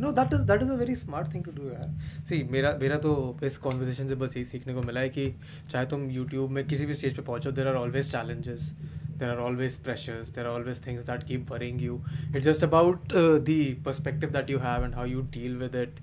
no 0.00 0.12
that 0.12 0.34
is 0.34 0.42
that 0.42 0.62
is 0.62 0.70
a 0.70 0.76
very 0.76 0.94
smart 0.96 1.32
thing 1.34 1.44
to 1.44 1.52
do 1.52 1.68
यार 1.68 1.88
सी 2.28 2.42
मेरा 2.52 2.76
मेरा 2.80 2.96
तो 2.98 3.12
इस 3.44 3.58
कॉन्वर्सेशन 3.58 4.08
से 4.08 4.14
बस 4.14 4.36
यही 4.36 4.44
सीखने 4.44 4.74
को 4.74 4.82
मिला 4.82 5.00
है 5.00 5.08
कि 5.08 5.28
चाहे 5.70 5.86
तुम 5.86 6.08
यूट्यूब 6.10 6.50
में 6.50 6.64
किसी 6.66 6.86
भी 6.86 6.94
स्टेज 6.94 7.16
पे 7.16 7.22
पहुंचो 7.22 7.52
there 7.52 7.68
are 7.68 7.74
always 7.74 8.10
challenges 8.12 8.72
there 9.18 9.28
are 9.28 9.38
always 9.48 9.76
pressures 9.78 10.30
there 10.30 10.46
are 10.46 10.52
always 10.52 10.86
things 10.86 11.06
that 11.06 11.22
keep 11.22 11.52
worrying 11.52 11.82
you 11.82 12.00
it's 12.36 12.46
just 12.46 12.64
about 12.64 13.12
the 13.44 13.62
perspective 13.86 14.30
that 14.30 14.50
you 14.50 14.58
have 14.58 14.84
and 14.84 14.94
how 14.94 15.06
you 15.06 15.22
deal 15.32 15.56
with 15.56 15.74
it 15.76 16.00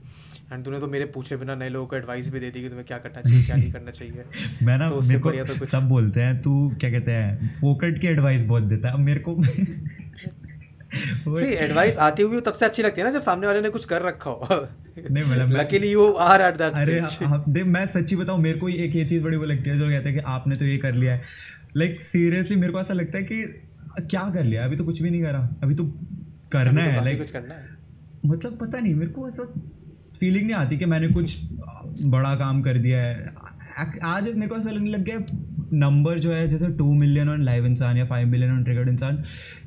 and 0.52 0.64
तूने 0.66 0.80
तो 0.80 0.88
मेरे 0.88 1.06
पूछे 1.14 1.38
बिना 1.38 1.56
नए 1.56 1.70
लोगों 1.70 1.88
को 1.88 1.96
advice 1.96 2.30
भी 2.34 2.40
दे 2.40 2.50
दी 2.52 2.62
कि 2.62 2.70
तुम्हें 2.70 2.86
क्या 2.88 2.98
करना 2.98 3.22
चाहिए 3.22 3.44
क्या 3.46 3.56
नहीं 3.56 3.72
करना 3.72 3.92
चाहिए। 3.92 4.24
मैं 4.66 4.78
ना 4.78 4.90
तो 4.90 4.96
उससे 4.96 5.10
मेरे 5.10 5.22
को 5.22 5.30
बढ़िया 5.30 5.44
तो 5.44 5.58
कुछ 5.60 5.70
सब 5.70 5.88
बोलते 5.90 6.22
हैं 6.22 6.42
तू 6.42 6.54
क्या 6.80 6.92
कहते 6.92 7.12
हैं 7.12 7.52
फोकट 7.54 8.00
की 8.00 8.08
एडवाइस 8.08 8.46
बहुत 8.46 8.64
देता 8.64 8.88
है। 8.88 8.94
अब 8.94 9.00
मेरे 9.00 9.20
को 9.28 9.36
सी 11.28 11.54
एडवाइस 11.54 11.98
आती 11.98 12.24
हुई 12.24 12.42
तब 12.42 12.54
से 12.54 12.66
अच्छी 12.66 12.84
लगती 12.84 13.02
है 13.02 13.08
ना 13.08 13.14
जब 13.14 13.20
सामने 13.20 13.48
वाले 13.48 13.62
ने 13.62 13.70
कुछ 13.70 13.86
कर 13.86 14.02
रखा 14.02 14.30
हो। 14.30 14.68
नहीं 15.12 15.24
मतलब 15.24 15.48
मैं- 15.48 15.60
luckily 15.60 15.92
you 15.92 16.12
are 16.12 16.42
at 16.42 16.58
that 16.58 16.74
अरे 16.74 17.00
आप 17.26 17.50
देख 17.50 17.66
मैं 17.66 17.88
सच्ची 17.88 18.16
बताऊँ 18.16 18.40
मेरे 18.40 18.60
को 18.60 18.70
एक 18.70 18.96
ये 18.96 19.06
चीज़ 19.06 19.24
बड़ी 19.24 19.38
वो 19.38 19.46
लगती 19.46 19.70
है 19.70 19.80
जो 19.80 19.90
कहते 19.90 20.10
हैं 20.10 20.18
कि 20.18 20.24
आपने 20.28 20.56
तो 20.56 20.66
ये 20.66 20.78
कर 20.78 20.94
लिया 20.94 21.14
है। 21.14 21.22
लाइक 21.78 21.92
like, 21.92 22.04
सीरियसली 22.04 22.58
मेरे 22.58 22.74
को 22.74 22.80
ऐसा 22.80 22.94
लगता 22.94 23.18
है 23.18 23.24
कि 23.24 23.44
क्या 24.02 24.32
कर 24.34 24.44
लिया? 24.44 24.64
अभी 24.64 24.76
तो 24.76 24.84
कुछ 24.84 25.02
भी 25.02 25.10
नहीं 25.10 25.22
करा। 25.22 25.50
अभी 25.64 25.76
तो 25.76 25.84
करना 26.52 26.84
अभी 26.84 26.92
है 26.92 27.04
लाइक 27.04 27.18
कुछ 27.18 27.32
करना 27.32 27.54
है। 27.54 27.70
मतलब 28.26 28.58
पता 28.58 28.80
नहीं 28.80 28.94
मेरे 28.94 29.12
को 29.12 29.30
ऐसा 29.30 29.54
फीलिंग 30.20 30.46
नहीं 30.46 30.56
आती 30.56 30.78
कि 30.78 30.86
मैंने 30.86 31.08
कुछ 31.08 31.42
बड़ा 32.02 32.36
काम 32.36 32.62
कर 32.62 32.78
दिया 32.78 33.02
है। 33.02 33.34
आज 34.04 34.34
मेरे 34.34 34.48
को 34.48 34.56
ऐसा 34.56 34.72
लगने 34.72 34.90
लग 34.90 35.04
गया 35.04 35.20
नंबर 35.74 36.20
जो 36.20 36.34
है 36.34 36.48
जैसे 36.48 36.68
टू 36.68 36.94
मिलियन 36.94 37.30
ऑन 37.30 37.44
लाइव 37.44 37.66
इंसान 37.66 37.98
या 37.98 38.06
फाइव 38.06 38.28
मिलियन 38.28 38.52
ऑन 38.52 38.64
ट्रिगर्ड 38.64 38.90
इंसान 38.90 39.24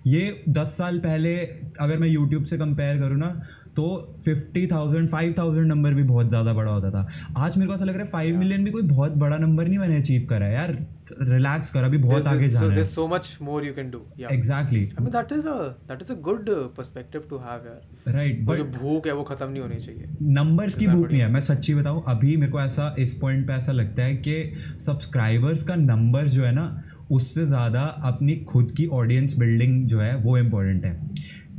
ये 0.07 0.45
दस 0.49 0.77
साल 0.79 0.99
पहले 0.99 1.37
अगर 1.81 1.99
मैं 1.99 2.09
यूट्यूब 2.09 2.45
से 2.45 2.59
कंपेयर 2.59 3.01
करूँ 3.01 3.19
ना 3.19 3.41
तो 3.77 3.85
fifty 4.25 4.67
thousand 4.67 5.09
five 5.09 5.35
thousand 5.39 5.67
number 5.67 5.95
भी 5.95 6.03
बहुत 6.03 6.29
ज़्यादा 6.29 6.53
बड़ा 6.53 6.71
होता 6.71 6.91
था। 6.91 7.07
आज 7.39 7.57
मेरे 7.59 7.69
को 7.69 7.75
ऐसा 7.75 7.85
लग 7.85 7.95
रहा 7.95 8.05
है 8.05 8.11
फाइव 8.11 8.39
मिलियन 8.39 8.65
भी 8.65 8.71
कोई 8.71 8.83
बहुत 8.83 9.13
बड़ा 9.17 9.39
नंबर 9.39 9.69
नहीं 9.69 9.79
मैंने 9.79 9.97
अचीव 9.97 10.27
करा 10.31 10.47
है। 10.47 10.55
यार 10.55 10.73
रिलैक्स 11.21 11.71
कर 11.71 11.85
अभी 11.85 11.99
बहुत 11.99 12.27
आगे 12.27 12.49
जाना 12.49 12.75
है। 12.75 12.85
so 12.85 13.07
much 13.13 13.31
more 13.43 13.63
you 13.65 13.73
can 13.79 13.93
do 13.93 14.01
yeah. 14.19 14.33
Exactly 14.33 14.87
I 14.89 15.05
mean 15.05 15.13
that 15.13 15.33
is 15.37 15.47
a 15.47 15.57
that 15.89 16.03
is 16.05 16.11
a 16.11 16.19
good 16.29 16.51
uh, 16.51 16.59
perspective 16.79 17.31
to 17.31 17.41
have 17.47 17.67
यार। 17.67 18.13
राइट 18.15 18.45
बट 18.47 18.57
जो 18.57 18.65
भूख 18.79 19.07
है 19.07 19.15
वो 19.15 19.23
खत्म 19.23 19.51
नहीं 19.51 19.63
होनी 19.63 19.81
चाहिए। 19.81 20.09
नंबर्स 20.35 20.75
की 20.75 20.87
भूख 20.89 21.11
नहीं 21.11 21.21
है। 21.21 21.31
मैं 21.33 21.41
सच्ची 21.51 21.75
बताऊँ 21.75 22.05
अभी 22.09 22.37
मेरे 22.37 22.53
को 22.53 22.61
ऐसा 22.61 22.95
इस 22.99 23.15
पॉइंट 23.21 23.47
पे 23.47 23.53
ऐसा 23.53 23.73
लगता 23.73 24.03
है 24.03 24.17
कि 24.19 24.79
सब्सक्राइबर्स 24.87 25.63
का 25.63 25.77
नंबर 25.77 26.29
जो 26.29 26.45
है 26.45 26.53
ना 26.55 26.67
उससे 27.11 27.47
ज़्यादा 27.47 27.83
अपनी 28.05 28.37
खुद 28.49 28.71
की 28.77 28.87
ऑडियंस 28.95 29.37
बिल्डिंग 29.39 29.87
जो 29.89 30.01
है 30.01 30.15
वो 30.19 30.37
इम्पोर्टेंट 30.39 30.85
है। 30.85 30.95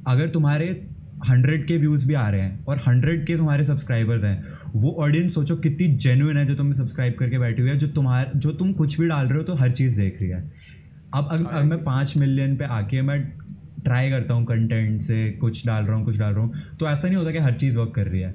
अगर 0.08 0.30
तुम्हारे 0.30 0.70
हंड्रेड 1.30 1.66
के 1.68 1.78
व्यूज़ 1.78 2.08
भी 2.08 2.14
आ 2.14 2.30
रहे 2.30 2.42
हैं 2.42 2.64
और 2.66 2.78
हंड्रेड 2.88 3.26
के 3.28 3.36
तुम्हारे 3.38 3.66
सब्सक्राइबर्स 3.66 4.24
हैं 4.24 4.44
वो 4.76 4.96
ऑडियंस 5.00 5.34
सोचो 5.34 5.56
कितनी 5.58 5.88
जेन्युइन 5.98 6.38
है 6.38 6.46
जो 6.46 6.56
तुम्हें 6.56 6.74
सब्सक्राइब 6.74 7.16
करके 7.20 7.40
बैठी 7.40 7.62
हुई 7.62 7.72
है 7.72 7.78
जो 7.78 7.88
तुम्हारे 7.98 8.40
जो 8.40 8.52
तुम 8.54 8.72
कुछ 8.74 9.00
भी 9.00 9.08
डाल 9.08 9.28
रहे 9.28 9.38
हो 9.38 9.44
तो 9.44 9.56
हर 9.56 9.72
चीज़ 9.72 9.98
देख 9.98 10.18
रही 10.22 10.30
है। 10.30 10.42
अब 11.14 11.28
अब, 11.32 11.48
अब 11.48 11.64
मैं 11.66 11.84
पाँच 11.84 12.18
मिलियन 12.18 12.56
पे 12.58 12.66
आके 12.72 13.02
मैं 13.02 13.22
ट्राई 13.84 14.10
करता 14.10 14.34
हूँ 14.34 14.46
कंटेंट 14.46 15.02
से 15.02 15.30
कुछ 15.42 15.66
डाल 15.68 15.84
रहा 15.84 15.96
हूँ 15.96 16.06
कुछ 16.06 16.18
डाल 16.20 16.34
रहा 16.34 16.44
हूँ 16.44 16.78
तो 16.80 16.90
ऐसा 16.90 17.08
नहीं 17.08 17.18
होता 17.18 17.32
कि 17.32 17.40
हर 17.40 17.54
चीज़ 17.56 17.78
वर्क 17.78 17.94
कर 17.96 18.08
रही 18.08 18.22
है। 18.22 18.34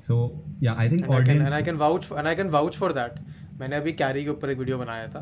So 0.00 0.16
yeah 0.62 0.74
I 0.78 0.90
think 0.90 1.08
audience 1.10 1.52
vouch 1.78 2.04
for, 2.04 2.18
and 2.18 2.28
I 2.28 2.34
can 2.34 2.50
vouch 2.50 2.76
for 2.76 2.92
that. 2.94 3.18
मैंने 3.60 3.76
अभी 3.76 3.92
कैरी 3.92 4.22
के 4.24 4.30
ऊपर 4.30 4.50
एक 4.50 4.58
वीडियो 4.58 4.78
बनाया 4.78 5.06
था 5.08 5.20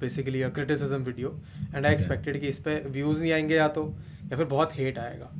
basically 0.00 0.42
a 0.42 0.48
criticism 0.50 1.02
video 1.04 1.28
and 1.74 1.86
I 1.86 1.92
expected 1.92 2.40
कि 2.40 2.48
इस 2.48 2.58
पर 2.58 2.88
व्यूज़ 2.90 3.20
नहीं 3.20 3.32
आएँगे 3.32 3.56
या 3.56 3.68
तो 3.68 3.84
या 4.32 4.36
फिर 4.36 4.46
बहुत 4.46 4.76
हेट 4.76 4.98
आएगा। 4.98 5.30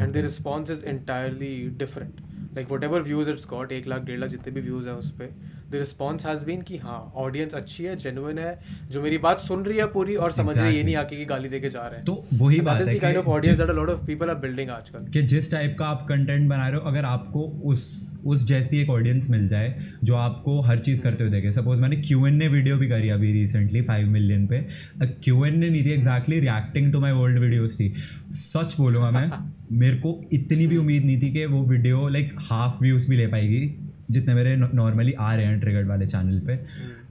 And 0.00 0.12
the 0.12 0.16
response 0.16 0.70
is 0.70 0.84
entirely 0.86 1.52
different 1.78 2.20
like 2.54 2.70
whatever 2.84 3.02
views 3.02 3.30
it's 3.30 3.46
got 3.48 3.72
एक 3.72 3.86
लाख 3.86 4.02
डेढ़ 4.02 4.18
लाख 4.18 4.30
जितने 4.30 4.52
भी 4.52 4.60
व्यूज़ 4.60 4.88
हैं 4.88 4.94
उस 4.94 5.10
पर 5.12 5.34
द 5.70 5.74
रिस्पॉन्स 5.74 6.26
हैज़ 6.26 6.44
बीन 6.44 6.60
कि 6.62 6.76
हाँ 6.76 6.98
ऑडियंस 7.16 7.54
अच्छी 7.54 7.84
है 7.84 7.96
जेनुइन 7.96 8.38
है 8.38 8.58
जो 8.90 9.02
मेरी 9.02 9.18
बात 9.18 9.40
सुन 9.40 9.64
रही 9.64 9.78
है 9.78 9.86
पूरी 9.86 10.14
और 10.16 10.32
समझ 10.32 10.56
रही 10.58 10.66
है 10.66 10.76
ये 10.76 10.82
नहीं 10.82 10.94
आके 10.96 11.16
कि 11.16 11.24
गाली 11.24 11.48
दे 11.48 11.60
के 11.60 11.70
जा 11.70 11.80
रहे 11.80 11.96
हैं। 11.96 12.04
तो 12.04 12.24
वही 12.34 12.60
बात 12.60 12.86
है 12.88 12.94
kind 12.98 13.18
of 13.18 13.26
audience 13.28 13.58
that 13.58 13.68
a 13.68 13.72
lot 13.72 13.90
of 13.90 14.04
people 14.06 14.28
are 14.28 14.34
building 14.36 14.70
आजकल। 14.70 15.10
कि 15.12 15.22
जिस 15.24 15.50
टाइप 15.52 15.76
का 15.78 15.86
आप 15.86 16.06
कंटेंट 16.08 16.48
बना 16.48 16.68
रहे 16.68 16.80
हो 16.80 16.90
अगर 16.90 17.04
आपको 17.04 17.42
उस 17.64 17.86
उस 18.26 18.44
जैसी 18.46 18.80
एक 18.80 18.90
ऑडियंस 18.90 19.28
मिल 19.30 19.46
जाए 19.48 19.74
जो 20.04 20.14
आपको 20.16 20.60
हर 20.60 20.78
चीज़ 20.78 21.02
करते 21.02 21.24
हुए 21.24 21.32
देखे। 21.32 21.50
सपोज़ 21.52 21.80
मैंने 21.80 21.96
क्यू 21.96 22.26
एन 22.26 22.34
ने 22.34 22.48
वीडियो 22.48 22.76
भी 22.76 22.88
करी 22.88 23.08
अभी 23.08 23.32
रिसेंटली 23.32 23.82
फाइव 23.82 24.08
मिलियन 24.08 24.46
पे। 24.46 24.60
क्यू 25.02 25.44
एन 25.44 25.58
ने 25.58 25.70
नहीं 25.70 25.84
थी 25.84 25.90
exactly 25.90 26.40
reacting 26.40 26.92
to 26.92 27.00
my 27.00 27.12
old 27.12 27.38
videos 27.38 27.76
थी। 27.76 27.92
सच 28.30 28.76
बोलूँगा 28.78 29.10
मैं 29.10 29.30
मेरे 29.78 29.96
को 29.96 30.20
इतनी 30.32 30.66
भी 30.66 30.76
उम्मीद 30.76 31.04
नहीं 31.04 31.20
थी 31.22 31.30
कि 31.32 31.44
वो 31.46 31.62
वीडियो 31.64 32.08
लाइक 32.08 32.34
हाफ़ 32.40 32.82
व्यूज़ 32.82 33.08
भी 33.10 33.16
ले 33.16 33.26
पाएगी। 33.26 33.66
जितने 34.10 34.34
मेरे 34.34 34.56
नॉर्मली 34.56 35.12
आ 35.12 35.34
रहे 35.34 35.46
हैं 35.46 35.60
ट्रिगर्ड 35.60 35.88
वाले 35.88 36.06
चैनल 36.06 36.40
पे। 36.40 36.52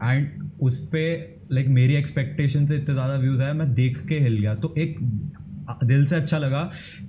एंड 0.04 0.30
उस 0.62 0.80
पर 0.88 1.48
लाइक 1.52 1.68
मेरी 1.72 1.96
एक्सपेक्टेशन 1.96 2.66
से 2.66 2.76
इतने 2.76 2.94
ज़्यादा 2.94 3.16
व्यूज़ 3.16 3.42
आया 3.42 3.54
मैं 3.54 3.74
देख 3.74 4.06
के 4.08 4.20
हिल 4.20 4.38
गया। 4.38 4.56
तो 4.56 4.74
एक 4.78 4.98
दिल 5.84 6.06
से 6.06 6.16
अच्छा 6.16 6.38
लगा 6.38 6.64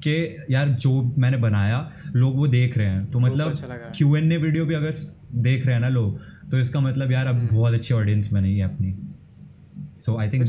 कि 0.05 0.14
यार 0.51 0.68
जो 0.76 1.03
मैंने 1.18 1.36
बनाया 1.39 1.78
लोग 2.14 2.36
वो 2.36 2.47
देख 2.49 2.78
रहे 2.78 2.86
हैं। 2.86 3.11
तो 3.11 3.20
मतलब। 3.20 3.53
क्यू 3.97 4.16
एन 4.16 4.32
ए 4.32 4.36
वीडियो 4.36 4.64
भी 4.66 4.74
अगर 4.74 4.93
देख 5.43 5.66
रहे 5.66 5.74
हैं 5.74 5.80
ना 5.82 5.89
लोग 5.89 6.20
तो 6.51 6.59
इसका 6.59 6.80
मतलब 6.80 7.12
यार 7.12 7.26
अब 7.26 7.47
बहुत 7.53 7.74
अच्छी 7.74 7.95
ऑडियंस 7.95 8.32
बनी 8.32 8.57
है 8.59 8.64
अपनी। 8.64 8.95
So 9.99 10.16
I 10.18 10.28
think 10.28 10.47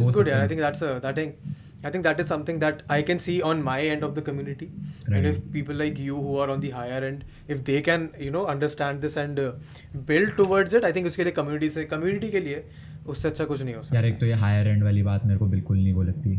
I 1.83 1.89
think 1.91 2.03
that 2.03 2.19
is 2.21 2.27
something 2.27 2.57
that 2.61 2.81
I 2.89 3.01
can 3.01 3.19
see 3.25 3.35
on 3.49 3.61
my 3.63 3.75
end 3.89 4.03
of 4.03 4.15
the 4.15 4.21
community, 4.21 4.65
Right. 5.07 5.17
and 5.17 5.27
if 5.27 5.37
people 5.51 5.75
like 5.81 5.99
you 6.05 6.15
who 6.23 6.37
are 6.37 6.49
on 6.55 6.63
the 6.65 6.71
higher 6.71 7.01
end, 7.09 7.23
if 7.55 7.63
they 7.69 7.81
can 7.81 8.07
you 8.27 8.31
know 8.37 8.45
understand 8.53 9.05
this 9.07 9.15
and 9.23 9.39
uh, 9.39 9.51
build 10.11 10.35
towards 10.39 10.73
it, 10.79 10.87
I 10.89 10.91
think 10.97 11.07
उसके 11.07 11.23
लिए 11.23 11.33
community 11.41 11.69
से 11.75 11.85
community 11.95 12.31
के 12.31 12.39
लिए 12.47 12.63
उससे 13.07 13.27
अच्छा 13.27 13.45
कुछ 13.45 13.61
नहीं 13.61 13.75
हो 13.75 13.83
सकता. 13.83 13.95
यार 13.95 14.05
एक 14.05 14.19
तो 14.19 14.25
ये 14.25 14.33
हायर 14.45 14.67
एंड 14.67 14.83
वाली 14.83 15.03
बात 15.03 15.25
मेरे 15.25 15.39
को 15.39 15.45
बिल्कुल 15.55 15.77
नहीं 15.77 15.93
वो 15.93 16.03
लगती 16.03 16.37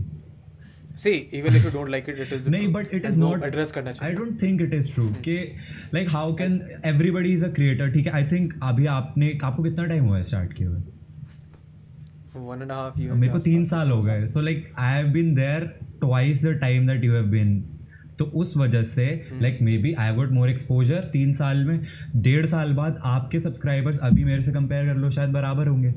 See, 1.02 1.16
even 1.38 1.54
if 1.56 1.64
you 1.64 1.70
don't 1.74 1.90
like 1.92 2.08
it, 2.12 2.18
it 2.22 2.32
is 2.36 2.48
नहीं. 2.48 2.66
But 2.72 2.94
it 2.94 3.04
is 3.06 3.18
no, 3.18 3.28
not 3.30 3.44
address 3.44 3.70
करना 3.72 3.90
आई 3.90 3.94
चाहिए. 3.94 4.14
Don't 4.16 4.40
think 4.42 4.62
it 4.62 4.74
is 4.74 4.92
true 4.94 5.06
कि 5.26 5.36
like 5.94 6.08
how 6.10 6.34
can 6.36 6.60
everybody 6.86 7.32
is 7.34 7.44
a 7.44 7.48
creator 7.58 7.90
ठीक 7.92 8.06
है 8.06 8.12
आई 8.16 8.24
थिंक 8.32 8.52
अभी 8.62 8.86
आपने 9.00 9.38
आपको 9.44 9.62
कितना 9.62 9.86
टाइम 9.86 10.04
हुआ 10.04 10.18
है 10.18 10.24
स्टार्ट 10.24 10.52
किए 10.52 10.66
हुए 10.66 10.80
One 12.36 12.62
and 12.62 12.70
a 12.70 12.74
half 12.74 12.96
years. 12.96 13.16
मेरे 13.16 13.32
को 13.32 13.38
तीन 13.40 13.64
साल 13.64 13.90
हो 13.90 14.00
गए। 14.00 14.26
So 14.26 14.40
like 14.40 14.72
I 14.78 14.96
have 14.96 15.06
been 15.12 15.34
there 15.34 15.64
twice 16.00 16.44
the 16.44 16.52
time 16.60 16.86
that 16.86 17.04
you 17.04 17.12
have 17.14 17.24
been 17.30 17.60
तो 18.18 18.24
उस 18.24 18.56
वजह 18.56 18.82
से 18.82 19.04
like 19.42 19.58
maybe 19.78 19.92
I 19.98 20.12
would 20.14 20.32
more 20.32 20.50
exposure 20.50 21.08
तीन 21.12 21.32
साल 21.34 21.64
में। 21.64 21.80
डेढ़ 22.16 22.46
साल 22.46 22.72
बाद 22.74 23.00
आपके 23.04 23.40
सब्सक्राइबर्स 23.40 23.98
अभी 23.98 24.24
मेरे 24.24 24.42
से 24.42 24.52
कंपेयर 24.52 24.86
कर 24.86 24.96
लो 24.96 25.10
शायद 25.10 25.30
बराबर 25.30 25.68
होंगे। 25.68 25.94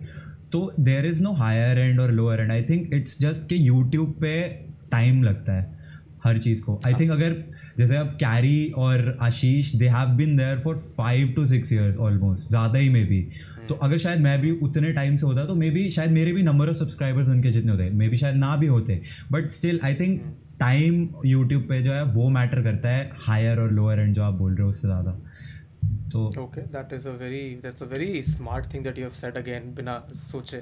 तो 0.52 0.72
there 0.80 1.06
is 1.06 1.22
no 1.24 1.34
higher 1.36 1.80
end 1.80 2.00
और 2.00 2.12
lower 2.12 2.42
end 2.42 2.52
I 2.52 2.64
think 2.64 2.94
it's 2.94 3.20
just 3.22 3.48
कि 3.50 3.68
यूट्यूब 3.68 4.16
पे 4.22 4.42
टाइम 4.92 5.24
लगता 5.24 5.54
है 5.54 5.72
हर 6.26 6.38
चीज़ 6.38 6.64
को। 6.64 6.80
आई 6.86 6.94
थिंक 7.00 7.12
अगर 7.12 7.44
जैसे 7.78 7.98
अब 7.98 8.08
कैरी 8.20 8.74
और 8.78 9.18
Ashish 9.22 9.74
they 9.76 9.88
have 9.90 10.10
been 10.18 10.36
there 10.38 10.60
for 10.60 10.78
five 10.78 11.34
to 11.36 11.46
six 11.48 11.74
years 11.74 11.98
almost 11.98 12.50
ज़्यादा 12.50 12.80
ही 12.80 12.90
मे 12.90 13.04
बी 13.06 13.28
तो 13.70 13.76
अगर 13.76 13.98
शायद 13.98 14.20
मैं 14.20 14.40
भी 14.42 14.52
उतने 14.60 14.92
टाइम 14.94 15.16
से 15.16 15.26
होता 15.26 15.46
तो 15.46 15.56
मे 15.56 15.70
भी 15.70 15.90
शायद 15.92 16.12
मेरे 16.12 16.32
भी 16.34 16.44
नंबर 16.44 16.70
ऑफ़ 16.70 16.78
सब्सक्राइबर्स 16.78 17.28
उनके 17.28 17.52
जितने 17.52 17.72
होते 17.72 17.90
मे 17.90 18.08
भी 18.10 18.18
शायद 18.18 18.36
ना 18.36 18.56
भी 18.56 18.68
होते. 18.68 19.02
But 19.32 19.48
still 19.50 19.80
I 19.84 19.96
think 19.96 20.22
time 20.60 21.08
YouTube 21.26 21.64
पे 21.64 21.82
जो 21.82 21.92
है, 21.94 22.04
वो 22.06 22.30
मैटर 22.30 22.62
करता 22.64 22.90
है 22.90 23.10
हायर 23.18 23.60
और 23.60 23.72
लोअर 23.72 24.00
एंड 24.00 24.14
जो 24.16 24.24
आप 24.24 24.34
बोल 24.34 24.54
रहे 24.54 24.64
हो, 24.64 24.70
उससे 24.70 24.88
ज़्यादा. 24.88 25.20
तो 26.12 26.22
Okay, 26.38 26.64
that 26.74 26.92
is 26.96 27.06
a 27.10 27.12
very 27.20 27.40
that's 27.64 27.82
a 27.84 27.88
very 27.92 28.10
smart 28.32 28.66
thing 28.72 28.82
that 28.88 28.98
you 28.98 29.06
have 29.06 29.16
said 29.22 29.38
again 29.42 29.76
बिना 29.76 30.08
सोचे 30.14 30.58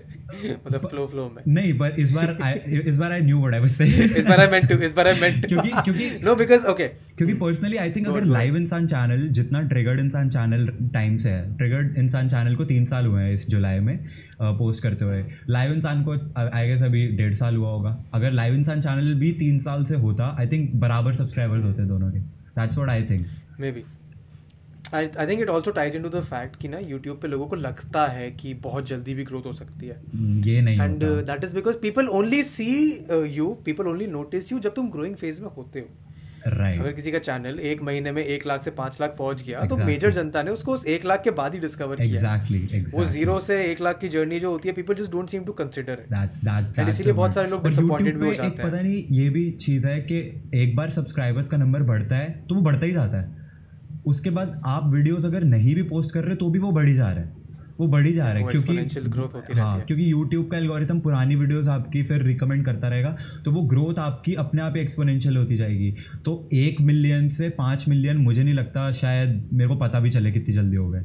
मतलब 0.68 0.82
flow 0.82 1.06
flow 1.06 1.30
में. 1.36 1.44
नहीं 1.48 1.74
पर 1.80 1.96
इस 2.00 2.12
बार 2.12 2.38
I- 2.44 2.70
इस 2.88 2.98
बार 2.98 3.12
I 3.12 3.22
knew 3.22 3.40
what 3.40 3.54
I 3.54 3.60
was 3.60 3.72
saying 3.72 4.18
इस 4.18 4.26
बार 4.26 4.38
I 4.38 4.52
meant 4.52 4.72
to 4.72 4.80
इस 4.82 4.94
बार 4.94 5.06
meant 5.06 5.42
to. 5.42 5.46
क्योंकि- 5.46 5.84
क्योंकि- 5.84 6.24
no 6.28 6.34
because 6.34 6.66
okay 6.66 6.88
क्योंकि 7.18 7.34
पर्सनली 7.34 7.78
आई 7.78 7.92
थिंक 7.92 8.08
अगर. 8.08 8.26
लाइव 8.26 8.56
इंसान 8.56 8.88
चैनल 8.88 9.28
जितना 9.28 9.62
ट्रिगर्ड 9.62 10.00
इंसान 10.00 10.30
चैनल 10.30 10.68
टाइम 10.94 11.18
से 11.18 11.30
है 11.30 11.58
ट्रिगर्ड 11.58 11.98
इंसान 11.98 12.30
चैनल 12.30 12.56
को 12.56 12.66
तीन 12.66 12.86
साल 12.86 13.06
हुए 13.06 13.24
हैं 13.24 13.34
इस 13.34 13.50
जुलाई 13.50 13.80
में 13.80 14.06
पोस्ट 14.42 14.84
करते 14.84 15.06
हुए। 15.06 15.26
लाइव 15.50 15.74
इंसान 15.74 16.04
को 16.08 16.14
आई 16.58 16.68
गेस 16.68 16.82
अभी 16.84 17.08
डेढ़ 17.08 17.34
साल 17.34 17.56
हुआ 17.56 17.70
होगा। 17.70 18.04
अगर 18.14 18.32
लाइव 18.32 18.54
इंसान 18.54 18.82
चैनल 18.82 19.14
भी 19.14 19.32
तीन 19.32 19.60
साल 19.60 19.84
से 19.84 19.96
होता 19.96 20.36
आई 20.40 20.48
थिंक 20.48 20.76
बराबर 20.76 21.14
सब्सक्राइबर्स 21.14 21.64
होते 21.64 21.86
दोनों 21.86 22.12
के। 22.12 22.20
That's 22.60 22.78
what 22.78 22.90
I 22.90 23.04
think 23.04 23.28
maybe 23.62 23.84
I 24.94 25.02
I 25.18 25.26
think 25.26 25.42
it 25.42 25.50
also 25.50 25.72
ties 25.72 25.94
into 25.98 26.10
the 26.14 26.22
fact 26.30 26.56
कि 26.62 26.68
ना 26.68 26.80
YouTube 26.84 27.22
पे 27.22 27.28
लोगों 27.28 27.48
को 27.48 27.56
लगता 27.56 28.06
है 28.08 28.30
कि 28.32 28.54
बहुत 28.64 28.88
जल्दी 28.88 29.14
भी 29.14 29.24
ग्रोथ 29.24 29.46
हो 29.46 29.54
सकती 29.54 29.88
है। 29.88 29.98
ये 30.48 30.62
नहीं 30.62 30.80
and 30.82 31.04
that 31.04 31.44
is 31.44 31.56
because 31.56 31.78
people 31.82 32.08
only 32.20 32.44
see 32.44 32.72
you 33.36 33.48
people 33.66 33.88
only 33.88 34.08
notice 34.08 34.52
you 34.52 34.60
जब 34.60 34.74
तुम 34.76 34.90
ग्रोइंग 34.92 35.16
फ़ेज़ 35.16 35.42
में 35.42 35.50
होते 35.58 35.80
हो। 35.80 35.86
Right. 36.52 36.80
अगर 36.80 36.92
किसी 36.92 37.12
का 37.12 37.20
चैनल 37.20 37.60
एक 37.72 37.82
महीने 37.84 38.12
में 38.12 38.24
एक 38.24 38.46
लाख 38.48 38.62
से 38.64 38.72
पाँच 38.78 38.98
लाख 39.02 39.16
पहुँच 39.18 39.42
गया 39.44 39.60
exactly. 39.60 39.80
तो 39.80 39.86
मेजर 39.86 40.12
जनता 40.12 40.42
ने 40.44 40.52
उसको 40.52 40.74
उस 40.74 40.86
एक 40.88 41.06
लाख 41.06 41.22
के 41.24 41.32
बाद 41.40 41.54
ही 41.54 41.60
डिस्कवर 41.60 41.96
किया। 41.96 42.06
एग्जैक्टली 42.06 42.80
वो 42.96 43.06
ज़ीरो 43.08 43.40
से 43.40 43.64
एक 43.66 43.82
लाख 43.82 44.00
की 44.00 44.10
जर्नी 44.10 44.40
जो 44.40 44.52
होती 44.52 44.70
है 44.70 44.74
people 44.76 44.94
just 44.94 45.12
don't 45.12 45.30
seem 45.30 45.44
to 45.46 45.54
consider 45.60 46.00
it 46.04 46.90
इसीलिए 46.90 47.14
बहुत 47.14 47.34
सारे 47.34 47.50
लोग 47.50 47.64
YouTube 47.64 48.02
भी 48.02 48.26
हो 48.26 48.34
जाते 48.34 48.62
हैं। 48.62 48.72
पता 48.72 48.82
नहीं 48.82 49.04
ये 49.20 49.30
भी 49.30 49.50
चीज़ 49.66 49.86
है 49.88 50.00
कि 50.12 50.18
एक 50.64 50.76
बार 50.76 50.90
सब्सक्राइबर्स 50.90 51.48
का 51.48 51.58
नंबर 51.58 51.84
बढ़ता 51.92 52.16
है 52.16 52.32
तो 52.50 52.56
वो 52.56 52.62
बढ़ता 52.62 52.86
ही 52.86 52.92
जाता 52.92 53.22
है। 53.22 53.40
उसके 54.06 54.30
बाद 54.30 54.62
आप 54.68 54.92
वीडियोस 54.94 55.26
अगर 55.26 55.44
नहीं 55.46 55.76
भी 55.76 55.84
पोस्ट 55.86 56.14
कर 56.14 56.24
रहे 56.24 56.36
तो 56.36 56.50
भी 56.50 56.60
वो 56.60 56.72
बढ़ी 56.72 56.94
जा 56.96 57.10
रहा 57.10 57.20
है। 57.20 57.40
वो 57.80 57.88
बढ़ी 57.88 58.12
जा 58.14 58.26
रहा 58.26 58.34
है 58.36 58.48
क्योंकि 58.48 59.00
ग्रोथ 59.02 59.34
होती 59.36 59.60
हाँ 59.60 59.78
है। 59.78 59.84
क्योंकि 59.84 60.12
यूट्यूब 60.12 60.50
का 60.52 60.58
एल्गोरिथम 60.58 61.00
पुरानी 61.00 61.36
वीडियोस 61.36 61.68
आपकी 61.70 62.04
फिर 62.04 62.24
रिकमेंड 62.24 62.66
करता 62.66 62.88
रहेगा 62.88 63.16
तो 63.46 63.52
वो 63.52 63.62
ग्रोथ 63.70 64.00
आपकी 64.00 64.34
अपने 64.40 64.62
आप 64.62 64.74
ही 64.76 64.82
एक्सपोनेंशियल 64.82 65.38
होती 65.38 65.58
जाएगी। 65.58 65.94
तो 66.26 66.50
एक 66.56 66.82
मिलियन 66.82 67.30
से 67.30 67.50
पाँच 67.58 67.88
मिलियन 67.90 68.18
मुझे 68.20 68.44
नहीं 68.44 68.54
लगता 68.54 68.92
शायद 68.94 69.50
मेरे 69.54 69.70
को 69.70 69.76
पता 69.78 70.00
भी 70.00 70.10
चले 70.10 70.32
कितनी 70.32 70.56
जल्दी 70.56 70.76
हो 70.76 70.90
गए। 70.90 71.04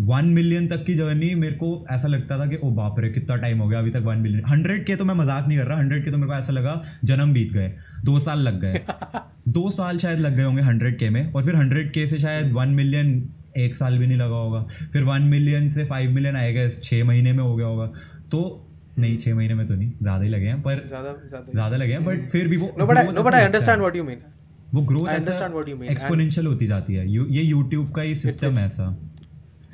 वन 0.00 0.26
मिलियन 0.30 0.66
तक 0.68 0.84
की 0.86 0.94
जर्नी 0.94 1.34
मेरे 1.34 1.54
को 1.54 1.86
ऐसा 1.90 2.08
लगता 2.08 2.38
था 2.38 2.46
कि 2.46 2.56
ओ 2.56 2.70
बाप 2.72 2.98
रे 3.00 3.08
कितना 3.10 3.36
टाइम 3.36 3.58
हो 3.58 3.68
गया 3.68 3.78
अभी 3.78 3.90
तक 3.90 4.02
वन 4.04 4.18
मिलियन 4.18 4.42
हंड्रेड 4.46 4.84
के 4.86 4.96
तो 4.96 5.04
मैं 5.04 5.14
मज़ाक 5.14 5.46
नहीं 5.48 5.58
कर 5.58 5.66
रहा 5.66 5.78
हंड्रेड 5.78 6.04
के 6.04 6.10
तो 6.10 6.16
मेरे 6.16 6.28
को 6.28 6.34
ऐसा 6.34 6.52
लगा 6.52 6.82
जन्म 7.04 7.32
बीत 7.32 7.52
गए। 7.52 7.72
दो 8.04 8.18
साल 8.20 8.38
लग 8.38 8.60
गए। 8.60 8.80
दो 9.48 9.70
साल 9.70 9.98
शायद 9.98 10.20
लग 10.20 10.36
गए 10.36 10.42
होंगे 10.42 10.62
हंड्रेड 10.62 10.98
के 10.98 11.10
में 11.10 11.32
और 11.32 11.44
फिर 11.44 11.56
हंड्रेड 11.56 11.92
के 11.92 12.06
से 12.06 12.18
शायद 12.18 12.52
वन 12.52 12.68
मिलियन 12.68 13.28
एक 13.56 13.76
साल 13.76 13.98
भी 13.98 14.06
नहीं 14.06 14.18
लगा 14.18 14.36
होगा। 14.36 14.66
फिर 14.92 15.02
वन 15.02 15.22
मिलियन 15.22 15.68
से 15.68 15.84
फाइव 15.84 16.10
मिलियन 16.10 16.36
आएगा 16.36 16.68
छः 16.68 17.04
महीने 17.04 17.32
में 17.32 17.44
हो 17.44 17.56
गया 17.56 17.66
होगा। 17.66 17.86
तो 18.30 18.68
नहीं 18.98 19.16
छः 19.18 19.34
महीने 19.34 19.54
में 19.54 19.66
तो 19.66 19.74
नहीं 19.74 19.92
ज़्यादा 20.02 20.24
ही 20.24 20.30
लगे 20.30 20.46
हैं 20.46 20.62
पर 20.62 20.88
ज़्यादा 21.52 21.76
लगे 21.76 21.92
हैं 21.92 22.04
बट 22.04 22.26
फिर 22.26 22.48
भी 22.48 22.56
वो 22.56 22.66
वो 24.74 24.80
ग्रोथ. 24.82 25.08
एक्सपोनेंशियल 25.90 26.46
होती 26.46 26.66
जाती 26.66 26.94
है। 26.94 27.10
ये 27.12 27.42
यूट्यूब 27.42 27.92
का 27.92 28.02
ही 28.02 28.14
सिस्टम 28.16 28.54
है 28.54 28.66
ऐसा। 28.66 28.98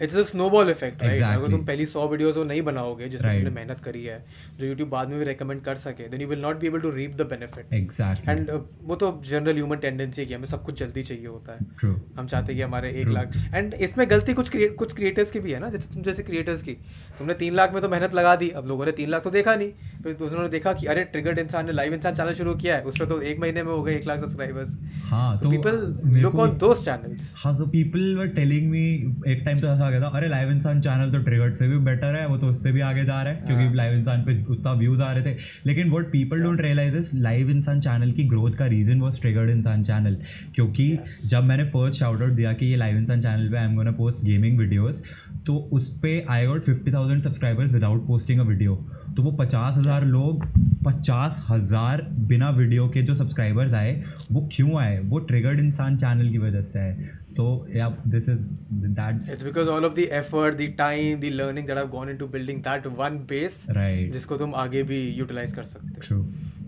It's 0.02 0.16
a 0.16 0.22
snowball 0.22 0.70
effect 0.70 1.02
right 1.02 1.22
अगर 1.22 1.50
तुम 1.50 1.64
पहली 1.66 1.86
100 1.86 2.06
वीडियोस 2.10 2.36
वो 2.36 2.44
नहीं 2.44 2.62
बनाओगे 2.62 3.08
जिसमें 3.08 3.30
Right. 3.30 3.44
तुमने 3.44 3.54
मेहनत 3.54 3.80
करी 3.84 4.04
है 4.04 4.18
जो 4.60 4.66
YouTube 4.66 4.88
बाद 4.90 5.08
में 5.08 5.18
भी 5.18 5.24
रेकमेंड 5.24 5.60
कर 5.64 5.76
सके 5.76 6.08
then 6.08 6.20
you 6.20 6.28
will 6.28 6.40
not 6.40 6.58
be 6.60 6.66
able 6.66 6.80
to 6.80 6.90
reap 6.90 7.16
the 7.16 7.26
benefit 7.30 7.72
exactly 7.74 8.32
and 8.32 8.50
वो 8.82 8.96
तो 8.96 9.10
जनरल 9.26 9.54
ह्यूमन 9.54 9.76
टेंडेंसी 9.76 10.20
है 10.22 10.26
कि 10.26 10.34
हमें 10.34 10.46
सब 10.46 10.64
कुछ 10.64 10.78
जल्दी 10.80 11.02
चाहिए 11.02 11.26
होता 11.26 11.52
है। 11.52 11.66
ट्रू 11.78 11.94
हम 12.18 12.26
चाहते 12.26 12.52
हैं 12.52 12.56
कि 12.56 12.62
हमारे 12.62 12.90
एक 13.02 13.08
लाख 13.08 13.36
एंड 13.54 13.74
इसमें 13.88 14.06
गलती 14.10 14.34
कुछ 14.34 14.50
create- 14.50 14.74
कुछ 14.76 14.94
क्रिएटर्स 14.94 15.30
की 15.30 15.40
भी 15.40 15.52
है 15.52 15.60
ना? 15.60 15.68
जैसे 15.70 15.92
तुम 15.94 16.02
जैसे 16.02 16.22
क्रिएटर्स 16.22 16.62
की। 16.62 16.72
तुमने 17.18 17.34
तीन 17.34 17.54
लाख 17.54 17.72
में 17.72 17.80
तो 17.82 17.88
मेहनत 17.88 18.14
लगा 18.14 18.34
दी 18.36 18.48
अब 18.60 18.66
लोगों 18.68 18.86
ने 18.86 18.92
तीन 18.92 19.10
लाख 19.10 19.22
तो 19.22 19.30
देखा 19.30 19.54
नहीं। 19.54 19.72
फिर 20.02 20.16
उन्होंने 20.22 20.48
देखा 20.48 20.72
कि 20.72 20.86
अरे 20.86 21.04
ट्रिगर्ड 21.12 21.38
इंसान 21.38 21.66
ने 21.66 21.72
लाइव 21.72 21.94
इंसान 21.94 22.14
चैनल 22.14 22.34
शुरू 22.34 22.54
किया 22.54 22.76
है 22.76 22.82
उसमें 22.84 23.08
तो 23.08 23.20
एक 23.22 23.40
महीने 23.40 23.62
में 23.62 23.72
हो 23.72 23.82
गए 23.82 23.94
एक 23.96 24.06
लाख 24.06 24.20
सब्सक्राइबर्स 24.20 24.76
हाँ 25.04 25.38
तो 25.40 25.50
people 25.50 25.76
look 26.22 26.34
on 26.44 26.56
those 26.58 26.84
channels 26.84 27.32
हाँ 27.36 27.54
so 27.54 27.66
people 27.74 28.14
were 28.16 28.28
telling 28.38 28.70
me 28.70 28.84
एक 29.28 29.42
टाइम 29.44 29.60
तो 29.60 29.66
ऐसा 29.66 29.90
गया 29.92 30.00
था 30.00 30.08
अरे 30.16 30.28
लाइव 30.28 30.50
इंसान 30.50 30.80
चैनल 30.80 31.10
तो 31.12 31.18
ट्रिगर्ड 31.24 31.56
से 31.56 31.68
भी 31.68 31.78
बेटर 31.86 32.16
है 32.16 32.26
वो 32.28 32.36
तो 32.38 32.46
उससे 32.46 32.72
भी 32.72 32.80
आगे 32.82 33.04
जा 33.04 33.20
रहा 33.22 33.32
है 33.32 33.38
हाँ। 33.38 33.46
क्योंकि 33.46 33.76
लाइव 33.76 33.94
इंसान 33.94 34.24
पे 34.24 34.36
उतना 34.52 34.72
व्यूज़ 34.74 35.02
आ 35.02 35.12
रहे 35.12 35.24
थे. 35.24 35.36
लेकिन 35.66 35.90
what 35.90 36.10
people 36.12 36.42
don't 36.42 36.60
realize 36.60 36.96
is 36.98 37.16
live 37.18 37.50
Insaan 37.50 37.80
channel 37.80 38.12
की 38.12 38.24
ग्रोथ 38.28 38.56
का 38.58 38.66
reason 38.66 39.00
was 39.00 39.20
triggered 39.20 39.50
Insaan 39.50 39.84
channel 39.84 40.16
क्योंकि 40.54 40.88
जब 41.26 41.44
मैंने 41.44 41.64
फ़र्स्ट 41.66 41.98
शाउट 42.00 42.22
आउट 42.22 42.32
दिया 42.32 42.52
कि 42.52 42.66
ये 42.66 42.76
लाइव 42.76 42.96
इंसान 42.98 43.20
चैनल 43.20 43.50
पे 43.50 43.56
I 43.56 43.64
am 43.64 43.76
gonna 43.76 43.92
post 43.92 44.24
gaming 44.24 44.58
videos 44.58 45.02
तो 45.46 45.56
उस 45.72 45.90
पर 45.98 46.26
I 46.30 46.46
got 46.46 46.62
fifty 46.64 46.92
thousand 46.92 47.22
subscribers 47.22 47.72
without 47.72 48.06
posting 48.06 48.40
a 48.40 48.44
video 48.44 48.74
तो 49.16 49.22
वो 49.22 49.32
पचास 49.38 49.78
हज़ार 49.78 50.04
लोग 50.06 50.46
पचास 50.84 51.44
हज़ार 51.48 52.02
बिना 52.28 52.48
वीडियो 52.50 52.88
के 52.88 53.02
जो 53.02 53.14
सब्सक्राइबर्स 53.14 53.74
आए 53.74 53.92
वो 54.32 54.48
क्यों 54.52 54.78
आए? 54.80 54.98
वो 55.00 55.18
ट्रिगर्ड 55.18 55.60
इंसान 55.60 55.96
चैनल 55.96 56.30
की 56.30 56.38
वजह 56.38 56.62
से 56.62 56.80
आए। 56.80 57.10
तो 57.36 57.46
या 57.76 57.88
this 58.08 58.28
is 58.28 58.52
that's 58.72 59.32
It's 59.34 59.46
because 59.48 59.72
all 59.74 59.88
of 59.90 59.98
the 59.98 60.06
effort, 60.20 60.58
the 60.60 60.68
time, 60.80 61.20
the 61.26 61.32
learning 61.40 61.68
that 61.70 61.82
have 61.82 61.92
gone 61.96 62.14
into 62.14 62.30
building 62.36 62.62
that 62.68 62.88
one 63.02 63.20
base 63.32 63.58
right 63.78 64.12
जिसको 64.12 64.36
तुम 64.38 64.54
आगे 64.64 64.82
भी 64.92 65.00
यूटिलाइज 65.18 65.52
कर 65.52 65.64
सकते 65.64 65.88
हो। 65.88 66.06
True 66.06 66.24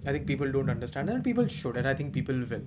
I 0.08 0.14
think 0.14 0.26
people 0.26 0.52
don't 0.52 0.70
understand 0.70 1.08
and 1.10 1.22
people 1.24 1.46
should 1.56 1.76
and 1.76 1.86
I 1.86 1.94
think 1.94 2.12
people 2.14 2.44
will 2.50 2.66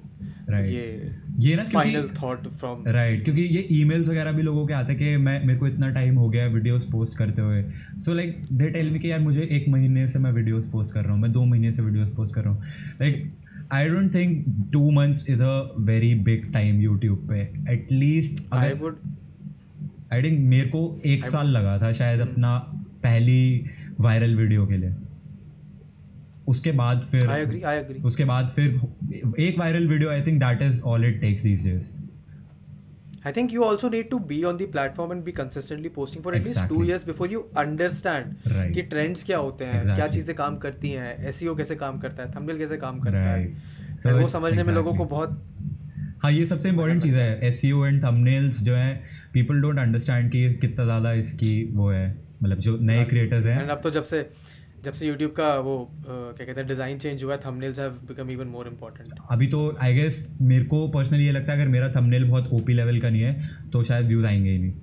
Right. 0.50 0.68
ये 0.74 1.12
ये 1.46 1.56
ना 1.56 1.64
फाइनल 1.72 2.08
थॉट 2.18 2.48
फ्रॉम 2.60 2.84
राइट 2.88 3.24
क्योंकि 3.24 3.42
ये 3.44 3.62
ईमेल्स 3.72 4.08
वगैरह 4.08 4.32
भी 4.32 4.42
लोगों 4.42 4.66
के 4.68 4.74
आते 4.74 4.94
हैं 4.94 5.00
कि 5.00 5.18
मैं 5.24 5.46
मेरे 5.46 5.60
को 5.60 5.68
इतना 5.68 5.90
टाइम 5.94 6.16
हो 6.18 6.30
गया 6.30 6.46
वीडियोस 6.54 6.86
पोस्ट 6.92 7.18
करते 7.18 7.42
हुए। 7.42 7.64
So 8.06 8.14
like 8.14 8.38
they 8.52 8.70
tell 8.70 8.92
me 8.92 9.00
कि 9.00 9.12
यार 9.12 9.20
मुझे 9.22 9.42
एक 9.58 9.68
महीने 9.70 10.08
से 10.08 10.20
मैं 10.20 10.32
वीडियोस 10.32 10.70
पोस्ट 10.72 10.94
कर 10.94 11.04
रहा 11.04 11.14
हूँ 11.14 11.22
मैं 11.22 11.32
दो 11.32 11.44
महीने 11.46 11.72
से 11.72 11.82
वीडियोस 11.82 12.14
पोस्ट 12.16 12.34
कर 12.36 12.44
रहा 12.44 12.54
हूँ। 12.54 12.64
Like 13.02 13.37
I 13.74 13.90
don't 13.90 14.14
think 14.14 14.46
two 14.74 14.90
months 14.92 15.30
is 15.30 15.42
a 15.44 15.76
very 15.88 16.14
big 16.26 16.52
time 16.54 16.80
YouTube 16.82 17.28
पे. 17.30 17.40
At least 17.74 18.44
I 18.54 18.74
would 18.74 18.98
I 20.14 20.24
think 20.24 20.40
मेरे 20.50 20.70
को 20.70 20.82
एक 21.06 21.26
साल 21.26 21.48
लगा 21.48 21.78
था 21.82 21.92
शायद 21.94 22.20
Hmm. 22.20 22.30
अपना 22.30 22.58
पहली 23.04 23.66
वायरल 24.00 24.36
वीडियो 24.36 24.66
के 24.68 24.78
लिए। 24.78 24.94
उसके 26.48 26.72
बाद 26.72 27.02
फिर 27.12 27.30
आई 27.30 27.42
एग्री 27.42 27.62
आई 27.62 27.78
एग्री 27.78 28.04
उसके 28.04 28.26
बाद 28.26 28.50
फिर 28.56 28.80
एक 29.40 29.60
viral 29.60 29.88
video 29.88 30.10
I 30.10 30.22
think 30.22 30.40
that 30.44 30.62
is 30.62 30.82
all 30.84 31.06
it 31.06 31.20
takes 31.22 31.44
these 31.44 31.68
days 31.68 31.90
I 33.28 33.32
think 33.32 33.52
you 33.52 33.64
also 33.64 33.90
need 33.90 34.10
to 34.12 34.20
be 34.32 34.38
on 34.46 34.58
the 34.58 34.68
platform 34.68 35.12
and 35.12 35.24
be 35.24 35.32
consistently 35.32 35.90
posting 35.90 36.22
for 36.22 36.34
exactly. 36.34 36.62
at 36.64 36.72
least 36.72 36.74
two 36.74 36.84
years 36.90 37.04
before 37.04 37.28
you 37.28 37.42
understand 37.64 38.36
Right. 38.56 38.74
कि 38.74 38.84
trends 38.92 39.24
क्या 39.24 39.38
होते 39.38 39.66
हैं 39.66 39.82
exactly. 39.82 39.96
क्या 39.96 40.08
चीज़ें 40.08 40.36
काम 40.36 40.58
करती 40.66 40.92
हैं 40.92 41.32
SEO 41.32 41.58
कैसे 41.58 41.76
काम 41.76 42.00
करता 42.00 42.24
है 42.24 42.34
thumbnail 42.34 42.58
कैसे 42.58 42.78
काम 42.78 43.00
करता 43.00 43.24
right. 43.26 43.48
है. 43.48 44.12
And 44.12 44.22
वो 44.22 44.28
समझने 44.28 44.64
में 44.64 44.74
लोगों 44.74 44.96
को 44.96 45.06
बहुत 45.06 45.42
हाँ 46.24 46.32
ये 46.32 46.46
सबसे 46.46 46.70
इम्पोर्टेंट 46.70 47.02
चीज़ 47.04 47.16
है 47.16 47.48
एस 47.48 47.62
एंड 47.66 48.04
थंबनेल्स 48.04 48.62
जो 48.64 48.76
है 48.76 48.94
पीपल 49.34 49.62
डोंट 49.62 49.80
अंडरस्टैंड 49.80 50.32
कि 50.32 50.50
कितना 50.62 50.86
ज़्यादा 50.86 51.12
इसकी 51.24 51.54
वो 51.74 51.90
है 51.90 52.06
मतलब 52.44 52.58
जो 52.58 52.78
नए 52.82 53.04
क्रिएटर्स 53.06 53.46
हैं 53.46 53.68
अब 53.68 53.82
तो 53.84 53.90
जब 53.90 54.04
से 54.04 54.22
जब 54.84 54.94
से 54.94 55.08
YouTube 55.10 55.34
का 55.36 55.56
वो 55.60 55.92
uh, 56.00 56.08
क्या 56.08 56.46
कहते 56.46 56.60
हैं 56.60 56.68
डिज़ाइन 56.68 57.00
चेंज 57.00 57.24
हुआ 57.24 57.34
है 57.34 57.40
thumbnails 57.40 57.80
have 57.80 57.96
become 58.12 58.32
even 58.36 58.54
more 58.56 58.68
important 58.72 59.14
अभी 59.32 59.48
तो 59.48 59.78
आई 59.82 59.94
गेस 59.94 60.38
मेरे 60.42 60.66
को 60.66 60.88
पर्सनली 60.88 61.26
ये 61.26 61.32
लगता 61.32 61.54
है 61.54 61.60
अगर 61.62 61.72
मेरा 61.72 61.90
थंबनेल 61.90 62.30
बहुत 62.30 62.50
ओपी 62.54 62.74
लेवल 62.74 63.00
का 63.00 63.10
नहीं 63.10 63.22
है 63.22 63.50
तो 63.74 63.84
शायद 63.84 64.06
व्यूज़ 64.06 64.26
आएँगे 64.26 64.50
ही 64.50 64.58
नहीं 64.60 64.74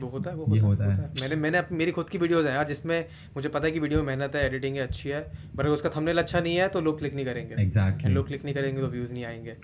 वो 0.00 0.08
होता 0.08 0.30
है 0.30 0.36
वो 0.36 0.54
ये 0.54 0.60
होता, 0.60 0.84
होता 0.84 0.96
है, 0.96 1.02
है। 1.02 1.20
मैंने 1.20 1.36
मैंने 1.36 1.58
अपनी 1.58 1.78
मेरी 1.78 1.90
खुद 1.90 2.08
की 2.08 2.18
वीडियोस 2.18 2.46
हैं 2.46 2.52
यार 2.52 2.66
जिसमें 2.66 3.04
मुझे 3.36 3.48
पता 3.48 3.66
है 3.66 3.70
कि 3.72 3.80
वीडियो 3.80 4.02
में 4.02 4.16
मेहनत 4.16 4.36
है 4.36 4.46
एडिटिंग 4.46 4.76
है 4.76 4.82
अच्छी 4.82 5.08
है 5.08 5.20
पर 5.56 5.62
अगर 5.62 5.72
उसका 5.72 5.88
थंबनेल 5.88 6.18
अच्छा 6.18 6.40
नहीं 6.40 6.56
है 6.56 6.68
तो 6.68 6.80
लोग 6.80 6.98
क्लिक 6.98 7.14
नहीं 7.14 7.24
करेंगे 7.24 7.54
Exactly. 7.54 8.06
लोग 8.06 8.26
क्लिक 8.26 8.44
नहीं 8.44 8.54
करेंगे 8.54 8.80
तो 8.80 8.86
व्यूज़ 8.86 9.14
नहीं 9.14 9.24
आएँगे 9.24 9.56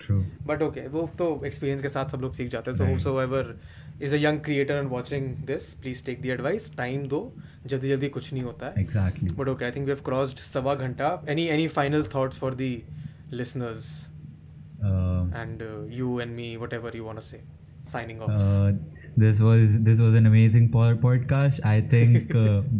बट 0.45 0.61
ओके 0.61 0.87
वो 0.87 1.11
तो 1.17 1.45
एक्सपीरियंस 1.45 1.81
के 1.81 1.89
साथ 1.89 2.05
सब 2.05 2.21
लोग 2.21 2.33
सीख 2.33 2.49
जाते 2.49 2.71
हैं 2.71 2.97
so. 2.97 3.11
Whoever 3.21 3.59
is 4.02 4.14
a 4.14 4.16
young 4.16 4.40
creator 4.40 4.74
and 4.74 4.90
watching 4.90 5.28
this 5.46 5.72
please 5.82 6.04
take 6.06 6.20
the 6.22 6.26
advice 6.36 6.70
time 6.76 7.06
दो 7.08 7.20
जल्दी 7.66 7.88
जल्दी 7.88 8.08
कुछ 8.08 8.32
नहीं 8.32 8.42
होता 8.42 8.66
है 8.66 8.82
exactly 8.82 9.34
but 9.36 9.48
okay 9.48 9.64
I 9.64 9.70
think 9.70 9.86
we 9.86 9.92
have 9.92 10.02
crossed 10.04 10.38
सवा 10.46 10.74
घंटा 10.86 11.18
any 11.28 11.46
any 11.56 11.68
final 11.78 12.04
thoughts 12.14 12.38
for 12.38 12.54
the 12.54 12.70
listeners 13.32 13.88
and 14.82 15.62
you 15.92 16.20
and 16.20 16.34
me 16.36 16.54
whatever 16.72 16.96
you 16.96 17.04
want 17.04 17.18
to 17.18 17.24
say 17.24 17.42
signing 17.92 18.20
off 18.20 18.30
Uh, 18.30 18.72
this 19.19 19.41
was 19.41 19.59
this 19.59 19.99
was 19.99 20.15
an 20.15 20.25
amazing 20.25 20.69
podcast 20.73 21.61
I 21.65 21.81
think 21.81 22.35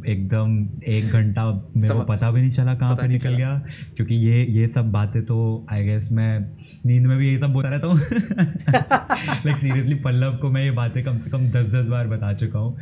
एकदम 0.08 0.68
एक 0.88 1.12
घंटा 1.12 1.72
मेरे 1.78 1.94
को 1.94 2.02
पता 2.02 2.32
भी 2.32 2.42
नहीं 2.42 2.50
चला 2.50 2.76
कहाँ 2.76 2.96
पे 2.96 3.08
निकल। 3.08 3.36
गया 3.36 3.62
क्योंकि 3.96 4.16
ये 4.16 4.46
ये 4.46 4.68
सब 4.68 4.92
बातें 4.92 5.22
तो 5.26 5.68
आई 5.72 5.84
गेस 5.84 6.10
मैं 6.12 6.40
नींद 6.86 7.06
में 7.08 7.18
भी 7.18 7.28
यही 7.28 7.40
सब 7.40 7.54
बोलता 7.54 7.70
रहता 7.70 7.88
हूँ। 7.88 8.00
लाइक 9.46 9.58
सीरियसली 9.58 9.96
पल्लव 9.96 10.38
को 10.38 10.50
मैं 10.50 10.64
ये 10.64 10.72
बातें 10.72 11.04
कम 11.04 11.18
से 11.18 11.30
कम 11.30 11.50
दस 11.50 11.66
दस 11.66 11.86
बार 11.86 12.08
बता 12.08 12.34
चुका 12.34 12.60
हूँ। 12.60 12.78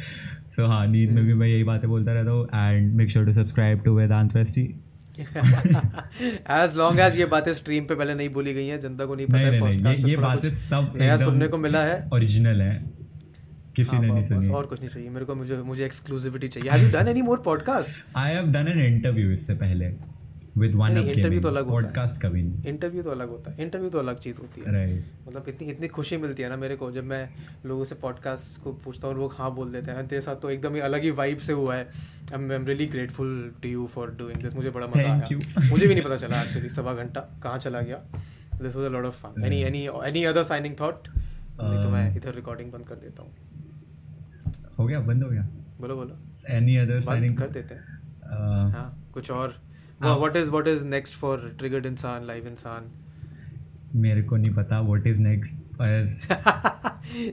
सो 0.48 0.66
हाँ 0.66 0.88
नींद 0.88 1.12
में 1.12 1.24
भी 1.26 1.34
मैं 1.34 1.48
यही 1.48 1.64
बातें 1.64 1.90
बोलता 1.90 2.14
रहता 2.14 2.32
हूँ 2.32 2.48
and 2.56 2.94
make 2.94 3.10
sure 3.10 3.26
to 3.26 3.34
subscribe 3.34 3.82
to 3.82 3.98
Vedant 3.98 4.36
veshti 4.36 4.62
as 5.20 6.74
long 6.78 7.00
as 7.00 7.18
ये 7.18 7.26
बातें 7.26 7.54
स्ट्रीम 7.54 7.84
पे 7.84 7.96
पहले 7.96 8.14
नहीं 8.14 8.30
बोली 8.30 8.54
गई 8.54 8.68
हैं 8.68 8.80
जनता 8.80 9.06
को 9.06 9.16
नहीं 9.16 9.28
पता 9.28 9.38
नहीं 9.38 9.62
है 9.62 9.82
नहीं 9.84 10.06
ये 10.06 10.10
ये 10.10 10.18
बातें 10.18 10.50
सब 10.50 10.94
नया 10.96 11.18
सुनने 11.18 11.48
को 11.48 11.58
मिला 11.58 11.80
है। 11.80 12.10
ओरिजिनल 12.14 12.62
है। 12.62 13.01
किसी 13.82 13.96
हाँ, 13.96 14.02
ने 14.02 14.12
नहीं 14.12 14.26
सुनी। 14.26 14.50
और 14.52 14.66
कुछ 14.68 14.80
नहीं 14.80 14.90
चाहिए 14.90 15.10
मेरे 15.10 15.26
को 15.26 15.36
मुझे 15.36 15.58
मुझे 15.66 15.86
एक्सक्लूसिविटी 15.86 16.48
चाहिए। 16.48 16.72
Have 16.72 16.86
you 16.86 16.92
done 16.92 17.08
any 17.08 17.22
more 17.24 17.42
podcast 17.46 18.18
I 18.18 18.34
have 18.34 18.52
done 18.54 18.68
an 18.68 18.82
interview 18.86 19.32
इससे 19.32 19.56
पहले 19.58 19.94
विद 20.58 20.74
वन 20.76 20.98
अप 20.98 21.06
interview 21.06 21.42
तो 21.42 21.48
अलग 21.48 21.66
होता 21.66 21.76
है। 21.76 21.84
पॉडकास्ट 21.84 22.22
कभी 22.22 22.42
नहीं। 22.44 22.64
इंटरव्यू 22.68 23.04
तो 23.04 23.10
अलग 23.10 23.30
होता 23.30 23.52
है। 23.52 23.62
इंटरव्यू 23.62 23.90
तो 23.90 24.00
अलग 24.00 24.18
चीज़ 24.20 24.38
होती 24.38 24.62
है। 24.62 24.72
राइट 24.74 25.28
मतलब 25.28 25.46
इतनी 25.48 25.68
इतनी 25.72 25.88
खुशी 25.88 26.18
मिलती 26.18 26.44
है 26.44 26.50
ना 26.50 26.58
मेरे 26.58 26.76
को 26.76 26.92
जब 26.92 27.04
मैं 27.04 27.30
लोगों 27.66 27.86
से 27.86 27.96
पॉडकास्ट 27.96 28.62
को 28.64 28.72
पूछता 28.86 29.08
हूँ 29.08 29.16
और 29.16 29.22
लोग 29.22 29.36
हाँ 29.38 29.54
बोल 29.56 29.72
देते 29.72 29.92
हैं। 29.92 30.08
तेरे 30.08 30.22
साथ 30.22 30.42
तो 30.42 30.50
एकदम 30.50 30.76
ही 30.76 30.80
अलग 30.82 31.04
ही 31.04 31.12
वाइब 31.20 31.38
से 31.40 31.54
हुआ 31.54 31.76
है। 31.76 31.84
I 31.84 32.56
am 32.56 32.66
really 32.68 32.86
grateful 32.88 33.32
to 33.64 33.70
you 33.70 33.88
for 33.94 34.12
doing 34.20 34.42
this 34.44 34.56
मुझे 34.56 34.70
बड़ा 34.70 34.88
मज़ा 34.88 35.12
आया. 35.12 35.70
मुझे 35.70 35.86
भी 35.88 35.94
नहीं 35.94 36.04
पता 36.04 36.18
चला 36.18 36.42
एक्चुअली 36.42 36.70
सवा 36.70 36.94
घंटा। 36.94 37.22
कहाँ 37.44 37.58
चला 37.60 37.82
गया? 37.82 38.02
This 38.62 38.76
was 38.76 38.86
a 38.86 38.90
lot 38.90 39.06
of 39.06 39.22
fun 39.24 39.44
any 39.46 39.62
any 39.64 39.88
any 40.06 40.24
other 40.26 40.44
signing 40.44 40.76
thought 40.80 41.08
नहीं 41.62 41.84
तो 41.84 41.90
मैं 41.90 42.10
Um, 42.12 42.18
इधर 42.18 42.36
रिकॉर्डिंग 42.36 42.72
बंद 42.72 42.86
कर 42.86 42.96
देता 42.96 43.24
हूँ। 43.24 43.32
हो 44.82 44.88
गया? 44.88 45.00
बंद 45.10 45.24
हो 45.24 45.30
गया? 45.30 45.48
बोलो 45.82 45.96
बोलो। 45.96 46.18
एनी 46.56 46.78
अदर 46.78 47.02
साइनिंग 47.02 47.36
कर 47.38 47.50
देते 47.50 47.76
हैं। 47.76 48.00
हाँ 48.72 48.88
कुछ 49.14 49.32
और। 49.32 49.56
What 50.04 50.36
is 50.38 50.50
what 50.50 50.68
is 50.68 50.86
next 50.88 51.20
for 51.20 51.52
triggered 51.60 51.86
Insaan 51.86 52.26
live 52.28 52.48
Insaan 52.48 52.92
मेरे 54.02 54.22
को 54.24 54.38
नहीं 54.38 54.54
पता 54.54 54.80
व्हाट 54.82 55.08
इज़ 55.08 55.22
नेक्स्ट 55.22 55.60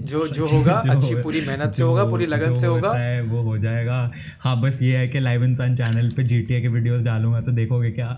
जो 0.03 0.27
जो 0.29 0.45
होगा 0.53 0.81
जो 0.81 0.93
अच्छी 0.93 1.15
पूरी 1.23 1.41
मेहनत 1.41 1.73
से 1.73 1.83
होगा 1.83 2.05
पूरी 2.05 2.27
लगन 2.27 2.55
से 2.55 2.66
होगा। 2.66 2.93
है 2.93 3.20
वो 3.23 3.43
हो 3.43 3.57
जाएगा। 3.59 3.99
हाँ 4.41 4.61
बस 4.61 4.79
ये 4.83 4.97
है 4.97 5.09
कि 5.09 5.20
लाइव 5.20 5.45
इंसान 5.45 5.77
चैनल 5.77 6.11
पे 6.16 6.23
जीटीए 6.23 6.61
के 6.61 6.69
वीडियोस 6.69 7.03
डालूँगा 7.03 7.41
तो 7.41 7.53
देखोगे 7.53 7.91
क्या? 7.99 8.09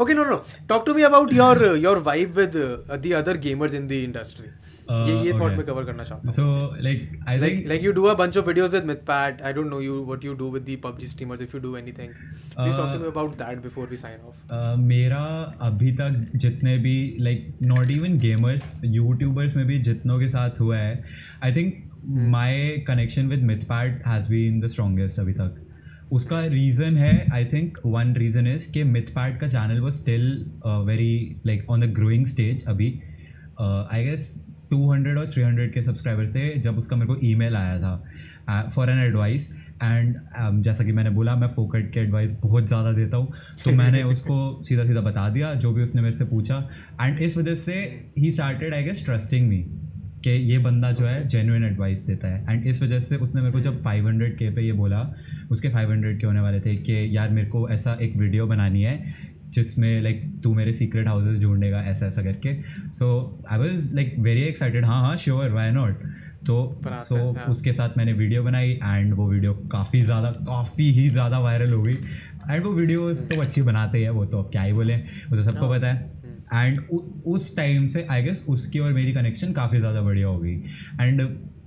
Okay 0.00 0.14
no 0.14 0.24
no 0.24 0.44
talk 0.68 0.86
to 0.86 0.94
me 0.94 1.02
about 1.02 1.32
your 1.32 1.64
your 1.78 1.98
vibe 2.08 2.36
with 2.38 2.56
the 2.56 3.12
other 3.12 3.36
gamers 3.46 3.74
in 3.74 3.86
the 3.86 3.92
industry 4.00 4.48
ये 4.90 5.14
ये 5.24 5.32
थॉट 5.32 5.52
में 5.52 5.64
कवर 5.66 5.84
करना 5.84 6.04
चाहता 6.04 6.26
हूँ 6.26 6.32
so 6.32 6.82
like 6.82 7.10
I 7.28 7.78
you 7.82 7.92
do 7.92 8.06
a 8.08 8.14
bunch 8.14 8.38
of 8.40 8.46
videos 8.46 8.72
with 8.72 8.86
MythPat. 8.86 9.42
I 9.42 9.52
don't 9.52 9.70
know 9.72 9.78
you 9.80 9.98
what 10.02 10.24
you 10.24 10.34
do 10.34 10.48
with 10.48 10.64
the 10.64 10.76
PUBG 10.78 11.10
streamers 11.10 11.44
if 11.46 11.54
you 11.54 11.60
do 11.60 11.74
anything. 11.76 12.16
Please 12.56 12.76
talk 12.76 12.92
to 12.94 12.98
me 12.98 13.08
about 13.08 13.36
that 13.38 13.62
before 13.62 13.86
we 13.92 14.00
sign 14.02 14.18
off. 14.30 14.40
Uh, 14.50 14.76
मेरा 14.88 15.22
अभी 15.68 15.92
तक 16.00 16.30
जितने 16.36 16.76
भी 16.78 16.96
like 17.20 17.58
not 17.62 17.90
even 17.90 18.18
gamers 18.18 18.66
youtubers 18.86 19.56
में 19.56 19.66
भी 19.66 19.78
जितनों 19.90 20.18
के 20.20 20.28
साथ 20.28 20.60
हुआ 20.60 20.76
है 20.78 21.02
I 21.44 21.52
think 21.52 21.74
my 22.34 22.84
connection 22.88 23.28
with 23.28 23.42
Mythpat 23.44 24.02
has 24.06 24.30
been 24.30 24.60
the 24.60 24.66
strongest 24.74 25.20
अभी 25.20 25.32
तक 25.40 25.66
उसका 26.12 26.44
रीज़न 26.48 26.96
है 26.96 27.14
I 27.32 27.44
think 27.52 27.78
one 27.86 28.14
reason 28.16 28.46
is 28.54 28.70
कि 28.72 28.84
मिथपैट 28.84 29.40
का 29.40 29.48
चैनल 29.48 29.80
वो 29.80 29.90
still 30.02 30.28
very 30.86 31.12
like 31.46 31.70
on 31.70 31.80
the 31.80 31.92
growing 31.94 32.26
stage 32.26 32.64
अभी 32.68 32.92
आई 33.60 34.04
गेस 34.04 34.32
200 34.72 35.16
और 35.18 35.30
300 35.30 35.72
के 35.74 35.82
सब्सक्राइबर 35.82 36.28
थे 36.30 36.58
जब 36.58 36.78
उसका 36.78 36.96
मेरे 36.96 37.14
को 37.14 37.16
ईमेल 37.26 37.56
आया 37.56 37.78
था 37.78 38.70
फॉर 38.74 38.90
एन 38.90 38.98
एडवाइस 38.98 39.50
एंड 39.82 40.62
जैसा 40.62 40.84
कि 40.84 40.92
मैंने 40.92 41.10
बोला 41.10 41.34
मैं 41.36 41.48
फोकट 41.48 41.92
के 41.92 42.00
एडवाइस 42.00 42.32
बहुत 42.42 42.66
ज़्यादा 42.66 42.92
देता 42.92 43.16
हूँ। 43.16 43.32
तो 43.64 43.70
मैंने 43.70 44.02
उसको 44.12 44.62
सीधा 44.62 44.84
सीधा 44.84 45.00
बता 45.00 45.28
दिया 45.28 45.54
जो 45.54 45.72
भी 45.72 45.82
उसने 45.82 46.02
मेरे 46.02 46.14
से 46.14 46.24
पूछा। 46.24 46.56
एंड 47.02 47.18
इस 47.18 47.36
वजह 47.38 47.54
से 47.56 47.74
ही 48.18 48.32
started 48.32 48.74
I 48.74 48.82
guess 48.82 49.04
trusting 49.04 49.48
me 49.48 49.64
कि 50.24 50.30
ये 50.30 50.58
बंदा 50.58 50.90
जो 50.92 51.06
है 51.06 51.26
जेन्युइन 51.28 51.64
एडवाइस 51.64 52.02
देता 52.06 52.28
है। 52.28 52.44
एंड 52.50 52.66
इस 52.66 52.82
वजह 52.82 53.00
से 53.00 53.16
उसने 53.16 53.42
मेरे 53.42 53.52
को 53.52 53.60
जब 53.60 53.82
500 53.82 54.30
के 54.38 54.50
पे 54.50 54.62
ये 54.62 54.72
बोला 54.72 55.00
उसके 55.50 55.68
500 55.68 56.18
के 56.20 56.26
होने 56.26 56.40
वाले 56.40 56.60
थे 56.60 56.74
कि 56.76 57.16
यार 57.16 57.30
मेरे 57.30 57.48
को 57.48 57.68
ऐसा 57.68 57.98
एक 58.02 58.16
वीडियो 58.16 58.46
बनानी 58.46 58.82
है 58.82 58.96
जिसमें 59.50 60.00
लाइक 60.02 60.22
तू 60.44 60.54
मेरे 60.54 60.72
सीक्रेट 60.72 61.08
हाउसेस 61.08 61.40
ढूंढेगा 61.42 61.82
ऐसा 61.84 62.06
ऐसा 62.06 62.22
करके। 62.22 62.54
So 62.92 63.08
I 63.50 63.58
was 63.58 63.92
like 63.94 64.14
very 64.20 64.42
excited 64.44 64.84
हाँ 64.84 65.00
हाँ 65.02 65.16
श्योर 65.16 65.50
वाई 65.52 65.70
नॉट 65.70 66.02
तो 66.46 66.56
सो 66.84 67.16
हैं, 67.16 67.34
हाँ। 67.36 67.46
उसके 67.46 67.72
साथ 67.72 67.96
मैंने 67.96 68.12
वीडियो 68.14 68.42
बनाई 68.42 68.70
एंड 68.74 69.12
वो 69.14 69.28
वीडियो 69.30 69.52
काफ़ी 69.72 70.00
ज़्यादा 70.02 70.30
काफ़ी 70.46 70.90
ही 70.92 71.08
ज़्यादा 71.08 71.38
वायरल 71.38 71.72
हो 71.72 71.82
गई। 71.82 71.94
एंड 72.50 72.64
वो 72.64 72.72
वीडियोस 72.72 73.20
तो 73.30 73.40
अच्छी 73.40 73.62
बनाते 73.62 74.02
हैं 74.02 74.10
वो 74.10 74.24
तो 74.26 74.38
अब 74.38 74.50
क्या 74.50 74.62
ही 74.62 74.72
बोले 74.72 74.96
वो 74.96 75.36
तो 75.36 75.42
सबको 75.42 75.68
पता 75.70 75.86
है। 75.86 76.08
एंड 76.54 76.80
उस 77.26 77.56
टाइम 77.56 77.86
से 77.88 78.06
आई 78.10 78.22
गेस 78.22 78.44
उसकी 78.48 78.78
और 78.78 78.92
मेरी 78.92 79.12
कनेक्शन 79.12 79.52
काफ़ी 79.52 79.78
ज़्यादा 79.78 80.00
बढ़िया 80.02 80.26
हो 80.26 80.38
गई। 80.38 80.54
एंड 81.00 81.20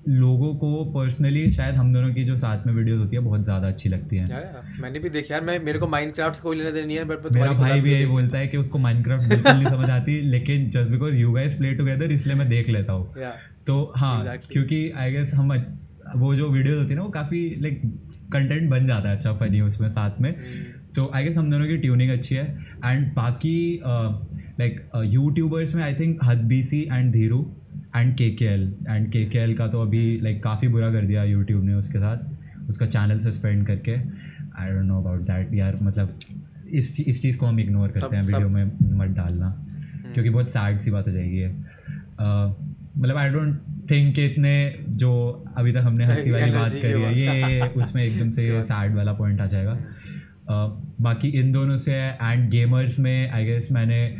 लोगों 0.09 0.55
को 0.55 0.83
पर्सनली 0.85 1.51
शायद 1.51 1.75
हम 1.75 1.93
दोनों 1.93 2.13
की 2.13 2.23
जो 2.23 2.37
साथ 2.37 2.65
में 2.67 2.73
वीडियोस 2.73 2.99
होती 2.99 3.15
है 3.15 3.21
बहुत 3.21 3.43
ज़्यादा 3.43 3.67
अच्छी 3.67 3.89
लगती 3.89 4.17
हैं। 4.17 4.81
मैंने 4.81 4.99
भी 4.99 5.09
देखा 5.09 5.33
यार 5.33 5.43
मैं 5.43 5.59
मेरे 5.59 5.79
को 5.79 5.87
माइनक्राफ्ट 5.87 6.41
कोई 6.41 6.57
लेना 6.57 6.71
देना 6.71 6.87
नहीं 6.87 6.97
है 6.97 7.03
बट 7.03 7.31
मेरा 7.31 7.51
भाई 7.51 7.81
भी 7.81 7.93
यही 7.93 8.05
बोलता 8.05 8.37
है 8.37 8.47
कि 8.47 8.57
उसको 8.57 8.77
माइनक्राफ्ट 8.77 9.29
बिल्कुल 9.29 9.53
नहीं 9.53 9.71
समझ 9.71 9.89
आती 9.89 10.19
लेकिन 10.31 10.69
just 10.69 10.89
because 10.89 11.15
you 11.15 11.31
guys 11.31 11.55
play 11.55 11.73
together 11.73 12.11
इसलिए 12.11 12.35
मैं 12.35 12.49
देख 12.49 12.69
लेता 12.69 12.93
हूँ। 12.93 13.13
तो 13.67 13.93
हाँ 13.97 14.37
क्योंकि 14.51 14.89
आई 14.91 15.11
गेस 15.11 15.33
हम 15.33 15.53
वो 16.15 16.35
जो 16.35 16.49
वीडियोस 16.49 16.77
होती 16.77 16.89
है 16.89 16.95
ना 16.95 17.03
वो 17.03 17.09
काफ़ी 17.09 17.57
लाइक 17.61 17.81
कंटेंट 18.33 18.69
बन 18.69 18.87
जाता 18.87 19.09
है 19.09 19.15
अच्छा 19.15 19.33
फनी 19.33 19.61
उसमें 19.61 19.89
साथ 19.89 20.21
में। 20.21 20.33
तो 20.95 21.11
आई 21.15 21.23
गेस 21.23 21.37
हम 21.37 21.51
दोनों 21.51 21.67
की 21.67 21.77
ट्यूनिंग 21.77 22.11
अच्छी 22.11 22.35
है। 22.35 22.45
एंड 22.85 23.13
बाकी 23.13 23.81
लाइक 24.59 24.89
यूट्यूबर्स 25.05 25.75
में 25.75 25.83
आई 25.83 25.93
थिंक 25.93 26.19
हद 26.23 26.37
हदबीसी 26.37 26.81
एंड 26.91 27.11
धीरू 27.11 27.45
एंड 27.95 28.15
के 28.15 28.29
के 28.29 28.45
एल 28.45 28.75
एंड 28.89 29.11
के 29.11 29.25
के 29.25 29.37
एल 29.39 29.53
का 29.55 29.67
तो 29.67 29.81
अभी 29.81 30.19
लाइक 30.21 30.35
like, 30.37 30.43
काफ़ी 30.43 30.67
बुरा 30.67 30.91
कर 30.91 31.01
दिया 31.01 31.23
यूट्यूब 31.23 31.63
ने 31.63 31.73
उसके 31.73 31.99
साथ। 31.99 32.17
उसका 32.69 32.85
चैनल 32.85 33.19
सस्पेंड 33.19 33.67
करके। 33.67 33.91
I 34.59 34.69
don't 34.69 34.85
know 34.85 35.01
about 35.01 35.21
that 35.21 35.53
यार। 35.53 35.79
मतलब 35.81 36.19
इस 36.71 36.99
इस 36.99 37.21
चीज़ 37.21 37.37
को 37.37 37.45
हम 37.45 37.59
इग्नोर 37.59 37.87
करते 37.87 37.99
सब- 37.99 38.13
हैं 38.13 38.23
वीडियो 38.23 38.49
में 38.49 38.71
मत 38.83 39.07
डालना। 39.07 39.65
क्योंकि 40.13 40.29
बहुत 40.29 40.51
सैड 40.51 40.79
सी 40.79 40.91
बात 40.91 41.07
हो 41.07 41.13
जाएगी 41.13 41.41
अ, 42.19 42.55
मतलब 42.97 43.17
आई 43.17 43.29
डोंट 43.29 43.59
थिंक 43.91 44.15
कि 44.15 44.25
इतने 44.25 44.75
जो 44.89 45.45
अभी 45.57 45.71
तक 45.71 45.77
हमने 45.77 46.05
हँसी 46.05 46.31
वाली 46.31 46.51
बात 46.51 46.71
करी 46.71 47.01
है 47.01 47.55
ये 47.55 47.61
उसमें 47.67 48.03
एकदम 48.03 48.31
से 48.31 48.63
सैड 48.71 48.95
वाला 48.95 49.13
पॉइंट 49.13 49.41
आ 49.41 49.45
जाएगा। 49.45 49.79
बाकी 51.01 51.27
इन 51.27 51.51
दोनों 51.51 51.77
से 51.77 51.93
एंड 51.93 52.49
गेमर्स 52.49 52.99
में 52.99 53.31
आई 53.31 53.45
गेस 53.45 53.69
मैंने 53.71 54.17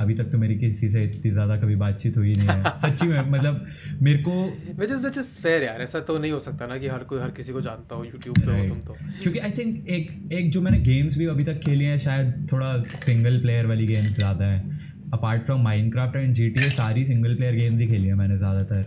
अभी 0.00 0.14
तक 0.14 0.30
तो 0.32 0.38
मेरी 0.38 0.54
किसी 0.58 0.88
से 0.88 1.04
इतनी 1.04 1.30
ज़्यादा 1.30 1.56
कभी 1.60 1.74
बातचीत 1.76 2.16
हुई 2.16 2.34
नहीं 2.34 2.48
है। 2.48 2.76
सच्ची 2.82 3.06
में 3.06 3.30
मतलब 3.30 3.66
मेरे 4.02 4.22
को 4.22 4.32
which 4.78 4.90
is 4.90 5.02
which 5.02 5.18
is 5.18 5.36
fair 5.42 5.62
यार 5.62 5.82
ऐसा 5.82 6.00
तो 6.00 6.18
नहीं 6.18 6.32
हो 6.32 6.38
सकता 6.40 6.66
ना 6.66 6.78
कि 6.78 6.88
हर 6.88 7.04
कोई 7.04 7.20
हर 7.20 7.30
किसी 7.30 7.52
को 7.52 7.60
जानता 7.60 7.94
हो 7.94 8.04
यूट्यूब 8.04 8.38
पे 8.38 8.58
हो 8.58 8.68
तुम 8.68 8.80
तो। 8.82 8.96
क्योंकि 9.22 9.38
आई 9.38 9.50
थिंक 9.58 9.88
एक 9.88 10.32
एक 10.32 10.50
जो 10.50 10.60
मैंने 10.60 10.78
गेम्स 10.82 11.18
भी 11.18 11.26
अभी 11.26 11.44
तक 11.44 11.60
खेली 11.64 11.84
हैं 11.84 11.98
शायद 12.00 12.48
थोड़ा 12.52 12.72
सिंगल 12.96 13.40
प्लेयर 13.40 13.66
वाली 13.66 13.86
गेम्स 13.86 14.16
ज़्यादा 14.16 14.44
हैं। 14.44 14.78
Apart 15.12 15.44
from 15.44 15.62
Minecraft 15.64 16.16
and 16.16 16.34
G 16.34 16.48
T 16.50 16.70
सारी 16.72 17.04
सिंगल 17.04 17.34
प्लेयर 17.36 17.54
गेम्स 17.54 17.80
ही 17.80 17.86
खेली 17.86 18.06
है 18.06 18.14
मैंने 18.14 18.36
ज़्यादातर। 18.38 18.82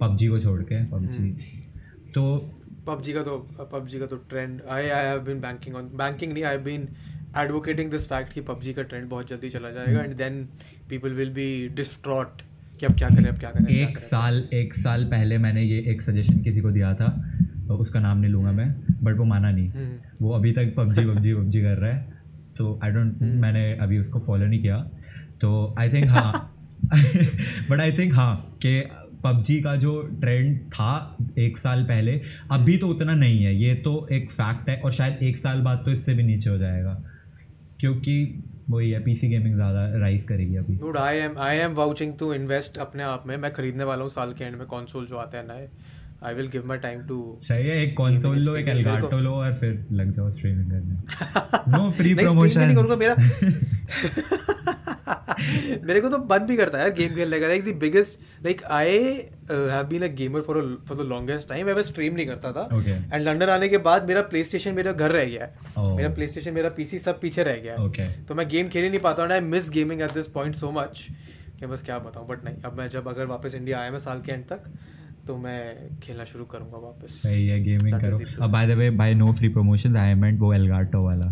पबजी 0.00 0.28
को 0.28 0.38
छोड़ 0.40 0.60
के 0.62 0.84
पबजी। 0.86 1.30
तो 2.14 2.24
पबजी 2.86 3.12
का 3.12 3.22
तो 3.22 3.36
पबजी 3.72 3.98
का 3.98 4.06
तो 4.06 4.16
trend 4.28 4.60
I 4.70 4.88
I 4.88 5.06
have 5.06 5.18
been 5.22 5.40
banking 5.40 5.74
on 5.76 5.90
banking 5.96 6.32
नहीं 6.32 6.44
I 6.44 6.54
have 6.54 6.62
been 6.64 6.88
advocating 7.36 7.90
this 7.90 8.06
fact 8.08 8.32
कि 8.32 8.40
पबजी 8.42 8.72
का 8.72 8.82
ट्रेंड 8.82 9.08
बहुत 9.08 9.28
जल्दी 9.28 9.50
चला 9.50 9.70
जाएगा 9.70 10.02
and 10.02 10.14
then 10.16 10.44
people 10.88 11.12
will 11.12 11.30
be 11.30 11.68
distraught 11.76 12.42
कि 12.80 12.86
अब 12.86 12.96
क्या 12.98 13.08
करें 13.08 13.28
अब 13.28 13.38
क्या 13.38 13.50
करें 13.50 13.62
अब 13.62 13.68
क्या 13.68 13.78
एक 13.78 13.88
करें। 13.88 14.04
साल 14.04 14.48
एक 14.52 14.74
साल 14.74 15.04
पहले 15.04 15.38
मैंने 15.38 15.62
ये 15.62 15.78
एक 15.90 16.02
सजेशन 16.02 16.42
किसी 16.42 16.60
को 16.60 16.70
दिया 16.70 16.94
था 16.94 17.14
उसका 17.70 18.00
नाम 18.00 18.18
नहीं 18.18 18.30
लूँगा 18.30 18.52
मैं 18.52 18.68
बट 19.04 19.16
वो 19.16 19.24
माना 19.24 19.50
नहीं 19.50 19.68
हम्म। 19.68 20.24
वो 20.24 20.32
अभी 20.32 20.52
तक 20.52 20.72
पबजी 20.76 21.04
पबजी 21.06 21.34
पबजी 21.34 21.60
कर 21.60 21.76
रहा 21.76 21.90
है 21.90 22.16
तो 22.58 22.78
आई 22.84 22.90
डोंट 22.90 23.22
हम्म। 23.22 23.40
मैंने 23.40 23.72
अभी 23.76 23.98
उसको 23.98 24.20
फॉलो 24.20 24.46
नहीं 24.46 24.60
किया 24.62 24.78
तो 25.40 25.74
आई 25.78 25.90
थिंक 25.92 26.08
हाँ 26.10 26.32
बट 27.70 27.80
आई 27.80 27.92
थिंक 27.92 28.14
हाँ 28.14 28.58
कि 28.62 28.80
पबजी 29.24 29.60
का 29.60 29.74
जो 29.76 30.00
ट्रेंड 30.20 30.58
था 30.70 31.16
एक 31.38 31.56
साल 31.58 31.82
पहले 31.84 32.20
अभी 32.52 32.76
तो 32.76 32.88
उतना 32.88 33.14
नहीं 33.14 33.44
है 33.44 33.54
ये 33.54 33.74
तो 33.84 34.06
एक 34.12 34.30
फैक्ट 34.30 34.68
है 34.68 34.80
और 34.80 34.92
शायद 34.92 35.22
एक 35.22 35.38
साल 35.38 35.60
बाद 35.60 35.82
तो 35.84 35.90
इससे 35.90 36.14
भी 36.14 36.22
नीचे 36.22 36.50
हो 36.50 36.58
जाएगा 36.58 37.02
क्योंकि 37.80 38.14
वही 38.70 38.90
है 38.90 39.02
पीसी 39.04 39.28
गेमिंग 39.28 39.54
ज़्यादा 39.54 39.84
राइज 40.00 40.22
करेगी 40.24 40.56
अभी। 40.56 40.76
Dude 40.76 40.96
I 40.98 41.16
am 41.18 41.38
I 41.40 41.56
am 41.56 41.74
vouching 41.74 42.12
to 42.18 42.32
invest 42.34 42.78
अपने 42.78 43.02
आप 43.02 43.24
में। 43.26 43.36
मैं 43.36 43.52
खरीदने 43.52 43.84
वाला 43.84 44.02
हूँ 44.02 44.10
साल 44.10 44.32
के 44.32 44.44
एंड 44.44 44.56
में 44.56 44.66
कंसोल 44.66 45.06
जो 45.06 45.16
आते 45.16 45.36
हैं 45.36 45.44
नए। 45.48 45.68
I 46.24 46.34
will 46.34 46.46
give 46.48 46.66
my 46.66 46.78
time 46.78 47.02
to 47.08 47.38
सही 47.42 47.68
है 47.68 47.76
एक 47.82 47.92
कंसोल 47.92 48.38
लो 48.38 48.56
एक 48.56 48.68
एलगाटो 48.68 49.18
लो 49.20 49.32
और 49.34 49.54
फिर 49.54 49.86
लग 49.92 50.10
जाओ 50.12 50.30
स्ट्रीमिंग 50.30 50.70
करने। 50.70 50.94
नो 51.72 51.90
फ्री 51.90 52.14
प्रमोशन 52.14 52.60
नहीं 52.60 52.76
करूँगा 52.76 52.96
मेरा 52.96 53.14
मेरे 55.84 56.00
को 56.00 56.08
तो 56.08 56.18
बंद 56.30 56.46
भी 56.48 56.56
करता 56.56 56.78
है 56.78 56.84
यार 56.84 56.92
गेम 56.94 57.14
खेलने 57.14 57.40
का। 57.40 57.46
Like 57.46 57.64
the 57.64 57.74
biggest 57.80 58.44
like 58.44 58.62
I 58.72 58.96
have 59.50 59.84
been 59.88 60.02
a 60.02 60.12
gamer 60.16 60.40
for 60.42 60.60
for 60.88 60.96
the 60.96 61.06
longest 61.08 61.48
time 61.48 61.66
मैं 61.66 61.74
बस 61.76 61.86
स्ट्रीम 61.88 62.14
नहीं 62.14 62.26
करता 62.26 62.52
था। 62.52 62.68
And 62.72 62.76
Okay. 62.78 62.96
एंड 63.14 63.22
लंदन 63.22 63.48
आने 63.48 63.68
के 63.68 63.78
बाद 63.84 64.06
मेरा 64.08 64.22
प्ले 64.30 64.44
स्टेशन 64.44 64.74
मेरा 64.74 64.92
घर 64.92 65.10
रह 65.12 65.24
गया 65.24 65.44
है। 65.44 65.54
Oh. 65.78 65.96
मेरा 65.96 66.08
प्ले 66.14 66.28
स्टेशन 66.28 66.54
मेरा 66.54 66.68
पीसी 66.76 66.98
सब 66.98 67.20
पीछे 67.20 67.42
रह 67.42 67.56
गया 67.56 67.72
है। 67.72 67.86
ओके 67.86 68.06
तो 68.24 68.34
मैं 68.34 68.48
गेम 68.48 68.68
खेल 68.68 68.84
ही 68.84 68.90
नहीं 68.90 69.00
पाता 69.00 69.22
हूँ 69.22 69.32
I 69.32 69.40
miss 69.48 69.70
gaming 69.70 70.02
at 70.02 70.12
this 70.12 70.26
point 70.36 70.54
so 70.54 70.70
much 70.72 71.06
कि 71.60 71.66
बस 71.66 71.82
क्या 71.82 71.98
बताऊँ। 71.98 72.26
बट 72.28 72.44
नहीं 72.44 72.62
अब 72.64 72.78
मैं 72.78 72.88
जब 72.88 73.08
अगर 73.08 73.26
वापस 73.26 73.54
इंडिया 73.54 73.78
आया 73.80 73.90
मैं 73.90 73.98
साल 73.98 74.20
के 74.20 74.34
एंड 74.34 74.44
तक 74.44 74.70
तो 75.26 75.36
मैं 75.36 75.98
खेलना 76.00 76.24
शुरू 76.24 76.44
करूँगा 76.44 76.78
वापस। 76.78 77.20
सही 77.22 77.46
है 77.48 77.60
गेमिंग 77.64 78.00
करो। 78.00 78.20
अब 78.42 78.50
by 78.50 78.66
the 78.66 78.78
way 78.78 78.90
bye 79.00 79.14
no 79.14 79.32
free 79.32 79.48
promotion 79.48 79.96
I 79.96 80.14
meant 80.14 80.38
वो 80.40 80.52
एलगाटो 80.54 81.02
वाला। 81.04 81.26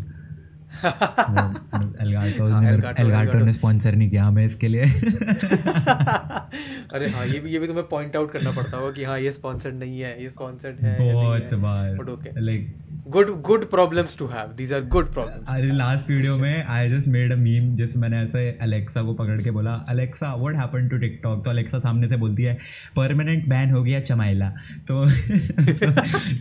एलगाटो 2.00 2.50
हाँ, 2.50 2.62
ने 2.62 2.68
एलगाटो 3.02 3.44
ने 3.44 3.52
स्पॉन्सर 3.52 3.94
नहीं 3.94 4.10
किया 4.10 4.24
हमें 4.24 4.46
इसके 4.46 4.68
लिए। 4.68 4.82
अरे 4.82 7.10
हाँ 7.10 7.26
ये 7.26 7.40
भी 7.40 7.50
ये 7.50 7.58
भी 7.58 7.66
तुम्हें 7.66 7.88
पॉइंट 7.88 8.16
आउट 8.16 8.32
करना 8.32 8.52
पड़ता 8.52 8.76
होगा 8.76 8.92
कि 8.92 9.04
हाँ 9.04 9.20
ये 9.20 9.32
स्पॉन्सर्ड 9.32 9.74
नहीं 9.74 10.00
है 10.00 10.22
ये 10.22 10.28
स्पॉन्सर्ड 10.28 10.76
है 10.76 11.12
बहुत 11.12 11.54
बार। 11.54 11.96
Like 12.38 12.76
good 13.08 13.42
good 13.42 13.70
problems 13.70 14.18
to 14.18 14.26
have 14.26 14.48
these 14.56 14.72
are 14.72 14.80
good 14.84 15.12
problems 15.12 15.46
अरे 15.48 15.72
लास्ट 15.72 16.10
वीडियो 16.10 16.36
में 16.36 16.64
I 16.64 16.90
just 16.90 17.08
made 17.08 17.32
a 17.32 17.36
meme 17.36 17.76
जिसमें 17.76 18.08
मैंने 18.08 18.24
ऐसे 18.24 18.58
अलेक्सा 18.62 19.02
को 19.02 19.14
पकड़ 19.14 19.42
के 19.42 19.50
बोला 19.50 19.72
Alexa 19.88 20.34
what 20.34 20.56
happen 20.56 20.88
to 20.88 20.98
TikTok 20.98 21.44
तो 21.44 21.50
अलेक्सा 21.50 21.78
सामने 21.78 22.08
से 22.08 22.16
बोलती 22.16 22.42
है 22.42 22.58
परमानेंट 22.96 23.48
बैन 23.48 23.70
हो 23.70 23.82
गया 23.82 24.00
चमाइला 24.00 24.50
तो 24.88 25.10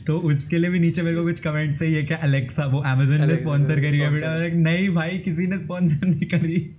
तो 0.07 0.17
उसके 0.17 0.57
लिए 0.57 0.69
भी 0.69 0.79
नीचे 0.79 1.01
मेरे 1.01 1.17
को 1.17 1.23
कुछ 1.23 1.39
कमेंट 1.39 1.75
से 1.75 1.87
ये 1.87 2.03
क्या 2.03 2.17
अलेक्सा 2.17 2.65
वो 2.65 2.79
अमेजोन 2.79 3.27
ने 3.27 3.35
स्पॉन्सर 3.35 3.81
करी 3.81 3.99
है 3.99 4.11
बेटा। 4.11 4.47
नहीं 4.47 4.89
भाई 4.89 5.17
किसी 5.17 5.47
ने 5.47 5.57
स्पॉन्सर 5.57 6.07
नहीं 6.07 6.25
करी। 6.25 6.75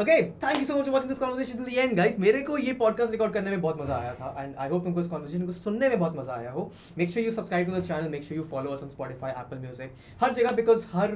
Okay 0.00 0.12
thank 0.40 0.58
you 0.58 0.64
so 0.64 0.74
much 0.76 0.88
watching 0.88 1.08
this 1.08 1.18
conversation 1.18 1.58
till 1.58 1.74
the 1.74 1.78
end 1.78 1.96
guys 1.96 2.18
मेरे 2.20 2.40
को 2.42 2.56
ये 2.58 2.72
पॉडकास्ट 2.80 3.12
रिकॉर्ड 3.12 3.32
करने 3.32 3.50
में 3.50 3.60
बहुत 3.60 3.80
मज़ा 3.80 3.96
आया 3.96 4.12
था 4.14 4.34
एंड 4.38 4.54
आई 4.56 4.68
होप 4.68 4.84
तुमको 4.84 5.00
इस 5.00 5.06
कन्वर्सेशन 5.06 5.46
को 5.46 5.52
सुनने 5.52 5.88
में 5.88 5.98
बहुत 5.98 6.16
मज़ा 6.16 6.34
आया 6.34 6.50
हो। 6.50 6.70
Make 6.98 7.12
sure 7.12 7.26
you 7.26 7.32
subscribe 7.32 7.70
to 7.70 7.76
the 7.76 7.82
channel 7.84 8.08
make 8.10 8.24
sure 8.24 8.38
you 8.38 8.44
follow 8.50 8.70
us 8.70 8.82
on 8.82 8.88
Spotify 8.88 9.30
Apple 9.30 9.58
music 9.58 9.94
हर 10.22 10.34
जगह 10.34 10.52
बिकॉज़ 10.56 10.84
हर 10.92 11.14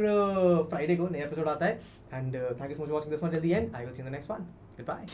फ्राइडे 0.70 0.97
को 0.97 1.09
नया 1.09 1.24
एपिसोड 1.24 1.48
आता 1.48 1.66
है। 1.66 1.81
And 2.15 2.35
thank 2.35 2.70
you 2.70 2.77
so 2.77 2.82
much 2.82 2.90
watching 2.90 3.11
this 3.11 3.23
one 3.23 3.31
till 3.31 3.40
the 3.40 3.44
end 3.44 3.74
I 3.77 3.85
will 3.85 3.94
see 3.94 4.02
the 4.02 4.12
next 4.12 4.31
one 4.31 4.39
goodbye 4.86 5.07